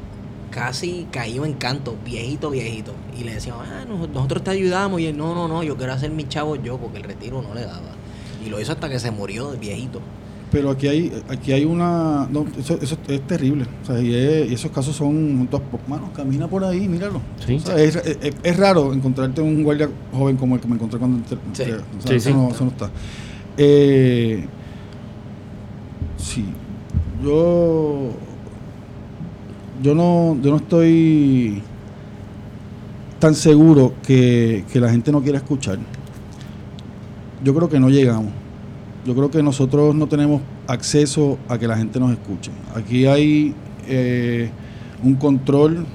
casi 0.49 1.05
caído 1.11 1.45
en 1.45 1.53
canto, 1.53 1.95
viejito, 2.03 2.49
viejito. 2.49 2.93
Y 3.19 3.23
le 3.23 3.35
decían, 3.35 3.57
ah, 3.61 3.85
nos- 3.87 4.09
nosotros 4.09 4.43
te 4.43 4.49
ayudamos. 4.49 4.99
Y 4.99 5.05
él, 5.05 5.15
no, 5.17 5.35
no, 5.35 5.47
no, 5.47 5.61
yo 5.61 5.77
quiero 5.77 5.93
hacer 5.93 6.09
mi 6.09 6.27
chavo 6.27 6.55
yo 6.55 6.77
porque 6.79 6.97
el 6.97 7.03
retiro 7.03 7.43
no 7.43 7.53
le 7.53 7.61
daba. 7.65 7.81
Y 8.43 8.49
lo 8.49 8.59
hizo 8.59 8.71
hasta 8.71 8.89
que 8.89 8.97
se 8.99 9.11
murió 9.11 9.51
de 9.51 9.59
viejito. 9.59 9.99
Pero 10.55 10.69
aquí 10.69 10.87
hay 10.87 11.11
aquí 11.27 11.51
hay 11.51 11.65
una... 11.65 12.29
No, 12.31 12.45
eso, 12.57 12.79
eso 12.81 12.97
es 13.09 13.27
terrible. 13.27 13.65
O 13.83 13.85
sea, 13.85 13.99
y, 13.99 14.15
es- 14.15 14.49
y 14.51 14.53
esos 14.53 14.71
casos 14.71 14.95
son... 14.95 15.49
Dos, 15.51 15.61
manos, 15.85 16.11
camina 16.15 16.47
por 16.47 16.63
ahí, 16.63 16.87
míralo. 16.87 17.19
Sí. 17.45 17.55
O 17.55 17.59
sea, 17.59 17.75
es, 17.77 17.97
es- 17.97 18.17
es 18.41 18.55
raro 18.57 18.93
encontrarte 18.93 19.41
un 19.41 19.63
guardia 19.63 19.89
joven 20.13 20.37
como 20.37 20.55
el 20.55 20.61
que 20.61 20.67
me 20.69 20.75
encontré 20.75 20.97
cuando... 20.97 21.17
entré- 21.17 21.37
Sí. 21.51 21.63
entré. 21.63 21.75
O 21.75 22.01
sea, 22.01 22.07
Sí, 22.11 22.15
eso, 22.15 22.29
sí. 22.29 22.33
No, 22.33 22.49
eso 22.51 22.63
no 22.63 22.69
está. 22.71 22.89
Eh, 23.57 24.45
sí. 26.15 26.45
Yo... 27.21 28.11
Yo 29.83 29.93
no, 29.93 30.37
yo 30.41 30.51
no 30.51 30.55
estoy 30.55 31.61
tan 33.19 33.35
seguro 33.35 33.93
que, 34.07 34.63
que 34.71 34.79
la 34.79 34.89
gente 34.89 35.11
no 35.11 35.21
quiera 35.21 35.39
escuchar. 35.39 35.79
Yo 37.43 37.53
creo 37.53 37.67
que 37.67 37.77
no 37.77 37.89
llegamos. 37.89 38.31
Yo 39.05 39.13
creo 39.13 39.29
que 39.29 39.43
nosotros 39.43 39.93
no 39.93 40.07
tenemos 40.07 40.41
acceso 40.67 41.37
a 41.47 41.59
que 41.59 41.67
la 41.67 41.77
gente 41.77 41.99
nos 41.99 42.11
escuche. 42.11 42.51
Aquí 42.73 43.05
hay 43.05 43.53
eh, 43.87 44.49
un 45.03 45.15
control 45.15 45.85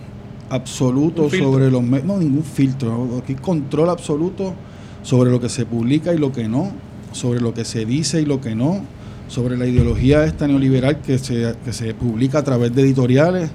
absoluto 0.49 1.25
Un 1.25 1.31
sobre 1.31 1.71
los 1.71 1.83
medios, 1.83 2.07
no 2.07 2.19
ningún 2.19 2.45
filtro, 2.45 3.21
aquí 3.23 3.35
control 3.35 3.91
absoluto 3.91 4.55
sobre 5.03 5.31
lo 5.31 5.41
que 5.41 5.49
se 5.49 5.65
publica 5.67 6.13
y 6.13 6.19
lo 6.19 6.33
que 6.33 6.49
no, 6.49 6.73
sobre 7.13 7.41
lo 7.41 7.55
que 7.55 7.65
se 7.65 7.85
dice 7.85 8.21
y 8.21 8.27
lo 8.27 8.41
que 8.41 8.55
no, 8.55 8.83
sobre 9.29 9.57
la 9.57 9.67
ideología 9.67 10.25
esta 10.25 10.47
neoliberal 10.47 11.01
que 11.01 11.19
se, 11.19 11.55
que 11.65 11.73
se 11.73 11.95
publica 11.95 12.39
a 12.39 12.45
través 12.45 12.75
de 12.75 12.83
editoriales. 12.83 13.51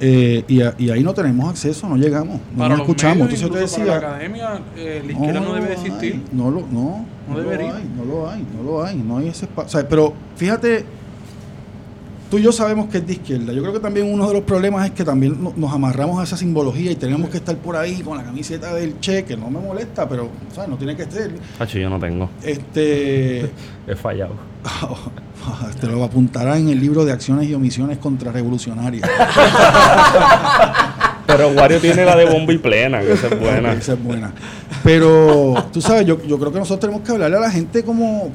Eh, 0.00 0.44
y, 0.48 0.62
a- 0.62 0.74
y 0.78 0.90
ahí 0.90 1.02
no 1.02 1.12
tenemos 1.14 1.48
acceso, 1.50 1.86
no 1.88 1.96
llegamos, 1.96 2.40
no 2.52 2.58
Para 2.58 2.70
nos 2.70 2.80
escuchamos. 2.80 3.18
medios, 3.28 3.42
Entonces 3.42 3.48
yo 3.48 3.48
te 3.52 3.58
incluso 3.58 3.76
para 3.76 3.84
decía, 3.84 4.00
la 4.00 4.14
academia, 4.14 4.60
eh, 4.76 5.02
la 5.06 5.12
izquierda 5.12 5.40
no, 5.40 5.54
debe 5.54 5.66
lo 5.66 5.72
existir. 5.72 6.12
hay, 6.14 6.24
no 6.32 6.50
lo, 6.50 6.60
no, 6.62 7.06
No 7.28 7.34
no 7.34 7.38
debería. 7.38 7.68
lo 7.68 7.76
hay, 7.76 7.84
no 7.96 8.04
lo 8.04 8.30
hay, 8.30 8.46
no 8.56 8.62
lo 8.62 8.84
hay, 8.84 8.96
no 8.96 9.18
hay 9.18 9.28
ese 9.28 9.44
espacio. 9.44 9.66
O 9.66 9.70
sea, 9.80 9.88
pero 9.88 10.14
fíjate, 10.36 10.84
tú 12.30 12.38
y 12.38 12.42
yo 12.42 12.52
sabemos 12.52 12.88
que 12.88 12.98
es 12.98 13.06
de 13.06 13.12
izquierda. 13.14 13.52
Yo 13.52 13.60
creo 13.60 13.72
que 13.74 13.80
también 13.80 14.10
uno 14.12 14.26
de 14.28 14.32
los 14.34 14.42
problemas 14.44 14.84
es 14.86 14.92
que 14.92 15.04
también 15.04 15.42
no- 15.42 15.52
nos 15.56 15.72
amarramos 15.72 16.18
a 16.20 16.22
esa 16.24 16.36
simbología 16.36 16.90
y 16.92 16.96
tenemos 16.96 17.28
que 17.28 17.36
estar 17.38 17.56
por 17.56 17.76
ahí 17.76 18.00
con 18.02 18.16
la 18.16 18.22
camiseta 18.24 18.72
del 18.74 19.00
Che, 19.00 19.24
que 19.24 19.36
no 19.36 19.50
me 19.50 19.60
molesta, 19.60 20.08
pero 20.08 20.28
¿sabes? 20.54 20.70
no 20.70 20.76
tiene 20.76 20.96
que 20.96 21.04
ser. 21.10 21.32
Hacho, 21.58 21.78
yo 21.78 21.90
no 21.90 21.98
tengo. 21.98 22.30
Este, 22.42 23.50
He 23.86 23.94
fallado. 23.96 24.34
te 25.80 25.86
lo 25.86 26.02
apuntará 26.04 26.58
en 26.58 26.68
el 26.68 26.80
libro 26.80 27.04
de 27.04 27.12
acciones 27.12 27.48
y 27.48 27.54
omisiones 27.54 27.98
contrarrevolucionarias. 27.98 29.08
Pero 31.26 31.48
Wario 31.50 31.80
tiene 31.80 32.04
la 32.04 32.16
de 32.16 32.24
bomba 32.24 32.52
y 32.52 32.58
plena, 32.58 33.00
que 33.00 33.12
esa 33.12 33.28
es 33.28 33.38
buena. 33.38 33.72
Esa 33.72 33.92
es 33.92 34.02
buena. 34.02 34.32
Pero, 34.82 35.54
tú 35.72 35.80
sabes, 35.80 36.04
yo, 36.04 36.20
yo 36.24 36.38
creo 36.38 36.52
que 36.52 36.58
nosotros 36.58 36.80
tenemos 36.80 37.06
que 37.06 37.12
hablarle 37.12 37.36
a 37.36 37.40
la 37.40 37.50
gente 37.50 37.84
como. 37.84 38.32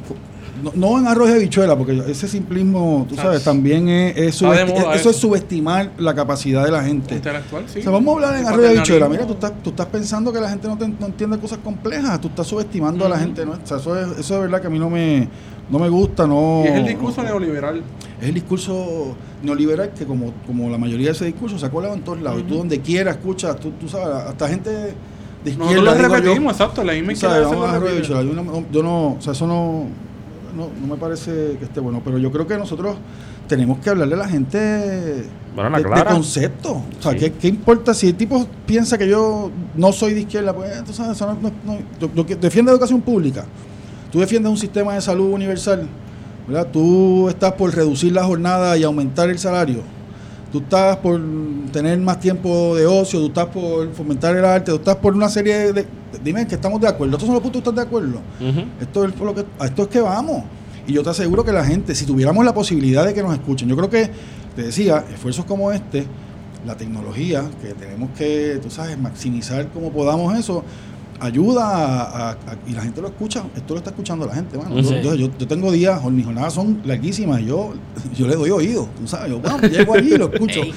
No, 0.64 0.72
no 0.76 1.00
en 1.00 1.08
arroz 1.08 1.30
y 1.30 1.34
habichuela, 1.34 1.76
porque 1.78 2.02
ese 2.08 2.28
simplismo, 2.28 3.06
tú 3.10 3.16
sabes, 3.16 3.42
Ah, 3.42 3.46
también 3.52 3.90
es, 3.90 4.16
eso 4.18 4.54
eso. 4.54 5.10
es 5.10 5.16
subestimar 5.16 5.92
la 5.98 6.14
capacidad 6.16 6.64
de 6.64 6.72
la 6.72 6.84
gente. 6.84 7.16
Intelectual, 7.16 7.64
sí. 7.68 7.80
O 7.80 7.82
sea, 7.82 7.92
vamos 7.92 8.12
a 8.12 8.16
hablar 8.28 8.40
en 8.42 8.48
arroz 8.48 8.64
y 8.66 8.68
habichuela. 8.78 9.10
Mira, 9.10 9.26
tú 9.28 9.34
estás, 9.34 9.54
tú 9.64 9.72
estás 9.72 9.88
pensando 9.88 10.32
que 10.32 10.40
la 10.40 10.50
gente 10.50 10.68
no, 10.68 10.78
te- 10.78 10.88
no 10.88 11.06
entiende 11.08 11.38
cosas 11.40 11.60
complejas, 11.64 12.20
tú 12.22 12.30
estás 12.30 12.48
subestimando 12.48 13.06
a 13.06 13.10
la 13.10 13.20
gente. 13.20 13.46
¿no? 13.46 13.52
O 13.52 13.58
sea, 13.64 13.78
eso, 13.78 14.00
es, 14.00 14.20
eso 14.20 14.36
es 14.36 14.42
verdad 14.42 14.62
que 14.62 14.68
a 14.68 14.70
mí 14.70 14.80
no 14.80 14.90
me, 14.90 15.28
no 15.70 15.78
me 15.80 15.90
gusta. 15.90 16.26
No, 16.26 16.62
Y 16.64 16.68
es 16.70 16.76
el 16.76 16.86
discurso 16.86 17.22
no- 17.22 17.28
neoliberal. 17.30 17.82
es 18.22 18.28
el 18.28 18.34
discurso 18.34 19.16
neoliberal 19.44 19.92
que 19.92 20.06
como, 20.06 20.34
como 20.48 20.70
la 20.70 20.78
mayoría 20.78 21.08
de 21.08 21.12
ese 21.14 21.26
discurso 21.26 21.60
se 21.60 21.66
ha 21.66 21.70
colado 21.70 21.94
en 21.94 22.02
todos 22.02 22.22
lados. 22.22 22.40
Y 22.42 22.44
tú 22.44 22.56
donde 22.58 22.80
quieras 22.80 23.18
escuchas, 23.18 23.60
tú, 23.60 23.72
tú 23.72 23.90
sabes, 23.90 24.08
hasta 24.30 24.48
gente 24.48 24.70
de 24.70 25.52
izquierda. 25.52 25.74
Nosotros 25.76 25.84
lo 25.98 26.02
yo, 26.08 26.16
repetimos, 26.16 26.54
exacto. 26.54 26.84
La 26.84 26.94
misma 26.94 27.12
izquierda 27.14 27.36
sabes, 27.36 27.50
se 27.50 27.56
vamos 27.56 27.68
lo 27.70 27.74
a 27.74 27.78
arroz 27.78 27.90
y 27.92 27.94
repite. 27.96 28.14
habichuela. 28.14 28.44
Yo 28.44 28.52
no, 28.62 28.66
yo 28.72 28.84
no, 28.84 29.08
o 29.14 29.18
sea, 29.22 29.34
eso 29.34 29.46
no, 29.46 29.84
no, 30.56 30.70
no 30.80 30.88
me 30.88 30.98
parece 31.00 31.58
que 31.60 31.66
esté 31.66 31.80
bueno. 31.80 32.02
Pero 32.04 32.18
yo 32.18 32.32
creo 32.32 32.48
que 32.48 32.58
nosotros 32.58 32.96
tenemos 33.48 33.80
que 33.80 33.90
hablarle 33.92 34.16
a 34.16 34.18
la 34.18 34.28
gente 34.28 35.26
Bueno, 35.56 35.78
de, 35.78 35.84
de 35.84 36.06
concepto. 36.06 36.72
O 36.74 37.02
sea, 37.02 37.12
Sí. 37.12 37.20
¿qué, 37.20 37.34
qué 37.34 37.48
importa 37.48 37.94
si 37.94 38.08
el 38.08 38.16
tipo 38.16 38.48
piensa 38.66 38.98
que 38.98 39.08
yo 39.08 39.52
no 39.76 39.92
soy 39.92 40.14
de 40.14 40.22
izquierda? 40.22 40.54
Pues, 40.54 40.84
tú 40.84 40.94
sabes, 40.94 41.18
eso 41.18 41.28
no, 41.42 41.52
no- 41.66 42.10
no- 42.16 42.26
que 42.26 42.36
defiendo 42.36 42.72
educación 42.72 43.02
pública. 43.02 43.46
Tú 44.12 44.20
defiendes 44.20 44.50
un 44.50 44.58
sistema 44.58 44.94
de 44.96 45.02
salud 45.02 45.32
universal. 45.34 45.88
¿verdad? 46.48 46.68
Tú 46.72 47.28
estás 47.28 47.54
por 47.54 47.74
reducir 47.74 48.14
la 48.14 48.24
jornada 48.24 48.78
y 48.78 48.84
aumentar 48.84 49.30
el 49.30 49.40
salario. 49.40 49.82
Tú 50.56 50.62
estás 50.62 50.96
por 50.96 51.20
tener 51.74 52.00
más 52.00 52.18
tiempo 52.18 52.78
de 52.78 52.86
ocio, 52.86 53.20
tú 53.20 53.26
estás 53.26 53.48
por 53.48 53.92
fomentar 53.92 54.38
el 54.38 54.46
arte, 54.46 54.72
tú 54.72 54.78
estás 54.78 54.96
por 54.96 55.14
una 55.14 55.28
serie 55.28 55.74
de... 55.74 55.86
dime 56.24 56.48
que 56.48 56.56
estamos 56.56 56.80
de 56.80 56.88
acuerdo. 56.88 57.18
Estos 57.18 57.28
son 57.28 57.34
los 57.34 57.44
puntos 57.44 57.62
que 57.62 57.70
estás 57.70 57.84
de 57.84 57.90
acuerdo. 57.90 58.22
Esto 58.80 59.04
es 59.04 59.12
por 59.12 59.28
lo 59.28 59.36
que, 59.36 59.44
a 59.60 59.66
esto 59.66 59.82
es 59.82 59.90
que 59.90 60.00
vamos. 60.00 60.46
Y 60.88 60.94
yo 60.94 61.04
te 61.04 61.10
aseguro 61.10 61.44
que 61.44 61.52
la 61.52 61.66
gente, 61.66 61.94
si 61.94 62.06
tuviéramos 62.06 62.46
la 62.46 62.54
posibilidad 62.54 63.06
de 63.06 63.14
que 63.14 63.22
nos 63.22 63.34
escuchen, 63.34 63.68
yo 63.68 63.76
creo 63.76 63.90
que, 63.90 64.10
te 64.56 64.62
decía, 64.62 65.04
esfuerzos 65.14 65.44
como 65.44 65.74
este, 65.74 66.08
la 66.66 66.78
tecnología, 66.78 67.44
que 67.62 67.74
tenemos 67.74 68.12
que, 68.12 68.58
tú 68.64 68.70
sabes, 68.70 68.98
maximizar 68.98 69.68
como 69.74 69.92
podamos 69.92 70.40
eso, 70.40 70.64
ayuda 71.20 71.64
a, 71.66 72.02
a- 72.04 72.32
a- 72.32 72.38
y 72.68 72.72
la 72.74 72.82
gente 72.82 73.02
lo 73.02 73.08
escucha, 73.08 73.44
esto 73.56 73.74
lo 73.74 73.78
está 73.78 73.92
escuchando 73.92 74.26
la 74.26 74.34
gente, 74.36 74.58
mano. 74.58 74.76
Yo, 74.80 74.90
Sí. 74.90 74.96
yo, 75.04 75.16
yo- 75.16 75.30
yo 75.38 75.48
tengo 75.48 75.72
días, 75.72 76.04
mis 76.12 76.26
jornadas 76.26 76.54
son 76.54 76.82
larguísimas, 76.86 77.42
yo, 77.42 77.74
yo 78.18 78.28
le 78.28 78.36
doy 78.36 78.50
oído, 78.52 78.88
tú 79.00 79.08
sabes, 79.08 79.30
yo 79.32 79.40
bueno, 79.40 79.60
llego 79.68 79.94
allí 79.94 80.14
y 80.14 80.18
lo 80.18 80.32
escucho. 80.34 80.62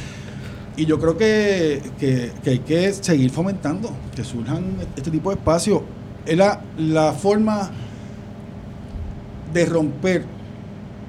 Y 0.77 0.87
yo 0.87 0.97
creo 1.01 1.17
que, 1.19 1.83
que- 1.99 2.31
que 2.45 2.51
hay 2.51 2.59
que 2.61 2.93
seguir 2.93 3.31
fomentando, 3.31 3.91
que 4.15 4.23
surjan 4.23 4.63
este 4.97 5.11
tipo 5.11 5.31
de 5.31 5.35
espacios. 5.35 5.81
Es 6.25 6.37
la, 6.37 6.61
la 6.79 7.13
forma 7.15 7.69
de 9.53 9.67
romper 9.67 10.25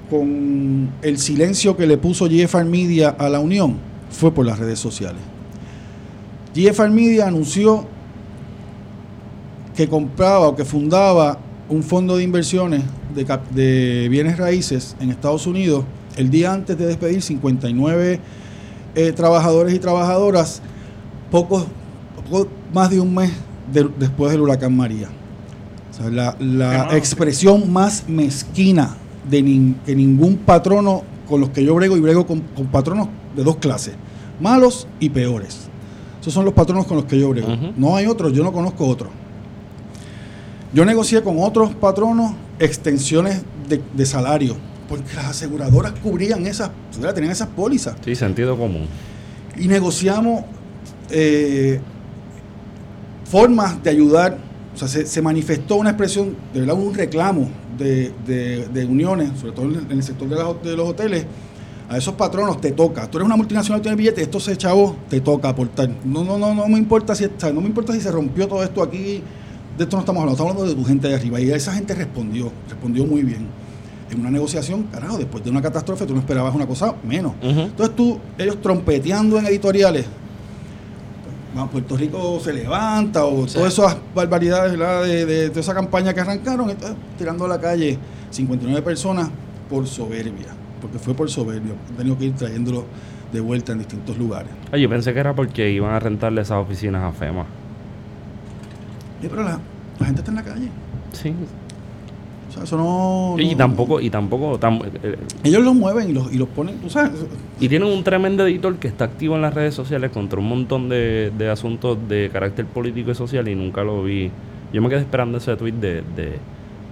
con 0.10 0.90
el 1.04 1.20
silencio 1.20 1.78
que 1.78 1.86
le 1.86 1.98
puso 2.00 2.26
GFR 2.28 2.66
Media 2.66 3.10
a 3.10 3.30
la 3.30 3.40
Unión 3.40 3.76
fue 4.10 4.34
por 4.34 4.44
las 4.44 4.58
redes 4.58 4.80
sociales. 4.80 5.22
GFR 6.56 6.90
Media 6.90 7.28
anunció 7.28 7.86
que 9.80 9.88
compraba 9.88 10.50
o 10.50 10.58
que 10.58 10.66
fundaba 10.66 11.38
un 11.70 11.84
fondo 11.84 12.18
de 12.18 12.24
inversiones 12.26 12.82
de, 13.56 14.08
bienes 14.12 14.38
raíces 14.38 14.94
en 15.00 15.10
Estados 15.10 15.48
Unidos 15.48 15.86
el 16.18 16.30
día 16.30 16.52
antes 16.52 16.78
de 16.78 16.86
despedir 16.86 17.22
59 17.22 18.20
eh, 18.96 19.12
trabajadores 19.14 19.74
y 19.74 19.80
trabajadoras, 19.80 20.62
pocos, 21.32 21.66
poco 22.30 22.50
más 22.74 22.90
de 22.90 23.00
un 23.00 23.16
mes 23.16 23.32
de- 23.72 23.88
después 23.98 24.34
del 24.34 24.42
huracán 24.42 24.76
María. 24.76 25.08
O 25.90 25.94
sea, 25.94 26.10
la 26.42 26.98
expresión 26.98 27.72
más 27.72 28.04
mezquina 28.10 28.98
de 29.30 29.42
nin- 29.42 29.76
que 29.86 29.96
ningún 29.96 30.36
patrono 30.40 31.04
con 31.30 31.40
los 31.40 31.52
que 31.52 31.64
yo 31.64 31.74
brego 31.76 31.96
y 31.96 32.02
brego 32.02 32.28
con, 32.28 32.42
con 32.54 32.66
patronos 32.68 33.08
de 33.34 33.46
dos 33.46 33.56
clases, 33.56 33.94
malos 34.42 34.90
y 35.00 35.08
peores. 35.10 35.70
Esos 36.20 36.34
son 36.34 36.44
los 36.44 36.54
patronos 36.54 36.86
con 36.86 36.98
los 36.98 37.06
que 37.06 37.18
yo 37.18 37.30
brego. 37.30 37.48
No 37.78 37.96
hay 37.96 38.08
otros, 38.08 38.34
yo 38.34 38.44
no 38.44 38.52
conozco 38.52 38.86
otros. 38.86 39.10
Yo 40.74 40.86
negocié 40.86 41.22
con 41.24 41.38
otros 41.40 41.74
patronos 41.76 42.34
extensiones 42.60 43.42
de, 43.68 43.82
de 43.94 44.06
salario, 44.06 44.56
porque 44.88 45.14
las 45.16 45.26
aseguradoras 45.26 45.94
cubrían 46.04 46.46
esas, 46.46 46.70
tenían 47.16 47.32
esas 47.32 47.48
pólizas. 47.50 47.96
Sí, 48.04 48.16
sentido 48.16 48.58
común. 48.58 48.86
Y 49.58 49.68
negociamos 49.68 50.44
eh, 51.10 51.80
formas 53.26 53.82
de 53.84 53.90
ayudar. 53.90 54.38
O 54.76 54.78
sea, 54.78 54.88
se, 54.88 55.06
se 55.06 55.22
manifestó 55.22 55.76
una 55.76 55.90
expresión, 55.90 56.36
de 56.54 56.62
verdad, 56.62 56.76
un 56.76 56.94
reclamo 56.94 57.50
de, 57.78 58.14
de- 58.26 58.68
de 58.68 58.86
uniones, 58.86 59.32
sobre 59.40 59.52
todo 59.54 59.66
en 59.66 59.92
el 59.92 60.04
sector 60.04 60.30
de, 60.30 60.36
las- 60.36 60.64
de 60.64 60.76
los 60.78 60.88
hoteles. 60.90 61.26
A 61.90 61.98
esos 61.98 62.14
patronos 62.14 62.62
te 62.62 62.72
toca. 62.72 63.10
Tú 63.10 63.18
eres 63.18 63.26
una 63.26 63.36
multinacional, 63.36 63.82
tienes 63.82 63.98
billete, 63.98 64.22
esto 64.22 64.40
se 64.40 64.56
chavo, 64.56 64.96
te 65.10 65.22
toca 65.22 65.50
aportar. 65.50 65.90
No, 66.06 66.24
no, 66.24 66.38
no, 66.38 66.54
no 66.54 66.68
me 66.68 66.78
importa 66.78 67.16
si 67.16 67.24
está, 67.24 67.52
no 67.52 67.62
me 67.62 67.68
importa 67.68 67.94
si 67.94 68.00
se 68.02 68.12
rompió 68.12 68.48
todo 68.48 68.64
esto 68.64 68.84
aquí. 68.84 69.24
De 69.80 69.86
esto 69.86 69.96
no 69.96 70.02
estamos 70.02 70.20
hablando, 70.20 70.34
estamos 70.34 70.52
hablando 70.52 70.76
de 70.76 70.80
tu 70.84 70.86
gente 70.88 71.08
de 71.08 71.16
arriba. 71.16 71.40
Y 71.40 71.50
esa 71.52 71.74
gente 71.74 71.96
respondió, 71.96 72.52
respondió 72.70 73.06
muy 73.06 73.24
bien. 73.24 73.48
En 74.12 74.20
una 74.20 74.30
negociación, 74.30 74.84
carajo, 74.92 75.18
después 75.18 75.44
de 75.44 75.50
una 75.50 75.62
catástrofe, 75.62 76.06
tú 76.06 76.14
no 76.14 76.20
esperabas 76.20 76.54
una 76.54 76.68
cosa 76.68 76.96
menos. 77.04 77.34
Entonces 77.42 77.96
tú, 77.96 78.20
ellos 78.38 78.62
trompeteando 78.62 79.40
en 79.40 79.46
editoriales, 79.46 80.06
"Ah, 81.56 81.68
Puerto 81.72 81.96
Rico 81.98 82.40
se 82.44 82.52
levanta, 82.54 83.24
o 83.26 83.48
Sí. 83.48 83.56
todas 83.56 83.74
esas 83.74 83.98
barbaridades. 84.14 84.74
De, 85.08 85.26
de- 85.26 85.50
de 85.50 85.60
esa 85.60 85.74
campaña 85.74 86.14
que 86.14 86.20
arrancaron, 86.20 86.70
entonces, 86.70 86.98
tirando 87.18 87.46
a 87.46 87.48
la 87.48 87.60
calle 87.60 87.98
59 88.32 88.82
personas 88.82 89.30
por 89.70 89.88
soberbia, 89.88 90.48
porque 90.82 91.00
fue 91.00 91.14
por 91.14 91.30
soberbia. 91.30 91.74
Han 91.90 91.96
tenido 91.96 92.18
que 92.18 92.26
ir 92.26 92.34
trayéndolo 92.36 92.86
de 93.32 93.40
vuelta 93.40 93.72
en 93.72 93.78
distintos 93.80 94.18
lugares. 94.18 94.50
Oye, 94.74 94.82
yo 94.82 94.90
pensé 94.90 95.14
que 95.14 95.20
era 95.20 95.34
porque 95.36 95.72
iban 95.72 95.94
a 95.94 96.00
rentarle 96.00 96.42
esas 96.42 96.58
oficinas 96.58 97.04
a 97.04 97.12
FEMA. 97.12 97.46
Eh, 99.22 99.28
pero 99.30 99.44
la, 99.44 99.60
la 100.00 100.06
gente 100.06 100.22
está 100.22 100.32
en 100.32 100.36
la 100.38 100.44
calle. 100.44 100.68
Sí. 101.14 101.34
O 102.50 102.52
sea, 102.52 102.64
eso 102.64 102.78
no. 102.78 103.36
y 103.40 103.52
no- 103.52 103.58
tampoco, 103.58 104.00
y 104.02 104.10
tampoco, 104.10 104.60
tam- 104.60 104.84
eh, 105.04 105.18
Ellos 105.44 105.64
los 105.64 105.76
mueven 105.76 106.10
y 106.10 106.14
los, 106.14 106.34
y 106.34 106.38
los 106.38 106.48
ponen, 106.50 106.78
tú 106.80 106.90
sabes. 106.90 107.12
y 107.60 107.70
tienen 107.70 107.88
un 107.90 108.04
tremendo 108.04 108.46
editor 108.48 108.76
que 108.78 108.88
está 108.88 109.06
activo 109.06 109.36
en 109.36 109.44
las 109.44 109.54
redes 109.54 109.76
sociales 109.76 110.10
contra 110.12 110.40
un 110.40 110.48
montón 110.50 110.90
de, 110.90 111.32
de 111.38 111.50
asuntos 111.50 111.98
de 112.08 112.30
carácter 112.34 112.66
político 112.66 113.12
y 113.12 113.16
social 113.16 113.48
y 113.48 113.56
nunca 113.56 113.84
lo 113.84 114.04
vi. 114.04 114.32
Yo 114.74 114.82
me 114.82 114.90
quedé 114.90 115.00
esperando 115.02 115.38
ese 115.38 115.56
tweet 115.58 115.74
de, 115.74 116.02
de 116.16 116.38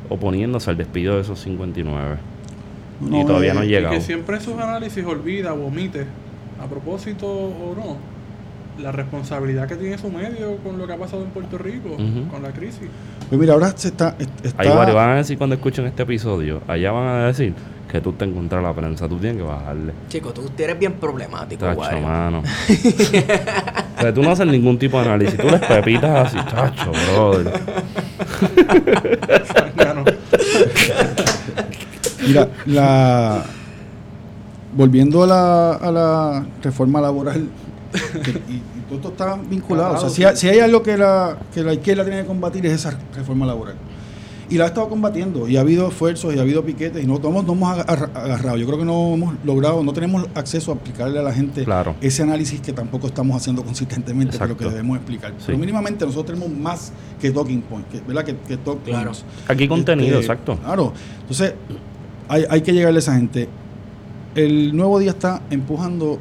oponiéndose 0.10 0.70
al 0.70 0.78
despido 0.78 1.16
de 1.16 1.22
esos 1.22 1.40
59. 1.40 2.18
y 3.12 3.26
todavía 3.26 3.54
no 3.56 3.62
ha 3.62 3.64
eh, 3.64 3.68
Y 3.68 3.70
llegado. 3.70 3.96
que 3.96 4.02
siempre 4.02 4.36
en 4.38 4.42
sus 4.44 4.54
análisis 4.60 5.04
olvida 5.06 5.54
o 5.54 5.66
omite, 5.68 6.06
a 6.62 6.68
propósito 6.68 7.28
o 7.28 7.74
no, 7.76 7.98
la 8.80 8.92
responsabilidad 8.92 9.68
que 9.68 9.76
tiene 9.76 9.98
su 9.98 10.10
medio 10.10 10.58
con 10.58 10.78
lo 10.78 10.88
que 10.88 10.94
ha 10.94 10.98
pasado 10.98 11.24
en 11.24 11.30
Puerto 11.30 11.58
Rico, 11.58 11.90
Ujú. 11.94 12.28
con 12.32 12.44
la 12.44 12.50
crisis. 12.52 12.88
Pues 13.30 13.40
mira, 13.40 13.54
ahora 13.54 13.74
se 13.76 13.90
está. 13.90 14.16
est- 14.20 14.46
está 14.46 14.64
Ahí 14.64 14.70
varios 14.70 14.96
van 14.96 15.10
a 15.12 15.16
decir 15.16 15.38
cuando 15.38 15.56
escuchen 15.56 15.86
este 15.86 16.04
episodio, 16.04 16.62
allá 16.68 16.92
van 16.92 17.08
a 17.08 17.28
decir 17.28 17.54
que 17.92 18.02
tú 18.02 18.12
te 18.14 18.26
encuentras 18.26 18.62
la 18.62 18.74
prensa, 18.74 19.08
tú 19.08 19.18
tienes 19.18 19.38
que 19.42 19.48
bajarle. 19.48 19.94
Chico, 20.10 20.34
tú 20.34 20.42
eres 20.58 20.78
bien 20.78 20.94
problemático, 20.94 21.66
Chacho, 21.66 21.80
Wario. 21.80 22.02
mano. 22.02 22.40
o 23.98 24.02
sea, 24.02 24.14
tú 24.14 24.22
no 24.22 24.32
haces 24.32 24.46
ningún 24.48 24.78
tipo 24.78 25.00
de 25.00 25.06
análisis, 25.06 25.38
tú 25.40 25.48
les 25.50 25.62
pepitas 25.62 26.28
así, 26.36 26.38
chacho, 26.52 26.92
brother. 27.14 27.48
Mira, 32.28 32.50
la, 32.66 33.44
volviendo 34.76 35.24
a 35.24 35.28
la, 35.28 35.72
a 35.74 35.92
la 35.92 36.46
reforma 36.62 37.00
laboral, 37.00 37.48
y, 38.50 38.54
y 38.54 38.62
todo 38.88 38.96
esto 38.98 39.10
está 39.10 39.36
vinculado. 39.36 39.96
O 39.96 40.00
sea, 40.00 40.10
si, 40.10 40.24
hay, 40.24 40.36
si 40.36 40.48
hay 40.50 40.60
algo 40.60 40.82
que 40.84 40.98
la, 40.98 41.38
que 41.54 41.64
la 41.64 41.74
izquierda 41.74 42.04
tiene 42.04 42.22
que 42.22 42.28
combatir 42.28 42.66
es 42.66 42.74
esa 42.74 42.98
reforma 43.16 43.46
laboral. 43.46 43.76
Y 44.50 44.56
la 44.58 44.64
ha 44.64 44.68
estado 44.68 44.88
combatiendo, 44.88 45.50
y 45.50 45.58
ha 45.58 45.60
habido 45.60 45.90
esfuerzos, 45.90 46.34
y 46.34 46.40
ha 46.40 46.42
habido 46.42 46.64
piquetes, 46.64 47.04
y 47.04 47.06
no, 47.06 47.20
todos 47.20 47.44
no 47.46 47.52
hemos 47.52 47.78
agarra- 47.78 48.10
agarrado. 48.16 48.56
Yo 48.56 48.66
creo 48.66 48.80
que 48.80 48.86
no 48.86 49.14
hemos 49.14 49.34
logrado, 49.44 49.84
no 49.84 49.92
tenemos 49.92 50.26
acceso 50.36 50.72
a 50.72 50.76
explicarle 50.76 51.20
a 51.20 51.22
la 51.22 51.34
gente 51.34 51.66
Claro. 51.66 51.96
ese 52.00 52.24
análisis 52.24 52.62
que 52.62 52.72
tampoco 52.72 53.08
estamos 53.08 53.36
haciendo 53.36 53.62
consistentemente, 53.66 54.38
pero 54.38 54.56
que 54.56 54.64
Exacto. 54.64 54.70
debemos 54.70 54.96
explicar. 55.00 55.32
Sí. 55.38 55.44
Pero 55.48 55.58
mínimamente 55.58 56.06
nosotros 56.06 56.34
tenemos 56.40 56.58
más 56.58 56.94
que 57.20 57.30
talking 57.32 57.62
point, 57.64 57.90
que, 57.90 58.00
¿verdad? 58.00 58.24
Que, 58.24 58.38
que 58.38 58.56
talk 58.56 58.84
Claro. 58.86 59.12
points. 59.12 59.26
Aquí 59.50 59.68
contenido, 59.68 60.20
Este, 60.20 60.32
exacto. 60.32 60.56
Claro. 60.64 60.94
Entonces, 61.20 61.54
hay, 62.30 62.46
hay 62.50 62.62
que 62.62 62.72
llegarle 62.72 63.00
a 63.00 63.00
esa 63.00 63.16
gente. 63.18 63.50
El 64.34 64.78
nuevo 64.78 64.98
día 65.00 65.10
está 65.12 65.42
empujando 65.50 66.20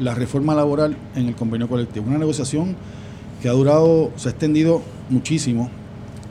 la 0.00 0.14
reforma 0.14 0.54
laboral 0.54 0.96
en 1.14 1.26
el 1.26 1.34
convenio 1.34 1.68
colectivo. 1.68 2.06
Una 2.06 2.18
negociación 2.18 2.76
que 3.40 3.48
ha 3.48 3.52
durado, 3.52 4.12
se 4.16 4.28
ha 4.28 4.30
extendido 4.32 4.82
muchísimo. 5.10 5.70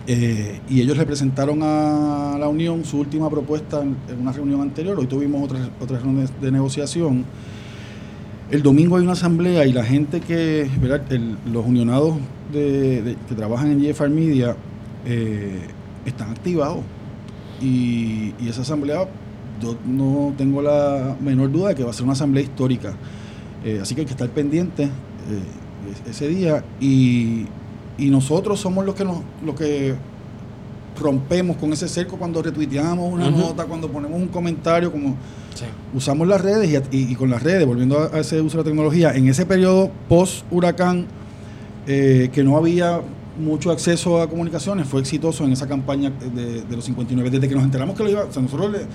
eh, 0.07 0.59
y 0.69 0.81
ellos 0.81 0.97
le 0.97 1.05
presentaron 1.05 1.63
a 1.63 2.37
la 2.39 2.47
Unión 2.47 2.85
su 2.85 2.99
última 2.99 3.27
propuesta 3.29 3.81
en, 3.81 3.95
una 4.21 4.31
reunión 4.31 4.61
anterior. 4.61 4.99
Hoy 4.99 5.07
tuvimos 5.07 5.43
otras 5.43 5.69
otras 5.79 6.03
reuniones 6.03 6.31
de 6.39 6.51
negociación. 6.51 7.25
El 8.51 8.61
domingo 8.61 8.97
hay 8.97 9.03
una 9.03 9.13
asamblea 9.13 9.65
y 9.65 9.73
la 9.73 9.83
gente 9.83 10.21
que, 10.21 10.69
los 11.51 11.65
unionados 11.65 12.17
que 12.53 13.15
trabajan 13.35 13.71
en 13.71 13.81
GFR 13.81 14.09
Media 14.09 14.55
eh, 15.05 15.61
están 16.05 16.29
activados. 16.29 16.83
Y, 17.59 18.33
y 18.39 18.47
esa 18.47 18.61
asamblea, 18.61 19.07
yo 19.61 19.75
no 19.87 20.33
tengo 20.37 20.61
la 20.61 21.15
menor 21.19 21.51
duda 21.51 21.69
de 21.69 21.75
que 21.75 21.83
va 21.83 21.89
a 21.89 21.93
ser 21.93 22.03
una 22.03 22.13
asamblea 22.13 22.43
histórica. 22.43 22.93
Eh, 23.65 23.79
así 23.81 23.93
que 23.95 24.01
hay 24.01 24.05
que 24.07 24.13
estar 24.13 24.29
pendiente 24.29 24.83
eh, 24.83 24.89
es- 26.07 26.11
ese 26.15 26.27
día. 26.29 26.63
Y, 26.79 27.45
y 27.97 28.09
nosotros 28.09 28.59
somos 28.59 28.85
los 28.85 28.95
que, 28.95 29.03
nos, 29.03 29.17
los 29.43 29.55
que 29.55 29.95
rompemos 31.01 31.57
con 31.57 31.73
ese 31.73 31.87
cerco 31.89 32.17
cuando 32.17 32.41
retuiteamos 32.41 33.11
una 33.11 33.29
nota, 33.29 33.65
cuando 33.65 33.89
ponemos 33.89 34.17
un 34.19 34.27
comentario, 34.29 34.91
como 34.91 35.15
Sí. 35.55 35.65
usamos 35.93 36.27
las 36.27 36.41
redes 36.41 36.69
y, 36.91 36.97
y- 36.97 37.11
y 37.11 37.15
con 37.15 37.29
las 37.29 37.41
redes, 37.43 37.65
volviendo 37.65 37.99
a, 37.99 38.15
a 38.15 38.19
ese 38.19 38.39
uso 38.41 38.57
de 38.57 38.63
la 38.63 38.69
tecnología, 38.69 39.13
en 39.15 39.27
ese 39.27 39.45
periodo 39.45 39.89
post-huracán, 40.09 41.05
eh, 41.87 42.29
que 42.33 42.43
no 42.43 42.57
había 42.57 43.01
mucho 43.39 43.71
acceso 43.71 44.21
a 44.21 44.29
comunicaciones, 44.29 44.87
fue 44.87 45.01
exitoso 45.01 45.43
en 45.45 45.51
esa 45.53 45.67
campaña 45.67 46.09
de, 46.09 46.61
de 46.63 46.75
los 46.75 46.85
59. 46.85 47.29
Desde 47.29 47.47
que 47.49 47.55
nos 47.55 47.63
enteramos 47.65 47.95
que 47.97 48.03
lo 48.03 48.09
iba, 48.09 48.23
o 48.25 48.31
sea, 48.31 48.41
nosotros 48.41 48.71
le- 48.71 48.85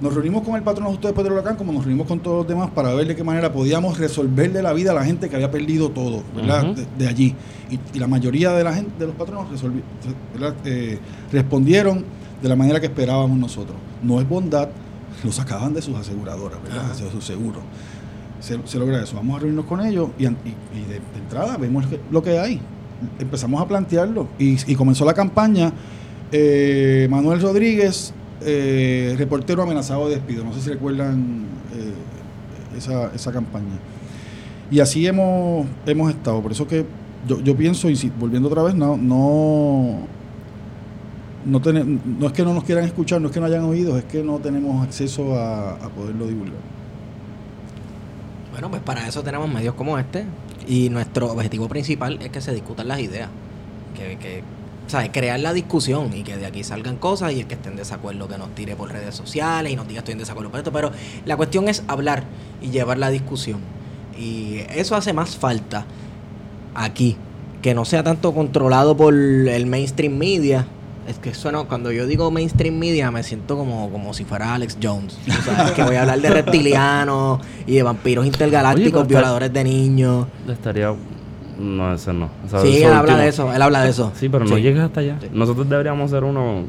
nos 0.00 0.14
reunimos 0.14 0.42
con 0.42 0.54
el 0.56 0.62
patrón 0.62 0.86
justo 0.88 1.08
después 1.08 1.24
del 1.24 1.32
huracán, 1.32 1.56
como 1.56 1.72
nos 1.72 1.82
reunimos 1.84 2.06
con 2.06 2.20
todos 2.20 2.38
los 2.38 2.48
demás, 2.48 2.70
para 2.70 2.94
ver 2.94 3.06
de 3.08 3.16
qué 3.16 3.24
manera 3.24 3.52
podíamos 3.52 3.98
resolverle 3.98 4.62
la 4.62 4.72
vida 4.72 4.92
a 4.92 4.94
la 4.94 5.04
gente 5.04 5.28
que 5.28 5.34
había 5.36 5.50
perdido 5.50 5.90
todo, 5.90 6.22
¿verdad? 6.36 6.66
De, 6.74 6.86
de 6.98 7.08
allí. 7.08 7.34
Y, 7.70 7.78
y 7.96 7.98
la 7.98 8.06
mayoría 8.06 8.52
de 8.52 8.64
la 8.64 8.72
gente, 8.72 8.92
de 8.98 9.06
los 9.06 9.16
patronos. 9.16 9.46
Eh, 10.64 10.98
respondieron 11.32 12.04
de 12.42 12.48
la 12.48 12.56
manera 12.56 12.80
que 12.80 12.86
esperábamos 12.86 13.36
nosotros. 13.38 13.76
No 14.02 14.20
es 14.20 14.28
bondad, 14.28 14.68
lo 15.24 15.32
sacaban 15.32 15.74
de 15.74 15.82
sus 15.82 15.96
aseguradoras, 15.96 16.62
¿verdad? 16.62 16.92
De 16.94 17.10
sus 17.10 17.24
seguros. 17.24 17.62
Se, 18.40 18.56
se 18.64 18.78
logra 18.78 19.02
eso. 19.02 19.16
Vamos 19.16 19.36
a 19.36 19.38
reunirnos 19.40 19.66
con 19.66 19.84
ellos 19.84 20.10
y, 20.18 20.26
an- 20.26 20.36
y- 20.44 20.78
y 20.78 20.82
de, 20.82 20.94
de 20.94 21.18
entrada 21.20 21.56
vemos 21.56 21.84
lo 21.84 21.90
que, 21.90 22.00
lo 22.10 22.22
que 22.22 22.38
hay. 22.38 22.60
Empezamos 23.18 23.60
a 23.60 23.66
plantearlo 23.66 24.28
y, 24.38 24.56
y 24.70 24.74
comenzó 24.76 25.04
la 25.04 25.14
campaña. 25.14 25.72
Eh, 26.30 27.08
Manuel 27.10 27.40
Rodríguez, 27.40 28.12
eh, 28.42 29.14
reportero 29.18 29.62
amenazado 29.62 30.08
de 30.08 30.16
despido. 30.16 30.44
No 30.44 30.52
sé 30.52 30.60
si 30.60 30.70
recuerdan 30.70 31.44
eh, 31.74 32.76
esa, 32.76 33.12
esa 33.14 33.32
campaña. 33.32 33.78
Y 34.70 34.80
así 34.80 35.06
hemos, 35.06 35.66
hemos 35.86 36.10
estado. 36.10 36.40
Por 36.42 36.52
eso 36.52 36.66
que 36.66 36.84
yo, 37.26 37.40
yo 37.40 37.56
pienso, 37.56 37.88
y 37.90 37.96
si- 37.96 38.10
volviendo 38.10 38.48
otra 38.48 38.62
vez, 38.62 38.74
no, 38.74 38.96
no, 38.96 40.00
no, 41.46 41.60
tene- 41.60 41.84
no 42.18 42.26
es 42.26 42.32
que 42.32 42.42
no 42.44 42.54
nos 42.54 42.64
quieran 42.64 42.84
escuchar, 42.84 43.20
no 43.20 43.28
es 43.28 43.32
que 43.34 43.40
no 43.40 43.46
hayan 43.46 43.64
oído, 43.64 43.96
es 43.96 44.04
que 44.04 44.22
no 44.22 44.38
tenemos 44.38 44.84
acceso 44.86 45.34
a, 45.34 45.72
a 45.72 45.88
poderlo 45.88 46.26
divulgar. 46.26 46.60
Bueno, 48.52 48.70
pues 48.70 48.82
para 48.82 49.06
eso 49.06 49.22
tenemos 49.22 49.52
medios 49.52 49.74
como 49.74 49.98
este. 49.98 50.24
Y 50.66 50.90
nuestro 50.90 51.32
objetivo 51.32 51.68
principal 51.68 52.18
es 52.20 52.28
que 52.30 52.40
se 52.40 52.52
discutan 52.52 52.88
las 52.88 53.00
ideas. 53.00 53.30
Que, 53.96 54.16
que 54.18 54.42
¿sabes? 54.88 55.10
crear 55.12 55.38
la 55.38 55.52
discusión 55.52 56.10
y 56.14 56.22
que 56.22 56.36
de 56.36 56.46
aquí 56.46 56.64
salgan 56.64 56.96
cosas 56.96 57.32
y 57.32 57.40
el 57.40 57.46
que 57.46 57.54
esté 57.54 57.68
en 57.68 57.76
desacuerdo 57.76 58.26
que 58.26 58.38
nos 58.38 58.54
tire 58.54 58.74
por 58.74 58.90
redes 58.90 59.14
sociales 59.14 59.72
y 59.72 59.76
nos 59.76 59.86
diga 59.86 60.00
estoy 60.00 60.12
en 60.12 60.18
desacuerdo 60.18 60.50
con 60.50 60.58
esto. 60.58 60.72
Pero 60.72 60.90
la 61.24 61.36
cuestión 61.36 61.68
es 61.68 61.84
hablar 61.86 62.24
y 62.60 62.70
llevar 62.70 62.98
la 62.98 63.10
discusión. 63.10 63.60
Y 64.18 64.60
eso 64.74 64.96
hace 64.96 65.12
más 65.12 65.36
falta 65.36 65.84
aquí. 66.74 67.16
Que 67.62 67.74
no 67.74 67.84
sea 67.84 68.02
tanto 68.02 68.32
controlado 68.34 68.96
por 68.96 69.14
el 69.14 69.66
mainstream 69.66 70.16
media. 70.16 70.66
Es 71.08 71.18
que 71.18 71.34
suena, 71.34 71.64
cuando 71.64 71.90
yo 71.90 72.06
digo 72.06 72.30
mainstream 72.30 72.78
media 72.78 73.10
me 73.10 73.22
siento 73.22 73.56
como, 73.56 73.90
como 73.90 74.14
si 74.14 74.24
fuera 74.24 74.54
Alex 74.54 74.78
Jones. 74.82 75.18
O 75.26 75.42
sea, 75.42 75.72
que 75.74 75.82
voy 75.82 75.96
a 75.96 76.02
hablar 76.02 76.20
de 76.20 76.30
reptilianos 76.42 77.40
y 77.66 77.74
de 77.74 77.82
vampiros 77.82 78.26
intergalácticos, 78.26 79.02
Oye, 79.02 79.08
violadores 79.08 79.52
de 79.52 79.64
niños. 79.64 80.26
Estaría. 80.46 80.94
No, 81.58 81.92
ese 81.92 82.12
no. 82.12 82.28
Sí, 82.46 82.56
eso 82.56 82.66
él 82.66 82.84
habla 82.86 83.00
último. 83.00 83.18
de 83.18 83.28
eso, 83.28 83.52
él 83.52 83.62
habla 83.62 83.82
de 83.82 83.90
eso. 83.90 84.12
Sí, 84.14 84.28
pero 84.28 84.44
no 84.44 84.56
Sí. 84.56 84.62
llegues 84.62 84.80
hasta 84.82 85.00
allá. 85.00 85.16
Sí. 85.20 85.28
Nosotros 85.32 85.68
deberíamos 85.68 86.12
hacer 86.12 86.24
uno 86.24 86.62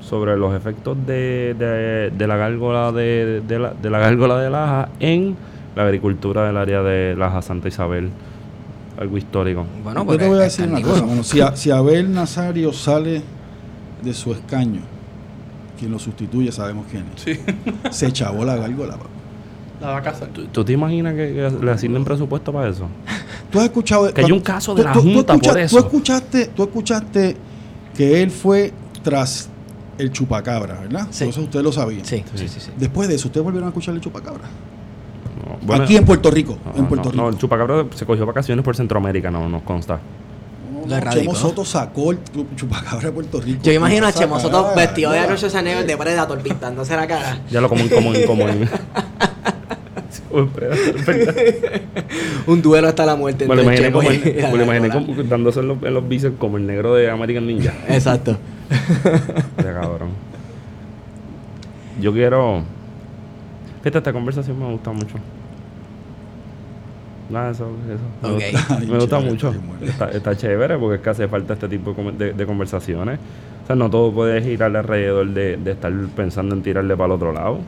sobre 0.00 0.36
los 0.36 0.54
efectos 0.54 0.96
de, 1.06 1.54
de, 1.58 2.10
de 2.16 2.26
la 2.28 2.36
gárgola 2.36 2.92
de, 2.92 3.42
de 3.46 3.58
la, 3.58 3.70
de 3.74 3.90
la 3.90 3.98
gárgola 3.98 4.38
de 4.40 4.50
Laja 4.50 4.88
en 5.00 5.36
la 5.74 5.82
agricultura 5.82 6.46
del 6.46 6.56
área 6.56 6.82
de 6.82 7.16
Laja 7.16 7.42
Santa 7.42 7.68
Isabel. 7.68 8.10
Algo 9.00 9.18
histórico. 9.18 9.66
Bueno, 9.84 10.00
Yo 10.02 10.06
pues 10.06 10.18
te 10.18 10.28
voy 10.28 10.38
a 10.38 10.42
decir 10.42 10.68
una 10.68 10.80
cosa, 10.80 11.04
mano. 11.04 11.22
Si, 11.22 11.40
a- 11.40 11.54
si 11.56 11.70
Abel 11.70 12.14
Nazario 12.14 12.72
sale 12.72 13.22
de 14.02 14.14
su 14.14 14.32
escaño, 14.32 14.80
quien 15.78 15.90
lo 15.90 15.98
sustituye 15.98 16.50
sabemos 16.52 16.86
quién 16.90 17.04
es. 17.14 17.20
Sí, 17.22 17.40
Se 17.90 18.10
chavó 18.12 18.44
la 18.44 18.56
gárgola. 18.56 18.96
la 19.82 19.88
va 19.88 19.96
a 19.98 20.02
casar. 20.02 20.28
¿Tú, 20.28 20.46
tú 20.46 20.64
te 20.64 20.72
imaginas 20.72 21.12
que, 21.14 21.34
que 21.34 21.64
le 21.64 21.70
asignen 21.72 22.04
presupuesto 22.04 22.52
para 22.52 22.68
eso? 22.70 22.86
Tú 23.56 23.60
has 23.60 23.66
escuchado 23.66 24.14
Que 24.14 24.24
hay 24.24 24.32
un 24.32 24.40
caso 24.40 24.74
de 24.74 24.84
la 24.84 24.94
Junta 24.94 25.32
escucha- 25.34 25.50
por 25.50 25.60
eso. 25.60 25.76
Tú 25.76 25.84
escuchaste, 25.84 26.46
tú 26.46 26.62
escuchaste 26.62 27.36
que 27.96 28.22
él 28.22 28.30
fue 28.30 28.72
tras 29.02 29.48
el 29.98 30.12
chupacabra, 30.12 30.80
¿verdad? 30.80 31.06
Sí. 31.10 31.24
Eso 31.24 31.40
usted 31.42 31.62
lo 31.62 31.72
sabía. 31.72 32.04
Sí, 32.04 32.22
sí, 32.34 32.48
sí. 32.48 32.60
sí. 32.60 32.70
Después 32.76 33.08
de 33.08 33.14
eso, 33.14 33.28
¿ustedes 33.28 33.44
volvieron 33.44 33.66
a 33.68 33.70
escuchar 33.70 33.94
el 33.94 34.00
chupacabra? 34.00 34.44
No, 34.44 35.58
bueno, 35.62 35.84
Aquí 35.84 35.96
en 35.96 36.04
Puerto 36.04 36.30
Rico. 36.30 36.58
no, 36.64 36.78
en 36.78 36.86
Puerto 36.86 37.10
no, 37.10 37.16
no, 37.16 37.22
Rico. 37.24 37.28
el 37.34 37.38
chupacabra 37.40 37.86
se 37.94 38.04
cogió 38.04 38.26
vacaciones 38.26 38.64
por 38.64 38.76
Centroamérica, 38.76 39.30
no 39.30 39.48
nos 39.48 39.62
consta. 39.62 39.98
Erradicó. 40.88 41.32
Chemo 41.32 41.34
Soto 41.34 41.64
sacó 41.64 42.12
el 42.12 42.18
chu- 42.22 42.46
chupacabra 42.54 43.06
de 43.06 43.12
Puerto 43.12 43.40
Rico. 43.40 43.60
Yo 43.62 43.72
imagino 43.72 44.06
a 44.06 44.12
Chemo 44.12 44.38
Soto 44.38 44.72
vestido 44.76 45.10
de. 45.10 45.18
Arnold 45.18 45.38
Schwarzenegger 45.38 45.84
de 45.86 45.96
Predator 45.96 46.38
pintándose 46.40 46.94
la 46.94 47.06
cara. 47.08 47.40
Ya 47.50 47.60
lo 47.60 47.68
como 47.68 47.88
como 47.88 48.12
como 48.26 48.44
Un 52.46 52.62
duelo 52.62 52.88
hasta 52.88 53.04
la 53.06 53.16
muerte. 53.16 53.46
Me 53.46 53.56
lo 53.56 53.62
imaginé, 53.62 53.92
como 53.92 54.10
y 54.10 54.14
el- 54.16 54.42
la 54.42 54.50
me 54.50 54.56
lo 54.58 54.64
imaginé 54.64 54.88
gárgola. 54.88 55.06
como 55.06 55.22
dándose 55.24 55.60
en 55.60 55.68
los, 55.68 55.82
en 55.82 55.94
los 55.94 56.08
bíceps 56.08 56.36
como 56.38 56.56
el 56.56 56.66
negro 56.66 56.94
de 56.94 57.10
American 57.10 57.46
Ninja. 57.46 57.72
Exacto. 57.88 58.36
Este 59.56 59.72
cabrón. 59.72 60.10
Yo 62.00 62.12
quiero. 62.12 62.62
Fíjate, 63.82 63.98
esta 63.98 64.12
conversación 64.12 64.58
me 64.58 64.70
gusta 64.72 64.92
mucho. 64.92 65.14
Nada, 67.30 67.50
eso, 67.50 67.68
eso. 67.88 68.28
Me 68.86 68.98
gusta, 68.98 69.20
me 69.20 69.30
mucho. 69.30 69.54
Está, 69.82 70.10
está 70.10 70.36
chévere 70.36 70.76
porque 70.78 70.96
es 70.96 71.00
que 71.02 71.10
hace 71.10 71.28
falta 71.28 71.54
este 71.54 71.68
tipo 71.68 71.92
de 71.92 72.46
conversaciones. 72.46 73.18
O 73.64 73.66
sea, 73.66 73.74
no 73.74 73.90
todo 73.90 74.12
puede 74.12 74.40
girar 74.42 74.76
alrededor 74.76 75.28
de, 75.30 75.56
de 75.56 75.72
estar 75.72 75.92
pensando 76.14 76.54
en 76.54 76.62
tirarle 76.62 76.94
para 76.96 77.06
el 77.06 77.12
otro 77.12 77.32
lado. 77.32 77.58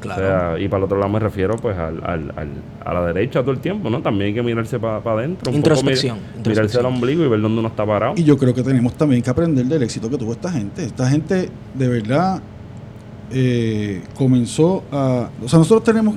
Claro. 0.00 0.22
O 0.22 0.26
sea, 0.54 0.60
y 0.64 0.68
para 0.68 0.78
el 0.78 0.84
otro 0.84 0.98
lado 0.98 1.12
me 1.12 1.18
refiero 1.18 1.56
pues 1.56 1.76
al, 1.76 1.96
al, 2.04 2.32
al- 2.36 2.62
a 2.84 2.94
la 2.94 3.06
derecha 3.06 3.40
todo 3.40 3.50
el 3.50 3.58
tiempo, 3.58 3.90
¿no? 3.90 4.00
También 4.00 4.28
hay 4.28 4.34
que 4.34 4.42
mirarse 4.42 4.78
para 4.78 4.98
adentro. 4.98 5.52
Introspección, 5.52 6.18
mir- 6.42 6.48
mirarse 6.48 6.78
al 6.78 6.86
ombligo 6.86 7.24
y 7.24 7.28
ver 7.28 7.40
dónde 7.40 7.58
uno 7.58 7.68
está 7.68 7.84
parado. 7.84 8.14
Y 8.16 8.22
yo 8.24 8.38
creo 8.38 8.54
que 8.54 8.62
tenemos 8.62 8.94
también 8.94 9.22
que 9.22 9.30
aprender 9.30 9.66
del 9.66 9.82
éxito 9.82 10.08
que 10.08 10.16
tuvo 10.16 10.32
esta 10.32 10.50
gente. 10.52 10.84
Esta 10.84 11.08
gente 11.08 11.48
de 11.74 11.88
verdad 11.88 12.40
eh, 13.30 14.02
comenzó 14.14 14.84
a... 14.92 15.28
O 15.44 15.48
sea, 15.48 15.58
nosotros 15.58 15.84
tenemos 15.84 16.16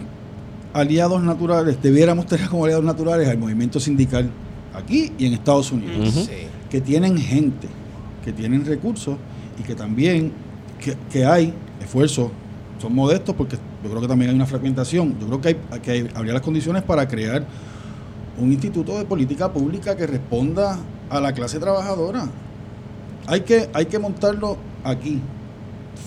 aliados 0.73 1.21
naturales, 1.21 1.81
debiéramos 1.81 2.25
tener 2.27 2.47
como 2.47 2.63
aliados 2.65 2.85
naturales 2.85 3.27
al 3.27 3.37
movimiento 3.37 3.79
sindical 3.79 4.29
aquí 4.73 5.11
y 5.17 5.25
en 5.25 5.33
Estados 5.33 5.71
Unidos, 5.71 6.29
que 6.69 6.79
tienen 6.79 7.17
gente, 7.17 7.67
que 8.23 8.31
tienen 8.31 8.65
recursos 8.65 9.17
y 9.59 9.63
que 9.63 9.75
también 9.75 10.31
que, 10.79 10.95
que 11.11 11.25
hay 11.25 11.53
esfuerzos, 11.81 12.31
son 12.81 12.93
modestos 12.95 13.35
porque 13.35 13.57
yo 13.83 13.89
creo 13.89 14.01
que 14.01 14.07
también 14.07 14.29
hay 14.31 14.35
una 14.35 14.45
fragmentación. 14.45 15.15
Yo 15.19 15.27
creo 15.27 15.41
que, 15.41 15.47
hay, 15.71 15.79
que 15.79 15.91
hay- 15.91 16.09
habría 16.15 16.33
las 16.33 16.41
condiciones 16.41 16.83
para 16.83 17.07
crear 17.07 17.45
un 18.37 18.51
instituto 18.51 18.97
de 18.97 19.05
política 19.05 19.51
pública 19.53 19.95
que 19.95 20.07
responda 20.07 20.79
a 21.09 21.19
la 21.19 21.33
clase 21.33 21.59
trabajadora. 21.59 22.27
Hay 23.27 23.41
que, 23.41 23.69
hay 23.73 23.85
que 23.85 23.99
montarlo 23.99 24.57
aquí. 24.83 25.21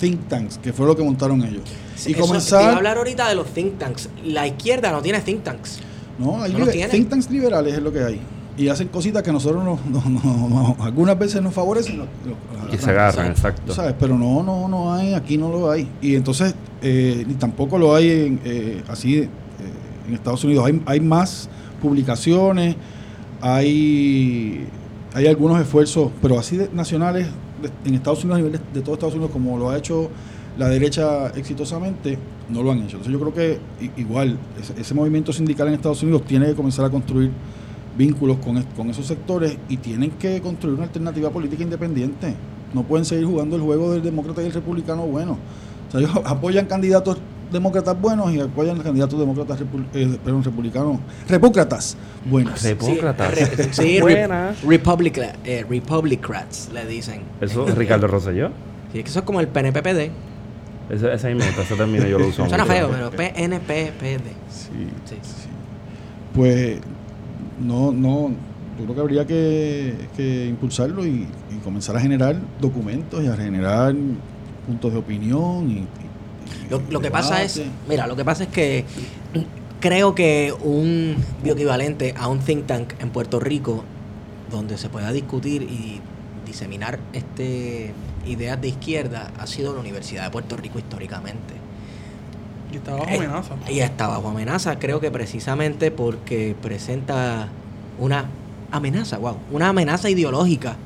Think 0.01 0.29
tanks, 0.29 0.59
que 0.59 0.73
fue 0.73 0.87
lo 0.87 0.97
que 0.97 1.05
montaron 1.05 1.43
ellos. 1.45 1.63
Sí, 1.95 2.11
y 2.11 2.13
eso- 2.13 2.15
te 2.15 2.19
iba 2.19 2.25
a 2.25 2.27
comenzar. 2.27 2.75
hablar 2.77 2.97
ahorita 2.99 3.29
de 3.29 3.35
los 3.37 3.47
think 3.49 3.79
tanks. 3.79 4.09
La 4.25 4.47
izquierda 4.47 4.91
no 4.91 5.01
tiene 5.03 5.21
think 5.21 5.45
tanks. 5.45 5.79
No, 6.19 6.43
hay 6.43 6.53
No 6.53 6.61
liber- 6.61 6.91
think 6.91 7.09
tanks 7.09 7.31
liberales 7.31 7.75
es 7.75 7.83
lo 7.83 7.93
que 7.93 8.03
hay. 8.03 8.21
Y 8.57 8.69
hacen 8.69 8.87
cositas 8.89 9.23
que 9.23 9.33
nosotros 9.33 9.65
nos, 9.65 9.85
nos- 10.07 10.79
algunas 10.81 11.19
veces 11.19 11.43
nos 11.43 11.53
favorecen. 11.53 11.99
lo- 11.99 12.05
lo- 12.05 12.71
Que 12.71 12.79
se 12.79 12.91
agarran, 12.91 13.27
exacto. 13.33 13.75
¿sabes? 13.75 13.95
Pero 13.99 14.17
no, 14.17 14.43
no, 14.43 14.69
no 14.69 14.93
hay, 14.95 15.13
aquí 15.15 15.37
no 15.37 15.49
lo 15.51 15.71
hay. 15.71 15.89
Y 16.01 16.15
entonces, 16.15 16.55
eh, 16.83 17.25
ni 17.27 17.35
tampoco 17.35 17.79
lo 17.79 17.95
hay 17.97 18.11
en, 18.11 18.41
eh, 18.45 18.83
así 18.89 19.17
eh, 19.19 19.29
en 20.09 20.15
Estados 20.15 20.45
Unidos. 20.45 20.67
Hay, 20.67 20.81
hay 20.87 21.01
más 21.01 21.49
publicaciones, 21.83 22.77
hay, 23.41 24.67
hay 25.15 25.27
algunos 25.27 25.61
esfuerzos, 25.61 26.11
pero 26.23 26.39
así 26.39 26.57
de- 26.57 26.71
nacionales 26.73 27.27
de- 27.63 27.89
en 27.89 27.95
Estados 27.95 28.25
Unidos, 28.25 28.37
a 28.41 28.43
nivel 28.45 28.53
de, 28.53 28.61
de 28.73 28.81
todo 28.83 28.95
Estados 28.95 29.15
Unidos, 29.15 29.33
como 29.33 29.59
lo 29.59 29.71
ha 29.71 29.79
hecho 29.79 30.11
la 30.59 30.69
derecha 30.69 31.29
exitosamente, 31.37 32.19
no 32.49 32.63
lo 32.63 32.71
han 32.73 32.79
hecho. 32.79 32.99
Entonces 32.99 33.13
yo 33.13 33.19
creo 33.21 33.35
que 33.35 33.59
igual 34.01 34.39
ese, 34.61 34.81
ese 34.81 34.95
movimiento 34.95 35.33
sindical 35.33 35.69
en 35.69 35.75
Estados 35.75 36.03
Unidos 36.03 36.23
tiene 36.25 36.47
que 36.47 36.55
comenzar 36.55 36.85
a 36.85 36.91
construir 36.91 37.31
vínculos 37.97 38.39
con, 38.39 38.57
es- 38.59 38.67
con 38.77 38.91
esos 38.91 39.07
sectores 39.07 39.57
y 39.69 39.77
tienen 39.79 40.11
que 40.13 40.41
construir 40.41 40.75
una 40.77 40.85
alternativa 40.85 41.31
política 41.31 41.63
independiente. 41.63 42.35
No 42.73 42.83
pueden 42.83 43.05
seguir 43.05 43.25
jugando 43.27 43.57
el 43.57 43.63
juego 43.63 43.93
del 43.93 44.03
demócrata 44.03 44.43
y 44.43 44.47
el 44.47 44.53
republicano 44.53 45.03
bueno. 45.07 45.39
O 45.89 45.91
sea, 45.91 46.01
ellos 46.01 46.13
apoyan 46.25 46.67
candidatos 46.67 47.19
demócratas 47.53 48.01
buenos 48.01 48.33
y 48.33 48.41
apoyan 48.41 48.81
candidatos 48.81 49.17
demócratas 49.19 49.61
repu- 49.61 49.85
eh, 49.95 50.19
perdón, 50.25 50.43
republicanos, 50.43 50.99
repúcratas 51.29 51.97
buenos. 52.29 52.61
Repócratas. 52.63 53.33
Sí, 53.39 53.45
re- 53.45 53.73
sí, 53.73 53.97
re- 53.97 54.01
Buena. 54.01 54.55
Republica- 54.67 55.35
eh, 55.45 55.65
Republicrats 55.69 56.71
le 56.75 56.85
dicen. 56.87 57.21
Eso 57.41 57.69
es 57.69 57.75
Ricardo 57.77 58.09
Rosselló. 58.09 58.49
Sí, 58.93 59.03
que 59.05 59.09
eso 59.09 59.21
es 59.21 59.25
como 59.25 59.39
el 59.41 59.47
PNPPD. 59.49 60.11
Ese, 60.91 61.15
ese 61.15 61.35
mismo, 61.35 61.49
ese 61.63 61.75
término 61.77 62.07
yo 62.07 62.19
lo 62.19 62.27
uso 62.29 62.45
Suena 62.49 62.65
feo, 62.67 62.91
pero 62.91 63.11
PNPPD. 63.11 64.27
Sí, 64.51 64.89
Sí. 65.05 65.17
sí. 65.23 65.49
Pues 66.35 66.79
no, 67.61 67.93
no, 67.93 68.31
yo 68.79 68.85
creo 68.85 68.95
que 68.95 69.01
habría 69.01 69.27
que, 69.27 69.95
que 70.17 70.47
impulsarlo 70.47 71.07
y, 71.07 71.27
y 71.51 71.57
comenzar 71.63 71.97
a 71.97 72.01
generar 72.01 72.37
documentos 72.61 73.23
y 73.23 73.27
a 73.29 73.37
generar 73.37 73.95
puntos 74.67 74.93
de 74.93 74.99
opinión 74.99 75.71
y, 75.71 75.75
y- 75.75 76.71
Lo, 76.71 76.81
lo 76.91 77.01
que 77.01 77.11
pasa 77.11 77.43
es, 77.43 77.61
mira, 77.89 78.07
lo 78.07 78.17
que 78.17 78.25
pasa 78.25 78.45
es 78.45 78.49
que 78.51 78.85
creo 79.81 80.15
que 80.15 80.53
un 80.63 81.17
bioequivalente 81.43 82.15
a 82.17 82.29
un 82.29 82.39
think 82.41 82.67
tank 82.67 82.93
en 83.01 83.11
Puerto 83.11 83.39
Rico 83.41 83.85
donde 84.51 84.79
se 84.79 84.89
pueda 84.89 85.13
discutir 85.13 85.63
y 85.63 86.01
diseminar 86.47 86.99
este 87.13 87.93
ideas 88.27 88.61
de 88.61 88.69
izquierda 88.69 89.31
ha 89.39 89.47
sido 89.47 89.75
la 89.75 89.81
Universidad 89.81 90.25
de 90.25 90.31
Puerto 90.31 90.57
Rico 90.57 90.79
históricamente. 90.79 91.55
Y 92.75 92.79
está 92.79 92.93
bajo 92.95 93.07
Eh, 93.09 93.17
amenaza. 93.17 93.55
Y 93.71 93.79
está 93.81 94.07
bajo 94.09 94.29
amenaza, 94.29 94.79
creo 94.79 95.01
que 95.01 95.11
precisamente 95.11 95.91
porque 95.91 96.55
presenta 96.61 97.49
una 97.99 98.27
amenaza, 98.71 99.19
wow, 99.19 99.37
una 99.53 99.69
amenaza 99.69 100.11
ideológica. 100.11 100.77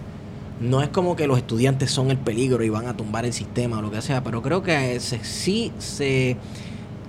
No 0.60 0.82
es 0.82 0.88
como 0.88 1.14
que 1.16 1.26
los 1.26 1.38
estudiantes 1.38 1.90
son 1.90 2.10
el 2.10 2.18
peligro 2.18 2.64
y 2.64 2.68
van 2.68 2.86
a 2.88 2.96
tumbar 2.96 3.24
el 3.24 3.32
sistema 3.32 3.78
o 3.78 3.82
lo 3.82 3.90
que 3.90 4.02
sea, 4.02 4.22
pero 4.24 4.42
creo 4.42 4.62
que 4.62 4.98
se- 5.00 5.22
sí 5.24 5.72
se 5.78 6.36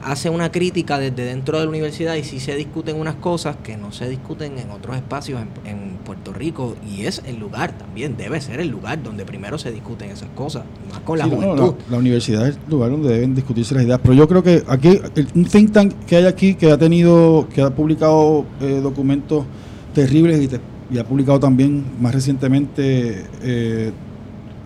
hace 0.04 0.30
una 0.30 0.52
crítica 0.52 0.98
desde 0.98 1.26
dentro 1.26 1.58
de 1.60 1.66
la 1.66 1.70
universidad 1.70 2.16
y 2.16 2.24
sí 2.24 2.40
se 2.40 2.56
discuten 2.56 2.96
unas 2.96 3.16
cosas 3.16 3.58
que 3.64 3.76
no 3.78 3.92
se 3.92 4.08
discuten 4.10 4.58
en 4.58 4.72
otros 4.72 4.96
espacios 4.96 5.42
en, 5.42 5.70
en 5.70 5.98
Puerto 6.06 6.32
Rico 6.34 6.76
y 6.90 7.06
es 7.06 7.22
el 7.26 7.38
lugar 7.40 7.78
también, 7.78 8.16
debe 8.18 8.40
ser 8.40 8.60
el 8.62 8.70
lugar 8.70 9.04
donde 9.04 9.26
primero 9.26 9.58
se 9.58 9.72
discuten 9.72 10.10
esas 10.10 10.30
cosas, 10.30 10.64
más 10.90 11.00
con 11.02 11.18
la 11.18 11.26
Sí, 11.26 11.32
no, 11.32 11.36
no, 11.38 11.42
juventud. 11.48 11.74
la, 11.88 11.92
la 11.92 11.98
universidad 11.98 12.48
es 12.48 12.56
el 12.66 12.72
lugar 12.72 12.92
donde 12.92 13.10
deben 13.10 13.36
discutirse 13.36 13.76
las 13.76 13.84
ideas. 13.84 14.00
Pero 14.02 14.14
yo 14.14 14.28
creo 14.28 14.42
que 14.42 14.64
aquí, 14.68 15.00
el- 15.16 15.28
un 15.36 15.46
think 15.46 15.72
tank 15.72 15.94
que 16.08 16.16
hay 16.16 16.26
aquí, 16.26 16.56
que 16.56 16.72
ha 16.72 16.78
tenido, 16.78 17.48
que 17.54 17.62
ha 17.62 17.70
publicado 17.70 18.46
eh, 18.62 18.80
documentos 18.82 19.46
terribles 19.94 20.42
y, 20.42 20.48
te- 20.48 20.62
y 20.92 20.98
ha 20.98 21.04
publicado 21.04 21.40
también 21.40 21.84
más 22.00 22.14
recientemente 22.16 23.26
eh, 23.44 23.92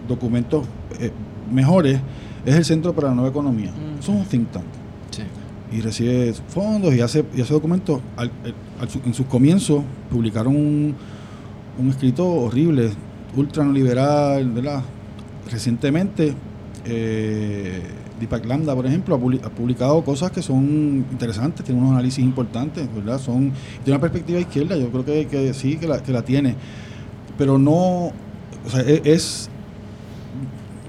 documentos 0.07 0.65
eh, 0.99 1.11
mejores, 1.51 1.99
es 2.45 2.55
el 2.55 2.65
Centro 2.65 2.93
para 2.93 3.09
la 3.09 3.15
Nueva 3.15 3.29
Economía. 3.29 3.71
Mm. 3.71 3.99
Es 3.99 4.07
un 4.09 4.23
think 4.25 4.51
tank. 4.51 4.65
Y 5.73 5.81
recibe 5.81 6.33
fondos 6.49 6.93
y 6.93 7.01
hace, 7.01 7.25
y 7.35 7.41
hace 7.41 7.53
documentos. 7.53 7.99
Al- 8.15 8.31
en 9.05 9.13
sus 9.13 9.25
comienzos 9.25 9.83
publicaron 10.11 10.55
un, 10.55 10.95
un 11.79 11.89
escrito 11.89 12.27
horrible, 12.27 12.91
ultra 13.35 13.63
neoliberal, 13.63 14.49
¿verdad? 14.51 14.83
Recientemente, 15.51 16.35
eh, 16.85 17.81
Deepak 18.19 18.45
Lambda, 18.45 18.75
por 18.75 18.85
ejemplo, 18.85 19.15
ha, 19.15 19.19
publi- 19.19 19.41
ha 19.43 19.49
publicado 19.49 20.03
cosas 20.03 20.31
que 20.31 20.41
son 20.41 21.05
interesantes, 21.11 21.65
tiene 21.65 21.79
unos 21.81 21.93
análisis 21.93 22.23
importantes, 22.23 22.87
¿verdad? 22.93 23.19
Son 23.19 23.51
de 23.83 23.91
una 23.91 23.99
perspectiva 23.99 24.39
izquierda, 24.39 24.77
yo 24.77 24.89
creo 24.91 25.05
que, 25.05 25.25
que 25.27 25.53
sí, 25.53 25.77
que 25.77 25.87
la, 25.87 26.03
que 26.03 26.11
la 26.11 26.21
tiene, 26.23 26.55
pero 27.37 27.57
no, 27.57 28.11
o 28.65 28.69
sea, 28.69 28.81
e- 28.81 29.01
es, 29.05 29.49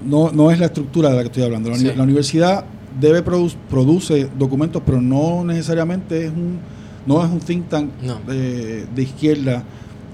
no, 0.05 0.31
no 0.31 0.51
es 0.51 0.59
la 0.59 0.67
estructura 0.67 1.09
de 1.09 1.15
la 1.15 1.21
que 1.23 1.27
estoy 1.27 1.43
hablando. 1.43 1.69
La, 1.69 1.75
uni- 1.75 1.89
Sí. 1.89 1.95
la 1.95 2.03
universidad 2.03 2.65
debe 2.99 3.23
produ- 3.23 3.55
produce 3.69 4.29
documentos, 4.37 4.81
pero 4.85 5.01
no 5.01 5.43
necesariamente 5.43 6.25
es 6.25 6.31
un, 6.31 6.59
no 7.05 7.23
es 7.23 7.29
un 7.31 7.39
think 7.39 7.67
tank 7.69 7.89
No. 8.01 8.19
de, 8.31 8.85
de 8.85 9.01
izquierda, 9.03 9.63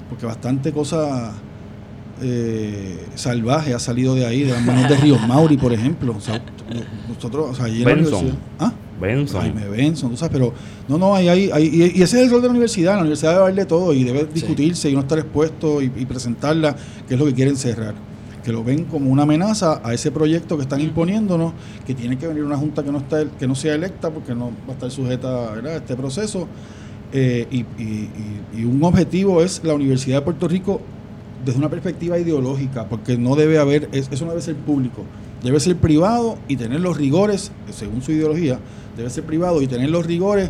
porque 0.10 0.26
bastante 0.26 0.72
cosa 0.72 1.34
eh, 2.22 3.06
salvaje 3.16 3.74
ha 3.74 3.80
salido 3.80 4.14
de 4.16 4.26
ahí, 4.26 4.44
de 4.44 4.52
las 4.54 4.64
manos 4.66 4.88
de 4.90 4.98
Ríos 4.98 5.20
Mauri, 5.28 5.58
por 5.58 5.74
ejemplo. 5.74 6.16
O 6.18 6.22
sea, 6.22 6.42
nosotros, 7.08 7.52
o 7.52 7.56
sea, 7.56 7.66
allí 7.66 7.82
en 7.82 7.88
la 7.88 7.96
Benson. 7.96 8.14
universidad- 8.26 8.44
¿Ah? 8.60 8.74
Benson. 9.00 9.42
Jaime 9.42 9.68
Benson, 9.68 10.12
tú 10.12 10.18
sabes, 10.18 10.32
pero 10.32 10.54
no, 10.88 10.96
no, 11.00 11.16
hay, 11.16 11.28
hay, 11.28 11.50
hay- 11.52 11.66
y, 11.96 12.00
y 12.00 12.04
ese 12.04 12.18
es 12.20 12.26
el 12.26 12.30
rol 12.30 12.42
de 12.42 12.48
la 12.50 12.52
universidad, 12.52 12.94
la 12.96 13.00
universidad 13.02 13.32
debe 13.32 13.46
darle 13.46 13.66
todo 13.66 13.94
y 13.94 14.04
debe 14.04 14.28
discutirse 14.32 14.92
y 14.92 14.94
no 14.94 15.00
estar 15.00 15.18
expuesto 15.18 15.82
y, 15.82 15.86
y 15.96 16.06
presentarla, 16.06 16.76
que 17.08 17.16
es 17.16 17.20
lo 17.20 17.26
que 17.26 17.34
quieren 17.34 17.58
cerrar, 17.58 17.96
que 18.44 18.52
lo 18.52 18.64
ven 18.64 18.86
como 18.86 19.10
una 19.12 19.24
amenaza 19.24 19.82
a 19.84 19.94
ese 19.94 20.12
proyecto 20.12 20.58
que 20.58 20.64
están 20.64 20.82
imponiéndonos, 20.82 21.54
que 21.86 21.94
tiene 21.94 22.18
que 22.18 22.28
venir 22.28 22.44
una 22.44 22.58
junta 22.58 22.84
que 22.84 22.92
no 22.92 22.98
está 23.00 23.24
que 23.40 23.48
no 23.48 23.54
sea 23.56 23.76
electa 23.76 24.10
porque 24.10 24.34
no 24.34 24.46
va 24.68 24.72
a 24.72 24.74
estar 24.74 24.90
sujeta 24.92 25.52
¿verdad? 25.52 25.74
a 25.74 25.78
este 25.78 25.96
proceso 25.96 26.48
eh, 27.14 27.48
y, 27.52 27.60
y- 27.82 28.10
y- 28.54 28.60
y 28.62 28.64
un 28.66 28.84
objetivo 28.84 29.42
es 29.44 29.62
la 29.64 29.74
Universidad 29.74 30.20
de 30.20 30.22
Puerto 30.24 30.48
Rico 30.48 30.82
desde 31.46 31.58
una 31.60 31.70
perspectiva 31.70 32.18
ideológica, 32.20 32.88
porque 32.88 33.18
no 33.18 33.36
debe 33.36 33.58
haber, 33.58 33.90
es- 33.92 34.08
eso 34.12 34.26
no 34.26 34.32
debe 34.32 34.42
ser 34.44 34.56
público, 34.56 35.04
debe 35.44 35.60
ser 35.60 35.76
privado 35.76 36.38
y 36.48 36.56
tener 36.56 36.80
los 36.80 36.96
rigores, 36.98 37.52
según 37.72 38.02
su 38.02 38.12
ideología, 38.12 38.60
debe 38.96 39.10
ser 39.10 39.24
privado 39.24 39.62
y 39.62 39.68
tener 39.68 39.90
los 39.90 40.06
rigores 40.06 40.50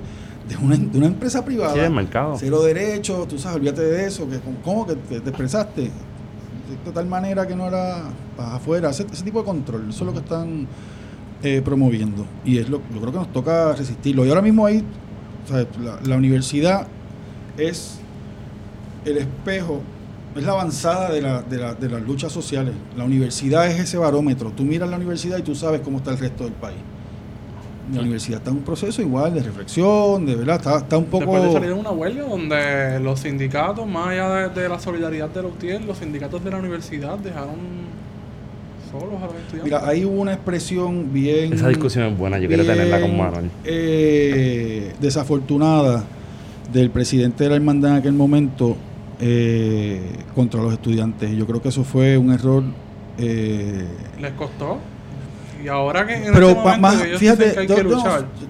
de 0.49 0.57
una, 0.57 0.75
de 0.75 0.97
una 0.97 1.07
empresa 1.07 1.45
privada. 1.45 1.73
Sí, 1.73 1.79
el 1.79 1.91
mercado. 1.91 2.35
Cero 2.37 2.61
derechos, 2.61 3.27
tú 3.27 3.37
sabes, 3.39 3.57
olvídate 3.57 3.81
de 3.83 4.05
eso, 4.05 4.27
que 4.29 4.39
¿cómo 4.63 4.85
que 4.85 4.95
te, 4.95 5.21
te 5.21 5.29
expresaste? 5.29 5.89
De 6.85 6.91
tal 6.91 7.05
manera 7.07 7.47
que 7.47 7.55
no 7.55 7.67
era 7.67 8.03
para 8.37 8.55
afuera, 8.55 8.89
ese, 8.89 9.03
tipo 9.05 9.39
de 9.39 9.45
control, 9.45 9.89
eso 9.89 9.99
es 10.03 10.07
lo 10.07 10.13
que 10.13 10.19
están 10.19 10.67
eh, 11.43 11.61
promoviendo. 11.63 12.25
Y 12.45 12.57
es 12.57 12.69
lo, 12.69 12.81
yo 12.93 12.99
creo 13.01 13.11
que 13.11 13.19
nos 13.19 13.33
toca 13.33 13.73
resistirlo. 13.73 14.25
Y 14.25 14.29
ahora 14.29 14.41
mismo 14.41 14.65
ahí, 14.65 14.83
o 15.45 15.47
sea, 15.47 15.65
la, 15.83 15.99
la 16.05 16.17
universidad 16.17 16.87
es 17.57 17.99
el 19.05 19.17
espejo, 19.17 19.81
es 20.35 20.43
la 20.43 20.51
avanzada 20.53 21.11
de, 21.11 21.21
la, 21.21 21.41
de, 21.41 21.57
la- 21.57 21.73
de 21.73 21.89
las 21.89 22.01
luchas 22.01 22.31
sociales. 22.31 22.73
La 22.95 23.03
universidad 23.03 23.67
es 23.67 23.79
ese 23.79 23.97
barómetro. 23.97 24.51
Tú 24.51 24.63
miras 24.63 24.89
la 24.89 24.97
universidad 24.97 25.37
y 25.37 25.41
tú 25.41 25.55
sabes 25.55 25.81
cómo 25.81 25.97
está 25.97 26.11
el 26.11 26.17
resto 26.19 26.43
del 26.45 26.53
país. 26.53 26.77
La 27.93 28.01
universidad 28.01 28.37
está 28.37 28.51
en 28.51 28.57
un 28.57 28.63
proceso 28.63 29.01
igual 29.01 29.33
de 29.33 29.43
reflexión, 29.43 30.25
de 30.25 30.35
verdad, 30.35 30.57
está, 30.57 30.77
está 30.77 30.97
un 30.97 31.05
poco... 31.05 31.25
Después 31.25 31.43
de 31.43 31.51
salir 31.51 31.67
de 31.69 31.73
una 31.73 31.91
huelga 31.91 32.23
donde 32.23 32.99
los 33.01 33.19
sindicatos, 33.19 33.85
más 33.87 34.09
allá 34.09 34.49
de, 34.49 34.61
de 34.61 34.69
la 34.69 34.79
solidaridad 34.79 35.29
de 35.29 35.41
los 35.41 35.51
UTIER, 35.53 35.83
los 35.83 35.97
sindicatos 35.97 36.43
de 36.43 36.51
la 36.51 36.57
universidad 36.59 37.17
dejaron 37.17 37.55
solos 38.91 39.15
a 39.21 39.25
los 39.25 39.35
estudiantes. 39.35 39.63
Mira, 39.63 39.87
ahí 39.87 40.05
hubo 40.05 40.21
una 40.21 40.33
expresión 40.33 41.11
bien... 41.11 41.53
Esa 41.53 41.67
discusión 41.69 42.05
es 42.05 42.17
buena, 42.17 42.37
yo 42.39 42.47
quiero 42.47 42.63
tenerla 42.65 43.01
con 43.01 43.17
Manuel. 43.17 43.49
eh, 43.65 44.93
desafortunada 45.01 46.03
del 46.71 46.91
presidente 46.91 47.43
de 47.43 47.49
la 47.49 47.55
hermandad 47.57 47.91
en 47.91 47.97
aquel 47.97 48.13
momento 48.13 48.77
eh, 49.19 50.01
contra 50.33 50.61
los 50.61 50.71
estudiantes. 50.71 51.31
Yo 51.31 51.45
creo 51.45 51.61
que 51.61 51.69
eso 51.69 51.83
fue 51.83 52.17
un 52.17 52.31
error... 52.31 52.63
eh, 53.17 53.85
Les 54.21 54.31
costó. 54.33 54.77
Y 55.63 55.67
ahora 55.67 56.05
que 56.07 56.15
en 56.15 56.33
pero 56.33 56.49
este 56.49 56.59
momento 56.59 56.81
más, 56.81 57.03
ellos 57.05 57.19
fíjate, 57.19 57.43
dicen 57.49 57.67
que 57.67 57.73
hay 57.73 57.77
que 57.77 57.83
luchar, 57.83 58.21
yo- 58.21 58.47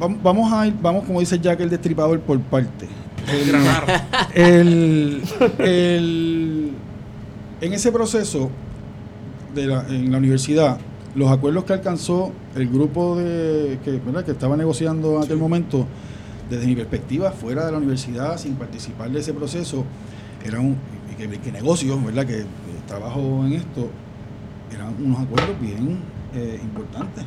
vamos- 0.00 0.22
vamos 0.22 0.52
a 0.52 0.66
ir, 0.66 0.74
vamos 0.82 1.04
como 1.04 1.20
dice 1.20 1.38
Jack 1.38 1.60
el 1.60 1.70
destripador 1.70 2.20
por 2.20 2.38
parte. 2.40 2.86
El- 3.26 3.54
el, 4.34 5.22
el- 5.58 6.70
en 7.60 7.72
ese 7.72 7.90
proceso 7.92 8.50
de 9.54 9.66
la, 9.66 9.86
en 9.88 10.10
la 10.12 10.18
universidad, 10.18 10.78
los 11.14 11.30
acuerdos 11.30 11.64
que 11.64 11.72
alcanzó 11.72 12.32
el 12.56 12.68
grupo 12.68 13.16
de 13.16 13.78
que, 13.84 13.92
¿verdad? 14.04 14.24
que 14.24 14.32
estaba 14.32 14.56
negociando 14.56 15.16
en 15.16 15.22
aquel 15.22 15.36
momento, 15.38 15.86
desde 16.50 16.66
mi 16.66 16.74
perspectiva, 16.74 17.30
fuera 17.30 17.64
de 17.64 17.72
la 17.72 17.78
universidad, 17.78 18.36
sin 18.36 18.54
participar 18.56 19.10
de 19.10 19.20
ese 19.20 19.32
proceso, 19.32 19.84
eran 20.44 20.76
y 21.12 21.14
que, 21.14 21.28
que 21.38 21.52
negocios, 21.52 22.04
¿verdad? 22.04 22.26
que 22.26 22.44
trabajo 22.88 23.44
en 23.46 23.52
esto, 23.54 23.88
eran 24.74 24.94
unos 25.02 25.20
acuerdos 25.20 25.58
bien 25.60 25.98
eh, 26.34 26.60
importantes. 26.62 27.24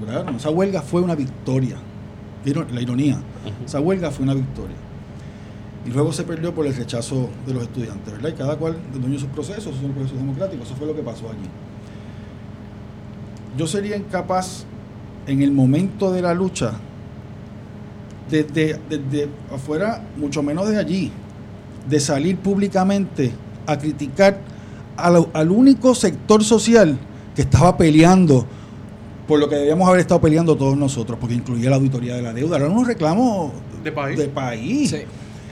Lograron. 0.00 0.36
Esa 0.36 0.50
huelga 0.50 0.82
fue 0.82 1.00
una 1.00 1.14
victoria. 1.14 1.76
La 2.44 2.80
ironía. 2.80 3.18
Esa 3.64 3.80
huelga 3.80 4.10
fue 4.10 4.24
una 4.24 4.34
victoria. 4.34 4.76
y 5.86 5.90
luego 5.90 6.12
se 6.12 6.24
perdió 6.24 6.54
por 6.54 6.66
el 6.66 6.74
rechazo 6.74 7.30
de 7.46 7.54
los 7.54 7.62
estudiantes, 7.62 8.12
¿verdad? 8.12 8.30
Y 8.30 8.32
cada 8.32 8.56
cual 8.56 8.76
dueño 8.92 9.18
sus 9.18 9.28
procesos, 9.28 9.66
esos 9.68 9.80
son 9.80 9.92
procesos 9.92 10.18
democráticos, 10.18 10.66
eso 10.66 10.76
fue 10.76 10.86
lo 10.86 10.94
que 10.94 11.02
pasó 11.02 11.28
allí. 11.28 11.48
Yo 13.56 13.66
sería 13.66 13.96
incapaz 13.96 14.64
en 15.26 15.42
el 15.42 15.52
momento 15.52 16.12
de 16.12 16.22
la 16.22 16.34
lucha, 16.34 16.72
desde, 18.30 18.78
desde 18.88 19.28
afuera, 19.52 20.02
mucho 20.16 20.42
menos 20.42 20.68
de 20.68 20.78
allí, 20.78 21.10
de 21.88 22.00
salir 22.00 22.36
públicamente 22.36 23.32
a 23.66 23.78
criticar 23.78 24.38
al, 24.96 25.28
al 25.32 25.50
único 25.50 25.94
sector 25.94 26.44
social 26.44 26.98
que 27.40 27.44
estaba 27.44 27.74
peleando 27.74 28.44
por 29.26 29.40
lo 29.40 29.48
que 29.48 29.54
debíamos 29.54 29.88
haber 29.88 30.00
estado 30.00 30.20
peleando 30.20 30.56
todos 30.56 30.76
nosotros, 30.76 31.16
porque 31.18 31.34
incluía 31.34 31.70
la 31.70 31.76
auditoría 31.76 32.16
de 32.16 32.20
la 32.20 32.34
deuda. 32.34 32.56
Eran 32.56 32.72
unos 32.72 32.86
reclamos 32.86 33.52
De 33.82 33.92
país. 33.92 34.18
de 34.18 34.28
país. 34.28 34.90
Sí. 34.90 34.98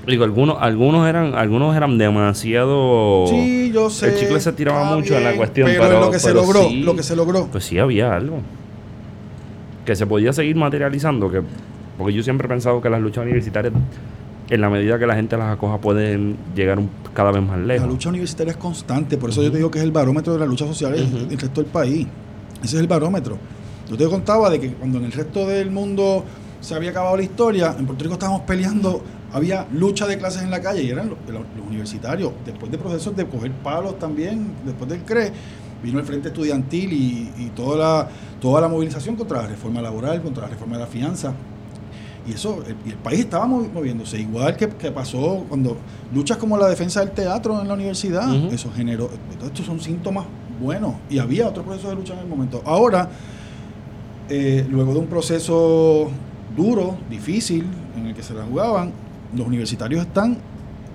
Digo, 0.06 0.24
algunos, 0.24 0.56
algunos 0.60 1.09
eran, 1.09 1.35
algunos 1.35 1.74
eran 1.74 1.97
demasiado. 1.97 3.27
Sí, 3.28 3.70
yo 3.73 3.89
sé. 3.89 4.09
El 4.09 4.16
chicle 4.16 4.40
se 4.40 4.52
tiraba 4.52 4.97
mucho 4.97 5.16
en 5.16 5.24
la 5.24 5.35
cuestión, 5.35 5.70
pero, 5.78 6.01
lo 6.01 6.10
que 6.10 6.19
se 6.19 6.35
logró, 6.35 6.69
sí, 6.69 6.81
lo 6.81 6.94
que 6.94 7.02
se 7.02 7.16
logró. 7.16 7.47
Pues 7.47 7.65
sí 7.65 7.78
había 7.78 8.15
algo. 8.15 8.40
Que 9.86 9.97
se 9.97 10.06
podía 10.06 10.32
seguir 10.32 10.56
materializando. 10.56 11.31
Que, 11.31 11.40
porque 11.97 12.12
yo 12.12 12.23
siempre 12.23 12.47
he 12.47 12.48
pensado 12.48 12.82
que 12.82 12.90
las 12.90 13.01
luchas 13.01 13.23
universitarias, 13.23 13.73
en 14.51 14.61
la 14.61 14.70
medida 14.70 14.99
que 14.99 15.07
la 15.07 15.15
gente 15.15 15.37
las 15.37 15.53
acoja, 15.55 15.79
pueden 15.79 16.37
llegar 16.55 16.79
un- 16.79 16.91
cada 17.15 17.31
vez 17.33 17.43
más 17.43 17.59
La 17.59 17.66
lejos. 17.66 17.89
lucha 17.89 18.09
universitaria 18.09 18.53
es 18.53 18.57
constante, 18.57 19.16
por 19.19 19.31
eso 19.31 19.43
yo 19.43 19.51
te 19.51 19.57
digo 19.59 19.70
que 19.70 19.79
es 19.79 19.85
el 19.85 19.91
barómetro 19.93 20.33
de 20.33 20.39
las 20.41 20.49
luchas 20.49 20.69
sociales 20.69 21.03
Ujú. 21.03 21.27
del 21.27 21.39
resto 21.39 21.61
del 21.62 21.70
país. 21.70 22.07
Ese 22.62 22.77
es 22.77 22.81
el 22.81 22.87
barómetro. 22.89 23.37
Yo 23.91 23.97
te 23.97 24.07
contaba 24.09 24.51
de 24.51 24.61
que 24.61 24.73
cuando 24.73 24.99
en 24.99 25.05
el 25.05 25.12
resto 25.12 25.47
del 25.47 25.70
mundo 25.70 26.25
se 26.61 26.75
había 26.75 26.91
acabado 26.91 27.16
la 27.16 27.23
historia, 27.23 27.75
en 27.79 27.87
Puerto 27.87 28.03
Rico 28.05 28.15
estábamos 28.15 28.43
peleando, 28.43 29.03
había 29.33 29.66
lucha 29.73 30.07
de 30.07 30.19
clases 30.19 30.43
en 30.43 30.51
la 30.51 30.61
calle 30.61 30.83
y 30.83 30.91
eran 30.91 31.09
los, 31.11 31.19
los- 31.29 31.43
los 31.57 31.66
universitarios. 31.69 32.33
Después 32.45 32.70
de 32.73 32.79
procesos 32.79 33.15
de 33.16 33.27
coger 33.27 33.53
palos 33.53 33.99
también, 33.99 34.53
después 34.65 34.89
del 34.91 35.03
CRE, 35.05 35.33
vino 35.83 35.99
el 36.01 36.05
Frente 36.05 36.29
Estudiantil 36.29 36.93
y, 36.93 37.31
y 37.39 37.53
toda, 37.55 37.77
la, 37.77 38.09
toda 38.41 38.61
la 38.61 38.69
movilización 38.69 39.15
contra 39.16 39.43
la 39.43 39.49
reforma 39.49 39.81
laboral, 39.81 40.20
contra 40.23 40.45
la 40.45 40.49
reforma 40.51 40.77
de 40.77 40.81
la 40.83 40.89
fianza. 40.89 41.33
Y 42.29 42.33
eso, 42.35 42.63
el, 42.67 42.77
el 42.93 42.99
país 42.99 43.21
estaba 43.21 43.47
movi- 43.47 43.73
moviéndose, 43.73 44.21
igual 44.21 44.55
que, 44.57 44.69
que 44.69 44.91
pasó 44.91 45.45
cuando 45.49 45.77
luchas 46.15 46.37
como 46.37 46.59
la 46.59 46.69
defensa 46.69 47.01
del 47.01 47.13
teatro 47.13 47.61
en 47.61 47.67
la 47.69 47.75
universidad, 47.75 48.29
eso 48.53 48.71
generó, 48.75 49.09
estos 49.45 49.65
son 49.65 49.81
síntomas 49.81 50.27
buenos, 50.61 50.95
y 51.09 51.19
había 51.19 51.49
otro 51.49 51.63
proceso 51.63 51.89
de 51.89 51.95
lucha 51.95 52.13
en 52.15 52.19
el 52.21 52.27
momento. 52.27 52.61
Ahora, 52.67 53.09
eh, 54.29 54.67
luego 54.71 54.93
de 54.93 54.99
un 55.01 55.07
proceso 55.07 56.09
duro, 56.57 56.97
difícil, 57.09 57.65
en 57.97 58.07
el 58.07 58.15
que 58.15 58.23
se 58.23 58.35
la 58.35 58.45
jugaban, 58.45 58.93
los 59.35 59.47
universitarios 59.47 60.03
están, 60.07 60.37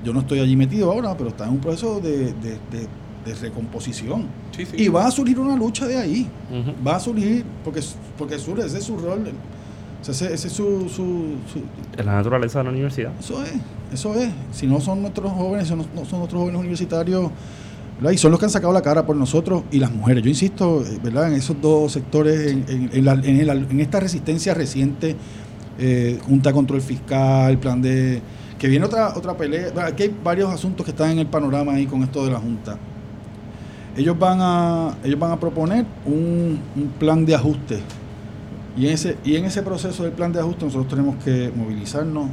yo 0.03 0.13
no 0.13 0.19
estoy 0.19 0.39
allí 0.39 0.55
metido 0.55 0.91
ahora, 0.91 1.15
pero 1.17 1.29
están 1.29 1.47
en 1.49 1.53
un 1.55 1.61
proceso 1.61 1.99
de, 1.99 2.33
de- 2.33 2.59
de- 2.71 2.87
de 3.25 3.33
recomposición. 3.35 4.25
Sí, 4.55 4.65
sí. 4.65 4.75
Y 4.77 4.89
va 4.89 5.05
a 5.07 5.11
surgir 5.11 5.39
una 5.39 5.55
lucha 5.55 5.87
de 5.87 5.97
ahí 5.97 6.27
va 6.85 6.97
a 6.97 6.99
surgir 6.99 7.45
porque 7.63 7.79
porque 8.17 8.37
surge 8.37 8.65
ese 8.65 8.79
es 8.79 8.83
su 8.83 8.97
rol 8.97 9.23
o 10.03 10.05
sea, 10.05 10.13
ese, 10.13 10.33
ese 10.33 10.47
es 10.47 10.53
su, 10.53 10.89
su- 10.89 11.35
su- 11.51 11.63
Es 11.97 12.05
la 12.05 12.13
naturaleza 12.15 12.59
de 12.59 12.65
la 12.65 12.71
universidad. 12.71 13.11
eso 13.19 13.41
es 13.43 13.53
eso 13.93 14.13
es. 14.15 14.29
Si 14.51 14.67
no 14.67 14.81
son 14.81 15.01
nuestros 15.01 15.31
jóvenes 15.31 15.67
si 15.67 15.75
no, 15.75 15.83
son 16.05 16.19
nuestros 16.19 16.41
jóvenes 16.41 16.59
universitarios 16.59 17.29
¿verdad? 17.97 18.11
y 18.11 18.17
son 18.17 18.31
los 18.31 18.39
que 18.39 18.45
han 18.47 18.51
sacado 18.51 18.73
la 18.73 18.81
cara 18.81 19.05
por 19.05 19.15
nosotros 19.15 19.63
y 19.71 19.79
las 19.79 19.91
mujeres. 19.91 20.23
Yo 20.23 20.29
insisto 20.29 20.83
eh, 20.85 20.99
verdad 21.03 21.27
en 21.29 21.35
esos 21.35 21.55
dos 21.61 21.91
sectores 21.91 22.51
en, 22.51 22.65
en- 22.67 22.89
en 22.91 23.05
la- 23.05 23.13
en 23.13 23.39
el- 23.39 23.49
en 23.71 23.79
esta 23.79 23.99
resistencia 23.99 24.53
reciente 24.53 25.15
eh, 25.79 26.19
junta 26.27 26.49
de 26.49 26.53
control 26.53 26.81
fiscal 26.81 27.57
plan 27.59 27.81
de 27.81 28.21
que 28.59 28.67
viene 28.67 28.85
otra 28.85 29.13
otra 29.15 29.35
pelea. 29.37 29.71
Aquí 29.85 30.03
hay 30.03 30.15
varios 30.23 30.49
asuntos 30.51 30.83
que 30.85 30.91
están 30.91 31.11
en 31.11 31.19
el 31.19 31.27
panorama 31.27 31.73
ahí 31.73 31.85
con 31.85 32.03
esto 32.03 32.25
de 32.25 32.31
la 32.31 32.39
junta. 32.39 32.77
Ellos 33.95 34.17
van 34.17 34.39
a 34.41 34.95
ellos 35.03 35.19
van 35.19 35.31
a 35.31 35.39
proponer 35.39 35.85
un, 36.05 36.59
un 36.75 36.87
plan 36.99 37.23
de 37.25 37.35
ajuste 37.35 37.79
y 38.77 38.87
en 38.87 38.93
ese 38.93 39.17
y 39.23 39.35
en 39.35 39.45
ese 39.45 39.61
proceso 39.61 40.03
del 40.03 40.13
plan 40.13 40.31
de 40.31 40.39
ajuste 40.39 40.65
nosotros 40.65 40.87
tenemos 40.89 41.23
que 41.23 41.51
movilizarnos 41.55 42.27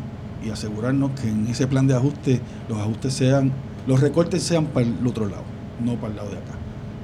y 0.44 0.50
asegurarnos 0.50 1.10
que 1.20 1.28
en 1.28 1.46
ese 1.48 1.66
plan 1.66 1.86
de 1.86 1.94
ajuste 1.94 2.40
los 2.68 2.78
ajustes 2.78 3.12
sean 3.12 3.52
los 3.86 4.00
recortes 4.00 4.42
sean 4.42 4.66
para 4.66 4.86
el 4.86 5.06
otro 5.06 5.26
lado 5.28 5.44
no 5.84 5.94
para 5.96 6.08
el 6.08 6.16
lado 6.16 6.30
de 6.30 6.36
acá. 6.36 6.52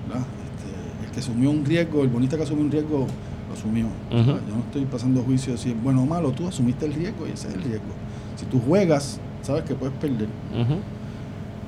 Este, 0.08 1.06
el 1.06 1.12
que 1.12 1.20
asumió 1.20 1.50
un 1.50 1.64
riesgo 1.64 2.02
el 2.02 2.08
bonita 2.08 2.36
que 2.36 2.44
asumió 2.44 2.64
un 2.64 2.70
riesgo 2.70 3.06
lo 3.48 3.54
asumió 3.54 3.86
yo 4.10 4.56
no 4.56 4.62
estoy 4.66 4.84
pasando 4.86 5.22
juicio 5.22 5.52
de 5.52 5.58
si 5.58 5.70
es 5.70 5.82
bueno 5.82 6.02
o 6.02 6.06
malo 6.06 6.32
tú 6.32 6.48
asumiste 6.48 6.86
el 6.86 6.94
riesgo 6.94 7.26
y 7.26 7.32
ese 7.32 7.48
es 7.48 7.54
el 7.54 7.62
riesgo. 7.62 7.92
Si 8.36 8.46
tú 8.46 8.60
juegas 8.60 9.20
sabes 9.42 9.62
que 9.62 9.74
puedes 9.74 9.96
perder. 9.96 10.28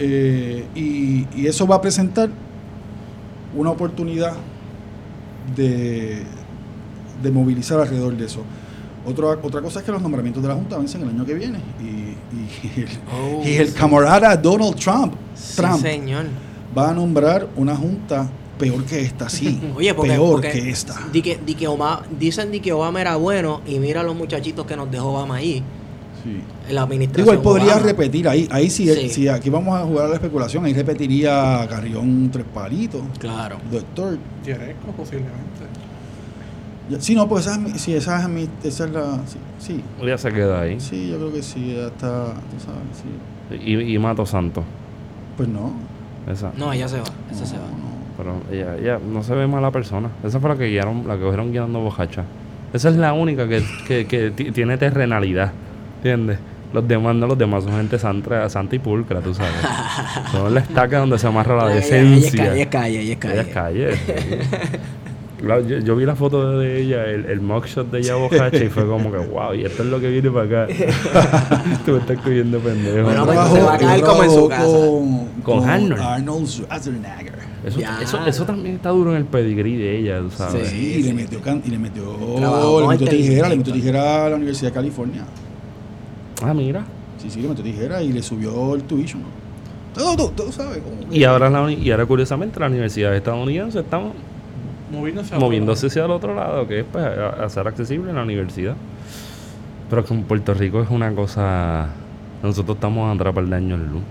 Eh, 0.01 0.67
y, 0.75 1.27
y 1.35 1.47
eso 1.47 1.67
va 1.67 1.77
a 1.77 1.81
presentar 1.81 2.29
una 3.57 3.71
oportunidad 3.71 4.35
de, 5.57 6.23
de 7.23 7.31
movilizar 7.31 7.81
alrededor 7.81 8.17
de 8.17 8.27
eso. 8.27 8.43
Otra, 9.07 9.29
otra 9.43 9.63
cosa 9.63 9.79
es 9.81 9.85
que 9.87 9.93
los 9.93 10.03
nombramientos 10.03 10.43
de 10.43 10.49
la 10.49 10.55
Junta 10.55 10.77
vencen 10.77 11.03
el 11.03 11.09
año 11.09 11.25
que 11.25 11.35
viene. 11.35 11.59
Y, 11.81 11.87
y 12.67 12.81
el, 12.83 12.89
Oh, 13.13 13.43
y 13.45 13.53
el 13.55 13.69
sí. 13.69 13.75
camarada 13.75 14.37
Donald 14.37 14.75
Trump, 14.77 15.15
Sí, 15.35 15.63
señor. 15.81 16.27
va 16.77 16.91
a 16.91 16.95
nombrar 16.95 17.49
una 17.57 17.75
Junta 17.75 18.29
peor 18.59 18.85
que 18.85 19.01
esta, 19.01 19.29
sí. 19.29 19.61
Oye, 19.77 19.95
porque, 19.95 20.11
peor 20.13 20.31
porque 20.33 20.51
que 20.51 20.71
esta. 20.71 20.95
di 21.13 21.23
que, 21.23 21.39
di 21.45 21.55
que 21.55 21.67
Obama, 21.69 22.03
dicen 22.19 22.51
di 22.51 22.61
que 22.61 22.73
Obama 22.73 23.01
era 23.01 23.17
bueno 23.17 23.61
y 23.67 23.79
mira 23.79 24.01
a 24.01 24.05
los 24.05 24.15
muchachitos 24.17 24.67
que 24.67 24.77
nos 24.77 24.91
dejó 24.91 25.11
Obama 25.13 25.37
ahí 25.37 25.63
Sí. 26.25 26.41
en 26.69 26.75
la 26.75 26.83
administración. 26.83 27.25
Digo, 27.25 27.33
él 27.33 27.43
podría 27.43 27.75
Obama. 27.75 27.87
repetir 27.87 28.29
ahí, 28.29 28.49
ahí 28.51 28.69
sí, 28.69 28.93
Sí. 28.93 29.09
si 29.09 29.29
aquí 29.29 29.49
vamos 29.49 29.79
a 29.81 29.85
jugar 29.85 30.07
a 30.07 30.09
la 30.09 30.15
especulación, 30.17 30.65
ahí 30.65 30.75
repetiría 30.75 31.65
Carrión 31.71 32.29
Tres 32.33 32.45
Palitos, 32.53 33.03
Claro. 33.21 33.59
Doctor. 33.71 34.19
Posiblemente. 34.97 35.78
Ya- 36.89 37.01
Sí, 37.01 37.15
no, 37.15 37.29
porque 37.29 37.43
esa 37.43 37.53
es 37.55 37.59
mi, 37.61 37.71
sí, 37.79 37.95
esa 37.95 38.23
es 38.23 38.29
mi, 38.29 38.49
esa 38.65 38.85
es 38.87 38.91
la, 38.91 39.19
sí, 39.27 39.39
sí, 39.59 39.83
Ya 40.07 40.17
se 40.19 40.33
queda 40.33 40.63
ahí. 40.63 40.81
sí, 40.81 41.09
yo 41.11 41.17
creo 41.19 41.33
que 41.33 41.43
sí, 41.43 41.75
ya 41.77 41.87
está, 41.89 42.35
tú 42.35 42.59
sabes, 42.65 42.81
sí. 43.61 43.63
Y, 43.65 43.95
y 43.95 43.99
Mato 43.99 44.25
Santo. 44.27 44.63
Pues 45.37 45.49
no, 45.49 45.73
Esa. 46.31 46.53
No, 46.57 46.73
ella 46.73 46.89
se 46.89 46.99
va. 46.99 47.05
Esa 47.31 47.47
se 47.47 47.57
va. 47.57 47.63
no. 47.63 47.89
Pero 48.17 48.35
ella, 48.51 48.77
ella 48.77 48.99
no 49.07 49.23
se 49.23 49.35
ve 49.35 49.47
mala 49.47 49.71
persona. 49.71 50.09
Esa 50.25 50.41
fue 50.41 50.51
la 50.51 50.57
que 50.57 50.67
guiaron, 50.67 51.07
la 51.07 51.15
que 51.17 51.23
cogieron 51.23 51.53
guiando 51.53 51.79
bojacha. 51.81 52.25
Esa 52.73 52.89
es 52.91 52.97
la 52.97 53.13
única 53.13 53.49
que, 53.49 53.63
que, 53.87 54.07
que 54.07 54.31
ti- 54.33 54.51
tiene 54.51 54.77
terrenalidad. 54.77 55.53
¿Entiendes? 55.99 56.39
Los 56.73 56.87
demás 56.87 57.15
no, 57.15 57.27
los 57.27 57.39
demás 57.39 57.65
son 57.65 57.75
gente 57.75 57.99
santa, 57.99 58.49
santa 58.51 58.77
y 58.77 58.79
pulcra, 58.81 59.21
tú 59.21 59.33
sabes. 59.33 59.53
Son 60.33 60.53
la 60.53 60.61
estaca 60.61 60.99
donde 60.99 61.19
se 61.19 61.27
amarra 61.27 61.57
la 61.57 61.63
Ella- 61.77 61.87
ella 61.87 62.03
es 62.17 62.23
decencia. 62.23 62.45
calle, 62.45 62.55
ella 62.55 62.63
es 62.63 62.69
calle, 62.69 63.01
ella 63.01 63.13
es 63.13 63.49
calle. 63.49 63.85
Ella 63.85 63.91
es 63.95 64.01
calle. 64.01 64.81
Claro, 65.39 65.61
yo, 65.67 65.79
yo 65.79 65.95
vi 65.95 66.05
la 66.05 66.17
foto 66.17 66.59
de 66.59 66.81
ella, 66.83 67.05
el, 67.07 67.25
el 67.27 67.41
mugshot 67.41 67.91
de 67.93 68.01
ella 68.01 68.17
bojacha 68.17 68.57
y 68.65 68.69
fue 68.69 68.87
como 68.87 69.11
que, 69.13 69.19
wow, 69.19 69.55
y 69.55 69.65
esto 69.65 69.85
es 69.85 69.89
lo 69.89 70.01
que 70.01 70.09
viene 70.11 70.31
para 70.31 70.65
acá. 70.65 70.75
Tú 71.87 71.93
me 71.93 71.99
estás 71.99 72.19
cogiendo 72.19 72.59
pendejo. 72.59 73.05
Bueno, 73.05 73.25
pues, 73.25 73.39
se 73.53 73.61
va 73.63 73.75
a 73.75 73.79
caer 73.79 74.01
como 74.03 74.25
en 74.25 74.31
su 74.31 74.49
casa. 74.49 74.65
Con, 74.65 75.27
Con 75.61 75.69
Arnold. 75.69 76.03
Arnold 76.03 76.47
Schwarzenegger. 76.49 77.35
eso, 77.65 77.81
eso, 78.03 78.27
eso 78.27 78.45
también 78.45 78.75
está 78.77 78.89
duro 78.91 79.13
en 79.13 79.19
el 79.19 79.25
pedigrí 79.27 79.77
de 79.77 79.99
ella, 79.99 80.19
tú 80.21 80.31
sabes. 80.31 80.69
Sí, 80.69 80.77
Sí, 80.77 81.01
y, 81.01 81.03
le 81.05 81.15
metió 81.15 81.41
can- 81.41 81.63
y 81.65 81.71
le 81.71 81.79
metió, 81.79 82.03
le 82.81 82.87
metió 82.89 83.09
tijera, 83.09 83.49
le 83.49 83.57
metió 83.59 83.73
tijera 83.73 84.27
a 84.27 84.31
la 84.31 84.37
Universidad 84.37 84.71
de 84.71 84.75
California. 84.75 85.23
Ah, 86.43 86.53
mira. 86.53 86.85
Sí, 87.23 87.31
sí, 87.31 87.41
le 87.43 87.49
metió 87.49 87.63
tijera 87.65 88.03
y 88.03 88.13
le 88.13 88.23
subió 88.23 88.75
el 88.75 88.83
tuition. 88.83 89.23
Todo, 89.95 90.17
todo, 90.17 90.31
todo 90.31 90.53
sabe. 90.53 90.81
como 90.81 91.09
que- 91.09 91.17
Y 91.17 91.25
ahora, 91.25 91.49
la 91.49 91.71
y 91.73 91.91
ahora 91.93 92.07
curiosamente, 92.07 92.59
la 92.61 92.67
universidad 92.67 93.15
estadounidense 93.17 93.81
está 93.81 94.01
Moviéndose 94.93 95.35
a 95.35 95.39
moviéndose 95.39 95.87
hacia 95.89 96.05
el 96.05 96.11
otro 96.11 96.35
lado, 96.35 96.67
que 96.67 96.81
es 96.81 96.87
pues, 96.91 97.05
a- 97.05 97.45
hacer 97.45 97.67
accesible 97.67 98.13
la 98.13 98.23
universidad. 98.23 98.75
Pero 99.91 100.05
que 100.05 100.15
en 100.15 100.23
Puerto 100.25 100.55
Rico 100.55 100.83
es 100.83 100.91
una 100.91 101.15
cosa... 101.15 101.89
Nosotros 102.43 102.77
estamos 102.77 103.15
atrás 103.15 103.35
para 103.35 103.45
el 103.45 103.51
daño 103.51 103.75
en 103.75 103.87
luz. 103.93 104.03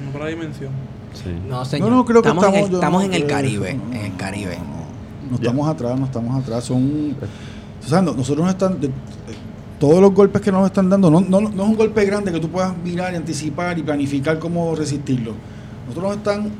En 0.00 0.08
otra 0.14 0.26
dimensión. 0.28 0.70
Sí. 1.14 1.30
No, 1.48 1.64
señor. 1.64 1.90
No, 1.90 1.96
no, 1.96 2.04
creo 2.04 2.22
que 2.22 2.28
estamos, 2.28 2.44
estamos, 2.44 2.58
en 2.58 2.64
el, 2.64 2.70
yo 2.70 2.76
estamos 2.76 3.00
no 3.02 3.06
en 3.06 3.14
el 3.14 3.24
creo, 3.24 3.36
Caribe. 3.36 3.74
no, 3.74 3.94
en 3.94 4.04
el 4.04 4.16
Caribe. 4.16 4.56
No, 4.58 4.64
no, 4.64 5.30
no 5.30 5.36
estamos 5.36 5.68
atrás, 5.68 5.98
no 5.98 6.04
estamos 6.06 6.42
atrás. 6.42 6.64
Son. 6.64 7.16
o 7.84 7.88
sea, 7.88 8.02
no- 8.02 8.12
nosotros 8.14 8.44
nos 8.44 8.52
están. 8.54 8.80
de- 8.80 8.88
de- 8.88 8.92
todos 9.78 10.00
los 10.02 10.12
golpes 10.12 10.42
que 10.42 10.52
nos 10.52 10.66
están 10.66 10.90
dando, 10.90 11.10
no, 11.10 11.22
no, 11.22 11.40
no 11.40 11.48
es 11.62 11.68
un 11.70 11.74
golpe 11.76 12.04
grande 12.04 12.30
que 12.30 12.38
tú 12.38 12.50
puedas 12.50 12.76
mirar 12.84 13.14
y 13.14 13.16
anticipar 13.16 13.78
y 13.78 13.82
planificar 13.82 14.38
cómo 14.38 14.74
resistirlo. 14.76 15.32
Nosotros 15.88 16.10
nos 16.10 16.16
están 16.18 16.50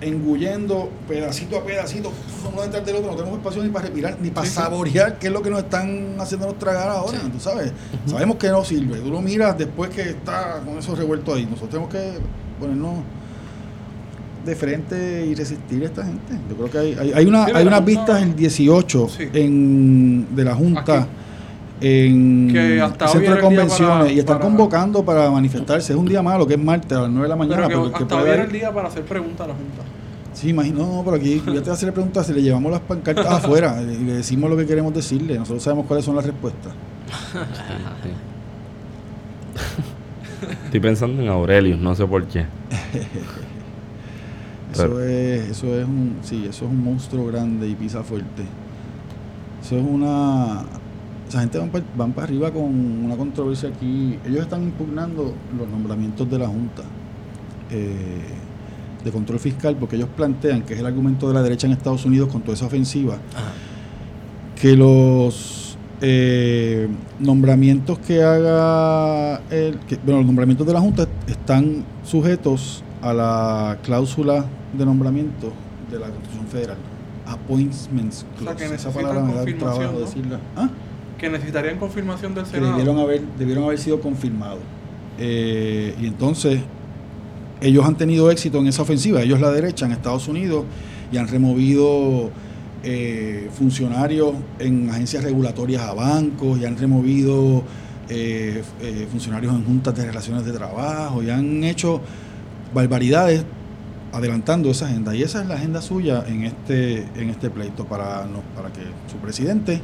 engullendo 0.00 0.88
pedacito 1.08 1.58
a 1.58 1.64
pedacito, 1.64 2.12
uno 2.52 2.62
detrás 2.62 2.84
del 2.86 2.96
otro, 2.96 3.10
no 3.10 3.16
tenemos 3.16 3.38
espacio 3.38 3.62
ni 3.62 3.68
para 3.68 3.84
respirar, 3.86 4.16
ni 4.20 4.30
para 4.30 4.46
Sí, 4.46 4.52
sí. 4.54 4.58
saborear 4.60 5.18
qué 5.18 5.26
es 5.26 5.32
lo 5.32 5.42
que 5.42 5.50
nos 5.50 5.60
están 5.60 6.16
haciéndonos 6.18 6.58
tragar 6.58 6.88
ahora, 6.88 7.18
tú 7.32 7.38
sabes. 7.40 7.72
Sabemos 8.06 8.36
que 8.36 8.48
no 8.48 8.64
sirve, 8.64 8.98
tú 9.00 9.10
lo 9.10 9.20
miras 9.20 9.56
después 9.58 9.90
que 9.90 10.02
está 10.02 10.60
con 10.64 10.78
eso 10.78 10.94
revuelto 10.94 11.34
ahí. 11.34 11.44
Nosotros 11.44 11.70
tenemos 11.70 11.90
que 11.92 12.18
ponernos 12.58 12.94
de 14.44 14.56
frente 14.56 15.26
y 15.26 15.34
resistir 15.34 15.82
a 15.82 15.86
esta 15.86 16.04
gente. 16.04 16.32
Yo 16.48 16.56
creo 16.56 16.70
que 16.70 16.78
hay, 16.78 16.96
hay, 16.98 17.12
hay 17.12 17.26
una, 17.26 17.44
hay 17.44 17.66
unas 17.66 17.84
vistas 17.84 18.22
el 18.22 18.34
18 18.34 19.08
Sí. 19.08 19.28
en, 19.34 20.34
de 20.34 20.44
la 20.44 20.54
Junta 20.54 20.80
Aquí. 21.02 21.10
En 21.80 22.48
Que 22.52 22.74
el 22.76 22.82
hasta 22.82 23.08
centro 23.08 23.34
de 23.36 23.40
convenciones 23.40 23.98
para- 23.98 24.12
y 24.12 24.18
están 24.18 24.38
para- 24.38 24.48
convocando 24.50 25.04
para 25.04 25.30
manifestarse. 25.30 25.92
Es 25.92 25.98
un 25.98 26.06
día 26.06 26.22
malo, 26.22 26.46
que 26.46 26.54
es 26.54 26.60
martes 26.60 26.92
a 26.96 27.02
las 27.02 27.10
9 27.10 27.22
de 27.24 27.28
la 27.28 27.36
mañana. 27.36 27.68
Pero 27.68 27.90
que 27.92 28.02
hasta 28.02 28.16
hoy 28.22 28.28
era 28.28 28.44
el 28.44 28.52
día 28.52 28.72
para 28.72 28.88
hacer 28.88 29.04
preguntas 29.04 29.40
a 29.40 29.48
la 29.48 29.54
Junta. 29.54 29.82
Sí, 30.32 30.50
imagino, 30.50 30.86
no, 30.86 31.02
pero 31.04 31.16
aquí 31.16 31.38
ya 31.38 31.44
te 31.54 31.60
voy 31.60 31.70
a 31.70 31.72
hacer 31.72 31.92
preguntas, 31.92 32.26
si 32.26 32.32
le 32.32 32.42
llevamos 32.42 32.70
las 32.70 32.80
pancartas 32.82 33.26
afuera 33.26 33.82
y 33.82 34.04
le 34.04 34.12
decimos 34.14 34.48
lo 34.50 34.56
que 34.56 34.66
queremos 34.66 34.94
decirle, 34.94 35.36
nosotros 35.38 35.62
sabemos 35.62 35.86
cuáles 35.86 36.04
son 36.04 36.16
las 36.16 36.24
respuestas. 36.24 36.72
Estoy 40.64 40.80
pensando 40.80 41.22
en 41.22 41.28
Aurelius, 41.28 41.78
no 41.78 41.94
sé 41.94 42.06
por 42.06 42.24
qué. 42.26 42.40
Eso 44.72 44.82
Pero- 44.84 45.00
es, 45.02 45.50
eso 45.50 45.66
es 45.80 45.84
un, 45.84 46.18
sí, 46.22 46.46
eso 46.48 46.64
es 46.64 46.70
un 46.70 46.84
monstruo 46.84 47.26
grande 47.26 47.66
y 47.66 47.74
pisa 47.74 48.04
fuerte. 48.04 48.44
Eso 49.60 49.76
es 49.76 49.84
una, 49.84 50.62
esa 51.30 51.40
gente 51.40 51.58
van 51.58 51.70
para, 51.70 51.84
van 51.96 52.12
para 52.12 52.26
arriba 52.26 52.50
con 52.50 52.64
una 52.64 53.16
controversia 53.16 53.68
aquí. 53.68 54.18
Ellos 54.26 54.40
están 54.42 54.64
impugnando 54.64 55.32
los 55.56 55.68
nombramientos 55.68 56.28
de 56.28 56.38
la 56.38 56.46
Junta 56.48 56.82
eh, 57.70 58.20
de 59.04 59.10
control 59.12 59.38
fiscal 59.38 59.76
porque 59.78 59.94
ellos 59.96 60.08
plantean 60.14 60.62
que 60.62 60.74
es 60.74 60.80
el 60.80 60.86
argumento 60.86 61.28
de 61.28 61.34
la 61.34 61.42
derecha 61.42 61.66
en 61.68 61.72
Estados 61.72 62.04
Unidos 62.04 62.28
con 62.30 62.42
toda 62.42 62.54
esa 62.54 62.66
ofensiva 62.66 63.14
Ajá. 63.14 63.52
que 64.60 64.76
los 64.76 65.78
eh, 66.00 66.88
nombramientos 67.20 67.98
que 68.00 68.22
haga 68.22 69.40
el, 69.50 69.78
que, 69.86 69.96
bueno, 69.96 70.18
los 70.18 70.26
nombramientos 70.26 70.66
de 70.66 70.72
la 70.72 70.80
Junta 70.80 71.06
están 71.28 71.84
sujetos 72.04 72.82
a 73.02 73.14
la 73.14 73.78
cláusula 73.84 74.44
de 74.76 74.84
nombramiento 74.84 75.52
de 75.90 75.98
la 76.00 76.08
Constitución 76.08 76.46
Federal. 76.48 76.76
Appointments 77.26 78.26
O 78.34 78.42
sea, 78.42 78.54
clause. 78.56 78.68
que 78.68 78.74
Esa 78.74 78.90
palabra 78.90 79.20
me 79.22 79.32
da 79.34 79.38
confirmación, 79.40 79.78
trabajo 79.78 79.92
¿no? 79.92 80.04
decirla. 80.04 80.40
¿Ah? 80.56 80.68
Que 81.20 81.28
necesitarían 81.28 81.78
confirmación 81.78 82.34
del 82.34 82.46
Senado. 82.46 82.72
debieron 82.72 82.98
haber, 82.98 83.20
debieron 83.38 83.64
haber 83.64 83.78
sido 83.78 84.00
confirmados. 84.00 84.60
Eh, 85.18 85.94
y 86.00 86.06
entonces, 86.06 86.60
ellos 87.60 87.84
han 87.84 87.96
tenido 87.96 88.30
éxito 88.30 88.58
en 88.58 88.68
esa 88.68 88.82
ofensiva, 88.82 89.20
ellos 89.20 89.38
la 89.40 89.50
derecha 89.50 89.84
en 89.84 89.92
Estados 89.92 90.28
Unidos, 90.28 90.64
y 91.12 91.18
han 91.18 91.28
removido 91.28 92.30
eh, 92.82 93.50
funcionarios 93.52 94.34
en 94.58 94.88
agencias 94.88 95.22
regulatorias 95.22 95.82
a 95.82 95.92
bancos, 95.92 96.58
y 96.58 96.64
han 96.64 96.78
removido 96.78 97.64
eh, 98.08 98.62
eh, 98.80 99.06
funcionarios 99.10 99.54
en 99.54 99.64
juntas 99.64 99.94
de 99.94 100.06
relaciones 100.06 100.46
de 100.46 100.52
trabajo, 100.52 101.22
y 101.22 101.28
han 101.28 101.62
hecho 101.64 102.00
barbaridades 102.72 103.44
adelantando 104.12 104.70
esa 104.70 104.86
agenda. 104.86 105.14
Y 105.14 105.22
esa 105.22 105.42
es 105.42 105.48
la 105.48 105.54
agenda 105.54 105.80
suya 105.82 106.24
en 106.26 106.44
este, 106.44 107.02
en 107.14 107.30
este 107.30 107.50
pleito, 107.50 107.84
para, 107.86 108.24
no, 108.26 108.40
para 108.56 108.72
que 108.72 108.82
su 109.10 109.16
presidente 109.18 109.80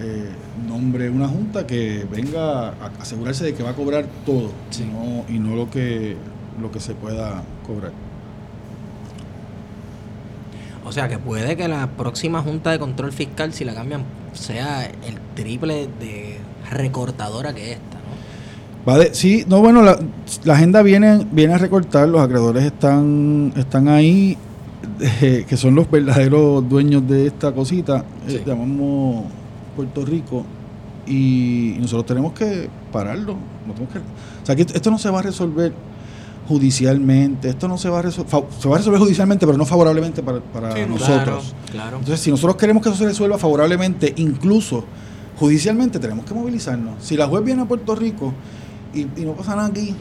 eh, 0.00 0.28
nombre 0.66 1.10
una 1.10 1.28
junta 1.28 1.66
que 1.66 2.06
venga 2.10 2.68
a 2.68 2.90
asegurarse 3.00 3.44
de 3.44 3.54
que 3.54 3.62
va 3.62 3.70
a 3.70 3.74
cobrar 3.74 4.06
todo 4.24 4.50
Sí. 4.70 4.84
y, 4.84 4.86
no, 4.86 5.24
y 5.28 5.38
no 5.38 5.56
lo 5.56 5.70
que 5.70 6.16
lo 6.60 6.72
que 6.72 6.80
se 6.80 6.94
pueda 6.94 7.42
cobrar. 7.66 7.92
O 10.84 10.92
sea 10.92 11.08
que 11.08 11.18
puede 11.18 11.56
que 11.56 11.68
la 11.68 11.86
próxima 11.86 12.42
Junta 12.42 12.70
de 12.70 12.78
Control 12.78 13.12
Fiscal, 13.12 13.52
si 13.52 13.64
la 13.64 13.74
cambian, 13.74 14.02
sea 14.32 14.86
el 14.86 15.18
triple 15.34 15.88
de 16.00 16.38
recortadora 16.70 17.52
que 17.52 17.72
esta. 17.72 17.97
Va 18.88 18.96
de- 18.96 19.14
sí, 19.14 19.44
no 19.48 19.60
bueno, 19.60 19.82
la, 19.82 19.98
la 20.44 20.54
agenda 20.54 20.82
viene 20.82 21.26
viene 21.30 21.54
a 21.54 21.58
recortar, 21.58 22.08
los 22.08 22.20
acreedores 22.22 22.64
están 22.64 23.52
están 23.56 23.88
ahí 23.88 24.38
eh, 25.20 25.44
que 25.46 25.56
son 25.56 25.74
los 25.74 25.90
verdaderos 25.90 26.66
dueños 26.68 27.06
de 27.06 27.26
esta 27.26 27.52
cosita, 27.52 28.04
eh, 28.26 28.42
llamamos 28.46 29.26
Puerto 29.76 30.04
Rico 30.04 30.44
y, 31.06 31.76
nosotros 31.80 32.06
tenemos 32.06 32.32
que 32.32 32.68
pararlo, 32.92 33.34
no 33.66 33.74
tenemos 33.74 33.92
que, 33.92 33.98
o 33.98 34.46
sea, 34.46 34.56
que 34.56 34.62
esto 34.62 34.90
no 34.90 34.98
se 34.98 35.10
va 35.10 35.18
a 35.20 35.22
resolver 35.22 35.72
judicialmente, 36.48 37.50
esto 37.50 37.68
no 37.68 37.76
se 37.76 37.88
va 37.90 37.98
a 37.98 38.02
resolver, 38.02 38.30
se 38.58 38.68
va 38.68 38.76
a 38.76 38.78
resolver 38.78 39.00
judicialmente, 39.00 39.46
pero 39.46 39.58
no 39.58 39.66
favorablemente 39.66 40.22
para, 40.22 40.40
para 40.40 40.72
Sí, 40.74 40.80
nosotros. 40.88 41.54
Claro, 41.70 41.72
claro. 41.72 41.98
Entonces, 41.98 42.20
si 42.20 42.30
nosotros 42.30 42.56
queremos 42.56 42.82
que 42.82 42.88
eso 42.88 42.98
se 42.98 43.04
resuelva 43.04 43.38
favorablemente, 43.38 44.14
incluso 44.16 44.84
judicialmente, 45.38 45.98
tenemos 45.98 46.24
que 46.24 46.34
movilizarnos. 46.34 47.04
Si 47.04 47.16
la 47.16 47.26
juez 47.26 47.44
viene 47.44 47.62
a 47.62 47.64
Puerto 47.66 47.94
Rico 47.94 48.32
y, 48.94 49.00
y 49.20 49.24
no 49.24 49.32
pasa 49.32 49.56
nada 49.56 49.68
aquí, 49.68 49.94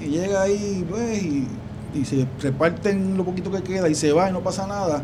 y 0.00 0.06
llega 0.06 0.42
ahí 0.42 0.84
pues, 0.88 1.22
y, 1.22 1.46
y 1.94 2.04
se 2.04 2.26
reparten 2.40 3.16
lo 3.16 3.24
poquito 3.24 3.50
que 3.50 3.62
queda 3.62 3.88
y 3.88 3.94
se 3.94 4.12
va 4.12 4.30
y 4.30 4.32
no 4.32 4.40
pasa 4.40 4.66
nada, 4.66 5.02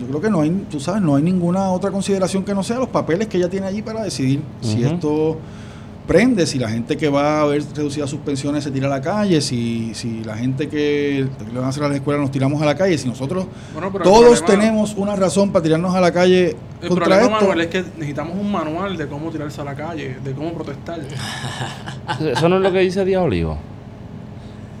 yo 0.00 0.06
creo 0.06 0.20
que 0.20 0.30
no 0.30 0.42
hay, 0.42 0.50
tú 0.70 0.78
sabes, 0.78 1.02
no 1.02 1.16
hay 1.16 1.22
ninguna 1.22 1.70
otra 1.70 1.90
consideración 1.90 2.44
que 2.44 2.54
no 2.54 2.62
sea 2.62 2.78
los 2.78 2.88
papeles 2.88 3.28
que 3.28 3.38
ella 3.38 3.48
tiene 3.48 3.66
allí 3.66 3.82
para 3.82 4.02
decidir 4.02 4.42
si 4.60 4.84
esto 4.84 5.38
prende, 6.06 6.46
si 6.46 6.58
la 6.58 6.68
gente 6.68 6.96
que 6.96 7.08
va 7.08 7.40
a 7.42 7.46
ver 7.46 7.62
reducidas 7.74 8.08
sus 8.08 8.20
pensiones 8.20 8.62
se 8.64 8.70
tira 8.70 8.86
a 8.86 8.90
la 8.90 9.00
calle, 9.00 9.40
si, 9.40 9.92
si 9.94 10.22
la 10.24 10.36
gente 10.36 10.68
que 10.68 11.26
le 11.52 11.54
van 11.58 11.64
a 11.64 11.68
hacer 11.68 11.82
a 11.82 11.88
la 11.88 11.96
escuela 11.96 12.20
nos 12.20 12.30
tiramos 12.30 12.62
a 12.62 12.64
la 12.64 12.74
calle, 12.76 12.96
si 12.96 13.08
nosotros 13.08 13.46
Bueno, 13.72 13.90
todos 14.02 14.40
problema- 14.42 14.46
tenemos 14.46 14.94
una 14.96 15.16
razón 15.16 15.50
para 15.52 15.62
tirarnos 15.64 15.94
a 15.94 16.00
la 16.00 16.12
calle 16.12 16.56
El 16.80 16.88
contra 16.88 17.06
problema, 17.06 17.24
esto. 17.36 17.48
Manuel, 17.48 17.60
es 17.62 17.66
que 17.68 17.84
necesitamos 17.96 18.36
un 18.38 18.50
manual 18.52 18.96
de 18.96 19.06
cómo 19.08 19.30
tirarse 19.30 19.60
a 19.60 19.64
la 19.64 19.74
calle, 19.74 20.16
de 20.22 20.32
cómo 20.32 20.52
protestar. 20.54 21.00
¿Eso 22.20 22.48
no 22.48 22.56
es 22.56 22.62
lo 22.62 22.72
que 22.72 22.78
dice 22.80 23.04
Diablio? 23.04 23.56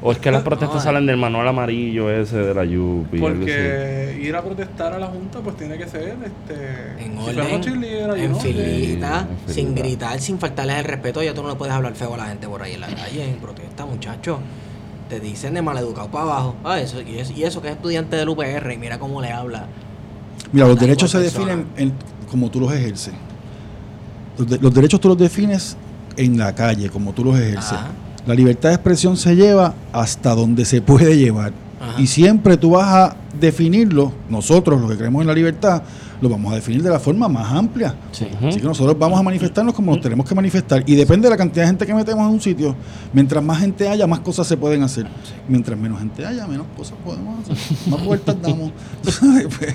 ¿O 0.06 0.12
es 0.12 0.18
que 0.18 0.30
las 0.30 0.42
protestas 0.42 0.76
No, 0.76 0.80
salen 0.82 1.04
del 1.06 1.16
manual 1.16 1.48
amarillo 1.48 2.08
ese 2.10 2.36
de 2.36 2.54
la 2.54 2.64
Yupi? 2.64 3.18
Porque 3.18 4.16
ir 4.22 4.36
a 4.36 4.42
protestar 4.42 4.92
a 4.92 4.98
la 5.00 5.06
Junta, 5.08 5.40
pues 5.40 5.56
tiene 5.56 5.76
que 5.76 5.88
ser 5.88 6.16
este, 6.24 7.04
En 7.04 7.18
si 7.20 7.28
orden, 7.40 8.16
en 8.16 8.30
¿no? 8.32 8.38
filita, 8.38 9.26
en 9.48 9.52
sin 9.52 9.74
gritar, 9.74 10.20
sin 10.20 10.38
faltarles 10.38 10.76
el 10.78 10.84
respeto. 10.84 11.22
Ya 11.24 11.34
tú 11.34 11.42
no 11.42 11.48
le 11.48 11.56
puedes 11.56 11.74
hablar 11.74 11.94
feo 11.94 12.14
a 12.14 12.18
la 12.18 12.26
gente 12.26 12.46
por 12.46 12.62
ahí 12.62 12.74
en 12.74 12.82
la 12.82 12.86
calle, 12.86 13.24
en 13.28 13.36
protesta, 13.38 13.84
muchachos. 13.84 14.38
Te 15.08 15.18
dicen 15.18 15.54
de 15.54 15.62
maleducado 15.62 16.08
para 16.08 16.24
abajo. 16.24 16.54
Ah, 16.62 16.80
eso, 16.80 17.00
y, 17.00 17.18
eso, 17.18 17.32
y 17.36 17.42
eso 17.42 17.60
que 17.60 17.68
es 17.68 17.74
estudiante 17.74 18.14
del 18.14 18.28
UPR 18.28 18.72
y 18.72 18.78
mira 18.78 18.98
cómo 19.00 19.20
le 19.20 19.32
habla. 19.32 19.66
Mira, 20.52 20.68
los 20.68 20.78
derechos 20.78 21.10
se 21.10 21.18
persona. 21.18 21.46
definen 21.56 21.66
en- 21.76 21.92
como 22.30 22.48
tú 22.50 22.60
los 22.60 22.72
ejerces. 22.72 23.12
Los, 24.38 24.48
de- 24.48 24.58
los 24.58 24.72
derechos 24.72 25.00
tú 25.00 25.08
los 25.08 25.18
defines 25.18 25.76
en 26.16 26.38
la 26.38 26.54
calle, 26.54 26.90
como 26.90 27.12
tú 27.12 27.24
los 27.24 27.36
ejerces. 27.38 27.72
Ajá. 27.72 27.88
La 28.26 28.34
libertad 28.34 28.70
de 28.70 28.74
expresión 28.74 29.16
se 29.16 29.36
lleva 29.36 29.74
hasta 29.92 30.34
donde 30.34 30.64
se 30.64 30.82
puede 30.82 31.16
llevar. 31.16 31.52
Ajá. 31.80 32.00
Y 32.00 32.06
siempre 32.06 32.56
tú 32.56 32.70
vas 32.70 32.86
a 32.88 33.16
definirlo, 33.38 34.12
nosotros 34.28 34.80
los 34.80 34.90
que 34.90 34.96
creemos 34.96 35.20
en 35.20 35.28
la 35.28 35.34
libertad, 35.34 35.82
lo 36.20 36.28
vamos 36.28 36.52
a 36.52 36.56
definir 36.56 36.82
de 36.82 36.90
la 36.90 36.98
forma 36.98 37.28
más 37.28 37.52
amplia. 37.52 37.94
Sí. 38.12 38.26
Así 38.46 38.58
que 38.60 38.66
nosotros 38.66 38.96
vamos 38.98 39.18
a 39.18 39.22
manifestarnos 39.22 39.74
como 39.74 39.92
nos 39.92 40.00
tenemos 40.00 40.26
que 40.28 40.34
manifestar. 40.34 40.82
Y 40.86 40.94
depende 40.94 41.26
de 41.26 41.30
la 41.30 41.36
cantidad 41.36 41.64
de 41.64 41.68
gente 41.68 41.86
que 41.86 41.94
metemos 41.94 42.26
en 42.26 42.32
un 42.34 42.40
sitio. 42.40 42.74
Mientras 43.12 43.42
más 43.42 43.58
gente 43.60 43.88
haya, 43.88 44.06
más 44.06 44.20
cosas 44.20 44.46
se 44.46 44.56
pueden 44.56 44.82
hacer. 44.82 45.06
Mientras 45.48 45.78
menos 45.78 45.98
gente 45.98 46.24
haya, 46.24 46.46
menos 46.46 46.66
cosas 46.76 46.96
podemos 47.04 47.40
hacer. 47.48 47.56
Más 47.90 48.04
vueltas 48.04 48.36
damos. 48.42 48.72
Tú 49.02 49.10
sabes, 49.10 49.46
pues. 49.58 49.74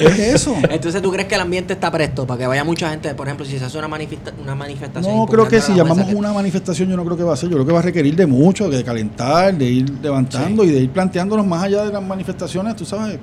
es, 0.00 0.18
es 0.18 0.18
eso. 0.34 0.54
Entonces, 0.68 1.02
¿tú 1.02 1.10
crees 1.10 1.28
que 1.28 1.34
el 1.34 1.40
ambiente 1.40 1.72
está 1.72 1.90
presto 1.90 2.26
para 2.26 2.38
que 2.38 2.46
vaya 2.46 2.64
mucha 2.64 2.90
gente? 2.90 3.14
Por 3.14 3.26
ejemplo, 3.26 3.44
si 3.46 3.58
se 3.58 3.64
hace 3.64 3.78
una, 3.78 3.88
manifesta- 3.88 4.32
una 4.42 4.54
manifestación. 4.54 5.16
No, 5.16 5.26
creo 5.26 5.48
que 5.48 5.60
si 5.60 5.74
llamamos 5.74 6.12
una 6.12 6.32
manifestación, 6.32 6.88
yo 6.88 6.96
no 6.96 7.04
creo 7.04 7.16
que 7.16 7.24
va 7.24 7.34
a 7.34 7.36
ser. 7.36 7.48
Yo 7.48 7.56
creo 7.56 7.66
que 7.66 7.72
va 7.72 7.80
a 7.80 7.82
requerir 7.82 8.16
de 8.16 8.26
mucho, 8.26 8.68
de 8.68 8.82
calentar, 8.84 9.54
de 9.56 9.64
ir 9.66 9.90
levantando 10.02 10.64
y 10.64 10.68
de 10.70 10.80
ir 10.80 10.90
planteándonos 10.90 11.46
más 11.46 11.64
allá 11.64 11.84
de 11.84 11.92
las 11.92 12.02
manifestaciones, 12.02 12.76
tú 12.76 12.84
sabes, 12.84 13.18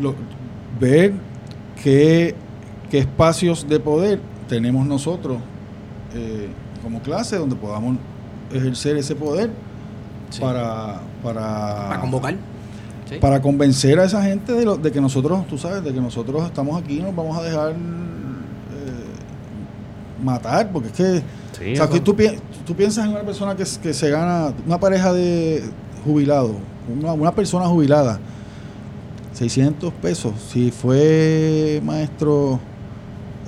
lo- 0.00 0.14
ver 0.80 1.14
qué, 1.82 2.34
qué 2.90 2.98
espacios 2.98 3.68
de 3.68 3.80
poder 3.80 4.20
tenemos 4.48 4.86
nosotros 4.86 5.38
eh, 6.14 6.48
como 6.82 7.00
clase 7.02 7.36
donde 7.36 7.56
podamos 7.56 7.96
ejercer 8.52 8.96
ese 8.96 9.14
poder 9.14 9.50
Sí. 10.30 10.40
para, 10.42 11.00
para, 11.22 11.88
Para 11.88 12.00
convocar. 12.00 12.36
Sí. 13.08 13.16
para 13.20 13.40
convencer 13.40 13.98
a 13.98 14.04
esa 14.04 14.22
gente 14.22 14.52
de, 14.52 14.64
lo- 14.66 14.76
de 14.76 14.92
que 14.92 15.00
nosotros, 15.00 15.46
tú 15.46 15.56
sabes, 15.56 15.82
de 15.82 15.92
que 15.94 16.00
nosotros 16.00 16.44
estamos 16.44 16.80
aquí 16.82 16.98
y 16.98 17.02
nos 17.02 17.16
vamos 17.16 17.38
a 17.38 17.42
dejar 17.42 17.70
eh, 17.70 17.74
matar, 20.22 20.70
porque 20.72 20.88
es 20.88 20.94
que, 20.94 21.22
Sí, 21.58 21.72
o 21.72 21.76
sea, 21.76 21.88
que 21.88 22.00
tú, 22.00 22.14
pi- 22.14 22.38
tú 22.66 22.74
piensas 22.74 23.04
en 23.06 23.12
una 23.12 23.22
persona 23.22 23.56
que 23.56 23.64
se 23.64 24.10
gana, 24.10 24.52
una 24.66 24.78
pareja 24.78 25.12
de 25.12 25.62
jubilados, 26.04 26.52
una, 27.00 27.12
una 27.14 27.32
persona 27.32 27.66
jubilada, 27.66 28.18
600 29.38 29.92
pesos, 29.94 30.32
si 30.50 30.72
fue 30.72 31.80
maestro, 31.84 32.58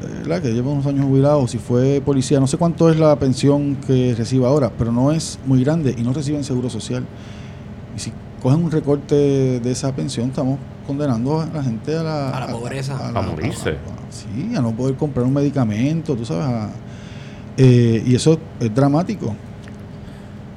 eh, 0.03 0.19
¿verdad? 0.21 0.41
que 0.41 0.53
lleva 0.53 0.71
unos 0.71 0.87
años 0.87 1.05
jubilado, 1.05 1.49
si 1.49 1.59
fue 1.59 2.01
policía, 2.05 2.39
no 2.39 2.47
sé 2.47 2.57
cuánto 2.59 2.89
es 2.91 2.97
la 2.99 3.17
pensión 3.17 3.75
que 3.87 4.15
recibe 4.17 4.47
ahora, 4.47 4.71
pero 4.79 4.93
no 4.93 5.11
es 5.11 5.41
muy 5.47 5.65
grande 5.65 5.93
y 5.99 6.03
no 6.03 6.13
reciben 6.13 6.45
seguro 6.45 6.71
social. 6.71 7.05
Y 7.97 7.99
si 7.99 8.13
cogen 8.41 8.63
un 8.65 8.71
recorte 8.71 9.15
de 9.59 9.71
esa 9.73 9.93
pensión, 9.93 10.29
estamos 10.29 10.61
condenando 10.87 11.41
a 11.41 11.47
la 11.47 11.63
gente 11.63 11.97
a 11.97 12.03
la, 12.05 12.29
A 12.31 12.41
la 12.47 12.53
pobreza. 12.53 13.09
A 13.09 13.23
morirse. 13.23 13.75
sí, 14.11 14.55
a 14.55 14.61
no 14.61 14.71
poder 14.73 14.95
comprar 14.95 15.27
un 15.27 15.35
medicamento, 15.35 16.15
tú 16.15 16.25
sabes. 16.25 16.47
a- 16.47 16.71
eh, 17.57 18.03
y 18.07 18.15
eso 18.15 18.39
es 18.61 18.73
dramático. 18.75 19.35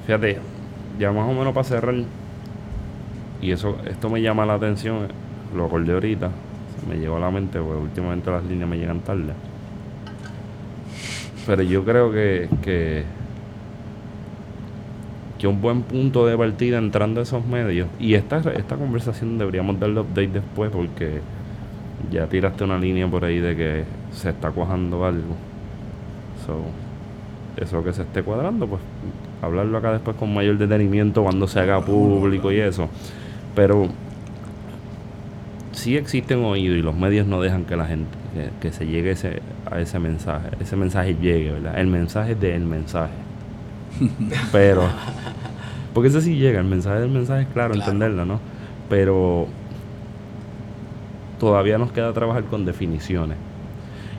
Fíjate, 0.05 0.37
ya 0.99 1.11
más 1.11 1.27
o 1.27 1.33
menos 1.33 1.53
para 1.53 1.63
cerrar, 1.63 1.95
y 3.41 3.51
eso, 3.51 3.75
esto 3.85 4.09
me 4.09 4.21
llama 4.21 4.45
la 4.45 4.53
atención, 4.53 5.07
lo 5.55 5.65
acordé 5.65 5.93
ahorita. 5.93 6.29
me 6.87 6.97
llegó 6.97 7.17
a 7.17 7.19
la 7.19 7.31
mente, 7.31 7.59
porque 7.59 7.81
últimamente 7.81 8.29
las 8.31 8.43
líneas 8.43 8.69
me 8.69 8.77
llegan 8.77 8.99
tarde. 8.99 9.33
Pero 11.45 11.61
yo 11.63 11.83
creo 11.83 12.11
que, 12.11 12.49
que, 12.61 13.03
que 15.37 15.47
un 15.47 15.61
buen 15.61 15.83
punto 15.83 16.25
de 16.25 16.37
partida 16.37 16.77
entrando 16.77 17.19
a 17.19 17.23
esos 17.23 17.45
medios, 17.45 17.87
y 17.99 18.13
esta, 18.15 18.37
esta 18.37 18.75
conversación 18.75 19.37
deberíamos 19.37 19.79
darle 19.79 20.01
update 20.01 20.27
después, 20.27 20.71
porque 20.71 21.21
ya 22.11 22.27
tiraste 22.27 22.63
una 22.63 22.77
línea 22.77 23.07
por 23.07 23.25
ahí 23.25 23.39
de 23.39 23.55
que 23.55 23.83
se 24.11 24.29
está 24.29 24.51
cuajando 24.51 25.05
algo. 25.05 25.35
So, 26.45 26.63
eso 27.61 27.83
que 27.83 27.93
se 27.93 28.01
esté 28.01 28.23
cuadrando, 28.23 28.67
pues 28.67 28.81
hablarlo 29.41 29.77
acá 29.77 29.91
después 29.91 30.15
con 30.17 30.33
mayor 30.33 30.57
detenimiento 30.57 31.23
cuando 31.23 31.47
se 31.47 31.59
haga 31.59 31.81
público 31.81 32.51
y 32.51 32.59
eso. 32.59 32.89
Pero 33.55 33.89
sí 35.73 35.97
existen 35.97 36.43
oídos 36.43 36.77
y 36.77 36.81
los 36.81 36.95
medios 36.95 37.27
no 37.27 37.41
dejan 37.41 37.65
que 37.65 37.75
la 37.75 37.85
gente, 37.85 38.09
que, 38.61 38.71
se 38.71 38.85
llegue 38.85 39.11
ese, 39.11 39.41
a 39.69 39.79
ese 39.79 39.99
mensaje, 39.99 40.49
ese 40.59 40.75
mensaje 40.75 41.15
llegue, 41.15 41.51
¿verdad? 41.51 41.77
El 41.77 41.87
mensaje 41.87 42.35
del 42.35 42.63
mensaje. 42.63 43.13
Pero, 44.51 44.83
porque 45.93 46.09
ese 46.09 46.21
sí 46.21 46.35
llega, 46.35 46.59
el 46.59 46.67
mensaje 46.67 47.01
del 47.01 47.09
mensaje 47.09 47.43
es 47.43 47.47
claro, 47.49 47.73
entenderlo, 47.73 48.25
¿no? 48.25 48.39
Pero 48.89 49.47
todavía 51.39 51.77
nos 51.77 51.91
queda 51.91 52.13
trabajar 52.13 52.45
con 52.45 52.65
definiciones. 52.65 53.37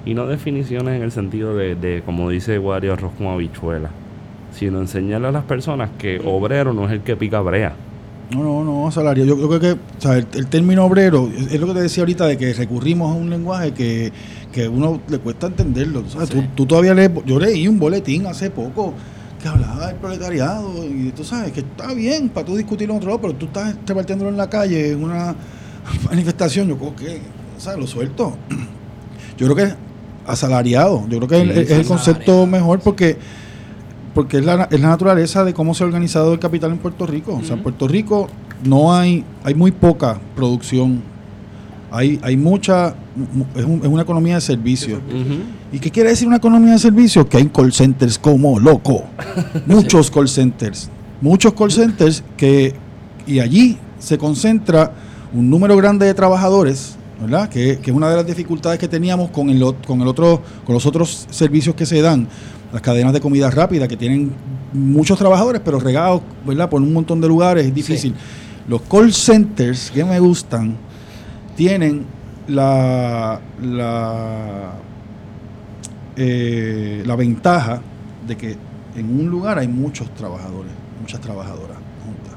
Y 0.05 0.15
no 0.15 0.27
definiciones 0.27 0.97
en 0.97 1.03
el 1.03 1.13
sentido 1.13 1.57
de, 1.57 1.77
de 1.77 2.03
como 2.05 2.29
dice 2.29 2.59
Wario, 2.59 2.93
arroz 2.93 3.13
con 3.17 3.29
habichuela, 3.29 3.91
sino 4.53 4.81
enseñarle 4.81 5.29
a 5.29 5.33
las 5.33 5.45
personas 5.45 5.91
que 5.99 6.21
obrero 6.25 6.75
no 6.75 6.87
es 6.87 6.93
el 6.93 7.01
que 7.01 7.17
pica 7.17 7.41
brea. 7.41 7.73
No, 8.31 8.43
no, 8.43 8.65
no, 8.65 8.91
salario. 8.91 9.25
Yo, 9.25 9.37
creo 9.37 9.61
que 9.61 9.73
o 9.73 10.01
sea, 10.01 10.17
el, 10.17 10.47
término 10.47 10.85
obrero 10.85 11.31
es, 11.37 11.61
lo 11.61 11.67
que 11.69 11.75
te 11.75 11.83
decía 11.83 12.03
ahorita 12.03 12.27
de 12.27 12.37
que 12.39 12.53
recurrimos 12.53 13.13
a 13.13 13.15
un 13.15 13.31
lenguaje 13.31 13.73
que, 13.73 14.13
que 14.53 14.69
uno 14.69 15.01
le 15.09 15.19
cuesta 15.19 15.49
entenderlo. 15.49 16.05
Tú, 16.55 16.67
todavía 16.67 16.95
lees, 16.95 17.11
yo 17.27 17.39
leí 17.39 17.69
un 17.69 17.79
boletín 17.79 18.27
hace 18.27 18.51
poco 18.51 18.95
que 19.43 19.49
hablaba 19.49 19.89
del 19.89 19.97
proletariado 19.97 20.85
y 20.87 21.13
tú 21.15 21.23
sabes 21.23 21.53
que 21.53 21.61
está 21.61 21.93
bien 21.93 22.31
para 22.31 22.47
tú 22.47 22.57
discutirlo 22.57 22.95
en 22.95 22.99
otro 22.99 23.11
lado, 23.11 23.21
pero 23.21 23.35
tú 23.35 23.47
estás 23.47 23.77
repartiéndolo 23.87 24.31
en 24.31 24.39
la 24.39 24.49
calle 24.49 24.93
en 24.93 25.05
una 25.05 25.35
manifestación, 26.11 26.69
yo 26.69 26.79
creo 26.79 26.97
que, 26.97 27.21
o 27.57 27.61
sea, 27.61 27.77
lo 27.77 27.87
suelto. 27.87 28.37
Yo 29.37 29.53
creo 29.53 29.57
que 29.57 29.75
asalariado, 30.27 31.05
yo 31.09 31.19
creo 31.19 31.29
que 31.29 31.63
es, 31.63 31.71
el 31.71 31.87
concepto 31.87 32.47
mejor 32.47 32.79
porque 32.81 33.17
porque 34.15 34.39
es 34.39 34.45
la, 34.45 34.69
es 34.71 34.81
la 34.81 34.89
naturaleza 34.89 35.45
de 35.45 35.53
cómo 35.53 35.75
se 35.75 35.83
ha 35.83 35.87
organizado 35.87 36.33
el 36.33 36.39
capital 36.39 36.71
en 36.71 36.79
Puerto 36.79 37.07
Rico. 37.07 37.35
O 37.35 37.45
sea, 37.45 37.57
en 37.57 37.63
Puerto 37.63 37.89
Rico 37.89 38.29
no 38.65 38.95
hay, 38.95 39.25
hay 39.43 39.55
muy 39.55 39.73
poca 39.73 40.19
producción. 40.37 41.03
Hay, 41.91 42.19
hay 42.23 42.37
mucha, 42.37 42.95
es, 43.55 43.65
una 43.65 44.03
economía 44.03 44.37
de 44.37 44.41
servicios. 44.41 45.01
¿Y 45.73 45.79
qué 45.79 45.91
quiere 45.91 46.11
decir 46.11 46.27
una 46.27 46.39
economía 46.39 46.73
de 46.73 46.79
servicios? 46.79 47.27
Que 47.27 47.39
hay 47.39 47.47
call 47.47 47.73
centers 47.73 48.19
como 48.19 48.59
loco. 48.59 49.05
Muchos 49.67 50.11
call 50.11 50.29
centers. 50.29 50.91
Muchos 51.21 51.53
call 51.55 51.71
centers 51.71 52.23
que, 52.37 52.75
y 53.27 53.41
allí 53.41 53.79
se 53.99 54.19
concentra 54.19 54.93
un 55.33 55.49
número 55.51 55.77
grande 55.77 56.07
de 56.07 56.15
trabajadores, 56.15 56.97
¿verdad? 57.21 57.49
Que, 57.49 57.73
es 57.73 57.89
una 57.89 58.11
de 58.11 58.17
las 58.17 58.27
dificultades 58.27 58.79
que 58.79 58.89
teníamos 58.89 59.31
con 59.31 59.51
el, 59.51 59.75
con 59.87 60.01
el 60.01 60.09
otro, 60.09 60.43
con 60.65 60.75
los 60.75 60.87
otros 60.87 61.27
servicios 61.31 61.75
que 61.75 61.87
se 61.87 62.01
dan, 62.01 62.29
las 62.75 62.83
cadenas 62.83 63.13
de 63.13 63.21
comida 63.21 63.49
rápida, 63.53 63.87
que 63.87 63.97
tienen 63.97 64.33
muchos 64.73 65.17
trabajadores, 65.17 65.63
pero 65.65 65.79
regados, 65.79 66.23
¿verdad? 66.45 66.69
Por 66.69 66.83
un 66.83 66.93
montón 66.93 67.21
de 67.21 67.29
lugares, 67.29 67.67
es 67.67 67.73
difícil. 67.73 68.13
Los 68.67 68.83
call 68.83 69.13
centers 69.13 69.93
que 69.93 70.05
me 70.05 70.19
gustan 70.19 70.77
tienen 71.55 72.05
la, 72.49 73.41
la, 73.63 74.73
eh, 76.17 77.05
la 77.07 77.15
ventaja 77.15 77.81
de 78.27 78.37
que 78.37 78.57
en 78.97 79.21
un 79.21 79.31
lugar 79.31 79.61
hay 79.61 79.69
muchos 79.69 80.13
trabajadores, 80.13 80.73
muchas 81.01 81.21
trabajadoras 81.21 81.79
juntas. 82.05 82.35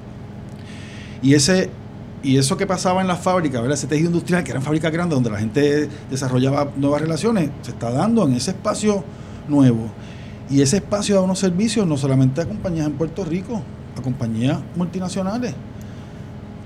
Y 1.24 1.34
ese 1.34 1.72
y 2.22 2.38
eso 2.38 2.58
que 2.58 2.68
pasaba 2.68 3.02
en 3.02 3.08
las 3.08 3.22
fábricas, 3.22 3.60
¿verdad? 3.60 3.76
ese 3.76 3.88
tejido 3.88 4.10
industrial, 4.10 4.44
que 4.44 4.52
eran 4.52 4.62
fábricas 4.62 4.92
grandes 4.92 5.16
donde 5.16 5.32
la 5.32 5.40
gente 5.40 5.90
desarrollaba 6.12 6.70
nuevas 6.76 7.02
relaciones, 7.02 7.50
se 7.64 7.72
está 7.72 7.90
dando 7.90 8.28
en 8.28 8.34
ese 8.34 8.52
espacio 8.52 9.04
nuevo. 9.48 9.90
Y 10.50 10.62
ese 10.62 10.78
espacio 10.78 11.16
da 11.16 11.22
unos 11.22 11.40
servicios 11.40 11.86
no 11.86 11.98
solamente 11.98 12.42
a 12.42 12.46
compañías 12.46 12.88
en 12.88 12.94
Puerto 12.94 13.26
Rico, 13.26 13.62
a 13.98 14.02
compañías 14.02 14.60
multinacionales. 14.76 15.54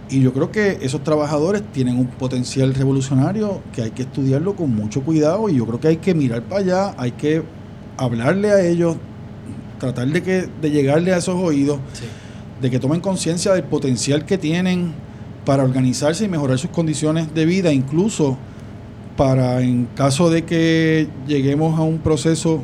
Y 0.09 0.19
yo 0.19 0.33
creo 0.33 0.51
que 0.51 0.77
esos 0.81 1.03
trabajadores 1.03 1.63
tienen 1.71 1.97
un 1.97 2.07
potencial 2.07 2.73
revolucionario 2.73 3.61
que 3.73 3.83
hay 3.83 3.91
que 3.91 4.03
estudiarlo 4.03 4.55
con 4.55 4.75
mucho 4.75 5.03
cuidado 5.03 5.47
y 5.47 5.55
yo 5.55 5.65
creo 5.65 5.79
que 5.79 5.87
hay 5.87 5.97
que 5.97 6.13
mirar 6.13 6.43
para 6.43 6.61
allá, 6.61 6.95
hay 6.97 7.11
que 7.11 7.43
hablarle 7.97 8.51
a 8.51 8.61
ellos, 8.61 8.97
tratar 9.79 10.09
de, 10.09 10.21
que, 10.21 10.49
de 10.61 10.69
llegarle 10.69 11.13
a 11.13 11.17
esos 11.17 11.35
oídos, 11.35 11.79
de 12.61 12.69
que 12.69 12.77
tomen 12.77 12.99
conciencia 12.99 13.53
del 13.53 13.63
potencial 13.63 14.25
que 14.25 14.37
tienen 14.37 14.93
para 15.45 15.63
organizarse 15.63 16.25
y 16.25 16.27
mejorar 16.27 16.59
sus 16.59 16.71
condiciones 16.71 17.33
de 17.33 17.45
vida, 17.45 17.71
incluso 17.71 18.37
para 19.15 19.61
en 19.61 19.85
caso 19.95 20.29
de 20.29 20.43
que 20.43 21.07
lleguemos 21.25 21.79
a 21.79 21.83
un 21.83 21.99
proceso 21.99 22.61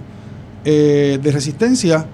eh, 0.69 1.17
de 1.23 1.31
resistencia, 1.31 2.05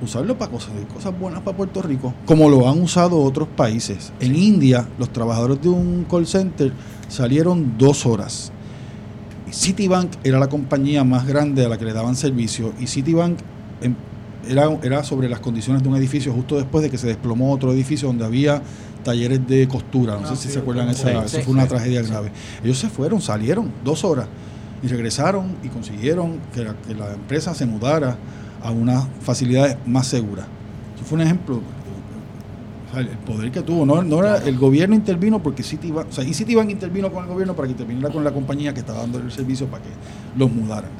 usarlo 0.00 0.38
para 0.38 0.50
cosas, 0.50 0.70
cosas 0.94 1.12
buenas 1.20 1.42
para 1.42 1.54
Puerto 1.54 1.82
Rico, 1.82 2.14
como 2.24 2.48
lo 2.48 2.66
han 2.66 2.80
usado 2.80 3.20
otros 3.20 3.48
países. 3.48 4.14
En 4.18 4.34
India, 4.34 4.88
los 4.98 5.12
trabajadores 5.12 5.60
de 5.60 5.68
un 5.68 6.06
call 6.10 6.26
center 6.26 6.72
salieron 7.06 7.76
dos 7.76 8.06
horas. 8.06 8.50
Citibank 9.52 10.10
era 10.24 10.38
la 10.38 10.48
compañía 10.48 11.04
más 11.04 11.26
grande 11.26 11.66
a 11.66 11.68
la 11.68 11.76
que 11.76 11.84
le 11.84 11.92
daban 11.92 12.16
servicio 12.16 12.72
y 12.80 12.86
Citibank 12.86 13.40
em, 13.82 13.94
era, 14.48 14.70
era 14.82 15.04
sobre 15.04 15.28
las 15.28 15.40
condiciones 15.40 15.82
de 15.82 15.90
un 15.90 15.96
edificio 15.96 16.32
justo 16.32 16.56
después 16.56 16.82
de 16.82 16.88
que 16.88 16.96
se 16.96 17.08
desplomó 17.08 17.52
otro 17.52 17.74
edificio 17.74 18.08
donde 18.08 18.24
había 18.24 18.62
talleres 19.04 19.46
de 19.46 19.68
costura. 19.68 20.14
No 20.14 20.26
sé 20.26 20.32
ah, 20.32 20.36
si 20.36 20.48
se 20.48 20.60
acuerdan, 20.60 20.88
esa, 20.88 21.26
eso 21.26 21.42
fue 21.42 21.52
una 21.52 21.66
tragedia 21.66 22.00
grave. 22.00 22.32
Ellos 22.64 22.78
se 22.78 22.88
fueron, 22.88 23.20
salieron 23.20 23.70
dos 23.84 24.02
horas 24.02 24.28
y 24.82 24.88
regresaron 24.88 25.56
y 25.62 25.68
consiguieron 25.68 26.38
que 26.54 26.64
la, 26.94 27.12
empresa 27.12 27.54
se 27.54 27.66
mudara 27.66 28.16
a 28.62 28.70
unas 28.70 29.06
facilidades 29.20 29.76
más 29.86 30.06
seguras. 30.06 30.46
Eso 30.94 31.04
fue 31.04 31.16
un 31.16 31.22
ejemplo. 31.22 31.60
el 32.96 33.08
poder 33.08 33.50
que 33.50 33.62
tuvo, 33.62 33.84
no, 33.84 34.02
no 34.02 34.20
era, 34.20 34.38
el 34.38 34.56
gobierno 34.56 34.94
intervino 34.94 35.42
porque 35.42 35.62
Citibank, 35.62 36.08
o 36.08 36.12
sea, 36.12 36.24
y 36.24 36.34
Citibank 36.34 36.70
intervino 36.70 37.12
con 37.12 37.24
el 37.24 37.30
gobierno 37.30 37.54
para 37.54 37.66
que 37.66 37.72
interviniera 37.72 38.10
con 38.10 38.24
la 38.24 38.32
compañía 38.32 38.72
que 38.72 38.80
estaba 38.80 39.00
dando 39.00 39.18
el 39.18 39.30
servicio 39.30 39.66
para 39.66 39.82
que 39.82 39.90
los 40.36 40.50
mudaran. 40.50 40.90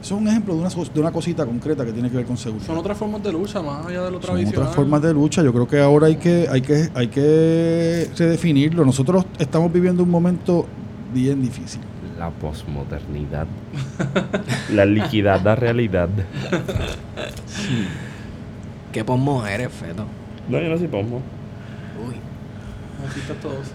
Eso 0.00 0.14
es 0.14 0.20
un 0.20 0.28
ejemplo 0.28 0.54
de 0.54 0.60
una, 0.60 0.68
de 0.68 1.00
una 1.00 1.10
cosita 1.10 1.44
concreta 1.44 1.84
que 1.84 1.92
tiene 1.92 2.08
que 2.08 2.16
ver 2.16 2.26
con 2.26 2.36
seguridad. 2.36 2.66
Son 2.66 2.78
otras 2.78 2.96
formas 2.96 3.22
de 3.24 3.32
lucha, 3.32 3.60
más 3.60 3.86
allá 3.86 4.04
de 4.04 4.10
lo 4.12 4.22
Son 4.22 4.46
otras 4.46 4.74
formas 4.74 5.02
de 5.02 5.12
lucha. 5.12 5.42
Yo 5.42 5.52
creo 5.52 5.66
que 5.66 5.80
ahora 5.80 6.06
hay 6.06 6.16
que, 6.16 6.46
hay 6.48 6.62
que, 6.62 6.90
hay 6.94 7.08
que 7.08 8.08
redefinirlo. 8.16 8.84
Nosotros 8.84 9.24
estamos 9.38 9.72
viviendo 9.72 10.04
un 10.04 10.10
momento 10.10 10.66
bien 11.12 11.42
difícil. 11.42 11.80
La 12.18 12.30
posmodernidad. 12.30 13.46
la 14.72 14.84
liquidad, 14.84 15.42
la 15.42 15.54
realidad. 15.54 16.08
¿Qué 18.92 19.04
posmo 19.04 19.46
eres, 19.46 19.72
Feto? 19.72 20.06
No, 20.48 20.60
yo 20.60 20.68
no 20.68 20.78
soy 20.78 20.88
posmo. 20.88 21.20
Uy. 22.06 22.14
Marxistas 23.02 23.36
todos. 23.38 23.72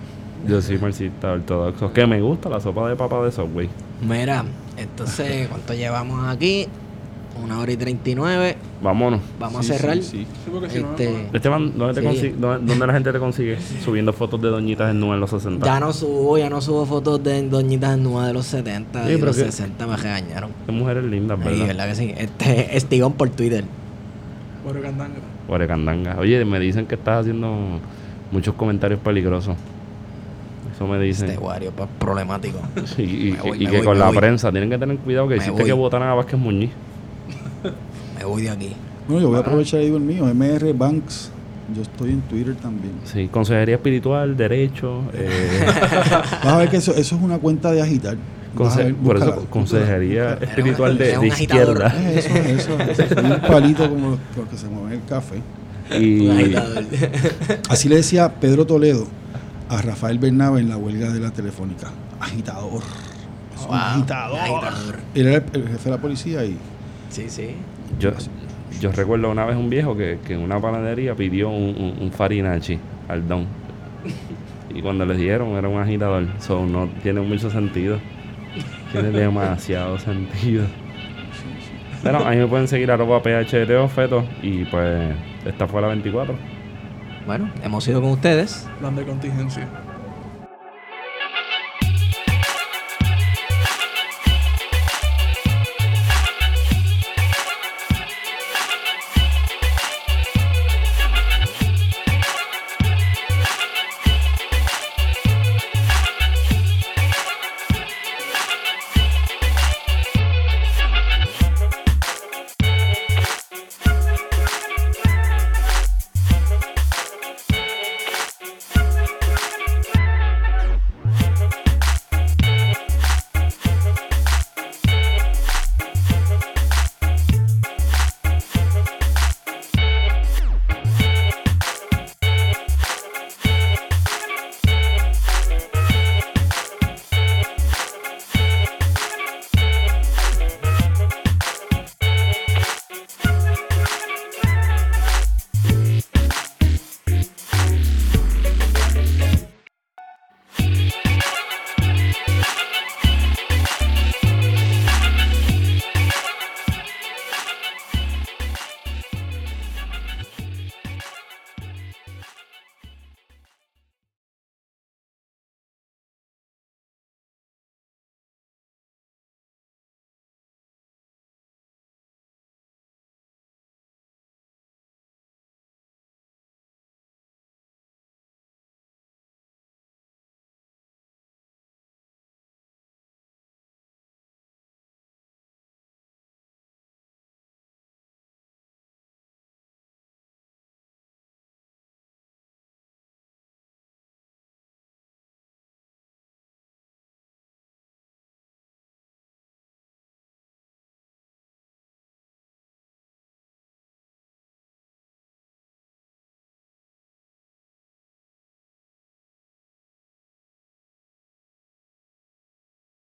Yo 0.47 0.61
soy 0.61 0.79
marxista 0.79 1.33
ortodoxo. 1.33 1.93
Que 1.93 2.07
me 2.07 2.19
gusta 2.21 2.49
la 2.49 2.59
sopa 2.59 2.89
de 2.89 2.95
papa 2.95 3.23
de 3.23 3.31
Subway. 3.31 3.69
Mira, 4.01 4.43
entonces, 4.77 5.47
¿cuánto 5.47 5.73
llevamos 5.73 6.27
aquí? 6.27 6.67
Una 7.43 7.59
hora 7.59 7.71
y 7.71 7.77
treinta 7.77 8.09
y 8.09 8.15
nueve. 8.15 8.57
Vámonos. 8.81 9.21
Vamos 9.39 9.69
a 9.69 9.73
cerrar. 9.73 10.01
Sí, 10.01 10.27
este, 10.63 11.27
Esteban, 11.33 11.77
¿dónde, 11.77 12.01
te 12.01 12.33
¿dónde, 12.33 12.87
la 12.87 12.93
gente 12.93 13.11
te 13.11 13.19
consigue 13.19 13.57
subiendo 13.83 14.13
fotos 14.13 14.41
de 14.41 14.49
doñitas 14.49 14.91
en 14.91 14.99
nube 14.99 15.15
en 15.15 15.19
los 15.21 15.29
60? 15.29 15.65
Ya 15.65 15.79
no 15.79 15.93
subo, 15.93 16.37
ya 16.37 16.49
no 16.49 16.61
subo 16.61 16.85
fotos 16.85 17.23
de 17.23 17.47
doñitas 17.47 17.93
en 17.93 18.03
nube 18.03 18.25
de 18.27 18.33
los 18.33 18.45
70 18.47 19.11
y 19.11 19.17
los 19.17 19.35
60 19.35 19.87
me 19.87 19.97
regañaron. 19.97 20.51
Qué 20.65 20.71
mujeres 20.71 21.03
lindas, 21.05 21.39
¿verdad? 21.39 21.53
Sí, 21.53 21.63
verdad 21.63 21.87
que 21.87 21.95
sí. 21.95 22.13
Este, 22.17 22.77
Estigón 22.77 23.13
por 23.13 23.29
Twitter. 23.29 23.63
Candanga. 25.67 26.17
Oye, 26.19 26.45
me 26.45 26.59
dicen 26.59 26.85
que 26.85 26.95
estás 26.95 27.21
haciendo 27.21 27.79
muchos 28.31 28.55
comentarios 28.55 28.99
peligrosos 28.99 29.57
me 30.87 30.99
dicen. 30.99 31.29
Este 31.29 31.41
Wario 31.41 31.71
pues, 31.71 31.89
problemático. 31.99 32.59
y, 32.97 33.33
que 33.33 33.83
con 33.83 33.99
la 33.99 34.11
prensa 34.11 34.51
tienen 34.51 34.69
que 34.69 34.77
tener 34.77 34.97
cuidado 34.97 35.27
que 35.27 35.37
hiciste 35.37 35.63
que 35.63 35.73
votan 35.73 36.03
a 36.03 36.13
Vázquez 36.13 36.39
Muñiz. 36.39 36.71
Me 38.21 38.25
voy 38.27 38.43
de 38.43 38.49
aquí. 38.51 38.73
Bueno, 39.07 39.21
yo 39.23 39.27
voy 39.29 39.37
a 39.37 39.41
aprovechar 39.41 39.79
el 39.81 39.99
mío, 39.99 40.25
MR 40.25 40.73
Banks. 40.73 41.31
Yo 41.75 41.81
estoy 41.81 42.11
en 42.11 42.21
Twitter 42.21 42.55
también. 42.55 42.93
Sí, 43.05 43.27
consejería 43.29 43.75
espiritual, 43.75 44.35
derecho. 44.35 45.01
Eh. 45.13 45.65
Vas 46.43 46.45
a 46.45 46.57
ver 46.57 46.69
que 46.69 46.77
eso, 46.77 46.91
eso 46.91 47.15
es 47.15 47.21
una 47.21 47.39
cuenta 47.39 47.71
de 47.71 47.81
agitar. 47.81 48.17
por 48.55 49.17
eso, 49.17 49.47
consejería 49.49 50.33
espiritual 50.33 50.97
de, 50.97 51.17
de 51.17 51.27
izquierda. 51.27 51.87
Eso, 52.11 52.29
eso, 52.37 53.03
eso, 53.03 53.15
un 53.21 53.39
palito 53.39 53.89
como 53.89 54.17
los 54.37 54.49
que 54.49 54.57
se 54.57 54.67
mueve 54.67 54.95
el 54.95 55.05
café. 55.05 55.41
Y 55.99 56.29
así 57.69 57.89
le 57.89 57.95
decía 57.97 58.33
Pedro 58.35 58.65
Toledo 58.65 59.07
a 59.69 59.81
Rafael 59.81 60.19
Bernabe 60.19 60.59
en 60.59 60.69
la 60.69 60.77
huelga 60.77 61.11
de 61.11 61.19
la 61.19 61.31
telefónica. 61.31 61.87
Agitador. 62.19 62.81
Un 63.67 63.75
agitador. 63.75 64.99
Él 65.15 65.27
era 65.27 65.37
el, 65.37 65.61
el 65.61 65.67
jefe 65.69 65.85
de 65.85 65.89
la 65.91 66.01
policía 66.01 66.43
y 66.45 66.57
Sí, 67.11 67.25
sí. 67.29 67.55
Yo, 68.01 68.11
yo 68.79 68.91
recuerdo 68.91 69.29
una 69.29 69.45
vez 69.45 69.55
un 69.55 69.69
viejo 69.69 69.95
que, 69.95 70.17
que 70.25 70.33
en 70.33 70.41
una 70.41 70.59
panadería 70.59 71.13
pidió 71.13 71.49
un, 71.49 71.75
un, 71.77 71.95
un 72.01 72.11
farinachi 72.11 72.79
al 73.07 73.27
don. 73.27 73.45
Y 74.73 74.81
cuando 74.81 75.05
le 75.05 75.15
dieron 75.15 75.49
era 75.49 75.67
un 75.67 75.79
agitador. 75.79 76.25
So, 76.39 76.65
no 76.65 76.89
tiene 77.03 77.21
mucho 77.21 77.51
sentido. 77.51 77.99
Tiene 78.91 79.11
demasiado 79.11 79.99
sentido. 79.99 80.65
Pero 82.03 82.25
ahí 82.25 82.37
me 82.37 82.47
pueden 82.47 82.67
seguir 82.67 82.89
arroba 82.91 83.21
PHTO 83.21 83.87
feto 83.87 84.25
y 84.41 84.65
pues 84.65 85.13
esta 85.45 85.67
fue 85.67 85.81
la 85.81 85.89
24. 85.89 86.35
Bueno, 87.27 87.51
hemos 87.63 87.87
ido 87.87 88.01
con 88.01 88.11
ustedes. 88.11 88.67
Plan 88.79 88.95
de 88.95 89.03
contingencia. 89.03 89.67